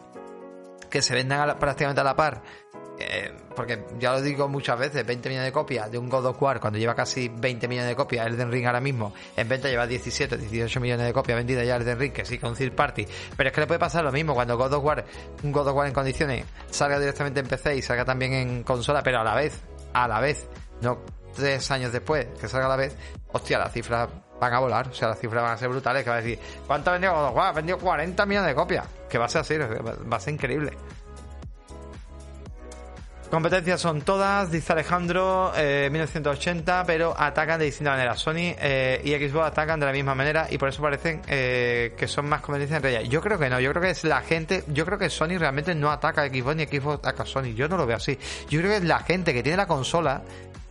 que 0.91 1.03
se 1.03 1.15
vendan 1.15 1.59
prácticamente 1.59 2.01
a 2.01 2.05
la 2.05 2.15
par 2.15 2.43
eh, 2.99 3.33
porque 3.57 3.85
ya 3.99 4.13
lo 4.13 4.23
digo 4.23 4.49
muchas 4.49 4.79
veces, 4.79 5.07
20 5.07 5.29
millones 5.29 5.49
de 5.49 5.53
copias 5.53 5.91
de 5.91 5.99
un 5.99 6.09
God 6.09 6.27
of 6.27 6.43
War 6.43 6.61
cuando 6.61 6.79
lleva 6.79 6.95
casi 6.95 7.29
20 7.29 7.67
millones 7.67 7.91
de 7.91 7.97
copias, 7.97 8.27
Elden 8.27 8.51
Ring 8.51 8.67
ahora 8.67 8.81
mismo 8.81 9.13
en 9.37 9.49
venta 9.49 9.69
lleva 9.69 9.87
17, 9.87 10.37
18 10.37 10.81
millones 10.81 11.07
de 11.07 11.13
copias 11.13 11.37
vendidas 11.37 11.67
ya 11.67 11.77
Elden 11.77 11.99
Ring, 11.99 12.13
que 12.13 12.25
sí 12.25 12.39
con 12.39 12.55
Third 12.55 12.75
Party, 12.75 13.07
pero 13.37 13.49
es 13.49 13.55
que 13.55 13.61
le 13.61 13.67
puede 13.67 13.81
pasar 13.81 14.05
lo 14.05 14.13
mismo 14.13 14.35
cuando 14.35 14.57
God 14.57 14.75
of 14.75 14.85
War, 14.85 15.05
un 15.43 15.53
God 15.53 15.69
of 15.69 15.77
War 15.77 15.87
en 15.87 15.95
condiciones 15.95 16.45
salga 16.71 16.99
directamente 16.99 17.41
en 17.41 17.47
PC 17.47 17.77
y 17.77 17.83
salga 17.83 18.05
también 18.05 18.33
en 18.33 18.63
consola, 18.63 19.03
pero 19.03 19.21
a 19.21 19.25
la 19.25 19.35
vez, 19.35 19.61
a 19.93 20.07
la 20.09 20.21
vez, 20.21 20.47
no 20.81 20.99
tres 21.35 21.69
años 21.71 21.93
después 21.93 22.27
que 22.41 22.49
salga 22.49 22.67
a 22.67 22.71
la 22.71 22.77
vez, 22.77 22.97
hostia, 23.33 23.59
las 23.59 23.73
cifras 23.73 24.09
van 24.41 24.53
a 24.53 24.59
volar, 24.61 24.89
o 24.89 24.95
sea, 24.95 25.09
las 25.09 25.19
cifras 25.19 25.43
van 25.43 25.53
a 25.53 25.57
ser 25.57 25.69
brutales, 25.69 26.05
que 26.05 26.11
va 26.11 26.17
a 26.17 26.21
decir, 26.21 26.39
¿cuánto 26.67 26.91
ha 26.91 26.93
vendido 26.95 27.15
God 27.15 27.29
of 27.29 27.37
War? 27.37 27.49
Ha 27.49 27.53
vendido 27.53 27.79
40 27.79 28.27
millones 28.27 28.49
de 28.49 28.55
copias, 28.55 28.87
que 29.09 29.19
va 29.19 29.25
a 29.25 29.29
ser 29.29 29.41
así, 29.41 29.57
va 29.59 30.17
a 30.17 30.21
ser 30.21 30.35
increíble. 30.35 30.73
Competencias 33.35 33.81
son 33.81 34.03
todas, 34.03 34.53
dice 34.53 34.75
Alejandro, 34.75 35.51
eh, 35.57 35.89
1980, 35.91 36.85
pero 36.87 37.17
atacan 37.19 37.59
de 37.59 37.65
distinta 37.65 37.91
manera. 37.91 38.15
Sony 38.15 38.55
eh, 38.57 39.01
y 39.03 39.11
Xbox 39.11 39.49
atacan 39.49 39.81
de 39.81 39.87
la 39.87 39.91
misma 39.91 40.15
manera 40.15 40.47
y 40.49 40.57
por 40.57 40.69
eso 40.69 40.81
parecen 40.81 41.21
eh, 41.27 41.97
que 41.97 42.07
son 42.07 42.29
más 42.29 42.43
competencias 42.43 42.77
entre 42.77 42.93
ellas. 42.93 43.09
Yo 43.09 43.21
creo 43.21 43.37
que 43.37 43.51
no, 43.51 43.59
yo 43.59 43.73
creo 43.73 43.83
que 43.83 43.91
es 43.91 44.05
la 44.05 44.21
gente, 44.21 44.63
yo 44.69 44.87
creo 44.87 44.99
que 44.99 45.11
Sony 45.11 45.37
realmente 45.37 45.75
no 45.75 45.91
ataca 45.91 46.23
a 46.23 46.29
Xbox 46.29 46.55
ni 46.55 46.67
Xbox 46.67 46.99
ataca 46.99 47.25
a 47.25 47.27
Sony. 47.27 47.57
Yo 47.57 47.67
no 47.67 47.77
lo 47.77 47.87
veo 47.87 47.97
así. 47.97 48.17
Yo 48.49 48.61
creo 48.61 48.71
que 48.71 48.77
es 48.77 48.85
la 48.85 49.01
gente 49.01 49.35
que 49.35 49.43
tiene 49.43 49.57
la 49.57 49.67
consola 49.67 50.23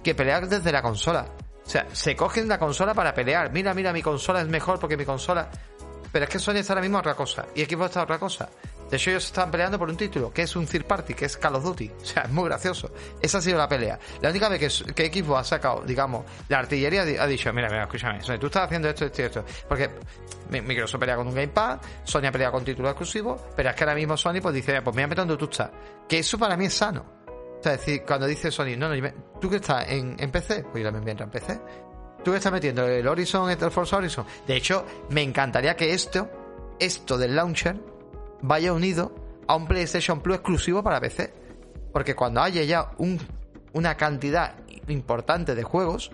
que 0.02 0.16
pelea 0.16 0.40
desde 0.40 0.72
la 0.72 0.82
consola. 0.82 1.26
O 1.66 1.70
sea, 1.70 1.88
se 1.92 2.16
cogen 2.16 2.48
la 2.48 2.60
consola 2.60 2.94
para 2.94 3.14
pelear. 3.14 3.52
Mira, 3.52 3.74
mira, 3.74 3.92
mi 3.92 4.02
consola 4.02 4.40
es 4.40 4.48
mejor 4.48 4.80
porque 4.80 4.96
mi 4.96 5.04
consola. 5.04 5.50
Pero 6.14 6.24
es 6.24 6.32
que 6.32 6.40
Sony 6.40 6.60
está 6.60 6.72
ahora 6.72 6.84
mismo 6.84 7.00
otra 7.00 7.14
cosa 7.14 7.46
y 7.56 7.66
Xbox 7.66 7.88
está 7.88 8.04
otra 8.04 8.20
cosa. 8.20 8.48
De 8.94 8.98
hecho, 8.98 9.10
ellos 9.10 9.26
están 9.26 9.50
peleando 9.50 9.80
por 9.80 9.90
un 9.90 9.98
título, 9.98 10.32
que 10.32 10.44
es 10.44 10.56
un 10.56 10.68
third 10.68 10.86
party, 10.86 11.16
que 11.16 11.26
es 11.26 11.36
Call 11.36 11.56
of 11.56 11.64
Duty. 11.64 11.92
O 12.00 12.06
sea, 12.06 12.24
es 12.26 12.30
muy 12.30 12.44
gracioso. 12.44 12.92
Esa 13.20 13.40
ha 13.40 13.42
sido 13.42 13.58
la 13.58 13.68
pelea. 13.68 13.98
La 14.22 14.30
única 14.30 14.48
vez 14.50 14.60
que, 14.60 14.94
que 14.94 15.12
Xbox 15.12 15.40
ha 15.40 15.44
sacado, 15.44 15.82
digamos, 15.82 16.24
la 16.48 16.60
artillería 16.60 17.02
ha 17.02 17.26
dicho, 17.26 17.52
mira, 17.54 17.70
mira, 17.70 17.86
escúchame, 17.86 18.22
Sony, 18.22 18.38
tú 18.38 18.46
estás 18.46 18.66
haciendo 18.66 18.88
esto, 18.88 19.06
esto 19.06 19.24
y 19.24 19.26
esto. 19.26 19.46
Porque 19.68 19.90
Microsoft 20.52 21.00
pelea 21.00 21.16
con 21.16 21.28
un 21.28 21.34
Gamepad, 21.34 21.80
Sony 22.04 22.28
ha 22.28 22.32
peleado 22.32 22.54
con 22.54 22.64
títulos 22.64 22.92
exclusivos, 22.92 23.42
pero 23.56 23.72
es 23.72 23.76
que 23.76 23.84
ahora 23.84 23.96
mismo 23.96 24.16
Sony 24.16 24.42
pues 24.44 24.54
dice, 24.54 24.80
pues 24.84 24.96
mira, 24.96 25.08
me 25.08 25.16
donde 25.16 25.38
tú 25.38 25.46
estás. 25.46 25.72
Que 26.08 26.20
eso 26.20 26.38
para 26.38 26.56
mí 26.56 26.66
es 26.66 26.76
sano. 26.76 27.04
O 27.60 27.64
sea, 27.64 27.74
es 27.74 27.80
decir, 27.80 28.04
cuando 28.06 28.28
dice 28.28 28.52
Sony, 28.52 28.78
no, 28.78 28.96
no, 28.96 29.12
tú 29.42 29.50
que 29.50 29.56
estás 29.56 29.90
en, 29.90 30.18
PC, 30.30 30.66
pues 30.72 30.84
yo 30.84 30.92
también 30.92 31.02
voy 31.02 31.10
a 31.10 31.12
entrar 31.14 31.30
en 31.30 31.32
PC. 31.32 31.62
Tú 32.24 32.30
que 32.30 32.38
estás 32.38 32.54
metiendo 32.54 32.86
el 32.86 33.08
Horizon, 33.08 33.50
el 33.50 33.72
Forza 33.72 33.98
Horizon. 33.98 34.24
De 34.46 34.56
hecho, 34.56 34.86
me 35.10 35.24
encantaría 35.24 35.76
que 35.76 35.96
esto, 35.96 36.30
esto 36.80 37.18
del 37.18 37.36
launcher, 37.36 37.93
vaya 38.44 38.74
unido 38.74 39.16
a 39.48 39.56
un 39.56 39.68
PlayStation 39.68 40.22
Plus 40.22 40.36
exclusivo 40.36 40.84
para 40.84 41.02
PC. 41.02 41.34
Porque 41.92 42.16
cuando 42.16 42.42
haya 42.42 42.64
ya 42.64 42.92
un, 42.98 43.20
una 43.74 43.98
cantidad 43.98 44.56
importante 44.88 45.56
de 45.56 45.64
juegos, 45.64 46.12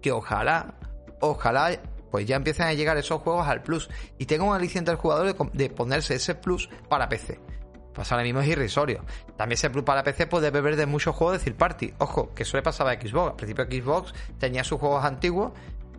que 0.00 0.12
ojalá, 0.12 0.74
ojalá, 1.20 1.80
pues 2.10 2.26
ya 2.26 2.36
empiecen 2.36 2.66
a 2.66 2.74
llegar 2.74 2.96
esos 2.96 3.20
juegos 3.20 3.46
al 3.46 3.62
Plus. 3.62 3.90
Y 4.18 4.26
tenga 4.26 4.44
un 4.44 4.54
aliciente 4.54 4.90
al 4.90 4.96
jugador 4.96 5.34
de, 5.52 5.70
ponerse 5.70 6.14
ese 6.14 6.34
Plus 6.34 6.68
para 6.88 7.08
PC. 7.08 7.40
Pues 7.92 8.10
ahora 8.10 8.24
mismo 8.24 8.40
es 8.40 8.48
irrisorio. 8.48 9.04
También 9.36 9.54
ese 9.54 9.70
Plus 9.70 9.84
para 9.84 10.02
PC 10.02 10.26
puede 10.26 10.50
beber 10.50 10.76
de 10.76 10.86
muchos 10.86 11.14
juegos 11.14 11.44
de 11.44 11.52
party. 11.52 11.94
Ojo, 11.98 12.34
que 12.34 12.42
eso 12.42 12.56
le 12.56 12.62
pasaba 12.62 12.92
a 12.92 13.00
Xbox. 13.00 13.30
Al 13.30 13.36
principio 13.36 13.64
Xbox 13.64 14.14
tenía 14.38 14.64
sus 14.64 14.78
juegos 14.78 15.04
antiguos 15.04 15.52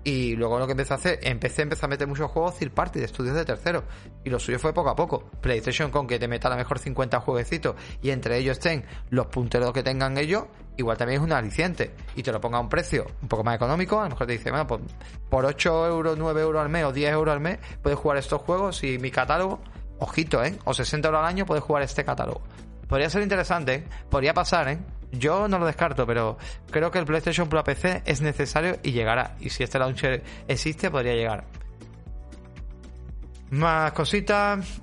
y 0.06 0.36
luego 0.36 0.60
lo 0.60 0.68
que 0.68 0.74
empezó 0.74 0.94
a 0.94 0.98
hacer, 0.98 1.20
empecé, 1.24 1.64
empezó 1.64 1.88
a 1.88 1.90
meter 1.90 2.08
muchos 2.08 2.30
juegos 2.30 2.56
third 2.60 2.72
party 2.72 3.00
de 3.00 3.06
estudios 3.06 3.36
de 3.36 3.44
terceros. 3.44 3.84
Y 4.24 4.30
lo 4.30 4.40
suyo 4.40 4.60
fue 4.60 4.72
poco 4.72 4.90
a 4.92 4.96
poco. 4.96 5.32
PlayStation 5.42 5.90
con 5.90 6.06
que 6.06 6.20
te 6.20 6.28
meta 6.28 6.48
a 6.48 6.52
lo 6.52 6.58
mejor 6.58 6.78
50 6.78 7.20
jueguecitos 7.22 7.76
y 8.04 8.12
entre 8.12 8.38
ellos 8.38 8.60
estén 8.60 8.86
los 9.10 9.26
punteros 9.26 9.74
que 9.74 9.82
tengan 9.82 10.20
ellos, 10.20 10.44
igual 10.78 10.96
también 10.96 11.22
es 11.22 11.26
un 11.26 11.34
aliciente. 11.34 11.92
Y 12.16 12.22
te 12.22 12.32
lo 12.32 12.40
ponga 12.40 12.60
a 12.60 12.62
un 12.62 12.70
precio 12.70 13.08
un 13.24 13.28
poco 13.28 13.44
más 13.44 13.56
económico. 13.56 14.00
A 14.00 14.04
lo 14.04 14.12
mejor 14.12 14.28
te 14.28 14.34
dice, 14.34 14.52
bueno, 14.52 14.68
pues 14.68 14.82
por 15.28 15.44
8 15.44 15.88
euros, 15.88 16.16
9 16.20 16.40
euros 16.40 16.62
al 16.62 16.70
mes 16.70 16.86
o 16.86 16.94
10 16.94 17.12
euros 17.12 17.34
al 17.34 17.40
mes 17.40 17.58
puedes 17.82 17.98
jugar 17.98 18.20
estos 18.20 18.44
juegos 18.44 18.84
y 18.84 19.00
mi 19.00 19.10
catálogo, 19.10 19.60
ojito, 19.98 20.44
¿eh? 20.44 20.56
O 20.66 20.74
60 20.76 21.08
euros 21.08 21.20
al 21.20 21.26
año 21.26 21.48
puedes 21.48 21.64
jugar 21.64 21.82
este 21.82 22.06
catálogo. 22.06 22.44
Podría 22.88 23.10
ser 23.10 23.24
interesante, 23.24 23.74
¿eh? 23.74 23.84
podría 24.12 24.36
pasar, 24.36 24.68
¿eh? 24.70 24.78
Yo 25.12 25.48
no 25.48 25.60
lo 25.60 25.66
descarto, 25.66 26.06
pero 26.06 26.38
creo 26.72 26.92
que 26.92 27.00
el 27.00 27.06
PlayStation 27.06 27.48
Pro 27.50 27.64
PC 27.64 28.04
es 28.06 28.22
necesario 28.22 28.78
y 28.84 28.92
llegará. 28.92 29.36
Y 29.40 29.50
si 29.50 29.64
este 29.64 29.80
launcher 29.80 30.24
existe, 30.48 30.92
podría 30.92 31.14
llegar. 31.14 31.46
Más 33.52 33.92
cositas. 33.94 34.82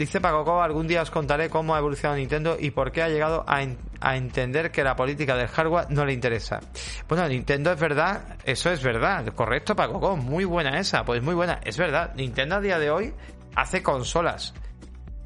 Dice 0.00 0.18
Paco 0.18 0.62
algún 0.62 0.88
día 0.88 1.02
os 1.02 1.10
contaré 1.10 1.50
cómo 1.50 1.74
ha 1.74 1.78
evolucionado 1.78 2.16
Nintendo 2.16 2.56
y 2.58 2.70
por 2.70 2.90
qué 2.90 3.02
ha 3.02 3.10
llegado 3.10 3.44
a, 3.46 3.60
a, 4.00 4.16
entender 4.16 4.70
que 4.70 4.82
la 4.82 4.96
política 4.96 5.36
del 5.36 5.48
hardware 5.48 5.90
no 5.90 6.06
le 6.06 6.14
interesa. 6.14 6.58
Bueno, 7.06 7.28
Nintendo 7.28 7.70
es 7.70 7.78
verdad, 7.78 8.38
eso 8.46 8.70
es 8.70 8.82
verdad, 8.82 9.26
correcto 9.34 9.76
Paco, 9.76 10.16
muy 10.16 10.46
buena 10.46 10.80
esa, 10.80 11.04
pues 11.04 11.22
muy 11.22 11.34
buena, 11.34 11.60
es 11.64 11.76
verdad. 11.76 12.14
Nintendo 12.14 12.56
a 12.56 12.60
día 12.62 12.78
de 12.78 12.90
hoy 12.90 13.12
hace 13.54 13.82
consolas 13.82 14.54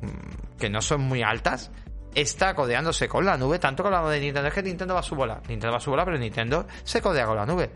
mm, 0.02 0.56
que 0.58 0.68
no 0.68 0.82
son 0.82 1.02
muy 1.02 1.22
altas, 1.22 1.70
está 2.14 2.54
codeándose 2.54 3.08
con 3.08 3.24
la 3.24 3.36
nube, 3.36 3.58
tanto 3.58 3.82
con 3.82 3.92
la 3.92 4.02
de 4.08 4.20
Nintendo. 4.20 4.48
Es 4.48 4.54
que 4.54 4.62
Nintendo 4.62 4.94
va 4.94 5.00
a 5.00 5.02
su 5.04 5.14
bola. 5.14 5.40
Nintendo 5.48 5.72
va 5.72 5.78
a 5.78 5.80
su 5.80 5.90
bola, 5.90 6.04
pero 6.04 6.18
Nintendo 6.18 6.66
se 6.82 7.00
codea 7.00 7.26
con 7.26 7.36
la 7.36 7.46
nube. 7.46 7.70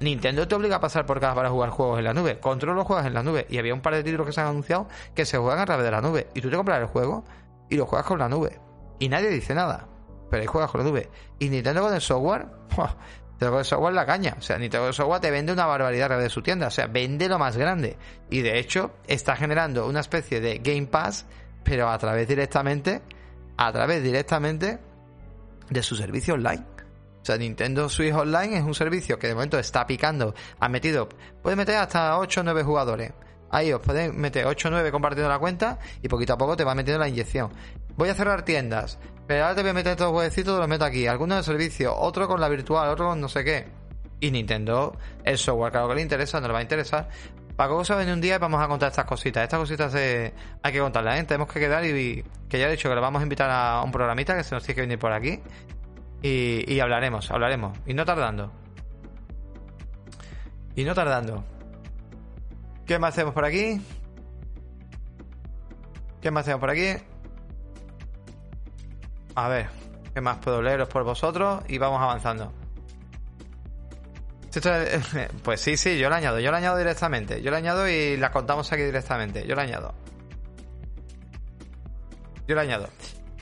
Nintendo 0.00 0.46
te 0.46 0.54
obliga 0.54 0.76
a 0.76 0.80
pasar 0.80 1.06
por 1.06 1.20
cada 1.20 1.34
para 1.34 1.50
jugar 1.50 1.70
juegos 1.70 1.98
en 1.98 2.04
la 2.04 2.14
nube. 2.14 2.38
Control 2.40 2.76
los 2.76 2.86
juegas 2.86 3.06
en 3.06 3.14
la 3.14 3.22
nube. 3.22 3.46
Y 3.48 3.58
había 3.58 3.74
un 3.74 3.80
par 3.80 3.94
de 3.94 4.02
títulos 4.02 4.26
que 4.26 4.32
se 4.32 4.40
han 4.40 4.48
anunciado 4.48 4.88
que 5.14 5.24
se 5.24 5.38
juegan 5.38 5.60
a 5.60 5.66
través 5.66 5.84
de 5.84 5.90
la 5.90 6.00
nube. 6.00 6.28
Y 6.34 6.40
tú 6.40 6.50
te 6.50 6.56
compras 6.56 6.80
el 6.80 6.86
juego 6.86 7.24
y 7.70 7.76
lo 7.76 7.86
juegas 7.86 8.06
con 8.06 8.18
la 8.18 8.28
nube. 8.28 8.58
Y 8.98 9.08
nadie 9.08 9.28
dice 9.28 9.54
nada. 9.54 9.88
Pero 10.30 10.40
ahí 10.40 10.46
juegas 10.46 10.70
con 10.70 10.82
la 10.82 10.90
nube. 10.90 11.10
Y 11.38 11.48
Nintendo 11.48 11.82
con 11.82 11.94
el 11.94 12.00
software, 12.00 12.46
te 13.38 13.46
con 13.46 13.58
el 13.58 13.64
software 13.64 13.94
la 13.94 14.04
caña. 14.04 14.34
O 14.36 14.42
sea, 14.42 14.58
Nintendo 14.58 14.82
con 14.82 14.88
el 14.88 14.94
software 14.94 15.20
te 15.20 15.30
vende 15.30 15.52
una 15.52 15.66
barbaridad 15.66 16.06
a 16.06 16.08
través 16.08 16.24
de 16.24 16.30
su 16.30 16.42
tienda. 16.42 16.66
O 16.66 16.70
sea, 16.70 16.86
vende 16.88 17.28
lo 17.28 17.38
más 17.38 17.56
grande. 17.56 17.96
Y 18.30 18.42
de 18.42 18.58
hecho, 18.58 18.96
está 19.06 19.36
generando 19.36 19.86
una 19.86 20.00
especie 20.00 20.40
de 20.40 20.58
Game 20.58 20.86
Pass, 20.86 21.26
pero 21.62 21.88
a 21.88 21.96
través 21.98 22.26
directamente 22.26 23.00
a 23.56 23.72
través 23.72 24.02
directamente 24.02 24.78
de 25.70 25.82
su 25.82 25.96
servicio 25.96 26.34
online. 26.34 26.64
O 27.22 27.26
sea, 27.26 27.38
Nintendo 27.38 27.88
Switch 27.88 28.12
Online 28.12 28.58
es 28.58 28.64
un 28.64 28.74
servicio 28.74 29.18
que 29.18 29.28
de 29.28 29.34
momento 29.34 29.58
está 29.58 29.86
picando. 29.86 30.34
Ha 30.60 30.68
metido, 30.68 31.08
puede 31.42 31.56
meter 31.56 31.76
hasta 31.76 32.18
8 32.18 32.40
o 32.40 32.44
9 32.44 32.62
jugadores. 32.64 33.12
Ahí 33.50 33.72
os 33.72 33.80
pueden 33.80 34.20
meter 34.20 34.44
8 34.46 34.68
o 34.68 34.70
9 34.72 34.90
compartiendo 34.90 35.30
la 35.30 35.38
cuenta 35.38 35.78
y 36.02 36.08
poquito 36.08 36.34
a 36.34 36.38
poco 36.38 36.56
te 36.56 36.64
va 36.64 36.74
metiendo 36.74 36.98
la 36.98 37.08
inyección. 37.08 37.50
Voy 37.96 38.10
a 38.10 38.14
cerrar 38.14 38.44
tiendas, 38.44 38.98
pero 39.26 39.44
ahora 39.44 39.54
te 39.54 39.62
voy 39.62 39.70
a 39.70 39.74
meter 39.74 39.92
estos 39.92 40.10
jueguecitos, 40.10 40.58
los 40.58 40.68
meto 40.68 40.84
aquí. 40.84 41.06
Algunos 41.06 41.38
de 41.38 41.44
servicio, 41.44 41.96
otro 41.96 42.28
con 42.28 42.40
la 42.40 42.48
virtual, 42.48 42.90
otro 42.90 43.06
con 43.06 43.20
no 43.20 43.28
sé 43.28 43.42
qué. 43.42 43.68
Y 44.20 44.30
Nintendo, 44.30 44.96
el 45.24 45.38
software, 45.38 45.72
claro 45.72 45.88
que 45.88 45.94
le 45.94 46.02
interesa, 46.02 46.40
no 46.40 46.48
le 46.48 46.52
va 46.52 46.58
a 46.58 46.62
interesar, 46.62 47.08
para 47.56 47.70
cosas 47.70 48.04
en 48.04 48.12
un 48.12 48.20
día 48.20 48.38
vamos 48.38 48.60
a 48.60 48.66
contar 48.66 48.90
estas 48.90 49.04
cositas. 49.04 49.44
Estas 49.44 49.60
cositas 49.60 49.94
hay 49.94 50.72
que 50.72 50.80
contarlas, 50.80 51.20
¿eh? 51.20 51.24
Tenemos 51.24 51.52
que 51.52 51.60
quedar 51.60 51.84
y 51.84 52.24
que 52.48 52.58
ya 52.58 52.68
he 52.68 52.70
dicho 52.70 52.88
que 52.88 52.94
lo 52.94 53.00
vamos 53.00 53.20
a 53.20 53.22
invitar 53.22 53.48
a 53.50 53.82
un 53.82 53.92
programita 53.92 54.36
que 54.36 54.42
se 54.42 54.54
nos 54.54 54.64
tiene 54.64 54.74
que 54.74 54.80
venir 54.82 54.98
por 54.98 55.12
aquí. 55.12 55.40
Y, 56.22 56.80
hablaremos, 56.80 57.30
hablaremos. 57.30 57.78
Y 57.86 57.94
no 57.94 58.04
tardando. 58.04 58.50
Y 60.74 60.84
no 60.84 60.94
tardando. 60.94 61.44
¿Qué 62.86 62.98
más 62.98 63.12
hacemos 63.12 63.34
por 63.34 63.44
aquí? 63.44 63.80
¿Qué 66.22 66.30
más 66.30 66.42
hacemos 66.42 66.60
por 66.60 66.70
aquí? 66.70 66.94
A 69.34 69.48
ver, 69.48 69.68
¿qué 70.14 70.20
más 70.20 70.38
puedo 70.38 70.62
leeros 70.62 70.88
por 70.88 71.04
vosotros? 71.04 71.62
Y 71.68 71.78
vamos 71.78 72.00
avanzando. 72.00 72.63
Pues 75.42 75.60
sí, 75.60 75.76
sí, 75.76 75.98
yo 75.98 76.08
lo 76.08 76.14
añado, 76.14 76.40
yo 76.40 76.50
lo 76.50 76.56
añado 76.56 76.76
directamente. 76.76 77.42
Yo 77.42 77.50
lo 77.50 77.56
añado 77.56 77.88
y 77.88 78.16
la 78.16 78.30
contamos 78.30 78.72
aquí 78.72 78.82
directamente. 78.82 79.46
Yo 79.46 79.54
lo 79.54 79.60
añado. 79.62 79.94
Yo 82.46 82.54
lo 82.54 82.60
añado. 82.60 82.88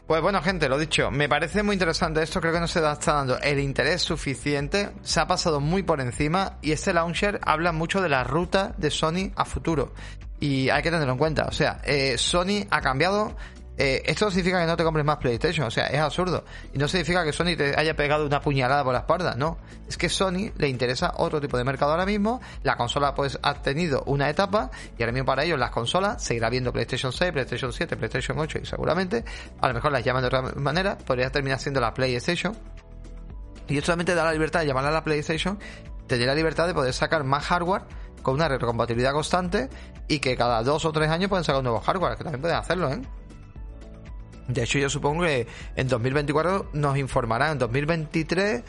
Pues 0.06 0.20
bueno, 0.20 0.42
gente, 0.42 0.68
lo 0.68 0.78
dicho, 0.78 1.10
me 1.10 1.28
parece 1.28 1.62
muy 1.62 1.74
interesante 1.74 2.22
esto, 2.22 2.40
creo 2.40 2.52
que 2.52 2.60
no 2.60 2.66
se 2.66 2.80
está 2.80 3.14
dando 3.14 3.38
el 3.38 3.60
interés 3.60 4.02
suficiente, 4.02 4.90
se 5.02 5.20
ha 5.20 5.26
pasado 5.26 5.60
muy 5.60 5.84
por 5.84 6.00
encima 6.00 6.58
y 6.60 6.72
este 6.72 6.92
launcher 6.92 7.40
habla 7.42 7.72
mucho 7.72 8.02
de 8.02 8.08
la 8.08 8.24
ruta 8.24 8.74
de 8.76 8.90
Sony 8.90 9.30
a 9.36 9.44
futuro 9.44 9.94
y 10.40 10.68
hay 10.70 10.82
que 10.82 10.90
tenerlo 10.90 11.12
en 11.12 11.18
cuenta, 11.18 11.44
o 11.44 11.52
sea, 11.52 11.80
eh, 11.84 12.18
Sony 12.18 12.66
ha 12.68 12.80
cambiado 12.80 13.36
eh, 13.78 14.02
esto 14.04 14.30
significa 14.30 14.60
que 14.60 14.66
no 14.66 14.76
te 14.76 14.84
compres 14.84 15.04
más 15.04 15.16
PlayStation, 15.16 15.66
o 15.66 15.70
sea, 15.70 15.86
es 15.86 15.98
absurdo. 15.98 16.44
Y 16.74 16.78
no 16.78 16.88
significa 16.88 17.24
que 17.24 17.32
Sony 17.32 17.56
te 17.56 17.74
haya 17.76 17.96
pegado 17.96 18.26
una 18.26 18.40
puñalada 18.40 18.84
por 18.84 18.92
la 18.92 19.00
espalda, 19.00 19.34
no. 19.34 19.58
Es 19.88 19.96
que 19.96 20.08
Sony 20.08 20.52
le 20.56 20.68
interesa 20.68 21.14
otro 21.16 21.40
tipo 21.40 21.56
de 21.56 21.64
mercado 21.64 21.92
ahora 21.92 22.04
mismo. 22.04 22.40
La 22.62 22.76
consola 22.76 23.14
pues 23.14 23.38
ha 23.42 23.54
tenido 23.54 24.02
una 24.06 24.28
etapa 24.28 24.70
y 24.98 25.02
ahora 25.02 25.12
mismo 25.12 25.26
para 25.26 25.44
ellos 25.44 25.58
las 25.58 25.70
consolas 25.70 26.22
seguirá 26.22 26.50
viendo 26.50 26.72
PlayStation 26.72 27.12
6, 27.12 27.32
PlayStation 27.32 27.72
7, 27.72 27.96
PlayStation 27.96 28.38
8 28.38 28.58
y 28.62 28.66
seguramente, 28.66 29.24
a 29.60 29.68
lo 29.68 29.74
mejor 29.74 29.92
las 29.92 30.04
llaman 30.04 30.22
de 30.22 30.26
otra 30.26 30.42
manera, 30.56 30.98
podría 30.98 31.30
terminar 31.30 31.58
siendo 31.58 31.80
la 31.80 31.94
PlayStation. 31.94 32.56
Y 33.68 33.78
esto 33.78 33.86
solamente 33.86 34.14
da 34.14 34.24
la 34.24 34.32
libertad 34.32 34.60
de 34.60 34.66
llamarla 34.66 34.90
la 34.90 35.04
PlayStation, 35.04 35.58
te 36.06 36.18
la 36.18 36.34
libertad 36.34 36.66
de 36.66 36.74
poder 36.74 36.92
sacar 36.92 37.24
más 37.24 37.44
hardware 37.46 37.82
con 38.22 38.34
una 38.34 38.48
retrocompatibilidad 38.48 39.12
constante 39.12 39.70
y 40.08 40.18
que 40.18 40.36
cada 40.36 40.62
dos 40.62 40.84
o 40.84 40.92
tres 40.92 41.08
años 41.10 41.30
pueden 41.30 41.44
sacar 41.44 41.60
un 41.60 41.64
nuevo 41.64 41.80
hardware, 41.80 42.16
que 42.16 42.24
también 42.24 42.40
pueden 42.42 42.56
hacerlo, 42.56 42.90
¿eh? 42.90 43.00
De 44.48 44.62
hecho, 44.62 44.78
yo 44.78 44.88
supongo 44.88 45.22
que 45.22 45.46
en 45.76 45.88
2024 45.88 46.70
nos 46.72 46.96
informarán. 46.98 47.52
En 47.52 47.58
2023 47.58 48.62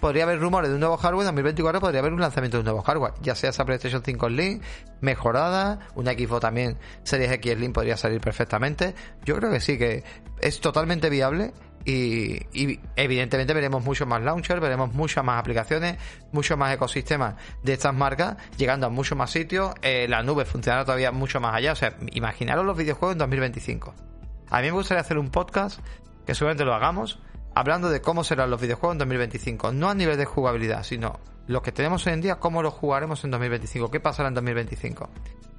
podría 0.00 0.24
haber 0.24 0.40
rumores 0.40 0.70
de 0.70 0.74
un 0.74 0.80
nuevo 0.80 0.96
hardware. 0.96 1.22
En 1.22 1.34
2024 1.34 1.80
podría 1.80 2.00
haber 2.00 2.12
un 2.12 2.20
lanzamiento 2.20 2.56
de 2.56 2.60
un 2.60 2.64
nuevo 2.64 2.82
hardware. 2.82 3.12
Ya 3.22 3.34
sea 3.34 3.50
esa 3.50 3.64
PlayStation 3.64 4.02
5 4.02 4.28
Slim 4.28 4.60
mejorada. 5.00 5.80
Una 5.94 6.12
Xbox 6.12 6.40
también 6.40 6.78
Series 7.02 7.30
X 7.32 7.54
Slim 7.54 7.72
podría 7.72 7.96
salir 7.96 8.20
perfectamente. 8.20 8.94
Yo 9.24 9.36
creo 9.36 9.50
que 9.50 9.60
sí, 9.60 9.78
que 9.78 10.02
es 10.40 10.60
totalmente 10.60 11.10
viable. 11.10 11.52
Y, 11.84 12.78
evidentemente 12.96 13.54
veremos 13.54 13.82
muchos 13.82 14.06
más 14.06 14.20
launchers, 14.20 14.60
veremos 14.60 14.92
muchas 14.92 15.24
más 15.24 15.40
aplicaciones, 15.40 15.96
muchos 16.30 16.58
más 16.58 16.74
ecosistemas 16.74 17.36
de 17.62 17.72
estas 17.72 17.94
marcas, 17.94 18.36
llegando 18.58 18.86
a 18.86 18.90
muchos 18.90 19.16
más 19.16 19.30
sitios. 19.30 19.72
Eh, 19.80 20.06
la 20.06 20.22
nube 20.22 20.44
funcionará 20.44 20.84
todavía 20.84 21.10
mucho 21.10 21.40
más 21.40 21.54
allá. 21.54 21.72
O 21.72 21.76
sea, 21.76 21.96
imaginaros 22.12 22.66
los 22.66 22.76
videojuegos 22.76 23.14
en 23.14 23.18
2025. 23.18 24.09
A 24.50 24.60
mí 24.60 24.66
me 24.66 24.72
gustaría 24.72 25.00
hacer 25.00 25.18
un 25.18 25.30
podcast, 25.30 25.80
que 26.26 26.34
seguramente 26.34 26.64
lo 26.64 26.74
hagamos, 26.74 27.18
hablando 27.54 27.88
de 27.88 28.00
cómo 28.00 28.24
serán 28.24 28.50
los 28.50 28.60
videojuegos 28.60 28.94
en 28.94 28.98
2025. 28.98 29.72
No 29.72 29.88
a 29.88 29.94
nivel 29.94 30.16
de 30.16 30.24
jugabilidad, 30.24 30.82
sino 30.82 31.20
lo 31.46 31.62
que 31.62 31.72
tenemos 31.72 32.06
hoy 32.06 32.12
en 32.12 32.20
día, 32.20 32.36
cómo 32.36 32.62
lo 32.62 32.70
jugaremos 32.70 33.24
en 33.24 33.30
2025, 33.30 33.90
qué 33.90 34.00
pasará 34.00 34.28
en 34.28 34.34
2025. 34.34 35.08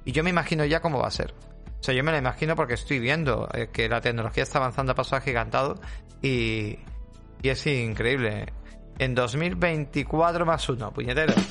Y 0.04 0.12
yo 0.12 0.22
me 0.22 0.30
imagino 0.30 0.64
ya 0.64 0.80
cómo 0.80 1.00
va 1.00 1.08
a 1.08 1.10
ser. 1.10 1.34
O 1.80 1.84
sea, 1.84 1.94
yo 1.94 2.04
me 2.04 2.12
lo 2.12 2.18
imagino 2.18 2.54
porque 2.54 2.74
estoy 2.74 3.00
viendo 3.00 3.48
eh, 3.52 3.68
que 3.72 3.88
la 3.88 4.00
tecnología 4.00 4.44
está 4.44 4.58
avanzando 4.58 4.92
a 4.92 4.94
paso 4.94 5.16
agigantado 5.16 5.80
y, 6.20 6.78
y 7.42 7.48
es 7.48 7.66
increíble. 7.66 8.52
En 8.98 9.14
2024 9.14 10.46
más 10.46 10.68
uno, 10.68 10.92
puñetero. 10.92 11.34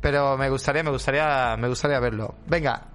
Pero 0.00 0.36
me 0.36 0.50
gustaría, 0.50 0.82
me 0.82 0.90
gustaría, 0.90 1.56
me 1.56 1.68
gustaría 1.68 1.98
verlo. 1.98 2.34
Venga, 2.46 2.93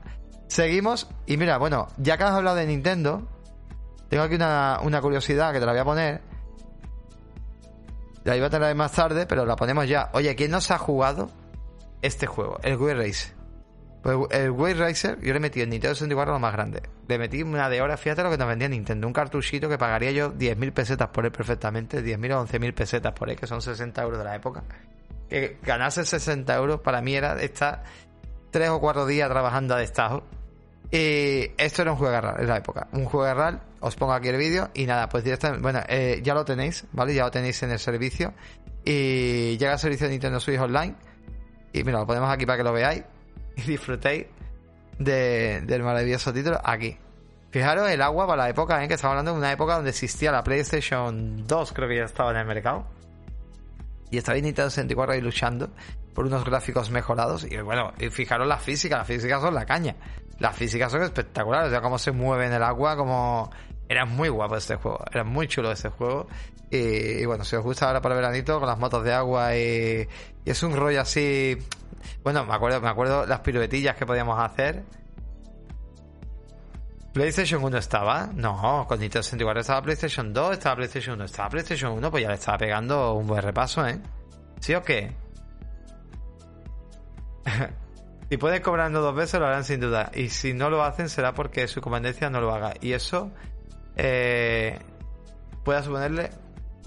Seguimos. 0.50 1.08
Y 1.28 1.38
mira, 1.38 1.58
bueno, 1.58 1.88
ya 1.97 2.18
que 2.18 2.24
has 2.24 2.32
hablado 2.32 2.58
de 2.58 2.66
Nintendo, 2.66 3.26
tengo 4.10 4.24
aquí 4.24 4.36
una, 4.36 5.00
curiosidad 5.02 5.54
que 5.54 5.60
te 5.60 5.66
la 5.66 5.72
voy 5.72 5.82
a 5.82 5.86
poner. 5.86 6.22
La 8.24 8.36
iba 8.36 8.47
a 8.47 8.50
tener 8.50 8.76
más 8.76 8.91
tarde, 8.91 9.26
pero 9.28 9.45
la 9.45 9.56
ponemos 9.56 9.88
ya. 9.88 10.10
Oye, 10.14 10.36
¿quién 10.36 10.52
nos 10.52 10.72
ha 10.72 10.78
jugado 10.78 11.30
este 12.02 12.26
juego? 12.26 12.60
El 12.64 12.78
Wii 12.78 12.95
Racer. 12.95 13.39
Pues 14.02 14.18
el 14.32 14.52
Wii 14.52 14.74
Racer, 14.74 15.20
yo 15.22 15.34
le 15.34 15.39
metí 15.39 15.62
en 15.62 15.70
Nintendo 15.70 15.93
64 15.93 16.34
lo 16.34 16.39
más 16.39 16.54
grande. 16.54 16.82
Le 17.08 17.18
metí 17.20 17.43
una 17.43 17.70
de 17.70 17.82
hora, 17.82 17.95
fíjate 17.95 18.24
lo 18.24 18.32
que 18.32 18.38
nos 18.38 18.47
vendía 18.47 18.68
Nintendo. 18.68 19.06
Un 19.06 19.14
cartuchito 19.14 19.70
que 19.70 19.78
pagaría 19.78 20.12
yo 20.12 20.34
10.000 20.34 20.74
pesetas 20.74 21.10
por 21.10 21.26
él 21.26 21.32
perfectamente. 21.32 22.04
10.000 22.04 22.34
o 22.34 22.47
11.000 22.47 22.74
pesetas 22.74 23.14
por 23.14 23.30
él, 23.30 23.36
que 23.36 23.45
son 23.45 23.62
60 23.62 24.02
euros 24.02 24.18
de 24.18 24.26
la 24.26 24.36
época. 24.36 24.64
Que 25.30 25.60
ganase 25.62 26.06
60 26.06 26.56
euros 26.56 26.82
para 26.82 27.02
mí 27.02 27.14
era 27.14 27.39
estar 27.39 27.84
3 28.50 28.70
o 28.70 28.80
4 28.80 29.06
días 29.06 29.30
trabajando 29.30 29.76
a 29.76 29.78
destajo 29.78 30.24
y 30.92 31.52
esto 31.58 31.84
era 31.84 31.92
un 31.92 31.98
juego 31.98 32.14
de 32.14 32.42
en 32.42 32.48
la 32.48 32.58
época. 32.58 32.88
Un 32.94 33.06
juego 33.06 33.26
de 33.26 33.34
RAL, 33.34 33.62
os 33.80 33.96
pongo 33.96 34.14
aquí 34.14 34.30
el 34.30 34.38
vídeo 34.38 34.70
y 34.74 34.86
nada, 34.86 35.08
pues 35.08 35.24
directamente, 35.24 35.62
bueno, 35.62 35.82
eh, 35.88 36.20
ya 36.24 36.34
lo 36.34 36.44
tenéis, 36.44 36.86
¿vale? 36.92 37.14
Ya 37.14 37.26
lo 37.26 37.32
tenéis 37.32 37.62
en 37.64 37.72
el 37.72 37.80
servicio. 37.80 38.34
Y 38.84 39.58
llega 39.58 39.74
el 39.74 39.80
servicio 39.80 40.08
de 40.08 40.14
Nintendo 40.14 40.40
Switch 40.40 40.60
Online. 40.60 40.96
Y 41.74 41.84
mira, 41.84 42.00
lo 42.00 42.08
ponemos 42.08 42.30
aquí 42.30 42.46
para 42.46 42.58
que 42.58 42.64
lo 42.64 42.74
veáis 42.74 43.04
y 43.56 43.62
disfrutéis 43.68 44.26
del 44.98 45.84
maravilloso 45.84 46.34
título 46.34 46.60
aquí. 46.64 46.98
Fijaros 47.52 47.90
el 47.90 48.02
agua 48.02 48.28
para 48.28 48.44
la 48.44 48.50
época, 48.50 48.84
¿eh? 48.84 48.88
que 48.88 48.96
estamos 48.96 49.12
hablando 49.12 49.34
de 49.34 49.38
una 49.38 49.52
época 49.52 49.76
donde 49.76 49.90
existía 49.92 50.32
la 50.32 50.44
PlayStation 50.44 51.48
2, 51.48 51.74
creo 51.74 51.88
que 51.88 51.98
ya 51.98 52.04
estaba 52.04 52.32
en 52.32 52.38
el 52.38 52.46
mercado. 52.46 52.86
Y 54.12 54.18
estaba 54.18 54.38
Nintendo 54.40 54.70
64 54.70 55.14
ahí 55.14 55.22
luchando 55.22 55.70
por 56.14 56.26
unos 56.26 56.44
gráficos 56.44 56.90
mejorados. 56.90 57.46
Y 57.50 57.58
bueno, 57.58 57.94
fijaros 58.12 58.48
la 58.48 58.58
física, 58.58 58.98
las 58.98 59.08
físicas 59.08 59.42
son 59.42 59.54
la 59.54 59.66
caña. 59.66 59.96
Las 60.40 60.56
físicas 60.56 60.92
son 60.92 61.04
espectaculares, 61.04 61.68
o 61.68 61.72
sea, 61.72 61.82
cómo 61.82 61.98
se 61.98 62.12
mueve 62.12 62.48
en 62.48 62.54
el 62.54 62.64
agua, 62.64 62.96
como... 62.96 63.52
Era 63.88 64.06
muy 64.06 64.30
guapo 64.30 64.56
este 64.56 64.76
juego, 64.76 65.04
era 65.12 65.24
muy 65.24 65.48
chulo 65.48 65.72
este 65.72 65.90
juego. 65.90 66.28
Y, 66.70 67.26
bueno, 67.26 67.44
si 67.44 67.56
os 67.56 67.64
gusta 67.64 67.88
ahora 67.88 68.02
para 68.02 68.14
el 68.14 68.22
veranito, 68.22 68.60
con 68.60 68.70
las 68.70 68.78
motos 68.78 69.04
de 69.04 69.12
agua 69.12 69.56
y, 69.56 70.08
y 70.46 70.50
es 70.50 70.64
un 70.64 70.76
rollo 70.76 71.02
así... 71.02 71.58
Bueno, 72.24 72.46
me 72.46 72.54
acuerdo, 72.54 72.80
me 72.82 72.90
acuerdo 72.90 73.26
las 73.26 73.40
piruetillas 73.40 73.96
que 73.96 74.06
podíamos 74.06 74.40
hacer. 74.40 74.84
PlayStation 77.14 77.64
1 77.64 77.78
estaba, 77.80 78.30
no, 78.36 78.86
con 78.88 79.00
Nintendo 79.00 79.24
64 79.24 79.62
estaba 79.62 79.82
PlayStation 79.82 80.32
2, 80.32 80.54
estaba 80.54 80.76
PlayStation 80.76 81.16
1, 81.16 81.26
estaba 81.26 81.50
PlayStation 81.50 81.92
1, 81.94 82.12
pues 82.12 82.24
ya 82.24 82.30
le 82.30 82.36
estaba 82.36 82.58
pegando 82.60 83.14
un 83.16 83.26
buen 83.26 83.42
repaso, 83.42 83.86
¿eh? 83.88 84.00
¿Sí 84.60 84.76
o 84.76 84.84
qué? 84.84 85.12
Si 88.30 88.38
pueden 88.38 88.61
cobrando 88.61 89.01
dos 89.01 89.15
veces, 89.15 89.39
lo 89.39 89.47
harán 89.47 89.63
sin 89.63 89.80
duda. 89.80 90.11
Y 90.13 90.30
si 90.30 90.53
no 90.53 90.69
lo 90.69 90.84
hacen, 90.84 91.09
será 91.09 91.34
porque 91.34 91.67
su 91.67 91.82
comandancia 91.82 92.30
no 92.30 92.39
lo 92.41 92.53
haga. 92.53 92.73
Y 92.80 92.93
eso 92.93 93.32
eh, 93.95 94.77
pueda 95.63 95.82
suponerle 95.82 96.30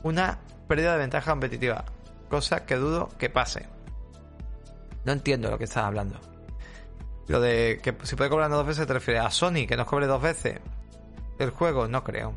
una 0.04 0.38
pérdida 0.68 0.92
de 0.92 0.98
ventaja 0.98 1.32
competitiva. 1.32 1.84
Cosa 2.28 2.64
que 2.64 2.76
dudo 2.76 3.08
que 3.18 3.28
pase. 3.28 3.66
No 5.04 5.12
entiendo 5.12 5.50
lo 5.50 5.58
que 5.58 5.64
estás 5.64 5.84
hablando. 5.84 6.20
Lo 7.26 7.40
de 7.40 7.80
que 7.82 7.96
si 8.04 8.14
puede 8.14 8.30
cobrando 8.30 8.56
dos 8.56 8.66
veces, 8.66 8.86
¿te 8.86 8.92
refieres 8.92 9.24
a 9.24 9.30
Sony 9.30 9.66
que 9.66 9.76
nos 9.76 9.86
cobre 9.86 10.06
dos 10.06 10.22
veces 10.22 10.60
el 11.40 11.50
juego? 11.50 11.88
No 11.88 12.04
creo. 12.04 12.34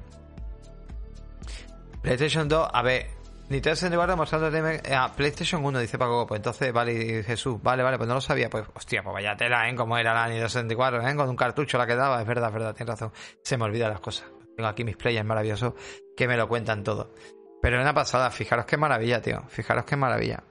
PlayStation 2.01 2.47
2, 2.47 2.69
a 2.71 2.81
ver, 2.81 3.07
Nintendo 3.47 3.75
64 3.75 4.17
mostrando 4.17 4.47
a 4.95 5.15
PlayStation 5.15 5.63
1, 5.63 5.79
dice 5.79 5.99
Paco 5.99 6.25
Pues 6.25 6.39
entonces, 6.39 6.73
vale, 6.73 7.21
Jesús, 7.23 7.61
vale, 7.61 7.83
vale, 7.83 7.97
pues 7.97 8.07
no 8.07 8.15
lo 8.15 8.21
sabía. 8.21 8.49
Pues, 8.49 8.65
hostia, 8.73 9.03
pues 9.03 9.13
vaya 9.13 9.37
tela, 9.37 9.69
¿eh? 9.69 9.75
Como 9.75 9.97
era 9.97 10.15
la 10.15 10.25
Nintendo 10.25 10.49
64, 10.49 11.07
¿eh? 11.07 11.15
Con 11.15 11.29
un 11.29 11.35
cartucho 11.35 11.77
la 11.77 11.85
que 11.85 11.95
daba, 11.95 12.19
es 12.19 12.27
verdad, 12.27 12.49
es 12.49 12.53
verdad, 12.53 12.75
tienes 12.75 12.93
razón. 12.93 13.11
Se 13.43 13.57
me 13.57 13.65
olvidan 13.65 13.91
las 13.91 13.99
cosas. 13.99 14.25
Tengo 14.55 14.67
aquí 14.67 14.83
mis 14.83 14.97
players 14.97 15.25
maravillosos 15.25 15.73
que 16.17 16.27
me 16.27 16.37
lo 16.37 16.47
cuentan 16.47 16.83
todo. 16.83 17.13
Pero 17.61 17.79
una 17.79 17.93
pasada, 17.93 18.31
fijaros 18.31 18.65
qué 18.65 18.77
maravilla, 18.77 19.21
tío. 19.21 19.43
Fijaros 19.47 19.85
qué 19.85 19.95
maravilla. 19.95 20.43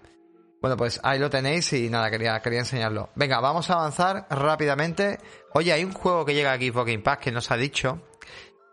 Bueno, 0.60 0.76
pues 0.76 1.00
ahí 1.02 1.18
lo 1.18 1.28
tenéis 1.28 1.72
y 1.72 1.90
nada, 1.90 2.10
quería, 2.10 2.40
quería 2.40 2.60
enseñarlo. 2.60 3.10
Venga, 3.16 3.40
vamos 3.40 3.70
a 3.70 3.74
avanzar 3.74 4.26
rápidamente. 4.30 5.18
Oye, 5.52 5.72
hay 5.72 5.84
un 5.84 5.92
juego 5.92 6.24
que 6.24 6.34
llega 6.34 6.52
aquí, 6.52 6.70
Fucking 6.70 7.02
Pass, 7.02 7.18
que 7.18 7.32
nos 7.32 7.50
ha 7.50 7.56
dicho. 7.56 8.02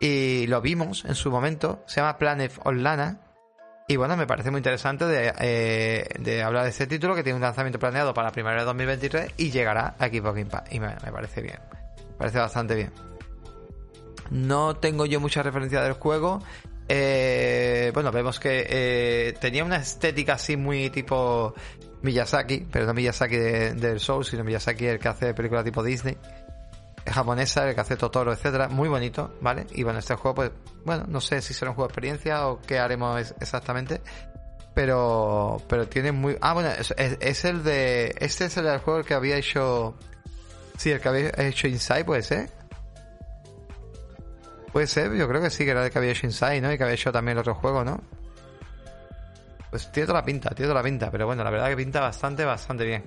Y 0.00 0.46
lo 0.46 0.60
vimos 0.60 1.04
en 1.04 1.14
su 1.14 1.30
momento. 1.30 1.82
Se 1.86 2.00
llama 2.00 2.18
Planet 2.18 2.52
of 2.64 2.74
Lana 2.74 3.21
y 3.92 3.96
bueno, 3.96 4.16
me 4.16 4.26
parece 4.26 4.50
muy 4.50 4.60
interesante 4.60 5.04
eh, 5.38 6.06
de, 6.18 6.42
hablar 6.42 6.64
de 6.64 6.70
este 6.70 6.86
título 6.86 7.14
que 7.14 7.22
tiene 7.22 7.36
un 7.36 7.42
lanzamiento 7.42 7.78
planeado 7.78 8.14
para 8.14 8.32
primavera 8.32 8.62
de 8.62 8.66
2023 8.66 9.32
y 9.36 9.50
llegará 9.50 9.96
a 9.98 10.08
Xbox 10.08 10.34
Game. 10.34 10.50
Y 10.70 10.80
me, 10.80 10.88
parece 11.12 11.42
bien. 11.42 11.58
Me 11.98 12.16
parece 12.16 12.38
bastante 12.38 12.74
bien. 12.74 12.90
No 14.30 14.76
tengo 14.76 15.04
yo 15.04 15.20
mucha 15.20 15.42
referencia 15.42 15.82
del 15.82 15.92
juego. 15.92 16.42
Eh, 16.88 17.90
bueno, 17.92 18.10
vemos 18.12 18.40
que 18.40 18.66
eh, 18.66 19.34
tenía 19.38 19.62
una 19.62 19.76
estética 19.76 20.34
así 20.34 20.56
muy 20.56 20.88
tipo 20.88 21.52
Miyazaki, 22.00 22.66
pero 22.72 22.86
no 22.86 22.94
Miyazaki 22.94 23.36
del 23.36 24.00
Soul, 24.00 24.24
sino 24.24 24.42
Miyazaki 24.42 24.86
el 24.86 24.98
que 24.98 25.08
hace 25.08 25.34
películas 25.34 25.64
tipo 25.64 25.82
Disney 25.82 26.16
japonesa, 27.06 27.68
el 27.68 27.74
que 27.74 27.80
hace 27.80 27.96
Totoro, 27.96 28.32
etcétera, 28.32 28.68
muy 28.68 28.88
bonito, 28.88 29.34
¿vale? 29.40 29.66
Y 29.72 29.82
bueno, 29.82 29.98
este 29.98 30.14
juego, 30.14 30.34
pues, 30.34 30.50
bueno, 30.84 31.04
no 31.08 31.20
sé 31.20 31.40
si 31.42 31.54
será 31.54 31.70
un 31.70 31.74
juego 31.74 31.88
de 31.88 31.92
experiencia 31.92 32.46
o 32.48 32.60
qué 32.60 32.78
haremos 32.78 33.34
exactamente, 33.40 34.00
pero, 34.74 35.60
pero 35.68 35.86
tiene 35.88 36.12
muy, 36.12 36.36
ah, 36.40 36.54
bueno, 36.54 36.70
es, 36.70 37.44
el 37.44 37.62
de, 37.62 38.14
este 38.18 38.46
es 38.46 38.56
el 38.56 38.64
del 38.64 38.78
juego 38.78 39.02
que 39.04 39.14
había 39.14 39.36
hecho, 39.36 39.94
sí, 40.76 40.90
el 40.90 41.00
que 41.00 41.08
había 41.08 41.30
hecho 41.36 41.68
Inside, 41.68 42.04
puede 42.04 42.22
ser. 42.22 42.50
Puede 44.72 44.86
ser, 44.86 45.12
yo 45.12 45.28
creo 45.28 45.42
que 45.42 45.50
sí, 45.50 45.64
que 45.64 45.72
era 45.72 45.84
el 45.84 45.90
que 45.90 45.98
había 45.98 46.12
hecho 46.12 46.26
Inside, 46.26 46.60
¿no? 46.62 46.72
Y 46.72 46.78
que 46.78 46.84
había 46.84 46.94
hecho 46.94 47.12
también 47.12 47.36
el 47.36 47.40
otro 47.40 47.54
juego, 47.54 47.84
¿no? 47.84 48.00
Pues 49.70 49.90
tiene 49.90 50.06
toda 50.06 50.20
la 50.20 50.24
pinta, 50.24 50.50
tiene 50.50 50.68
toda 50.68 50.80
la 50.80 50.84
pinta, 50.84 51.10
pero 51.10 51.26
bueno, 51.26 51.42
la 51.44 51.50
verdad 51.50 51.68
que 51.68 51.76
pinta 51.76 52.00
bastante, 52.00 52.44
bastante 52.44 52.84
bien. 52.84 53.04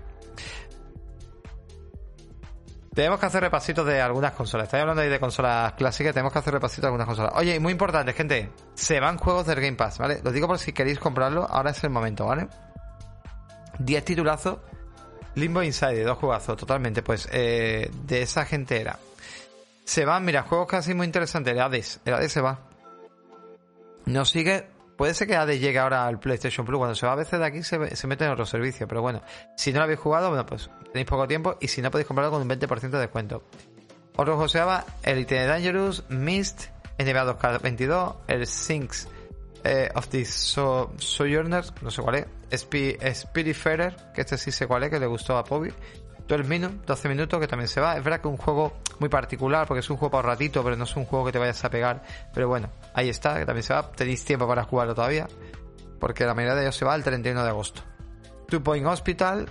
Tenemos 2.96 3.20
que 3.20 3.26
hacer 3.26 3.42
repasitos 3.42 3.86
de 3.86 4.00
algunas 4.00 4.32
consolas. 4.32 4.68
Estoy 4.68 4.80
hablando 4.80 5.02
ahí 5.02 5.10
de 5.10 5.20
consolas 5.20 5.74
clásicas, 5.74 6.14
tenemos 6.14 6.32
que 6.32 6.40
hacer 6.40 6.54
repasitos 6.54 6.84
de 6.84 6.88
algunas 6.88 7.06
consolas. 7.06 7.34
Oye, 7.36 7.60
muy 7.60 7.74
importante, 7.74 8.14
gente, 8.14 8.50
se 8.74 9.02
van 9.02 9.18
juegos 9.18 9.46
del 9.46 9.60
Game 9.60 9.76
Pass, 9.76 9.98
¿vale? 9.98 10.22
Lo 10.24 10.32
digo 10.32 10.48
por 10.48 10.58
si 10.58 10.72
queréis 10.72 10.98
comprarlo, 10.98 11.44
ahora 11.44 11.72
es 11.72 11.84
el 11.84 11.90
momento, 11.90 12.26
¿vale? 12.26 12.48
10 13.80 14.06
titulazos, 14.06 14.60
Limbo 15.36 15.62
Inside, 15.62 16.04
dos 16.04 16.18
jugazos, 16.18 16.56
totalmente, 16.56 17.04
pues 17.04 17.28
eh, 17.34 17.92
de 18.06 18.22
esa 18.22 18.46
gente 18.46 18.80
era. 18.80 18.98
Se 19.84 20.06
van, 20.06 20.24
mira, 20.24 20.44
juegos 20.44 20.68
casi 20.68 20.94
muy 20.94 21.06
interesantes, 21.06 21.54
el 21.54 21.60
Hades, 21.60 22.00
el 22.06 22.14
Hades 22.14 22.32
se 22.32 22.40
va. 22.40 22.60
No 24.06 24.24
sigue 24.24 24.68
Puede 24.98 25.14
ser 25.14 25.28
que 25.28 25.36
Hades 25.36 25.60
llegue 25.60 25.80
ahora 25.80 26.06
al 26.06 26.20
PlayStation 26.20 26.66
Plus. 26.66 26.78
Cuando 26.78 26.96
se 26.96 27.06
va 27.06 27.14
a 27.14 27.16
veces 27.16 27.40
de 27.40 27.46
aquí 27.46 27.64
se, 27.64 27.96
se 27.96 28.08
mete 28.08 28.26
en 28.26 28.32
otro 28.32 28.46
servicio. 28.46 28.88
Pero 28.88 29.02
bueno, 29.02 29.22
si 29.58 29.74
no 29.74 29.80
lo 29.80 29.84
habéis 29.84 30.00
jugado, 30.00 30.30
bueno, 30.30 30.46
pues 30.46 30.70
tenéis 30.92 31.08
poco 31.08 31.28
tiempo. 31.28 31.58
Y 31.60 31.68
si 31.68 31.82
no, 31.82 31.92
podéis 31.92 32.08
comprarlo 32.08 32.32
con 32.32 32.42
un 32.42 32.50
20% 32.50 32.90
de 32.90 33.00
descuento. 33.00 33.44
Otro 34.18 34.36
juego 34.36 34.48
se 34.48 34.60
llama 34.60 34.86
Elite 35.04 35.46
Dangerous, 35.46 36.04
Mist, 36.10 36.68
NBA 36.98 37.38
2K22, 37.38 38.16
el 38.28 38.48
Sinks 38.48 39.10
eh, 39.66 39.90
of 39.94 40.08
the 40.08 40.24
Sojourners, 40.24 41.74
no 41.82 41.92
sé 41.92 42.02
cuál 42.02 42.28
es, 42.50 42.62
Spiritfarer, 43.14 43.96
que 44.14 44.22
este 44.22 44.38
sí 44.38 44.52
sé 44.52 44.68
cuál 44.68 44.84
es, 44.84 44.90
que 44.90 45.00
le 45.00 45.08
gustó 45.08 45.38
a 45.38 45.44
Poby. 45.44 45.74
12 46.28 46.44
minutos, 46.50 46.86
12 46.86 47.10
minutos 47.10 47.40
que 47.40 47.48
también 47.48 47.68
se 47.68 47.80
va. 47.80 47.98
Es 47.98 48.04
verdad 48.04 48.22
que 48.22 48.28
es 48.28 48.32
un 48.32 48.38
juego 48.38 48.74
muy 49.00 49.10
particular 49.10 49.68
porque 49.68 49.80
es 49.80 49.90
un 49.90 49.98
juego 49.98 50.12
para 50.12 50.30
ratito, 50.30 50.64
pero 50.64 50.76
no 50.76 50.86
es 50.86 50.96
un 50.96 51.06
juego 51.06 51.26
que 51.26 51.32
te 51.32 51.40
vayas 51.40 51.64
a 51.64 51.70
pegar. 51.70 52.04
Pero 52.34 52.48
bueno, 52.48 52.70
ahí 52.94 53.10
está, 53.10 53.38
que 53.38 53.46
también 53.46 53.64
se 53.64 53.74
va. 53.74 53.92
Tenéis 53.92 54.26
tiempo 54.26 54.48
para 54.48 54.64
jugarlo 54.64 54.96
todavía. 54.96 55.28
Porque 56.00 56.26
la 56.26 56.34
mayoría 56.34 56.56
de 56.56 56.62
ellos 56.64 56.76
se 56.76 56.86
va 56.86 56.96
el 56.96 57.04
31 57.04 57.44
de 57.44 57.50
agosto. 57.50 57.82
Two 58.48 58.64
Point 58.64 58.86
Hospital, 58.86 59.50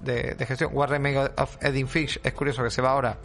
de, 0.00 0.34
de, 0.34 0.46
gestión. 0.46 0.70
War 0.72 0.90
Remake 0.90 1.32
of 1.36 1.56
Edding 1.62 1.88
Fish, 1.88 2.20
es 2.22 2.32
curioso 2.32 2.62
que 2.62 2.70
se 2.70 2.82
va 2.82 2.90
ahora. 2.90 3.18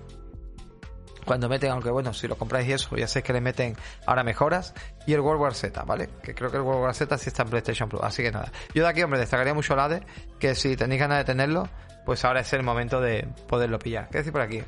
Cuando 1.26 1.50
meten, 1.50 1.72
aunque 1.72 1.92
bueno, 1.92 2.14
si 2.14 2.28
lo 2.28 2.36
compráis 2.36 2.68
y 2.68 2.74
eso, 2.74 2.96
ya 2.96 3.08
sé 3.08 3.22
que 3.22 3.34
le 3.34 3.42
meten 3.42 3.76
ahora 4.06 4.24
mejoras. 4.24 4.74
Y 5.06 5.14
el 5.14 5.20
World 5.20 5.42
War 5.42 5.54
Z, 5.54 5.84
¿vale? 5.84 6.10
Que 6.24 6.34
creo 6.34 6.50
que 6.50 6.58
el 6.58 6.64
World 6.64 6.82
War 6.84 6.96
Z 6.96 7.18
sí 7.18 7.30
está 7.30 7.44
en 7.44 7.50
PlayStation 7.50 7.90
Plus. 7.90 8.02
Así 8.04 8.24
que 8.24 8.32
nada. 8.32 8.52
Yo 8.74 8.84
de 8.84 8.90
aquí, 8.90 9.04
hombre, 9.04 9.20
destacaría 9.20 9.54
mucho 9.54 9.74
el 9.74 9.80
ADE, 9.80 10.04
que 10.40 10.56
si 10.56 10.76
tenéis 10.76 11.02
ganas 11.02 11.20
de 11.20 11.26
tenerlo, 11.26 11.70
pues 12.10 12.26
ahora 12.26 12.40
es 12.40 12.52
el 12.54 12.64
momento 12.64 13.00
de 13.00 13.28
poderlo 13.48 13.78
pillar. 13.78 14.10
¿Qué 14.10 14.18
decir 14.18 14.34
por 14.34 14.42
aquí? 14.42 14.64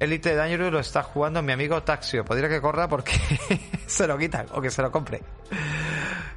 Elite 0.00 0.34
Dangerous 0.34 0.72
lo 0.72 0.80
está 0.80 1.04
jugando 1.04 1.40
mi 1.40 1.52
amigo 1.52 1.80
Taxio. 1.84 2.24
Podría 2.24 2.48
que 2.48 2.60
corra 2.60 2.88
porque 2.88 3.12
se 3.86 4.08
lo 4.08 4.18
quitan 4.18 4.46
o 4.52 4.60
que 4.60 4.72
se 4.72 4.82
lo 4.82 4.90
compre. 4.90 5.22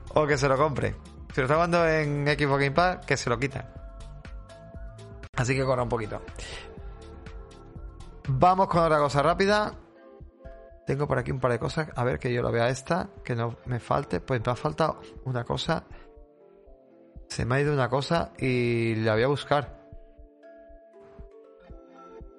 O 0.10 0.28
que 0.28 0.38
se 0.38 0.48
lo 0.48 0.56
compre. 0.56 0.94
Si 1.34 1.42
lo 1.42 1.46
está 1.46 1.56
jugando 1.56 1.88
en 1.88 2.28
Xbox 2.28 2.60
Game 2.60 2.72
Pass, 2.72 3.04
que 3.04 3.18
se 3.18 3.32
lo 3.32 3.40
quitan. 3.40 3.68
Así 5.36 5.56
que 5.56 5.66
corra 5.66 5.82
un 5.82 5.90
poquito. 5.90 6.22
Vamos 8.28 8.68
con 8.68 8.84
otra 8.84 9.00
cosa 9.00 9.24
rápida. 9.24 9.74
Tengo 10.86 11.08
por 11.08 11.18
aquí 11.18 11.32
un 11.32 11.40
par 11.40 11.52
de 11.52 11.58
cosas. 11.58 11.90
A 11.96 12.04
ver 12.04 12.20
que 12.20 12.32
yo 12.32 12.44
lo 12.44 12.52
vea 12.52 12.70
esta. 12.70 13.10
Que 13.24 13.36
no 13.36 13.56
me 13.66 13.80
falte. 13.80 14.20
Pues 14.20 14.40
me 14.46 14.52
ha 14.52 14.56
faltado 14.56 15.02
una 15.26 15.44
cosa 15.44 15.84
se 17.28 17.46
me 17.46 17.56
ha 17.56 17.62
ido 17.62 17.74
una 17.74 17.90
cosa 17.90 18.32
y 18.38 18.96
la 18.96 19.14
voy 19.14 19.24
a 19.24 19.28
buscar. 19.28 19.78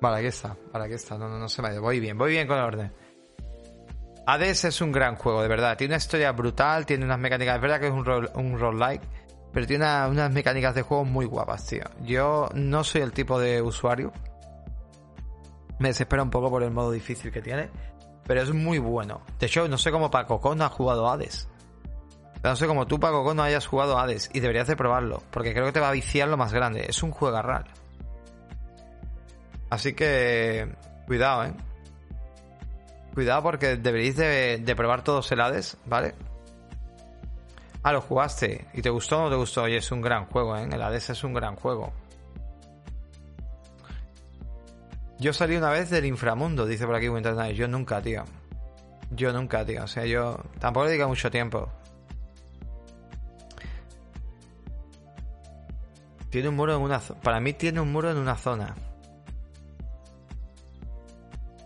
Vale, 0.00 0.18
aquí 0.18 0.26
está. 0.26 0.56
Vale, 0.72 0.86
aquí 0.86 0.94
está. 0.94 1.18
No, 1.18 1.28
no, 1.28 1.38
no 1.38 1.48
se 1.48 1.62
me 1.62 1.68
ha 1.68 1.72
ido. 1.72 1.82
Voy 1.82 2.00
bien, 2.00 2.16
voy 2.16 2.30
bien 2.32 2.46
con 2.46 2.58
el 2.58 2.64
orden. 2.64 2.92
Hades 4.26 4.64
es 4.64 4.80
un 4.80 4.92
gran 4.92 5.16
juego, 5.16 5.42
de 5.42 5.48
verdad. 5.48 5.76
Tiene 5.76 5.94
una 5.94 5.98
historia 5.98 6.32
brutal, 6.32 6.86
tiene 6.86 7.04
unas 7.04 7.18
mecánicas. 7.18 7.56
Es 7.56 7.62
verdad 7.62 7.80
que 7.80 7.86
es 7.86 7.92
un 7.92 8.04
rol, 8.04 8.30
un 8.34 8.58
roguelike, 8.58 9.02
pero 9.52 9.66
tiene 9.66 9.84
unas 10.06 10.30
mecánicas 10.30 10.74
de 10.74 10.82
juego 10.82 11.04
muy 11.04 11.24
guapas, 11.24 11.66
tío. 11.66 11.84
Yo 12.02 12.48
no 12.54 12.84
soy 12.84 13.00
el 13.00 13.12
tipo 13.12 13.40
de 13.40 13.62
usuario. 13.62 14.12
Me 15.78 15.88
desespera 15.88 16.22
un 16.22 16.30
poco 16.30 16.50
por 16.50 16.62
el 16.62 16.70
modo 16.70 16.90
difícil 16.90 17.32
que 17.32 17.40
tiene. 17.40 17.70
Pero 18.26 18.42
es 18.42 18.52
muy 18.52 18.78
bueno. 18.78 19.22
De 19.38 19.46
hecho, 19.46 19.66
no 19.66 19.78
sé 19.78 19.90
cómo 19.90 20.10
Paco 20.10 20.54
no 20.54 20.64
ha 20.64 20.68
jugado 20.68 21.08
Hades. 21.08 21.48
No 22.42 22.54
sé 22.54 22.66
cómo 22.66 22.86
tú, 22.86 23.00
Paco, 23.00 23.34
no 23.34 23.42
hayas 23.42 23.66
jugado 23.66 23.98
Hades 23.98 24.30
y 24.32 24.40
deberías 24.40 24.68
de 24.68 24.76
probarlo, 24.76 25.22
porque 25.30 25.52
creo 25.52 25.66
que 25.66 25.72
te 25.72 25.80
va 25.80 25.88
a 25.88 25.92
viciar 25.92 26.28
lo 26.28 26.36
más 26.36 26.52
grande. 26.52 26.86
Es 26.88 27.02
un 27.02 27.10
juego 27.10 27.40
real. 27.42 27.64
Así 29.70 29.92
que, 29.92 30.74
cuidado, 31.06 31.44
¿eh? 31.44 31.52
Cuidado 33.14 33.42
porque 33.42 33.76
deberíais 33.76 34.16
de, 34.16 34.74
probar 34.76 35.02
todos 35.02 35.30
el 35.32 35.40
Hades, 35.40 35.76
¿vale? 35.86 36.14
Ah, 37.82 37.92
lo 37.92 38.00
jugaste 38.00 38.66
y 38.72 38.82
te 38.82 38.90
gustó 38.90 39.18
o 39.18 39.22
no 39.24 39.30
te 39.30 39.36
gustó. 39.36 39.62
Oye, 39.62 39.78
es 39.78 39.90
un 39.90 40.00
gran 40.00 40.26
juego, 40.26 40.56
¿eh? 40.56 40.68
El 40.70 40.80
Hades 40.80 41.10
es 41.10 41.24
un 41.24 41.34
gran 41.34 41.56
juego. 41.56 41.92
Yo 45.18 45.32
salí 45.32 45.56
una 45.56 45.70
vez 45.70 45.90
del 45.90 46.04
inframundo, 46.04 46.64
dice 46.64 46.86
por 46.86 46.94
aquí 46.94 47.08
Winter 47.08 47.34
Yo 47.54 47.66
nunca, 47.66 48.00
tío. 48.00 48.24
Yo 49.10 49.32
nunca, 49.32 49.64
tío. 49.64 49.82
O 49.82 49.88
sea, 49.88 50.06
yo 50.06 50.38
tampoco 50.60 50.86
le 50.86 50.92
digo 50.92 51.08
mucho 51.08 51.30
tiempo. 51.30 51.68
Tiene 56.30 56.48
un 56.48 56.56
muro 56.56 56.76
en 56.76 56.82
una. 56.82 57.00
Para 57.00 57.40
mí 57.40 57.54
tiene 57.54 57.80
un 57.80 57.90
muro 57.90 58.10
en 58.10 58.18
una 58.18 58.36
zona. 58.36 58.74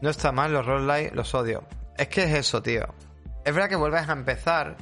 No 0.01 0.11
está 0.11 0.33
mal 0.33 0.53
los 0.53 0.65
roguelike, 0.67 1.15
los 1.15 1.35
odio. 1.35 1.65
Es 1.97 2.09
que 2.09 2.25
es 2.25 2.31
eso, 2.33 2.63
tío. 2.63 2.87
Es 3.45 3.55
verdad 3.55 3.69
que 3.69 3.77
vuelves 3.77 4.09
a 4.09 4.13
empezar. 4.13 4.77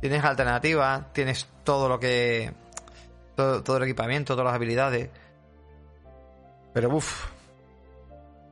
Tienes 0.00 0.24
alternativas, 0.24 1.12
tienes 1.12 1.48
todo 1.64 1.88
lo 1.88 2.00
que. 2.00 2.52
Todo, 3.36 3.76
el 3.78 3.84
equipamiento, 3.84 4.34
todas 4.34 4.46
las 4.46 4.54
habilidades. 4.54 5.08
Pero 6.72 6.94
uff. 6.94 7.26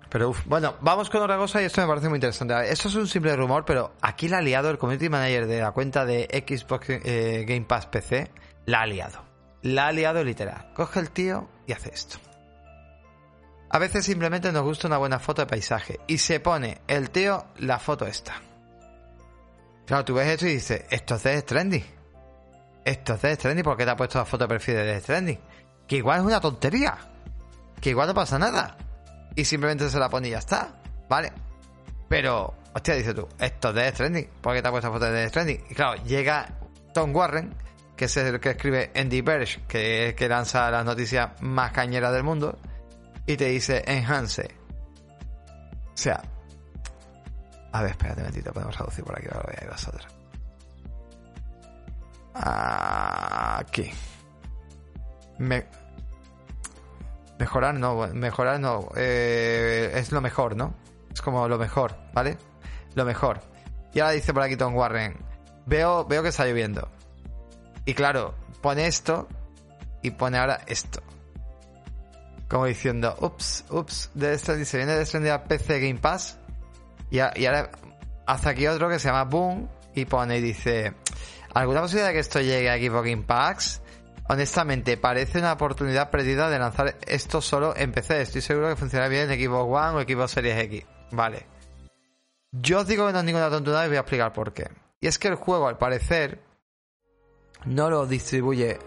Pero 0.09 0.31
uff. 0.31 0.47
Bueno, 0.47 0.77
vamos 0.81 1.11
con 1.11 1.23
otra 1.23 1.37
cosa 1.37 1.61
y 1.61 1.67
esto 1.67 1.83
me 1.83 1.87
parece 1.87 2.09
muy 2.09 2.17
interesante. 2.17 2.55
Esto 2.71 2.89
es 2.89 2.95
un 2.95 3.07
simple 3.07 3.37
rumor, 3.37 3.65
pero 3.67 3.93
aquí 4.01 4.29
la 4.29 4.39
ha 4.39 4.43
liado 4.43 4.71
el 4.71 4.79
community 4.79 5.11
manager 5.11 5.47
de 5.47 5.61
la 5.61 5.73
cuenta 5.73 6.07
de 6.07 6.27
Xbox 6.47 6.89
eh, 6.89 7.45
Game 7.47 7.67
Pass 7.67 7.87
PC. 7.87 8.31
La 8.65 8.83
ha 8.83 8.87
liado 8.87 9.28
la 9.63 9.89
ha 9.89 9.93
liado 9.93 10.23
literal. 10.23 10.73
Coge 10.75 11.01
el 11.01 11.11
tío 11.11 11.49
y 11.67 11.73
hace 11.73 11.91
esto. 11.93 12.19
A 13.71 13.79
veces 13.79 14.05
simplemente 14.05 14.51
nos 14.51 14.63
gusta 14.63 14.87
una 14.87 14.99
buena 14.99 15.19
foto 15.19 15.43
de 15.43 15.47
paisaje 15.47 16.01
y 16.07 16.19
se 16.19 16.41
pone 16.41 16.81
el 16.87 17.11
tío 17.11 17.47
la 17.59 17.79
foto 17.79 18.07
esta. 18.07 18.41
Claro, 19.85 20.05
tú 20.05 20.15
ves 20.15 20.29
esto 20.29 20.47
y 20.47 20.53
dices, 20.53 20.85
esto 20.91 21.17
es 21.17 21.23
de 21.23 21.43
Trendy. 21.43 21.85
Esto 22.85 23.15
es 23.15 23.23
de 23.23 23.37
Trendy, 23.37 23.63
¿por 23.63 23.77
qué 23.77 23.85
te 23.85 23.91
ha 23.91 23.97
puesto 23.97 24.19
la 24.19 24.25
foto 24.25 24.45
de 24.45 24.49
perfil 24.49 24.77
de 24.77 25.01
Trendy? 25.01 25.39
Que 25.87 25.97
igual 25.97 26.21
es 26.21 26.27
una 26.27 26.41
tontería. 26.41 26.97
Que 27.81 27.91
igual 27.91 28.09
no 28.09 28.15
pasa 28.15 28.39
nada. 28.39 28.77
Y 29.35 29.45
simplemente 29.45 29.89
se 29.91 29.99
la 29.99 30.09
pone 30.09 30.29
y 30.29 30.31
ya 30.33 30.39
está. 30.39 30.81
¿Vale? 31.09 31.33
Pero, 32.09 32.55
hostia, 32.75 32.95
dices 32.95 33.15
tú, 33.15 33.29
esto 33.39 33.69
es 33.69 33.75
de 33.75 33.93
Trendy. 33.93 34.29
¿Por 34.41 34.55
qué 34.55 34.63
te 34.63 34.69
ha 34.69 34.71
puesto 34.71 34.89
la 34.89 34.95
foto 34.95 35.13
de 35.13 35.31
Trendy? 35.31 35.61
Y 35.69 35.75
claro, 35.75 36.03
llega 36.05 36.49
Tom 36.95 37.15
Warren 37.15 37.55
que 37.99 38.05
es 38.05 38.17
el 38.17 38.39
que 38.39 38.51
escribe 38.51 38.93
Andy 38.95 39.21
Verge, 39.23 39.61
que, 39.67 40.15
que 40.17 40.29
lanza 40.29 40.71
las 40.71 40.85
noticias 40.85 41.31
más 41.43 41.73
cañeras 41.73 42.13
del 42.13 42.23
mundo, 42.23 42.57
y 43.27 43.37
te 43.37 43.47
dice 43.47 43.83
Enhance. 43.87 44.49
O 45.93 45.97
sea, 45.97 46.23
a 47.73 47.83
ver, 47.83 47.91
espérate 47.91 48.21
un 48.21 48.27
momentito, 48.27 48.53
podemos 48.53 48.77
traducir 48.77 49.05
por 49.05 49.19
aquí, 49.19 49.27
ahora 49.31 49.47
voy 49.47 49.55
a 49.59 49.65
ir 49.65 49.71
vosotros. 49.71 50.07
Aquí. 52.35 53.91
Me... 55.39 55.67
Mejorar 57.41 57.75
no, 57.75 58.07
mejorar 58.15 58.61
no, 58.61 58.91
eh, 58.97 59.91
es 59.95 60.13
lo 60.13 60.21
mejor, 60.21 60.57
¿no? 60.57 60.75
Es 61.13 61.21
como 61.21 61.49
lo 61.49 61.59
mejor, 61.59 61.97
¿vale? 62.13 62.39
Lo 62.95 63.05
mejor. 63.05 63.41
Y 63.93 63.99
ahora 64.01 64.13
dice 64.13 64.33
por 64.33 64.43
aquí 64.43 64.57
Tom 64.57 64.77
Warren, 64.77 65.17
veo, 65.67 66.05
veo 66.05 66.23
que 66.23 66.29
está 66.29 66.47
lloviendo. 66.47 66.89
Y 67.89 67.95
claro, 67.95 68.35
pone 68.61 68.87
esto 68.87 69.27
y 70.03 70.11
pone 70.11 70.37
ahora 70.37 70.61
esto. 70.67 71.01
Como 72.47 72.67
diciendo, 72.67 73.17
ups, 73.19 73.65
ups, 73.71 74.11
de 74.13 74.35
este, 74.35 74.63
se 74.67 74.77
viene 74.77 75.31
a 75.31 75.45
PC 75.45 75.81
Game 75.81 75.99
Pass. 75.99 76.37
Y, 77.11 77.19
ahora 77.19 77.71
hace 78.27 78.51
aquí 78.51 78.67
otro 78.67 78.91
que 78.91 78.99
se 78.99 79.09
llama 79.09 79.25
Boom 79.25 79.71
y 79.95 80.05
pone 80.05 80.37
y 80.37 80.43
dice, 80.43 80.93
¿alguna 81.55 81.81
posibilidad 81.81 82.09
de 82.09 82.13
que 82.13 82.21
esto 82.21 82.43
llegue 82.43 82.69
a 82.69 82.77
Equipo 82.77 83.01
Game 83.01 83.23
Pass? 83.23 83.81
Honestamente, 84.29 84.99
parece 84.99 85.39
una 85.39 85.55
oportunidad 85.55 86.11
perdida 86.11 86.51
de 86.51 86.59
lanzar 86.59 86.95
esto 87.07 87.41
solo 87.41 87.75
en 87.75 87.93
PC. 87.93 88.21
Estoy 88.21 88.43
seguro 88.43 88.69
que 88.69 88.77
funcionará 88.77 89.09
bien 89.09 89.31
en 89.31 89.41
Xbox 89.41 89.65
One 89.65 89.97
o 89.97 90.01
Equipo 90.03 90.29
Series 90.29 90.59
X. 90.59 90.85
Vale. 91.13 91.47
Yo 92.53 92.81
os 92.81 92.87
digo 92.87 93.07
que 93.07 93.15
no 93.15 93.21
es 93.21 93.25
ninguna 93.25 93.49
tontería 93.49 93.87
y 93.87 93.89
voy 93.89 93.97
a 93.97 94.01
explicar 94.01 94.35
por 94.35 94.53
qué. 94.53 94.69
Y 95.01 95.07
es 95.07 95.19
que 95.19 95.29
el 95.29 95.37
juego, 95.37 95.69
al 95.69 95.79
parecer, 95.79 96.48
no 97.67 97.91
lo 97.91 98.07
distribuye. 98.07 98.79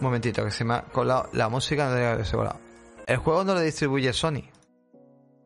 Un 0.00 0.04
momentito, 0.06 0.44
que 0.44 0.50
se 0.50 0.64
me 0.64 0.74
ha 0.74 0.82
colado 0.82 1.28
la 1.32 1.48
música. 1.48 1.88
No 1.88 2.16
que 2.16 2.24
se 2.24 2.36
El 3.06 3.16
juego 3.18 3.44
no 3.44 3.54
lo 3.54 3.60
distribuye 3.60 4.12
Sony. 4.12 4.42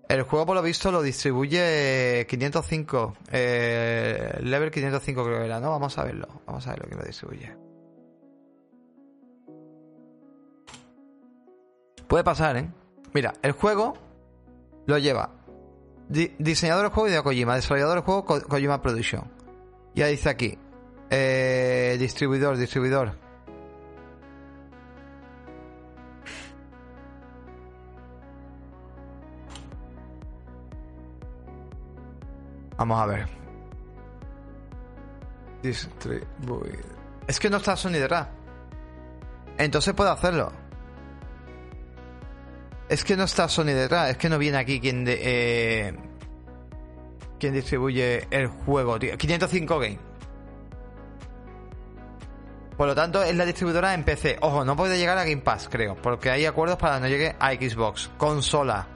El 0.08 0.22
juego, 0.22 0.46
por 0.46 0.56
lo 0.56 0.62
visto, 0.62 0.90
lo 0.90 1.02
distribuye 1.02 2.26
505. 2.28 3.16
Eh, 3.30 4.38
level 4.42 4.70
505 4.70 5.24
creo 5.24 5.38
que 5.38 5.44
era, 5.44 5.60
¿no? 5.60 5.70
Vamos 5.70 5.98
a 5.98 6.04
verlo. 6.04 6.28
Vamos 6.46 6.66
a 6.66 6.70
ver 6.70 6.80
lo 6.80 6.88
que 6.88 6.94
lo 6.94 7.02
distribuye. 7.04 7.56
Puede 12.06 12.24
pasar, 12.24 12.56
¿eh? 12.56 12.70
Mira, 13.12 13.34
el 13.42 13.52
juego 13.52 13.94
lo 14.86 14.96
lleva 14.96 15.38
diseñador 16.08 16.84
del 16.84 16.92
juego 16.92 17.10
de 17.10 17.22
Kojima, 17.22 17.54
desarrollador 17.54 17.96
del 17.96 18.04
juego 18.04 18.24
Kojima 18.24 18.80
Production. 18.82 19.30
Ya 19.94 20.06
dice 20.06 20.28
aquí, 20.28 20.58
eh, 21.10 21.96
distribuidor, 21.98 22.56
distribuidor. 22.56 23.12
Vamos 32.76 33.00
a 33.00 33.06
ver. 33.06 33.26
Es 37.26 37.40
que 37.40 37.50
no 37.50 37.56
está 37.56 37.76
Sony 37.76 37.92
detrás. 37.92 38.28
Entonces 39.58 39.92
puedo 39.94 40.12
hacerlo. 40.12 40.52
Es 42.88 43.04
que 43.04 43.16
no 43.16 43.24
está 43.24 43.48
Sony 43.48 43.74
detrás, 43.74 44.10
es 44.10 44.16
que 44.16 44.28
no 44.28 44.38
viene 44.38 44.56
aquí 44.56 44.80
quien 44.80 45.04
de, 45.04 45.18
eh, 45.20 45.94
quien 47.38 47.52
distribuye 47.52 48.26
el 48.30 48.46
juego, 48.46 48.98
tío. 48.98 49.18
505 49.18 49.78
Game. 49.78 49.98
Por 52.78 52.86
lo 52.86 52.94
tanto, 52.94 53.24
es 53.24 53.34
la 53.34 53.44
distribuidora 53.44 53.92
en 53.92 54.04
PC. 54.04 54.38
Ojo, 54.40 54.64
no 54.64 54.76
puede 54.76 54.98
llegar 54.98 55.18
a 55.18 55.24
Game 55.24 55.42
Pass, 55.42 55.68
creo, 55.68 55.96
porque 55.96 56.30
hay 56.30 56.46
acuerdos 56.46 56.78
para 56.78 56.94
que 56.94 57.00
no 57.00 57.08
llegue 57.08 57.34
a 57.40 57.52
Xbox, 57.52 58.08
consola. 58.16 58.86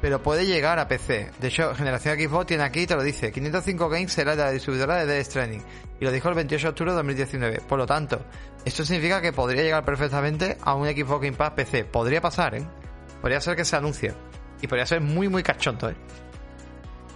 Pero 0.00 0.20
puede 0.20 0.44
llegar 0.44 0.80
a 0.80 0.88
PC. 0.88 1.30
De 1.38 1.48
hecho, 1.48 1.72
Generación 1.76 2.18
Xbox 2.18 2.46
tiene 2.46 2.64
aquí, 2.64 2.88
te 2.88 2.96
lo 2.96 3.04
dice. 3.04 3.30
505 3.30 3.88
Games 3.88 4.12
será 4.12 4.34
la 4.34 4.50
distribuidora 4.50 4.96
de 4.96 5.06
Death 5.06 5.26
Stranding. 5.26 5.62
Y 6.00 6.04
lo 6.04 6.10
dijo 6.10 6.30
el 6.30 6.34
28 6.34 6.66
de 6.66 6.68
octubre 6.70 6.90
de 6.90 6.96
2019. 6.96 7.60
Por 7.68 7.78
lo 7.78 7.86
tanto, 7.86 8.24
esto 8.64 8.84
significa 8.84 9.20
que 9.20 9.32
podría 9.32 9.62
llegar 9.62 9.84
perfectamente 9.84 10.58
a 10.60 10.74
un 10.74 10.88
Xbox 10.88 11.22
Game 11.22 11.36
Pass 11.36 11.52
PC. 11.52 11.84
Podría 11.84 12.20
pasar, 12.20 12.56
¿eh? 12.56 12.66
Podría 13.20 13.40
ser 13.40 13.54
que 13.54 13.64
se 13.64 13.76
anuncie. 13.76 14.14
Y 14.62 14.66
podría 14.66 14.86
ser 14.86 15.00
muy, 15.00 15.28
muy 15.28 15.44
cachondo, 15.44 15.90
¿eh? 15.90 15.96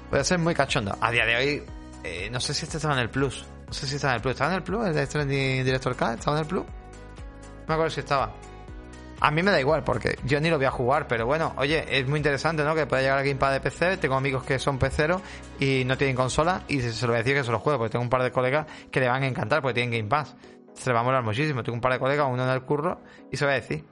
Podría 0.08 0.22
ser 0.22 0.38
muy 0.38 0.54
cachondo. 0.54 0.96
A 1.00 1.10
día 1.10 1.26
de 1.26 1.36
hoy, 1.36 1.62
eh, 2.04 2.28
no 2.30 2.38
sé 2.38 2.54
si 2.54 2.64
este 2.64 2.76
estaba 2.76 2.94
en 2.94 3.00
el 3.00 3.10
Plus. 3.10 3.44
No 3.74 3.80
sé 3.80 3.86
si 3.88 3.96
estaba 3.96 4.12
en 4.12 4.16
el 4.18 4.22
Plus. 4.22 4.32
¿Estaba 4.34 4.50
en 4.52 4.56
el 4.56 4.62
Plus? 4.62 4.84
¿El 4.84 5.64
Director 5.64 5.96
K? 5.96 6.14
¿Estaba 6.14 6.36
en 6.36 6.42
el 6.44 6.48
Plus? 6.48 6.64
No 6.64 7.66
me 7.66 7.74
acuerdo 7.74 7.90
si 7.90 8.00
estaba. 8.00 8.32
A 9.20 9.30
mí 9.32 9.42
me 9.42 9.50
da 9.50 9.58
igual, 9.58 9.82
porque 9.82 10.16
yo 10.24 10.40
ni 10.40 10.48
lo 10.48 10.58
voy 10.58 10.66
a 10.66 10.70
jugar, 10.70 11.08
pero 11.08 11.26
bueno, 11.26 11.54
oye, 11.56 11.84
es 11.98 12.06
muy 12.06 12.18
interesante, 12.18 12.62
¿no? 12.62 12.76
Que 12.76 12.86
pueda 12.86 13.02
llegar 13.02 13.18
a 13.18 13.22
Gamepad 13.22 13.52
de 13.52 13.60
PC. 13.60 13.96
Tengo 13.96 14.14
amigos 14.14 14.44
que 14.44 14.60
son 14.60 14.78
peceros 14.78 15.22
y 15.58 15.82
no 15.86 15.96
tienen 15.96 16.14
consola, 16.14 16.62
y 16.68 16.80
se 16.82 17.04
lo 17.06 17.12
voy 17.12 17.16
a 17.16 17.22
decir 17.22 17.34
que 17.34 17.42
se 17.42 17.50
lo 17.50 17.58
juego, 17.58 17.80
porque 17.80 17.92
tengo 17.92 18.04
un 18.04 18.10
par 18.10 18.22
de 18.22 18.30
colegas 18.30 18.66
que 18.92 19.00
le 19.00 19.08
van 19.08 19.24
a 19.24 19.26
encantar 19.26 19.60
porque 19.60 19.74
tienen 19.74 19.98
Game 19.98 20.08
Pass. 20.08 20.36
Se 20.74 20.90
le 20.90 20.94
va 20.94 21.00
a 21.00 21.02
molar 21.02 21.24
muchísimo. 21.24 21.64
Tengo 21.64 21.74
un 21.74 21.80
par 21.80 21.94
de 21.94 21.98
colegas, 21.98 22.28
uno 22.30 22.44
en 22.44 22.50
el 22.50 22.62
curro, 22.62 23.00
y 23.32 23.36
se 23.36 23.44
va 23.44 23.52
a 23.52 23.54
decir. 23.54 23.84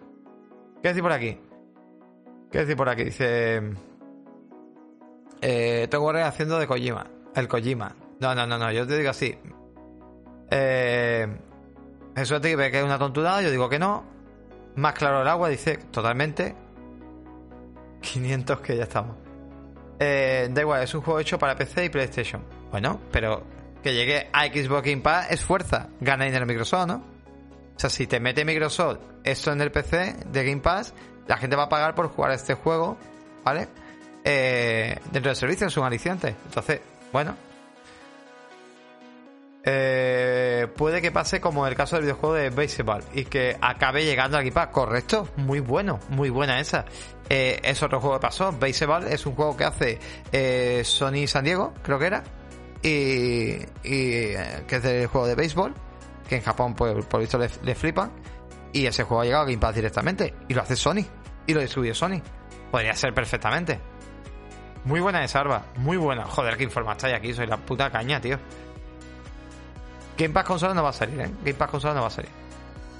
¿Qué 0.80 0.88
decir 0.88 1.02
por 1.02 1.12
aquí? 1.12 1.40
¿Qué 2.52 2.58
decir 2.58 2.76
por 2.76 2.88
aquí? 2.88 3.04
Dice. 3.04 3.62
Eh, 5.40 5.88
tengo 5.90 6.10
haciendo 6.10 6.58
de 6.60 6.68
Kojima. 6.68 7.06
El 7.34 7.48
Kojima. 7.48 7.96
No, 8.20 8.32
no, 8.34 8.46
no, 8.46 8.58
no. 8.58 8.70
Yo 8.70 8.86
te 8.86 8.96
digo 8.96 9.10
así. 9.10 9.36
Eh, 10.54 11.26
eso 12.14 12.40
te 12.40 12.54
ve 12.54 12.70
que 12.70 12.78
es 12.78 12.84
una 12.84 12.98
tonturada. 12.98 13.40
Yo 13.42 13.50
digo 13.50 13.68
que 13.68 13.78
no. 13.78 14.04
Más 14.76 14.92
claro 14.92 15.22
el 15.22 15.28
agua. 15.28 15.48
Dice 15.48 15.78
totalmente. 15.90 16.54
500 18.02 18.60
que 18.60 18.76
ya 18.76 18.82
estamos. 18.84 19.16
Eh, 19.98 20.48
da 20.50 20.60
igual, 20.60 20.82
es 20.82 20.94
un 20.94 21.00
juego 21.00 21.20
hecho 21.20 21.38
para 21.38 21.56
PC 21.56 21.86
y 21.86 21.88
PlayStation. 21.88 22.44
Bueno, 22.70 23.00
pero 23.10 23.44
que 23.82 23.94
llegue 23.94 24.28
a 24.32 24.46
Xbox 24.46 24.82
Game 24.82 25.00
Pass 25.02 25.30
es 25.30 25.44
fuerza. 25.44 25.88
Gana 26.00 26.24
dinero 26.24 26.44
Microsoft, 26.44 26.86
¿no? 26.86 26.94
O 27.76 27.78
sea, 27.78 27.88
si 27.88 28.06
te 28.06 28.20
mete 28.20 28.44
Microsoft 28.44 28.98
esto 29.24 29.52
en 29.52 29.60
el 29.60 29.70
PC 29.70 30.16
de 30.26 30.44
Game 30.44 30.60
Pass, 30.60 30.92
la 31.26 31.36
gente 31.36 31.56
va 31.56 31.64
a 31.64 31.68
pagar 31.68 31.94
por 31.94 32.08
jugar 32.08 32.32
este 32.32 32.54
juego, 32.54 32.98
¿vale? 33.44 33.68
Eh, 34.24 34.98
dentro 35.10 35.30
del 35.30 35.36
servicio 35.36 35.66
es 35.66 35.76
un 35.76 35.84
aliciente. 35.84 36.34
Entonces, 36.46 36.80
bueno. 37.12 37.36
Eh, 39.64 40.66
puede 40.76 41.00
que 41.00 41.12
pase 41.12 41.40
como 41.40 41.66
el 41.68 41.76
caso 41.76 41.94
del 41.96 42.04
videojuego 42.04 42.34
de 42.34 42.50
Baseball 42.50 43.04
y 43.14 43.24
que 43.24 43.56
acabe 43.60 44.04
llegando 44.04 44.36
al 44.36 44.42
equipa. 44.42 44.70
Correcto, 44.70 45.28
muy 45.36 45.60
bueno, 45.60 46.00
muy 46.08 46.30
buena 46.30 46.58
esa. 46.60 46.84
Eh, 47.28 47.60
es 47.62 47.82
otro 47.82 48.00
juego 48.00 48.16
que 48.16 48.22
pasó. 48.22 48.52
Baseball 48.52 49.06
es 49.06 49.24
un 49.26 49.34
juego 49.34 49.56
que 49.56 49.64
hace 49.64 49.98
eh, 50.32 50.82
Sony 50.84 51.26
San 51.26 51.44
Diego, 51.44 51.74
creo 51.82 51.98
que 51.98 52.06
era. 52.06 52.22
Y, 52.82 53.58
y 53.84 54.34
que 54.66 54.76
es 54.76 54.82
del 54.82 55.06
juego 55.06 55.28
de 55.28 55.36
béisbol, 55.36 55.72
que 56.28 56.36
en 56.36 56.42
Japón, 56.42 56.74
pues, 56.74 57.04
por 57.06 57.20
visto, 57.20 57.38
le, 57.38 57.48
le 57.62 57.74
flipan. 57.74 58.10
Y 58.72 58.86
ese 58.86 59.04
juego 59.04 59.20
ha 59.20 59.24
llegado 59.24 59.44
a 59.44 59.46
Game 59.46 59.58
Pass 59.58 59.74
directamente. 59.74 60.34
Y 60.48 60.54
lo 60.54 60.62
hace 60.62 60.74
Sony. 60.74 61.04
Y 61.46 61.54
lo 61.54 61.60
distribuye 61.60 61.94
Sony. 61.94 62.20
Podría 62.70 62.94
ser 62.94 63.14
perfectamente. 63.14 63.78
Muy 64.84 64.98
buena 64.98 65.22
esa 65.22 65.40
arma. 65.40 65.66
Muy 65.76 65.96
buena. 65.96 66.24
Joder, 66.24 66.56
qué 66.56 66.64
informa 66.64 66.92
estáis 66.92 67.14
aquí. 67.14 67.32
Soy 67.34 67.46
la 67.46 67.58
puta 67.58 67.90
caña, 67.90 68.20
tío. 68.20 68.38
Game 70.22 70.32
Pass 70.32 70.44
consola 70.44 70.72
no 70.72 70.82
va 70.84 70.90
a 70.90 70.92
salir, 70.92 71.20
¿eh? 71.20 71.30
Game 71.40 71.54
Pass 71.54 71.70
consola 71.70 71.94
no 71.94 72.02
va 72.02 72.06
a 72.06 72.10
salir. 72.10 72.30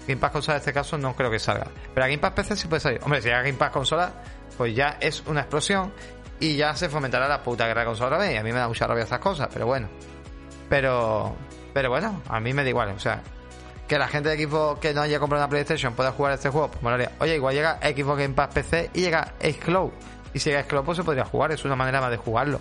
Game 0.09 0.20
Pass 0.20 0.32
consola 0.32 0.57
en 0.57 0.61
este 0.61 0.73
caso 0.73 0.99
no 0.99 1.15
creo 1.15 1.31
que 1.31 1.39
salga. 1.39 1.69
Pero 1.94 2.05
a 2.05 2.09
Game 2.09 2.19
Pass 2.19 2.32
PC 2.32 2.57
sí 2.57 2.66
puede 2.66 2.81
salir. 2.81 3.01
Hombre, 3.03 3.23
si 3.23 3.28
llega 3.28 3.43
Game 3.43 3.55
Pass 3.55 3.70
consola, 3.70 4.12
pues 4.57 4.74
ya 4.74 4.97
es 5.01 5.23
una 5.27 5.43
explosión. 5.43 5.93
Y 6.40 6.57
ya 6.57 6.74
se 6.74 6.89
fomentará 6.89 7.28
la 7.28 7.40
puta 7.40 7.69
guerra 7.69 7.82
de 7.82 7.86
consola 7.86 8.19
vez. 8.19 8.35
Y 8.35 8.36
a 8.36 8.43
mí 8.43 8.51
me 8.53 8.59
da 8.59 8.66
mucha 8.66 8.89
rabia 8.89 9.05
estas 9.05 9.20
cosas, 9.20 9.49
pero 9.53 9.66
bueno. 9.66 9.89
Pero. 10.69 11.36
Pero 11.73 11.89
bueno, 11.89 12.20
a 12.28 12.40
mí 12.40 12.53
me 12.53 12.65
da 12.65 12.69
igual. 12.69 12.89
O 12.90 12.99
sea, 12.99 13.23
que 13.86 13.97
la 13.97 14.09
gente 14.09 14.28
de 14.28 14.35
equipo 14.35 14.78
que 14.81 14.93
no 14.93 15.03
haya 15.03 15.20
comprado 15.20 15.44
una 15.44 15.49
PlayStation 15.49 15.94
pueda 15.94 16.11
jugar 16.11 16.32
este 16.32 16.49
juego, 16.49 16.73
pues 16.73 16.82
molaría. 16.82 17.12
Oye, 17.20 17.36
igual 17.36 17.55
llega 17.55 17.78
Xbox 17.81 18.19
Game 18.19 18.35
Pass 18.35 18.49
PC 18.53 18.90
y 18.94 19.03
llega 19.03 19.35
Xcloud. 19.40 19.93
Y 20.35 20.40
si 20.40 20.51
llega 20.51 20.65
Xcloud, 20.65 20.85
pues 20.85 20.97
se 20.97 21.05
podría 21.05 21.24
jugar, 21.24 21.53
es 21.53 21.65
una 21.65 21.77
manera 21.77 22.01
más 22.01 22.11
de 22.11 22.16
jugarlo, 22.16 22.59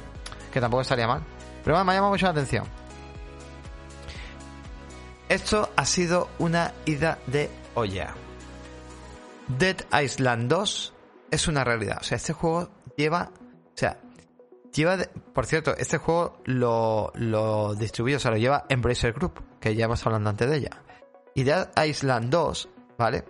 que 0.54 0.62
tampoco 0.62 0.82
estaría 0.82 1.08
mal. 1.08 1.22
Pero 1.64 1.76
bueno, 1.76 1.86
me 1.86 1.92
ha 1.92 1.96
llamado 1.96 2.12
mucho 2.12 2.26
la 2.28 2.32
atención. 2.32 2.81
Esto 5.32 5.70
ha 5.78 5.86
sido 5.86 6.28
una 6.40 6.74
ida 6.84 7.18
de 7.28 7.50
olla. 7.76 8.14
Dead 9.48 9.78
Island 10.04 10.50
2 10.50 10.94
es 11.32 11.48
una 11.48 11.64
realidad. 11.64 12.00
O 12.02 12.04
sea, 12.04 12.18
este 12.18 12.34
juego 12.34 12.70
lleva. 12.98 13.32
O 13.74 13.78
sea, 13.78 13.98
lleva. 14.74 14.98
por 15.34 15.46
cierto, 15.46 15.74
este 15.78 16.00
juego 16.00 16.42
lo, 16.44 17.14
lo 17.16 17.76
distribuye, 17.76 18.18
o 18.18 18.20
sea, 18.20 18.32
lo 18.32 18.38
lleva 18.40 18.66
Embracer 18.68 19.14
Group, 19.14 19.42
que 19.62 19.74
ya 19.74 19.86
hemos 19.86 20.06
hablado 20.06 20.28
antes 20.28 20.50
de 20.50 20.58
ella. 20.58 20.82
Y 21.34 21.44
Dead 21.44 21.70
Island 21.82 22.30
2, 22.30 22.70
¿vale? 22.98 23.24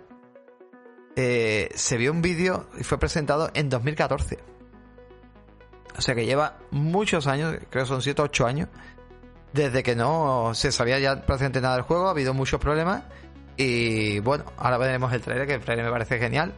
Eh, 1.14 1.70
se 1.72 1.98
vio 1.98 2.10
un 2.10 2.20
vídeo 2.20 2.66
y 2.80 2.82
fue 2.82 2.98
presentado 2.98 3.48
en 3.54 3.68
2014. 3.68 4.40
O 5.96 6.00
sea 6.02 6.16
que 6.16 6.26
lleva 6.26 6.58
muchos 6.72 7.28
años, 7.28 7.58
creo 7.70 7.84
que 7.84 7.88
son 7.88 8.02
7 8.02 8.22
o 8.22 8.24
8 8.24 8.44
años, 8.44 8.68
desde 9.52 9.82
que 9.82 9.94
no 9.94 10.52
se 10.54 10.72
sabía 10.72 10.98
ya 10.98 11.16
prácticamente 11.22 11.60
nada 11.60 11.76
del 11.76 11.84
juego, 11.84 12.08
ha 12.08 12.10
habido 12.10 12.34
muchos 12.34 12.60
problemas. 12.60 13.02
Y 13.56 14.20
bueno, 14.20 14.44
ahora 14.56 14.78
veremos 14.78 15.12
el 15.12 15.20
trailer, 15.20 15.46
que 15.46 15.54
el 15.54 15.60
trailer 15.60 15.84
me 15.84 15.92
parece 15.92 16.18
genial. 16.18 16.54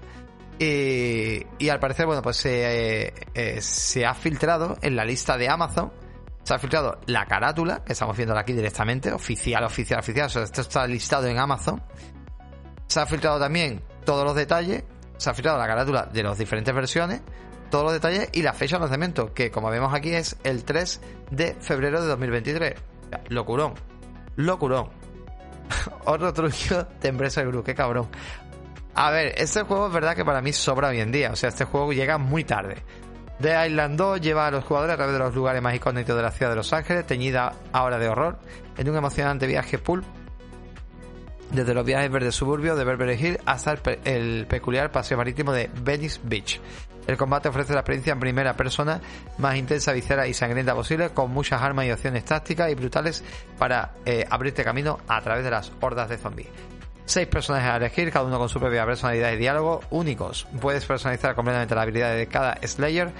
Y, 0.58 1.44
y 1.58 1.68
al 1.68 1.80
parecer, 1.80 2.06
bueno, 2.06 2.22
pues 2.22 2.36
se, 2.36 3.12
eh, 3.34 3.60
se 3.60 4.06
ha 4.06 4.14
filtrado 4.14 4.78
en 4.80 4.94
la 4.94 5.04
lista 5.04 5.36
de 5.36 5.48
Amazon 5.48 5.90
se 6.44 6.52
ha 6.52 6.58
filtrado 6.58 7.00
la 7.06 7.24
carátula, 7.24 7.82
que 7.84 7.94
estamos 7.94 8.16
viendo 8.16 8.36
aquí 8.38 8.52
directamente, 8.52 9.10
oficial, 9.10 9.64
oficial, 9.64 10.00
oficial. 10.00 10.26
esto 10.26 10.60
está 10.60 10.86
listado 10.86 11.26
en 11.26 11.38
Amazon. 11.38 11.82
Se 12.86 13.00
ha 13.00 13.06
filtrado 13.06 13.40
también 13.40 13.82
todos 14.04 14.24
los 14.24 14.34
detalles. 14.34 14.84
Se 15.16 15.30
ha 15.30 15.34
filtrado 15.34 15.58
la 15.58 15.66
carátula 15.66 16.04
de 16.04 16.22
las 16.22 16.36
diferentes 16.36 16.74
versiones, 16.74 17.22
todos 17.74 17.86
los 17.86 17.94
detalles 17.94 18.28
y 18.30 18.42
la 18.42 18.52
fecha 18.52 18.76
de 18.76 18.82
lanzamiento, 18.82 19.34
que 19.34 19.50
como 19.50 19.68
vemos 19.68 19.92
aquí 19.92 20.14
es 20.14 20.36
el 20.44 20.62
3 20.62 21.00
de 21.32 21.56
febrero 21.58 22.00
de 22.00 22.06
2023. 22.06 22.74
Locurón. 23.30 23.74
Locurón. 24.36 24.90
Otro 26.04 26.32
truco 26.32 26.86
de 27.00 27.08
Empresa 27.08 27.42
Group, 27.42 27.64
qué 27.64 27.74
cabrón. 27.74 28.06
A 28.94 29.10
ver, 29.10 29.34
este 29.38 29.62
juego 29.62 29.88
es 29.88 29.92
verdad 29.92 30.14
que 30.14 30.24
para 30.24 30.40
mí 30.40 30.52
sobra 30.52 30.90
hoy 30.90 31.00
en 31.00 31.10
día. 31.10 31.32
O 31.32 31.34
sea, 31.34 31.48
este 31.48 31.64
juego 31.64 31.92
llega 31.92 32.16
muy 32.16 32.44
tarde. 32.44 32.76
The 33.40 33.66
Island 33.66 33.98
2 33.98 34.20
lleva 34.20 34.46
a 34.46 34.52
los 34.52 34.62
jugadores 34.62 34.94
a 34.94 34.96
través 34.96 35.14
de 35.14 35.18
los 35.18 35.34
lugares 35.34 35.60
más 35.60 35.74
icónicos 35.74 36.14
de 36.14 36.22
la 36.22 36.30
ciudad 36.30 36.52
de 36.52 36.56
Los 36.56 36.72
Ángeles, 36.72 37.04
teñida 37.08 37.54
ahora 37.72 37.98
de 37.98 38.08
horror, 38.08 38.38
en 38.78 38.88
un 38.88 38.96
emocionante 38.96 39.48
viaje 39.48 39.78
pool 39.78 40.04
desde 41.54 41.74
los 41.74 41.84
viajes 41.84 42.10
verdes 42.10 42.34
suburbios 42.34 42.76
de 42.76 42.84
Beverly 42.84 43.14
Hills 43.14 43.38
hasta 43.46 43.74
el, 44.04 44.46
peculiar 44.46 44.90
paseo 44.90 45.16
marítimo 45.16 45.52
de 45.52 45.70
Venice 45.82 46.20
Beach. 46.22 46.60
El 47.06 47.16
combate 47.16 47.48
ofrece 47.48 47.72
la 47.72 47.80
experiencia 47.80 48.12
en 48.12 48.20
primera 48.20 48.54
persona 48.56 49.00
más 49.38 49.56
intensa, 49.56 49.92
visceral 49.92 50.28
y 50.28 50.34
sangrienta 50.34 50.74
posible, 50.74 51.10
con 51.10 51.30
muchas 51.30 51.62
armas 51.62 51.86
y 51.86 51.90
opciones 51.90 52.24
tácticas 52.24 52.70
y 52.70 52.74
brutales 52.74 53.24
para 53.58 53.92
eh, 54.04 54.24
abrirte 54.28 54.64
camino 54.64 54.98
a 55.08 55.20
través 55.20 55.44
de 55.44 55.50
las 55.50 55.72
hordas 55.80 56.08
de 56.08 56.18
zombies. 56.18 56.48
Seis 57.06 57.26
personajes 57.26 57.70
a 57.70 57.76
elegir, 57.76 58.10
cada 58.10 58.24
uno 58.24 58.38
con 58.38 58.48
su 58.48 58.58
propia 58.58 58.86
personalidad 58.86 59.32
y 59.32 59.36
diálogo 59.36 59.82
únicos. 59.90 60.46
Puedes 60.60 60.86
personalizar 60.86 61.34
completamente 61.34 61.74
la 61.74 61.82
habilidad 61.82 62.16
de 62.16 62.26
cada 62.26 62.58
Slayer 62.66 63.12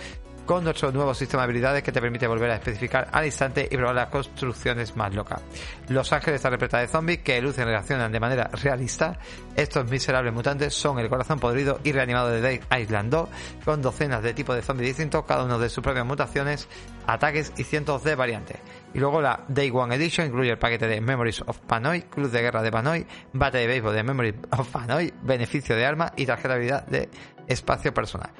con 0.45 0.65
nuestro 0.65 0.93
nuevo 0.93 1.15
sistema 1.15 1.43
de 1.43 1.45
habilidades 1.45 1.83
que 1.83 1.93
te 1.93 2.01
permite 2.01 2.27
volver 2.27 2.51
a 2.51 2.57
especificar 2.57 3.09
al 3.12 3.27
instante 3.27 3.69
y 3.71 3.77
probar 3.77 3.95
las 3.95 4.09
construcciones 4.09 4.97
más 4.97 5.15
locas. 5.15 5.41
Los 5.89 6.12
ángeles 6.12 6.37
están 6.37 6.53
repleta 6.53 6.79
de 6.79 6.89
zombies 6.89 7.19
que 7.19 7.41
lucen 7.41 7.69
y 7.69 7.71
reaccionan 7.71 8.12
de 8.12 8.21
manera 8.21 8.51
realista. 8.62 9.19
Estos 9.57 9.91
miserables 9.91 10.33
mutantes 10.33 10.75
son 10.75 10.99
el 10.99 11.09
corazón 11.09 11.39
podrido 11.39 11.81
y 11.85 11.93
reanimado 11.93 12.31
de 12.31 12.41
Dead 12.41 12.81
Island 12.81 13.11
2, 13.11 13.29
con 13.65 13.83
docenas 13.83 14.23
de 14.23 14.35
tipos 14.35 14.57
de 14.57 14.62
zombies 14.62 14.89
distintos, 14.89 15.25
cada 15.25 15.45
uno 15.45 15.59
de 15.59 15.69
sus 15.69 15.83
propias 15.83 16.07
mutaciones, 16.07 16.69
ataques 17.07 17.53
y 17.57 17.65
cientos 17.65 18.05
de 18.05 18.15
variantes. 18.15 18.59
Y 18.93 18.99
luego 19.01 19.21
la 19.21 19.45
Day 19.49 19.71
One 19.73 19.95
Edition 19.97 20.27
incluye 20.27 20.51
el 20.51 20.59
paquete 20.59 20.87
de 20.87 21.01
Memories 21.01 21.43
of 21.47 21.59
Panoi, 21.61 22.03
Club 22.03 22.31
de 22.31 22.43
Guerra 22.43 22.62
de 22.62 22.71
Panoi, 22.71 23.07
Bate 23.33 23.59
de 23.59 23.66
Béisbol 23.66 23.95
de 23.95 24.03
Memories 24.03 24.35
of 24.51 24.69
Panoi, 24.69 25.12
Beneficio 25.23 25.75
de 25.75 25.85
Arma 25.85 26.12
y 26.16 26.27
tarjeta 26.27 26.51
de 26.51 26.55
habilidad 26.55 26.87
de 26.87 27.09
espacio 27.49 27.93
personal. 27.93 28.31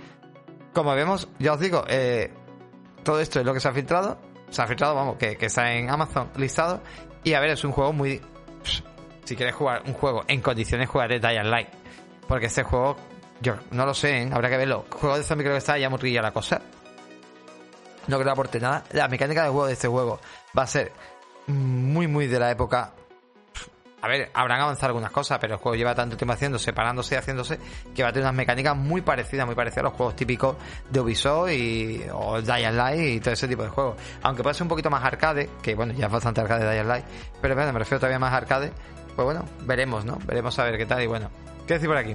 Como 0.75 0.93
vemos, 0.95 1.29
ya 1.39 1.53
os 1.53 1.61
digo, 1.61 1.85
eh, 1.89 2.33
todo 3.05 3.21
esto 3.21 3.39
es 3.39 3.47
lo 3.47 3.55
que 3.55 3.61
se 3.61 3.69
ha 3.69 3.73
filtrado. 3.73 4.19
Se 4.51 4.61
ha 4.61 4.67
filtrado, 4.67 4.95
vamos, 4.97 5.17
que, 5.17 5.39
está 5.41 5.73
en 5.73 5.89
Amazon 5.89 6.31
listado. 6.37 6.83
Y 7.23 7.35
a 7.35 7.41
ver, 7.41 7.51
es 7.51 7.65
un 7.65 7.71
juego 7.71 7.93
muy... 7.93 8.21
Si 9.25 9.37
quieres 9.37 9.55
jugar 9.55 9.83
un 9.87 9.95
juego 9.95 10.25
en 10.27 10.43
condiciones, 10.43 10.89
jugaré 10.89 11.21
Dying 11.21 11.49
Light. 11.49 11.69
Porque 12.27 12.47
este 12.47 12.65
juego, 12.65 12.97
yo 13.41 13.55
no 13.71 13.87
lo 13.87 13.95
sé, 13.95 14.23
¿eh? 14.23 14.31
habrá 14.33 14.51
que 14.51 14.57
verlo. 14.57 14.85
Juego 14.91 15.17
de 15.17 15.23
zombie 15.23 15.45
creo 15.45 15.55
que 15.55 15.59
está 15.59 15.79
ya 15.79 15.89
muy 15.89 16.13
la 16.13 16.33
cosa. 16.33 16.61
No 18.09 18.17
creo 18.17 18.25
que 18.25 18.31
aporte 18.31 18.61
nada. 18.61 18.85
La 18.91 19.09
mecánica 19.09 19.45
de 19.45 19.51
juego 19.51 19.67
de 19.67 19.75
este 19.75 19.89
juego 19.89 20.19
va 20.59 20.65
a 20.65 20.67
ser 20.67 20.93
muy, 21.47 22.09
muy 22.09 22.27
de 22.27 22.39
la 22.41 22.51
época. 22.51 22.93
A 24.05 24.07
ver, 24.07 24.31
habrán 24.35 24.61
avanzado 24.61 24.89
algunas 24.89 25.11
cosas, 25.11 25.39
pero 25.39 25.55
el 25.55 25.61
juego 25.61 25.77
lleva 25.77 25.95
tanto 25.95 26.15
tiempo 26.15 26.35
haciéndose, 26.35 26.67
separándose 26.67 27.15
y 27.15 27.17
haciéndose, 27.17 27.59
que 27.95 28.03
va 28.03 28.11
a 28.11 28.13
tener 28.13 28.27
unas 28.27 28.37
mecánicas 28.37 28.77
muy 28.77 29.01
parecidas, 29.01 29.47
muy 29.47 29.55
parecidas 29.55 29.81
a 29.81 29.85
los 29.85 29.95
juegos 29.95 30.15
típicos 30.15 30.57
de 30.91 31.01
Ubisoft 31.01 31.51
y, 31.53 32.05
o 32.13 32.43
Dying 32.43 32.77
Light 32.77 33.01
y 33.01 33.21
todo 33.21 33.33
ese 33.33 33.49
tipo 33.49 33.63
de 33.63 33.71
juegos. 33.71 33.97
Aunque 34.23 34.43
puede 34.43 34.53
ser 34.53 34.65
un 34.65 34.69
poquito 34.69 34.91
más 34.91 35.03
arcade, 35.03 35.49
que 35.63 35.75
bueno, 35.75 35.95
ya 35.95 36.05
es 36.05 36.13
bastante 36.13 36.43
arcade 36.43 36.71
Dying 36.71 36.87
Light, 36.87 37.07
pero 37.41 37.55
bueno, 37.55 37.73
me 37.73 37.79
refiero 37.79 37.99
todavía 37.99 38.19
más 38.19 38.35
arcade. 38.35 38.73
Pues 39.17 39.25
bueno, 39.25 39.47
veremos, 39.63 40.05
¿no? 40.05 40.19
Veremos 40.27 40.59
a 40.59 40.65
ver 40.65 40.77
qué 40.77 40.85
tal 40.85 41.03
y 41.03 41.07
bueno. 41.07 41.31
¿Qué 41.67 41.73
decir 41.73 41.89
por 41.89 41.97
aquí? 41.97 42.15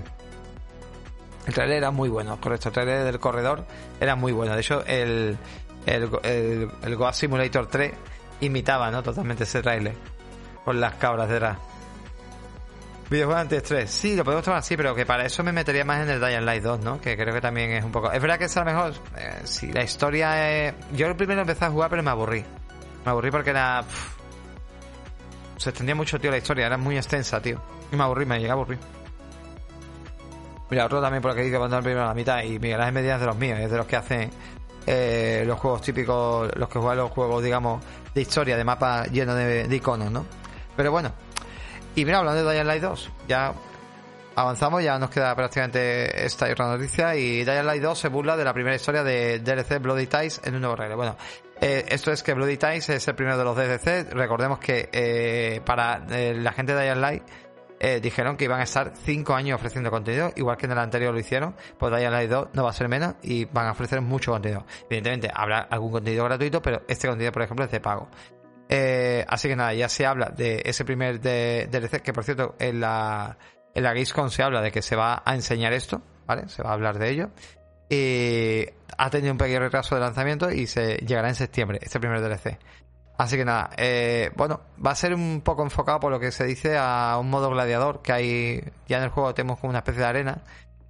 El 1.48 1.54
trailer 1.56 1.78
era 1.78 1.90
muy 1.90 2.10
bueno, 2.10 2.40
correcto. 2.40 2.70
El 2.70 2.74
trailer 2.76 3.04
del 3.04 3.20
corredor 3.20 3.66
era 4.00 4.16
muy 4.16 4.32
bueno. 4.32 4.54
De 4.54 4.62
hecho, 4.62 4.86
el, 4.86 5.40
el, 5.88 6.70
el, 6.84 6.96
Goat 6.96 7.16
Simulator 7.16 7.66
3 7.66 7.94
imitaba, 8.42 8.92
¿no? 8.92 9.02
Totalmente 9.02 9.46
ese 9.46 9.64
trailer. 9.64 9.96
Con 10.64 10.80
las 10.80 10.94
cabras 10.96 11.28
detrás. 11.28 11.58
Videojuego 13.10 13.40
antes 13.40 13.64
3. 13.64 13.90
Sí, 13.90 14.16
lo 14.16 14.24
podemos 14.24 14.46
tomar 14.46 14.60
así, 14.60 14.78
pero 14.78 14.94
que 14.94 15.06
para 15.06 15.26
eso 15.26 15.44
me 15.44 15.52
metería 15.52 15.84
más 15.84 16.02
en 16.04 16.10
el 16.10 16.20
Dying 16.22 16.46
Light 16.46 16.64
2, 16.64 16.80
¿no? 16.82 17.02
Que 17.02 17.18
creo 17.18 17.34
que 17.34 17.42
también 17.42 17.72
es 17.72 17.84
un 17.84 17.92
poco... 17.92 18.12
Es 18.12 18.22
verdad 18.22 18.38
que 18.38 18.46
es 18.46 18.56
a 18.56 18.60
lo 18.60 18.66
mejor... 18.68 18.94
Eh, 19.18 19.42
si 19.46 19.72
la 19.72 19.84
historia 19.84 20.68
es... 20.68 20.76
Yo 20.94 21.08
el 21.08 21.16
primero 21.16 21.42
empecé 21.42 21.66
a 21.66 21.72
jugar, 21.72 21.90
pero 21.90 22.04
me 22.04 22.12
aburrí. 22.12 22.46
Me 23.04 23.12
aburrí 23.12 23.32
porque 23.32 23.50
era... 23.50 23.82
pff, 23.82 24.20
se 25.58 25.72
extendía 25.72 25.96
mucho, 25.96 26.20
tío, 26.20 26.30
la 26.30 26.38
historia. 26.38 26.68
Era 26.68 26.78
muy 26.78 26.98
extensa, 26.98 27.42
tío. 27.42 27.60
Y 27.92 27.96
me 27.96 28.04
aburrí, 28.04 28.28
me 28.28 28.38
llegué 28.38 28.52
a 28.52 28.54
aburrir. 28.54 28.78
Mira, 30.70 30.86
otro 30.86 31.02
también 31.02 31.24
por 31.24 31.32
aquí 31.32 31.50
que 31.50 31.58
mandó 31.58 31.78
el 31.78 31.84
primero 31.84 32.04
a 32.04 32.10
la 32.10 32.14
mitad. 32.14 32.44
Y 32.44 32.60
Miguel 32.60 32.80
Ángel 32.80 32.94
Medina 32.94 33.16
es 33.16 33.22
de 33.22 33.26
los 33.26 33.38
míos, 33.38 33.60
es 33.60 33.72
de 33.72 33.78
los 33.78 33.88
que 33.88 33.96
hacen 33.96 34.30
eh, 34.86 35.44
los 35.48 35.60
juegos 35.60 35.82
típicos, 35.82 36.56
los 36.56 36.70
que 36.70 36.78
juegan 36.78 36.98
los 36.98 37.10
juegos, 37.10 37.44
digamos, 37.44 37.84
de 38.14 38.22
historia, 38.22 38.56
de 38.56 38.64
mapa 38.64 39.06
lleno 39.08 39.34
de 39.34 39.68
iconos, 39.76 40.12
¿no? 40.12 40.26
Pero 40.76 40.92
bueno. 40.92 41.12
Y 41.96 42.06
mira, 42.06 42.20
hablando 42.20 42.44
de 42.44 42.54
Dying 42.54 42.68
Light 42.68 42.84
2, 42.84 43.12
ya 43.28 43.54
avanzamos, 44.36 44.84
ya 44.84 44.98
nos 44.98 45.10
queda 45.10 45.36
prácticamente 45.36 46.26
esta 46.26 46.50
otra 46.50 46.68
noticia. 46.68 47.16
Y 47.16 47.44
Dying 47.44 47.66
Light 47.66 47.82
2 47.82 47.98
se 47.98 48.08
burla 48.08 48.38
de 48.38 48.44
la 48.44 48.54
primera 48.54 48.76
historia 48.76 49.04
de 49.04 49.40
DLC 49.40 49.82
Bloody 49.82 50.08
Ties 50.08 50.42
en 50.44 50.56
un 50.56 50.62
nuevo 50.62 50.76
regalo. 50.76 50.98
Bueno, 50.98 51.18
eh, 51.62 51.86
esto 51.90 52.12
es 52.12 52.24
que 52.24 52.34
Bloody 52.34 52.58
Ties 52.58 52.90
es 52.90 53.08
el 53.08 53.16
primero 53.16 53.38
de 53.38 53.44
los 53.44 53.56
DLC. 53.56 54.14
Recordemos 54.14 54.60
que 54.60 54.90
eh, 54.92 55.62
para 55.66 56.06
eh, 56.10 56.34
la 56.36 56.54
gente 56.54 56.74
de 56.74 56.84
Dying 56.84 57.02
Light 57.02 57.24
dijeron 58.02 58.36
que 58.36 58.44
iban 58.44 58.60
a 58.60 58.64
estar 58.64 58.92
5 58.94 59.34
años 59.34 59.56
ofreciendo 59.56 59.90
contenido, 59.90 60.34
igual 60.36 60.58
que 60.58 60.66
en 60.66 60.74
el 60.74 60.80
anterior 60.80 61.14
lo 61.14 61.20
hicieron, 61.22 61.56
pues 61.78 61.96
Dying 61.96 62.12
Light 62.12 62.30
2 62.30 62.50
no 62.52 62.66
va 62.66 62.72
a 62.72 62.74
ser 62.74 62.90
menos 62.90 63.16
y 63.22 63.46
van 63.46 63.68
a 63.68 63.72
ofrecer 63.72 64.02
mucho 64.02 64.34
contenido. 64.34 64.66
Evidentemente 64.90 65.32
habrá 65.34 65.60
algún 65.60 65.90
contenido 65.90 66.26
gratuito, 66.26 66.62
pero 66.62 66.82
este 66.90 67.08
contenido, 67.08 67.32
por 67.32 67.44
ejemplo, 67.44 67.64
es 67.64 67.72
de 67.72 67.80
pago. 67.80 68.10
Eh, 68.72 69.26
así 69.28 69.48
que 69.48 69.56
nada, 69.56 69.74
ya 69.74 69.90
se 69.90 70.06
habla 70.06 70.28
de 70.28 70.62
ese 70.64 70.86
primer 70.86 71.20
de, 71.20 71.68
DLC, 71.72 72.02
que 72.04 72.14
por 72.14 72.24
cierto, 72.24 72.56
en 72.60 72.80
la, 72.80 73.36
en 73.74 73.84
la 73.84 73.90
Gamescom 73.90 74.30
se 74.30 74.44
habla 74.44 74.62
de 74.62 74.72
que 74.72 74.84
se 74.84 74.96
va 74.96 75.24
a 75.26 75.34
enseñar 75.34 75.74
esto, 75.74 76.02
¿vale? 76.28 76.48
Se 76.50 76.62
va 76.62 76.70
a 76.70 76.74
hablar 76.74 77.00
de 77.00 77.10
ello. 77.10 77.30
Y 77.90 78.66
ha 78.98 79.10
tenido 79.10 79.32
un 79.32 79.40
pequeño 79.40 79.62
retraso 79.62 79.96
de 79.96 80.02
lanzamiento 80.02 80.52
y 80.52 80.68
se 80.68 80.98
llegará 80.98 81.30
en 81.30 81.36
septiembre, 81.36 81.80
este 81.82 82.00
primer 82.00 82.22
DLC. 82.22 82.60
Así 83.18 83.36
que 83.36 83.44
nada, 83.44 83.72
eh, 83.76 84.32
bueno, 84.38 84.62
va 84.86 84.92
a 84.92 84.96
ser 84.96 85.16
un 85.16 85.42
poco 85.42 85.64
enfocado 85.64 86.00
por 86.00 86.12
lo 86.12 86.20
que 86.20 86.32
se 86.32 86.46
dice 86.46 86.78
a 86.78 87.18
un 87.20 87.30
modo 87.30 87.50
gladiador 87.50 88.02
que 88.02 88.14
hay 88.14 88.64
ya 88.88 88.98
en 88.98 89.04
el 89.04 89.10
juego 89.10 89.34
tenemos 89.34 89.60
como 89.60 89.72
una 89.72 89.80
especie 89.80 90.04
de 90.04 90.08
arena 90.08 90.42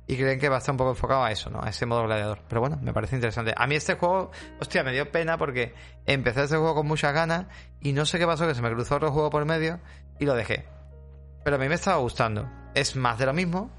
y 0.09 0.17
creen 0.17 0.39
que 0.39 0.49
va 0.49 0.55
a 0.55 0.57
estar 0.57 0.73
un 0.73 0.77
poco 0.77 0.89
enfocado 0.89 1.23
a 1.23 1.31
eso, 1.31 1.51
¿no? 1.51 1.61
A 1.61 1.69
ese 1.69 1.85
modo 1.85 2.01
gladiador. 2.01 2.39
Pero 2.49 2.61
bueno, 2.61 2.79
me 2.81 2.93
parece 2.93 3.15
interesante. 3.15 3.53
A 3.55 3.67
mí 3.67 3.75
este 3.75 3.93
juego, 3.93 4.31
hostia, 4.59 4.83
me 4.83 4.91
dio 4.91 5.11
pena 5.11 5.37
porque 5.37 5.75
empecé 6.07 6.45
este 6.45 6.55
juego 6.55 6.73
con 6.73 6.87
muchas 6.87 7.13
ganas 7.13 7.45
y 7.79 7.93
no 7.93 8.07
sé 8.07 8.17
qué 8.17 8.25
pasó, 8.25 8.47
que 8.47 8.55
se 8.55 8.63
me 8.63 8.71
cruzó 8.71 8.95
otro 8.95 9.11
juego 9.11 9.29
por 9.29 9.45
medio 9.45 9.79
y 10.17 10.25
lo 10.25 10.33
dejé. 10.33 10.65
Pero 11.43 11.57
a 11.57 11.59
mí 11.59 11.69
me 11.69 11.75
estaba 11.75 11.97
gustando. 11.97 12.49
Es 12.73 12.95
más 12.95 13.19
de 13.19 13.27
lo 13.27 13.33
mismo. 13.33 13.69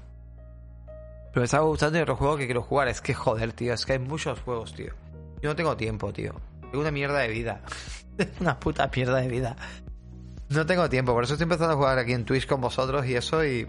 Pero 1.31 1.41
me 1.41 1.43
estaba 1.43 1.65
gustando 1.65 1.99
y 1.99 2.01
otro 2.01 2.15
juego 2.15 2.37
que 2.37 2.45
quiero 2.45 2.61
jugar. 2.61 2.87
Es 2.87 3.01
que 3.01 3.13
joder, 3.13 3.51
tío, 3.51 3.73
es 3.73 3.85
que 3.85 3.91
hay 3.91 3.99
muchos 3.99 4.39
juegos, 4.39 4.73
tío. 4.73 4.93
Yo 5.41 5.49
no 5.49 5.55
tengo 5.57 5.75
tiempo, 5.75 6.13
tío. 6.13 6.33
Tengo 6.61 6.79
una 6.79 6.91
mierda 6.91 7.19
de 7.19 7.27
vida. 7.27 7.59
una 8.39 8.57
puta 8.57 8.89
mierda 8.95 9.17
de 9.17 9.27
vida. 9.27 9.57
No 10.47 10.65
tengo 10.65 10.89
tiempo, 10.89 11.13
por 11.13 11.25
eso 11.25 11.33
estoy 11.33 11.43
empezando 11.43 11.73
a 11.73 11.75
jugar 11.75 11.99
aquí 11.99 12.13
en 12.13 12.23
Twitch 12.23 12.47
con 12.47 12.61
vosotros 12.61 13.05
y 13.05 13.15
eso 13.15 13.43
y... 13.43 13.67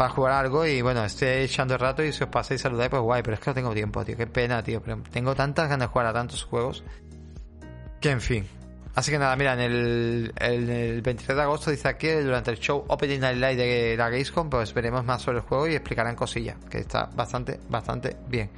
para 0.00 0.14
jugar 0.14 0.32
algo 0.32 0.64
y 0.64 0.80
bueno, 0.80 1.04
estoy 1.04 1.28
echando 1.28 1.74
el 1.74 1.80
rato 1.80 2.02
y 2.02 2.10
si 2.10 2.24
os 2.24 2.30
pasáis 2.30 2.62
saludáis, 2.62 2.88
pues 2.88 3.02
guay, 3.02 3.22
pero 3.22 3.34
es 3.34 3.40
que 3.40 3.50
no 3.50 3.54
tengo 3.54 3.74
tiempo, 3.74 4.02
tío. 4.02 4.16
Qué 4.16 4.26
pena, 4.26 4.62
tío. 4.62 4.80
Pero 4.80 5.02
tengo 5.10 5.34
tantas 5.34 5.68
ganas 5.68 5.88
de 5.88 5.92
jugar 5.92 6.06
a 6.06 6.14
tantos 6.14 6.42
juegos 6.42 6.82
que 8.00 8.10
en 8.10 8.22
fin. 8.22 8.48
Así 8.94 9.10
que 9.10 9.18
nada, 9.18 9.36
mira, 9.36 9.52
en 9.52 9.60
el, 9.60 10.32
en 10.38 10.70
el 10.70 11.02
23 11.02 11.36
de 11.36 11.42
agosto 11.42 11.70
dice 11.70 11.86
aquí, 11.88 12.08
durante 12.08 12.50
el 12.50 12.58
show 12.58 12.82
Opening 12.88 13.20
Night 13.20 13.36
Live 13.36 13.56
de 13.56 13.96
la 13.98 14.08
Gamescom, 14.08 14.48
pues 14.48 14.72
veremos 14.72 15.04
más 15.04 15.20
sobre 15.20 15.40
el 15.40 15.44
juego 15.44 15.68
y 15.68 15.74
explicarán 15.74 16.16
cosillas, 16.16 16.56
que 16.70 16.78
está 16.78 17.10
bastante, 17.14 17.60
bastante 17.68 18.16
bien. 18.26 18.50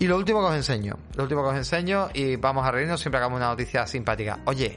Y 0.00 0.08
lo 0.08 0.16
último 0.16 0.40
que 0.40 0.46
os 0.46 0.56
enseño, 0.56 0.98
lo 1.14 1.22
último 1.22 1.44
que 1.44 1.50
os 1.50 1.56
enseño 1.56 2.08
y 2.14 2.34
vamos 2.34 2.66
a 2.66 2.72
reírnos, 2.72 3.00
siempre 3.00 3.18
hagamos 3.18 3.36
una 3.36 3.46
noticia 3.46 3.86
simpática. 3.86 4.40
Oye, 4.46 4.76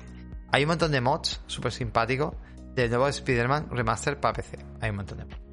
hay 0.51 0.61
un 0.61 0.67
montón 0.67 0.91
de 0.91 1.01
mods 1.01 1.41
súper 1.47 1.71
simpáticos 1.71 2.35
del 2.75 2.91
nuevo 2.91 3.07
Spider-Man 3.07 3.69
Remaster 3.71 4.19
para 4.19 4.33
PC. 4.35 4.59
Hay 4.79 4.91
un 4.91 4.97
montón 4.97 5.17
de 5.17 5.25
mods. 5.25 5.46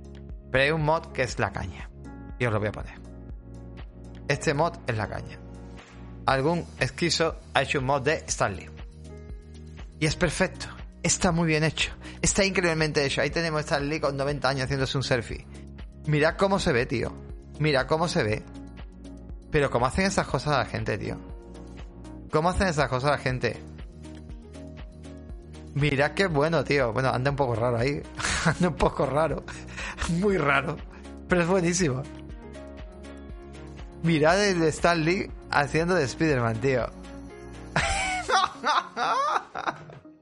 Pero 0.55 0.65
hay 0.67 0.71
un 0.71 0.85
mod 0.85 1.07
que 1.07 1.25
es 1.25 1.41
la 1.41 1.51
caña. 1.51 1.91
Y 2.39 2.47
os 2.47 2.53
lo 2.53 2.61
voy 2.61 2.69
a 2.69 2.71
poner. 2.71 2.95
Este 4.29 4.55
mod 4.55 4.75
es 4.87 4.97
la 4.97 5.09
caña. 5.09 5.37
Algún 6.27 6.65
esquizo 6.79 7.41
ha 7.55 7.63
hecho 7.63 7.81
un 7.81 7.87
mod 7.87 8.03
de 8.03 8.23
Stanley. 8.29 8.71
Y 9.99 10.07
es 10.07 10.15
perfecto. 10.15 10.67
Está 11.03 11.33
muy 11.33 11.49
bien 11.49 11.65
hecho. 11.65 11.91
Está 12.23 12.45
increíblemente 12.45 13.05
hecho. 13.05 13.21
Ahí 13.21 13.31
tenemos 13.31 13.63
a 13.63 13.63
Stanley 13.63 13.99
con 13.99 14.17
90 14.17 14.49
años 14.49 14.65
haciéndose 14.67 14.97
un 14.97 15.03
selfie. 15.03 15.45
Mirad 16.07 16.37
cómo 16.37 16.61
se 16.61 16.73
ve, 16.73 16.87
tío. 16.87 17.13
Mirad 17.59 17.89
cómo 17.89 18.07
se 18.07 18.23
ve. 18.23 18.45
Pero 19.51 19.71
cómo 19.71 19.87
hacen 19.87 20.05
esas 20.05 20.29
cosas 20.29 20.57
la 20.57 20.67
gente, 20.67 20.97
tío. 20.99 21.19
¿Cómo 22.31 22.51
hacen 22.51 22.69
esas 22.69 22.89
cosas 22.89 23.11
la 23.11 23.19
gente? 23.19 23.61
Mirad 25.75 26.13
qué 26.13 26.29
bueno, 26.29 26.63
tío. 26.63 26.93
Bueno, 26.93 27.09
anda 27.09 27.33
un 27.33 27.37
poco 27.37 27.57
raro 27.57 27.77
ahí. 27.77 28.01
anda 28.45 28.69
un 28.69 28.77
poco 28.77 29.05
raro. 29.05 29.43
Muy 30.11 30.39
raro. 30.39 30.77
Pero 31.29 31.43
es 31.43 31.49
buenísimo. 31.49 32.03
Mirad 34.03 34.45
el 34.45 34.61
de 34.61 34.69
Stan 34.69 35.03
Lee 35.03 35.31
haciendo 35.51 35.95
de 35.95 36.05
Spider-Man, 36.05 36.61
tío. 36.61 36.87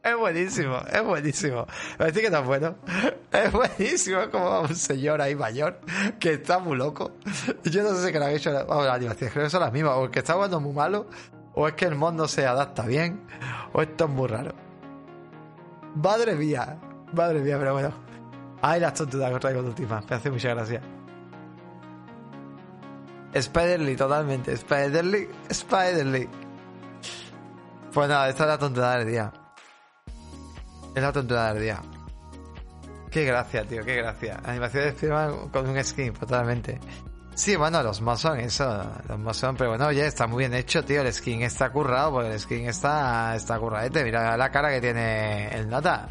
Es 0.05 0.17
buenísimo, 0.17 0.79
es 0.91 1.05
buenísimo. 1.05 1.65
Parece 1.97 2.21
que 2.21 2.27
está 2.27 2.41
bueno. 2.41 2.75
Es 3.31 3.53
buenísimo, 3.53 4.29
como 4.33 4.63
un 4.63 4.75
señor 4.75 5.23
ahí 5.23 5.37
mayor 5.37 5.79
que 6.19 6.33
está 6.33 6.59
muy 6.59 6.77
loco. 6.77 7.13
Yo 7.63 7.85
no 7.85 7.95
sé 7.95 8.07
si 8.07 8.13
que 8.13 8.19
la 8.19 8.27
han 8.27 8.33
hecho 8.33 8.53
vamos, 8.67 8.85
las 8.85 9.17
creo 9.17 9.45
que 9.45 9.51
son 9.51 9.61
las 9.61 9.73
mismas. 9.73 9.95
O 9.97 10.11
que 10.11 10.19
está 10.19 10.35
jugando 10.35 10.61
muy 10.61 10.73
malo, 10.73 11.07
o 11.55 11.69
es 11.69 11.75
que 11.75 11.85
el 11.85 11.95
mod 11.95 12.15
no 12.15 12.27
se 12.27 12.45
adapta 12.45 12.85
bien, 12.85 13.23
o 13.73 13.81
esto 13.81 14.05
es 14.07 14.11
muy 14.11 14.27
raro. 14.27 14.55
Madre 15.95 16.35
mía, 16.35 16.79
madre 17.13 17.41
mía, 17.41 17.57
pero 17.59 17.75
bueno. 17.75 18.12
Ay, 18.63 18.79
las 18.81 18.95
tonturas 18.95 19.33
que 19.33 19.39
traigo 19.41 19.63
de 19.63 19.69
última. 19.69 20.01
Me 20.09 20.17
hace 20.17 20.31
mucha 20.31 20.51
gracia. 20.51 20.81
Spider-Lee, 23.33 23.97
totalmente. 23.97 24.53
Spider-Lee, 24.53 25.29
Spider-Lee. 25.49 26.29
Pues 27.93 28.09
nada, 28.09 28.29
esta 28.29 28.45
es 28.45 28.49
la 28.49 28.59
tontería 28.59 28.91
del 28.91 29.09
día. 29.09 29.33
Es 30.95 31.03
la 31.03 31.13
tontería 31.13 31.53
del 31.53 31.63
día. 31.63 31.83
Qué 33.11 33.25
gracia, 33.25 33.65
tío, 33.65 33.85
qué 33.85 33.97
gracia. 33.97 34.41
Animación 34.45 34.85
de 34.85 34.89
Spider-Man 34.91 35.49
con 35.49 35.69
un 35.69 35.85
skin, 35.85 36.13
totalmente. 36.13 36.79
Sí, 37.35 37.57
bueno, 37.57 37.83
los 37.83 38.01
mods 38.01 38.21
son 38.21 38.39
eso, 38.39 38.85
los 39.09 39.19
mods 39.19 39.37
son, 39.39 39.57
pero 39.57 39.71
bueno, 39.71 39.87
oye, 39.87 40.07
está 40.07 40.27
muy 40.27 40.41
bien 40.41 40.55
hecho, 40.55 40.85
tío, 40.85 41.01
el 41.01 41.13
skin 41.13 41.43
está 41.43 41.71
currado, 41.71 42.13
pues 42.13 42.29
el 42.29 42.39
skin 42.39 42.69
está, 42.69 43.35
está 43.35 43.59
curradete, 43.59 44.05
mira 44.05 44.37
la 44.37 44.51
cara 44.51 44.71
que 44.71 44.81
tiene 44.81 45.49
el 45.49 45.69
nota. 45.69 46.09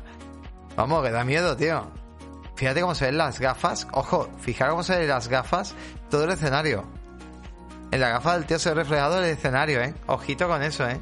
Vamos, 0.75 1.03
que 1.03 1.11
da 1.11 1.23
miedo, 1.23 1.55
tío. 1.55 2.00
Fíjate 2.61 2.81
cómo 2.81 2.93
se 2.93 3.05
ven 3.05 3.17
las 3.17 3.39
gafas, 3.39 3.87
ojo, 3.91 4.29
fijaros 4.39 4.73
cómo 4.73 4.83
se 4.83 4.95
ven 4.95 5.07
las 5.07 5.27
gafas, 5.29 5.73
todo 6.11 6.25
el 6.25 6.29
escenario. 6.29 6.83
En 7.89 7.99
la 7.99 8.09
gafa 8.09 8.33
del 8.33 8.45
tío 8.45 8.59
se 8.59 8.69
ve 8.69 8.75
reflejado 8.75 9.17
el 9.17 9.31
escenario, 9.31 9.81
eh. 9.81 9.95
Ojito 10.05 10.47
con 10.47 10.61
eso, 10.61 10.87
eh. 10.87 11.01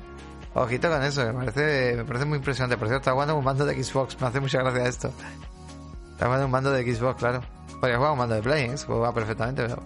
Ojito 0.53 0.90
con 0.90 1.03
eso, 1.03 1.26
me 1.26 1.34
parece, 1.34 1.95
me 1.98 2.06
parece 2.06 2.23
muy 2.23 2.38
impresionante. 2.38 2.77
Por 2.77 2.88
cierto, 2.88 3.02
está 3.02 3.11
jugando 3.11 3.36
un 3.36 3.44
mando 3.44 3.65
de 3.65 3.84
Xbox, 3.84 4.22
me 4.22 4.27
hace 4.27 4.40
mucha 4.40 4.60
gracia 4.60 4.88
esto. 4.88 5.11
Está 6.14 6.27
jugando 6.27 6.45
un 6.45 6.52
mando 6.52 6.72
de 6.72 6.95
Xbox, 6.95 7.19
claro. 7.19 7.41
Podría 7.81 7.98
jugar 7.98 8.14
un 8.14 8.19
mando 8.19 8.36
de 8.36 8.41
Play, 8.41 8.69
¿eh? 8.69 8.77
se 8.77 8.86
juega 8.86 9.14
perfectamente, 9.14 9.64
pero 9.64 9.84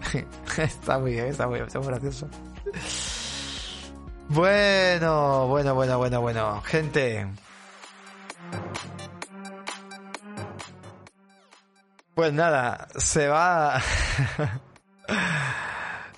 está 0.64 1.00
muy 1.00 1.14
bien, 1.14 1.26
está 1.26 1.48
muy 1.48 1.60
está 1.60 1.80
muy 1.80 1.88
gracioso. 1.88 2.28
Bueno, 4.30 5.48
bueno, 5.48 5.74
bueno, 5.74 5.98
bueno, 5.98 6.22
bueno. 6.22 6.62
Gente. 6.62 7.28
Pues 12.16 12.34
nada, 12.34 12.88
se 12.98 13.28
va... 13.28 13.82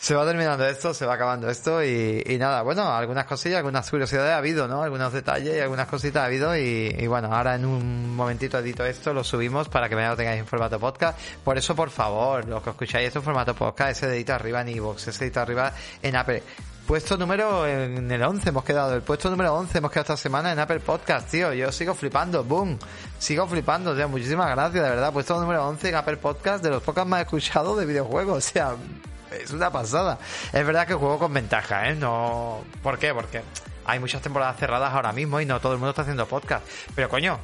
se 0.05 0.13
va 0.13 0.23
terminando 0.23 0.63
esto, 0.67 0.93
se 0.93 1.03
va 1.05 1.15
acabando 1.15 1.49
esto 1.49 1.83
y, 1.83 2.37
nada, 2.37 2.61
bueno, 2.61 2.83
algunas 2.93 3.25
cosillas, 3.25 3.57
algunas 3.57 3.89
curiosidades 3.89 4.33
ha 4.33 4.37
habido, 4.37 4.67
¿no? 4.67 4.83
Algunos 4.83 5.11
detalles 5.11 5.55
y 5.55 5.59
algunas 5.59 5.87
cositas 5.87 6.21
ha 6.21 6.25
habido 6.25 6.55
y, 6.55 7.07
bueno, 7.07 7.33
ahora 7.33 7.55
en 7.55 7.65
un 7.65 8.15
momentito 8.15 8.59
edito 8.59 8.85
esto, 8.85 9.13
lo 9.13 9.23
subimos 9.23 9.67
para 9.67 9.89
que 9.89 9.95
me 9.95 10.07
lo 10.07 10.15
tengáis 10.15 10.39
en 10.39 10.45
formato 10.45 10.79
podcast. 10.79 11.17
Por 11.43 11.57
eso, 11.57 11.75
por 11.75 11.89
favor, 11.89 12.45
los 12.45 12.61
que 12.61 12.69
escucháis 12.69 13.07
esto 13.07 13.19
en 13.19 13.25
formato 13.25 13.55
podcast, 13.55 13.91
ese 13.91 14.07
dedito 14.07 14.33
arriba 14.33 14.61
en 14.61 14.69
iVoox, 14.69 15.07
ese 15.07 15.19
dedito 15.21 15.39
arriba 15.39 15.73
en 16.03 16.15
Apple. 16.15 16.43
Puesto 16.87 17.17
número 17.17 17.65
en 17.67 18.11
el 18.11 18.21
11 18.21 18.49
hemos 18.49 18.63
quedado, 18.63 18.93
el 18.93 19.01
puesto 19.01 19.31
número 19.31 19.55
11 19.55 19.79
hemos 19.79 19.89
quedado 19.89 20.13
esta 20.13 20.17
semana 20.17 20.51
en 20.51 20.59
Apple 20.59 20.81
Podcast, 20.81 21.27
tío. 21.31 21.51
Yo 21.51 21.71
sigo 21.71 21.95
flipando, 21.95 22.43
boom. 22.43 22.77
Sigo 23.17 23.47
flipando, 23.47 23.95
tío. 23.95 24.07
Muchísimas 24.07 24.51
gracias, 24.51 24.83
de 24.83 24.89
verdad. 24.91 25.11
Puesto 25.11 25.39
número 25.41 25.67
11 25.67 25.89
en 25.89 25.95
Apple 25.95 26.17
Podcast 26.17 26.63
de 26.63 26.69
los 26.69 26.83
podcasts 26.83 27.09
más 27.09 27.21
escuchados 27.21 27.79
de 27.79 27.85
videojuegos. 27.87 28.35
O 28.35 28.41
sea, 28.41 28.75
es 29.31 29.49
una 29.49 29.71
pasada. 29.71 30.19
Es 30.53 30.65
verdad 30.65 30.85
que 30.85 30.93
juego 30.93 31.17
con 31.17 31.33
ventaja, 31.33 31.89
¿eh? 31.89 31.95
No. 31.95 32.63
¿Por 32.83 32.99
qué? 32.99 33.15
Porque 33.15 33.41
hay 33.85 33.97
muchas 33.99 34.21
temporadas 34.21 34.57
cerradas 34.57 34.93
ahora 34.93 35.11
mismo 35.11 35.41
y 35.41 35.45
no 35.47 35.59
todo 35.59 35.73
el 35.73 35.79
mundo 35.79 35.89
está 35.89 36.03
haciendo 36.03 36.27
podcast. 36.27 36.63
Pero 36.93 37.09
coño, 37.09 37.39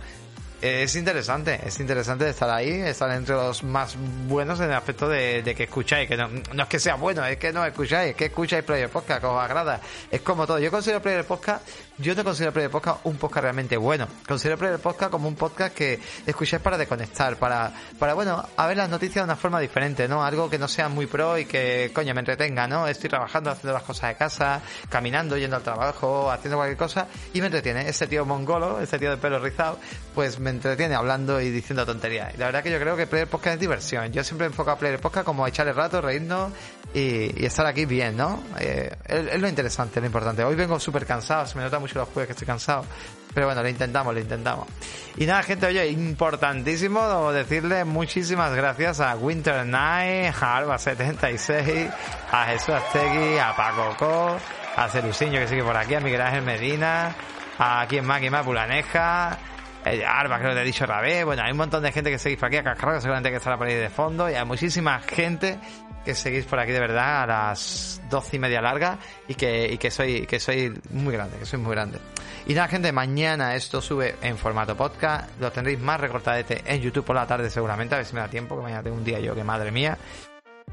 es 0.62 0.96
interesante, 0.96 1.60
es 1.66 1.80
interesante 1.80 2.30
estar 2.30 2.50
ahí, 2.50 2.70
estar 2.70 3.10
entre 3.12 3.34
los 3.34 3.64
más 3.64 3.96
buenos 4.28 4.60
en 4.60 4.68
el 4.68 4.74
aspecto 4.74 5.10
de, 5.10 5.42
que 5.58 5.64
escucháis, 5.64 6.08
que 6.08 6.16
no, 6.16 6.28
es 6.28 6.68
que 6.68 6.80
sea 6.80 6.96
bueno, 6.96 7.26
es 7.26 7.38
que 7.38 7.52
no 7.52 7.66
escucháis, 7.66 8.12
es 8.12 8.16
que 8.16 8.26
escucháis 8.26 8.64
Player 8.64 8.88
Podcast, 8.88 9.22
que 9.22 9.26
os 9.26 9.42
agrada. 9.42 9.82
Es 10.12 10.22
como 10.22 10.46
todo. 10.46 10.60
Yo 10.60 10.70
considero 10.70 11.02
Player 11.02 11.26
Podcast, 11.26 11.68
yo 11.98 12.14
no 12.14 12.24
considero 12.24 12.54
Player 12.54 12.70
Podcast 12.70 13.00
un 13.06 13.18
podcast 13.18 13.42
realmente 13.44 13.76
bueno. 13.76 14.08
Considero 14.28 14.58
Player 14.60 14.78
Podcast 14.78 15.10
como 15.10 15.28
un 15.28 15.36
podcast 15.36 15.74
que 15.74 16.00
escucháis 16.28 16.62
para 16.62 16.78
desconectar, 16.78 17.38
para, 17.38 17.74
para 17.98 18.14
bueno, 18.14 18.48
a 18.56 18.68
ver 18.68 18.78
las 18.78 18.90
noticias 18.90 19.16
de 19.16 19.24
una 19.24 19.36
forma 19.36 19.60
diferente, 19.60 20.08
¿no? 20.08 20.24
Algo 20.24 20.48
que 20.48 20.60
no 20.60 20.68
sea 20.68 20.90
muy 20.90 21.08
pro 21.08 21.40
y 21.40 21.46
que, 21.46 21.90
coño, 21.92 22.14
me 22.14 22.20
entretenga, 22.20 22.68
¿no? 22.68 22.88
Estoy 22.88 23.10
trabajando, 23.10 23.50
haciendo 23.50 23.74
las 23.74 23.84
cosas 23.84 24.10
de 24.12 24.16
casa, 24.16 24.62
caminando, 24.90 25.38
yendo 25.38 25.56
al 25.56 25.64
trabajo, 25.64 26.30
haciendo 26.30 26.58
cualquier 26.58 26.78
cosa 26.78 27.08
y 27.34 27.40
me 27.40 27.48
entretiene. 27.48 27.90
Ese 27.90 28.06
tío 28.06 28.26
mongolo, 28.26 28.80
ese 28.80 29.00
tío 29.00 29.10
de 29.10 29.18
pelo 29.18 29.40
rizado, 29.40 29.80
pues 30.14 30.40
me 30.40 30.51
entretiene 30.52 30.96
hablando 30.96 31.42
y 31.42 31.50
diciendo 31.50 31.86
tonterías. 31.86 32.34
Y 32.36 32.38
la 32.38 32.46
verdad 32.46 32.64
que 32.64 32.72
yo 32.72 32.80
creo 32.80 32.96
que 32.96 33.08
Player 33.08 33.28
Podcast 33.28 33.56
es 33.56 33.60
diversión. 33.60 34.12
Yo 34.12 34.24
siempre 34.24 34.48
enfoco 34.48 34.72
a 34.72 34.78
Player 34.78 35.00
Podcast 35.00 35.26
como 35.26 35.48
echarle 35.48 35.74
rato, 35.74 36.00
reírnos 36.00 36.52
y, 36.94 37.46
estar 37.46 37.66
aquí 37.66 37.86
bien, 37.86 38.18
¿no? 38.18 38.44
Eh, 38.60 38.96
es, 39.06 39.40
lo 39.40 39.48
interesante, 39.48 40.00
lo 40.00 40.06
importante. 40.06 40.44
Hoy 40.44 40.56
vengo 40.56 40.80
súper 40.80 41.06
cansado, 41.06 41.46
se 41.46 41.58
me 41.58 41.64
nota 41.64 41.80
mucho 41.80 42.00
los 42.00 42.10
jueves 42.10 42.28
que 42.28 42.34
estoy 42.34 42.48
cansado. 42.48 42.86
Pero 43.34 43.48
bueno, 43.48 43.64
lo 43.64 43.70
intentamos, 43.70 44.14
lo 44.14 44.20
intentamos. 44.20 44.68
Y 45.16 45.26
nada, 45.26 45.42
gente, 45.44 45.66
oye, 45.66 45.88
importantísimo 45.88 47.32
decirle 47.32 47.86
muchísimas 47.86 48.54
gracias 48.54 49.00
a 49.00 49.16
Winter 49.16 49.66
Night, 49.66 50.36
a 50.42 50.62
Alba76, 50.62 51.90
a 52.32 52.46
Jesús 52.46 52.70
Aztegui, 52.70 53.38
a 53.38 53.56
Paco 53.56 53.96
Co, 53.98 54.38
a 54.76 54.90
Celusiño 54.90 55.40
que 55.40 55.48
sigue 55.48 55.64
por 55.64 55.78
aquí, 55.78 55.96
a 55.96 56.02
Miguel 56.02 56.22
Ángel 56.22 56.44
Medina, 56.44 57.16
a 57.58 57.86
quien 57.88 58.06
más, 58.06 58.20
quien 58.20 58.34
más, 58.34 58.44
Pulaneja, 58.44 59.38
Arba, 59.84 60.38
creo 60.38 60.50
que 60.50 60.56
te 60.56 60.62
he 60.62 60.66
dicho 60.66 60.84
otra 60.84 61.02
vez. 61.02 61.26
Bueno, 61.26 61.44
hay 61.44 61.52
un 61.52 61.58
montón 61.58 61.84
de 61.84 61.92
gente 61.92 62.12
que 62.12 62.20
seguís 62.20 62.38
por 62.38 62.48
aquí, 62.48 62.58
a 62.58 62.64
Cascarro, 62.64 63.00
seguramente 63.02 63.30
que 63.30 63.38
estará 63.38 63.58
por 63.58 63.68
ahí 63.68 63.76
de 63.76 63.90
fondo. 63.90 64.30
Y 64.30 64.34
hay 64.34 64.46
muchísima 64.46 65.00
gente 65.00 65.58
que 66.06 66.16
seguís 66.16 66.46
por 66.46 66.60
aquí 66.60 66.72
de 66.72 66.80
verdad 66.80 67.24
a 67.24 67.28
las 67.28 68.02
doce 68.10 68.38
y 68.38 68.40
media 68.40 68.62
larga 68.62 68.98
y 69.28 69.36
que, 69.36 69.72
y 69.72 69.78
que 69.78 69.92
soy, 69.92 70.26
que 70.26 70.40
soy 70.40 70.74
muy 70.92 71.14
grande, 71.14 71.38
que 71.38 71.46
soy 71.46 71.60
muy 71.60 71.72
grande. 71.72 72.00
Y 72.46 72.54
nada, 72.54 72.68
gente, 72.68 72.92
mañana 72.92 73.56
esto 73.56 73.82
sube 73.82 74.16
en 74.22 74.38
formato 74.38 74.76
podcast. 74.76 75.30
Lo 75.40 75.52
tendréis 75.52 75.80
más 75.80 76.00
recortadete 76.00 76.62
en 76.66 76.82
YouTube 76.82 77.06
por 77.06 77.16
la 77.16 77.28
tarde 77.28 77.50
seguramente, 77.50 77.96
a 77.96 78.00
ver 78.00 78.06
si 78.06 78.16
me 78.16 78.22
da 78.22 78.28
tiempo, 78.28 78.56
que 78.56 78.64
mañana 78.64 78.84
tengo 78.84 78.98
un 78.98 79.04
día 79.04 79.20
yo 79.20 79.36
que 79.36 79.44
madre 79.44 79.72
mía. 79.72 79.98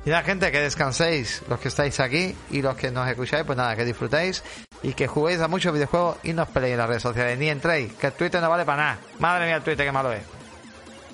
Y 0.05 0.11
nada, 0.11 0.23
gente, 0.23 0.51
que 0.51 0.61
descanséis 0.61 1.43
los 1.49 1.59
que 1.61 1.69
estáis 1.69 2.01
aquí 2.01 2.35
y 2.51 2.63
los 2.63 2.77
que 2.77 2.91
nos 2.91 3.09
escucháis, 3.09 3.45
pues 3.45 3.57
nada, 3.59 3.77
que 3.77 3.85
disfrutéis 3.85 4.43
y 4.83 4.95
que 4.95 5.07
juguéis 5.07 5.41
a 5.41 5.49
muchos 5.49 5.73
videojuegos 5.73 6.19
y 6.23 6.33
no 6.33 6.45
os 6.45 6.49
peleéis 6.49 6.75
en 6.75 6.79
las 6.79 6.89
redes 6.89 7.03
sociales, 7.03 7.39
ni 7.39 7.49
entréis, 7.49 7.93
que 7.95 8.07
el 8.07 8.13
Twitter 8.13 8.41
no 8.41 8.49
vale 8.49 8.65
para 8.65 8.83
nada. 8.83 8.99
Madre 9.19 9.47
mía, 9.47 9.57
el 9.57 9.63
Twitter, 9.63 9.85
qué 9.85 9.93
malo 9.93 10.13
es. 10.13 10.23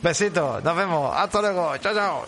Besitos, 0.02 0.62
nos 0.62 0.76
vemos, 0.76 1.16
hasta 1.16 1.40
luego, 1.40 1.76
chao, 1.78 1.94
chao. 1.94 2.24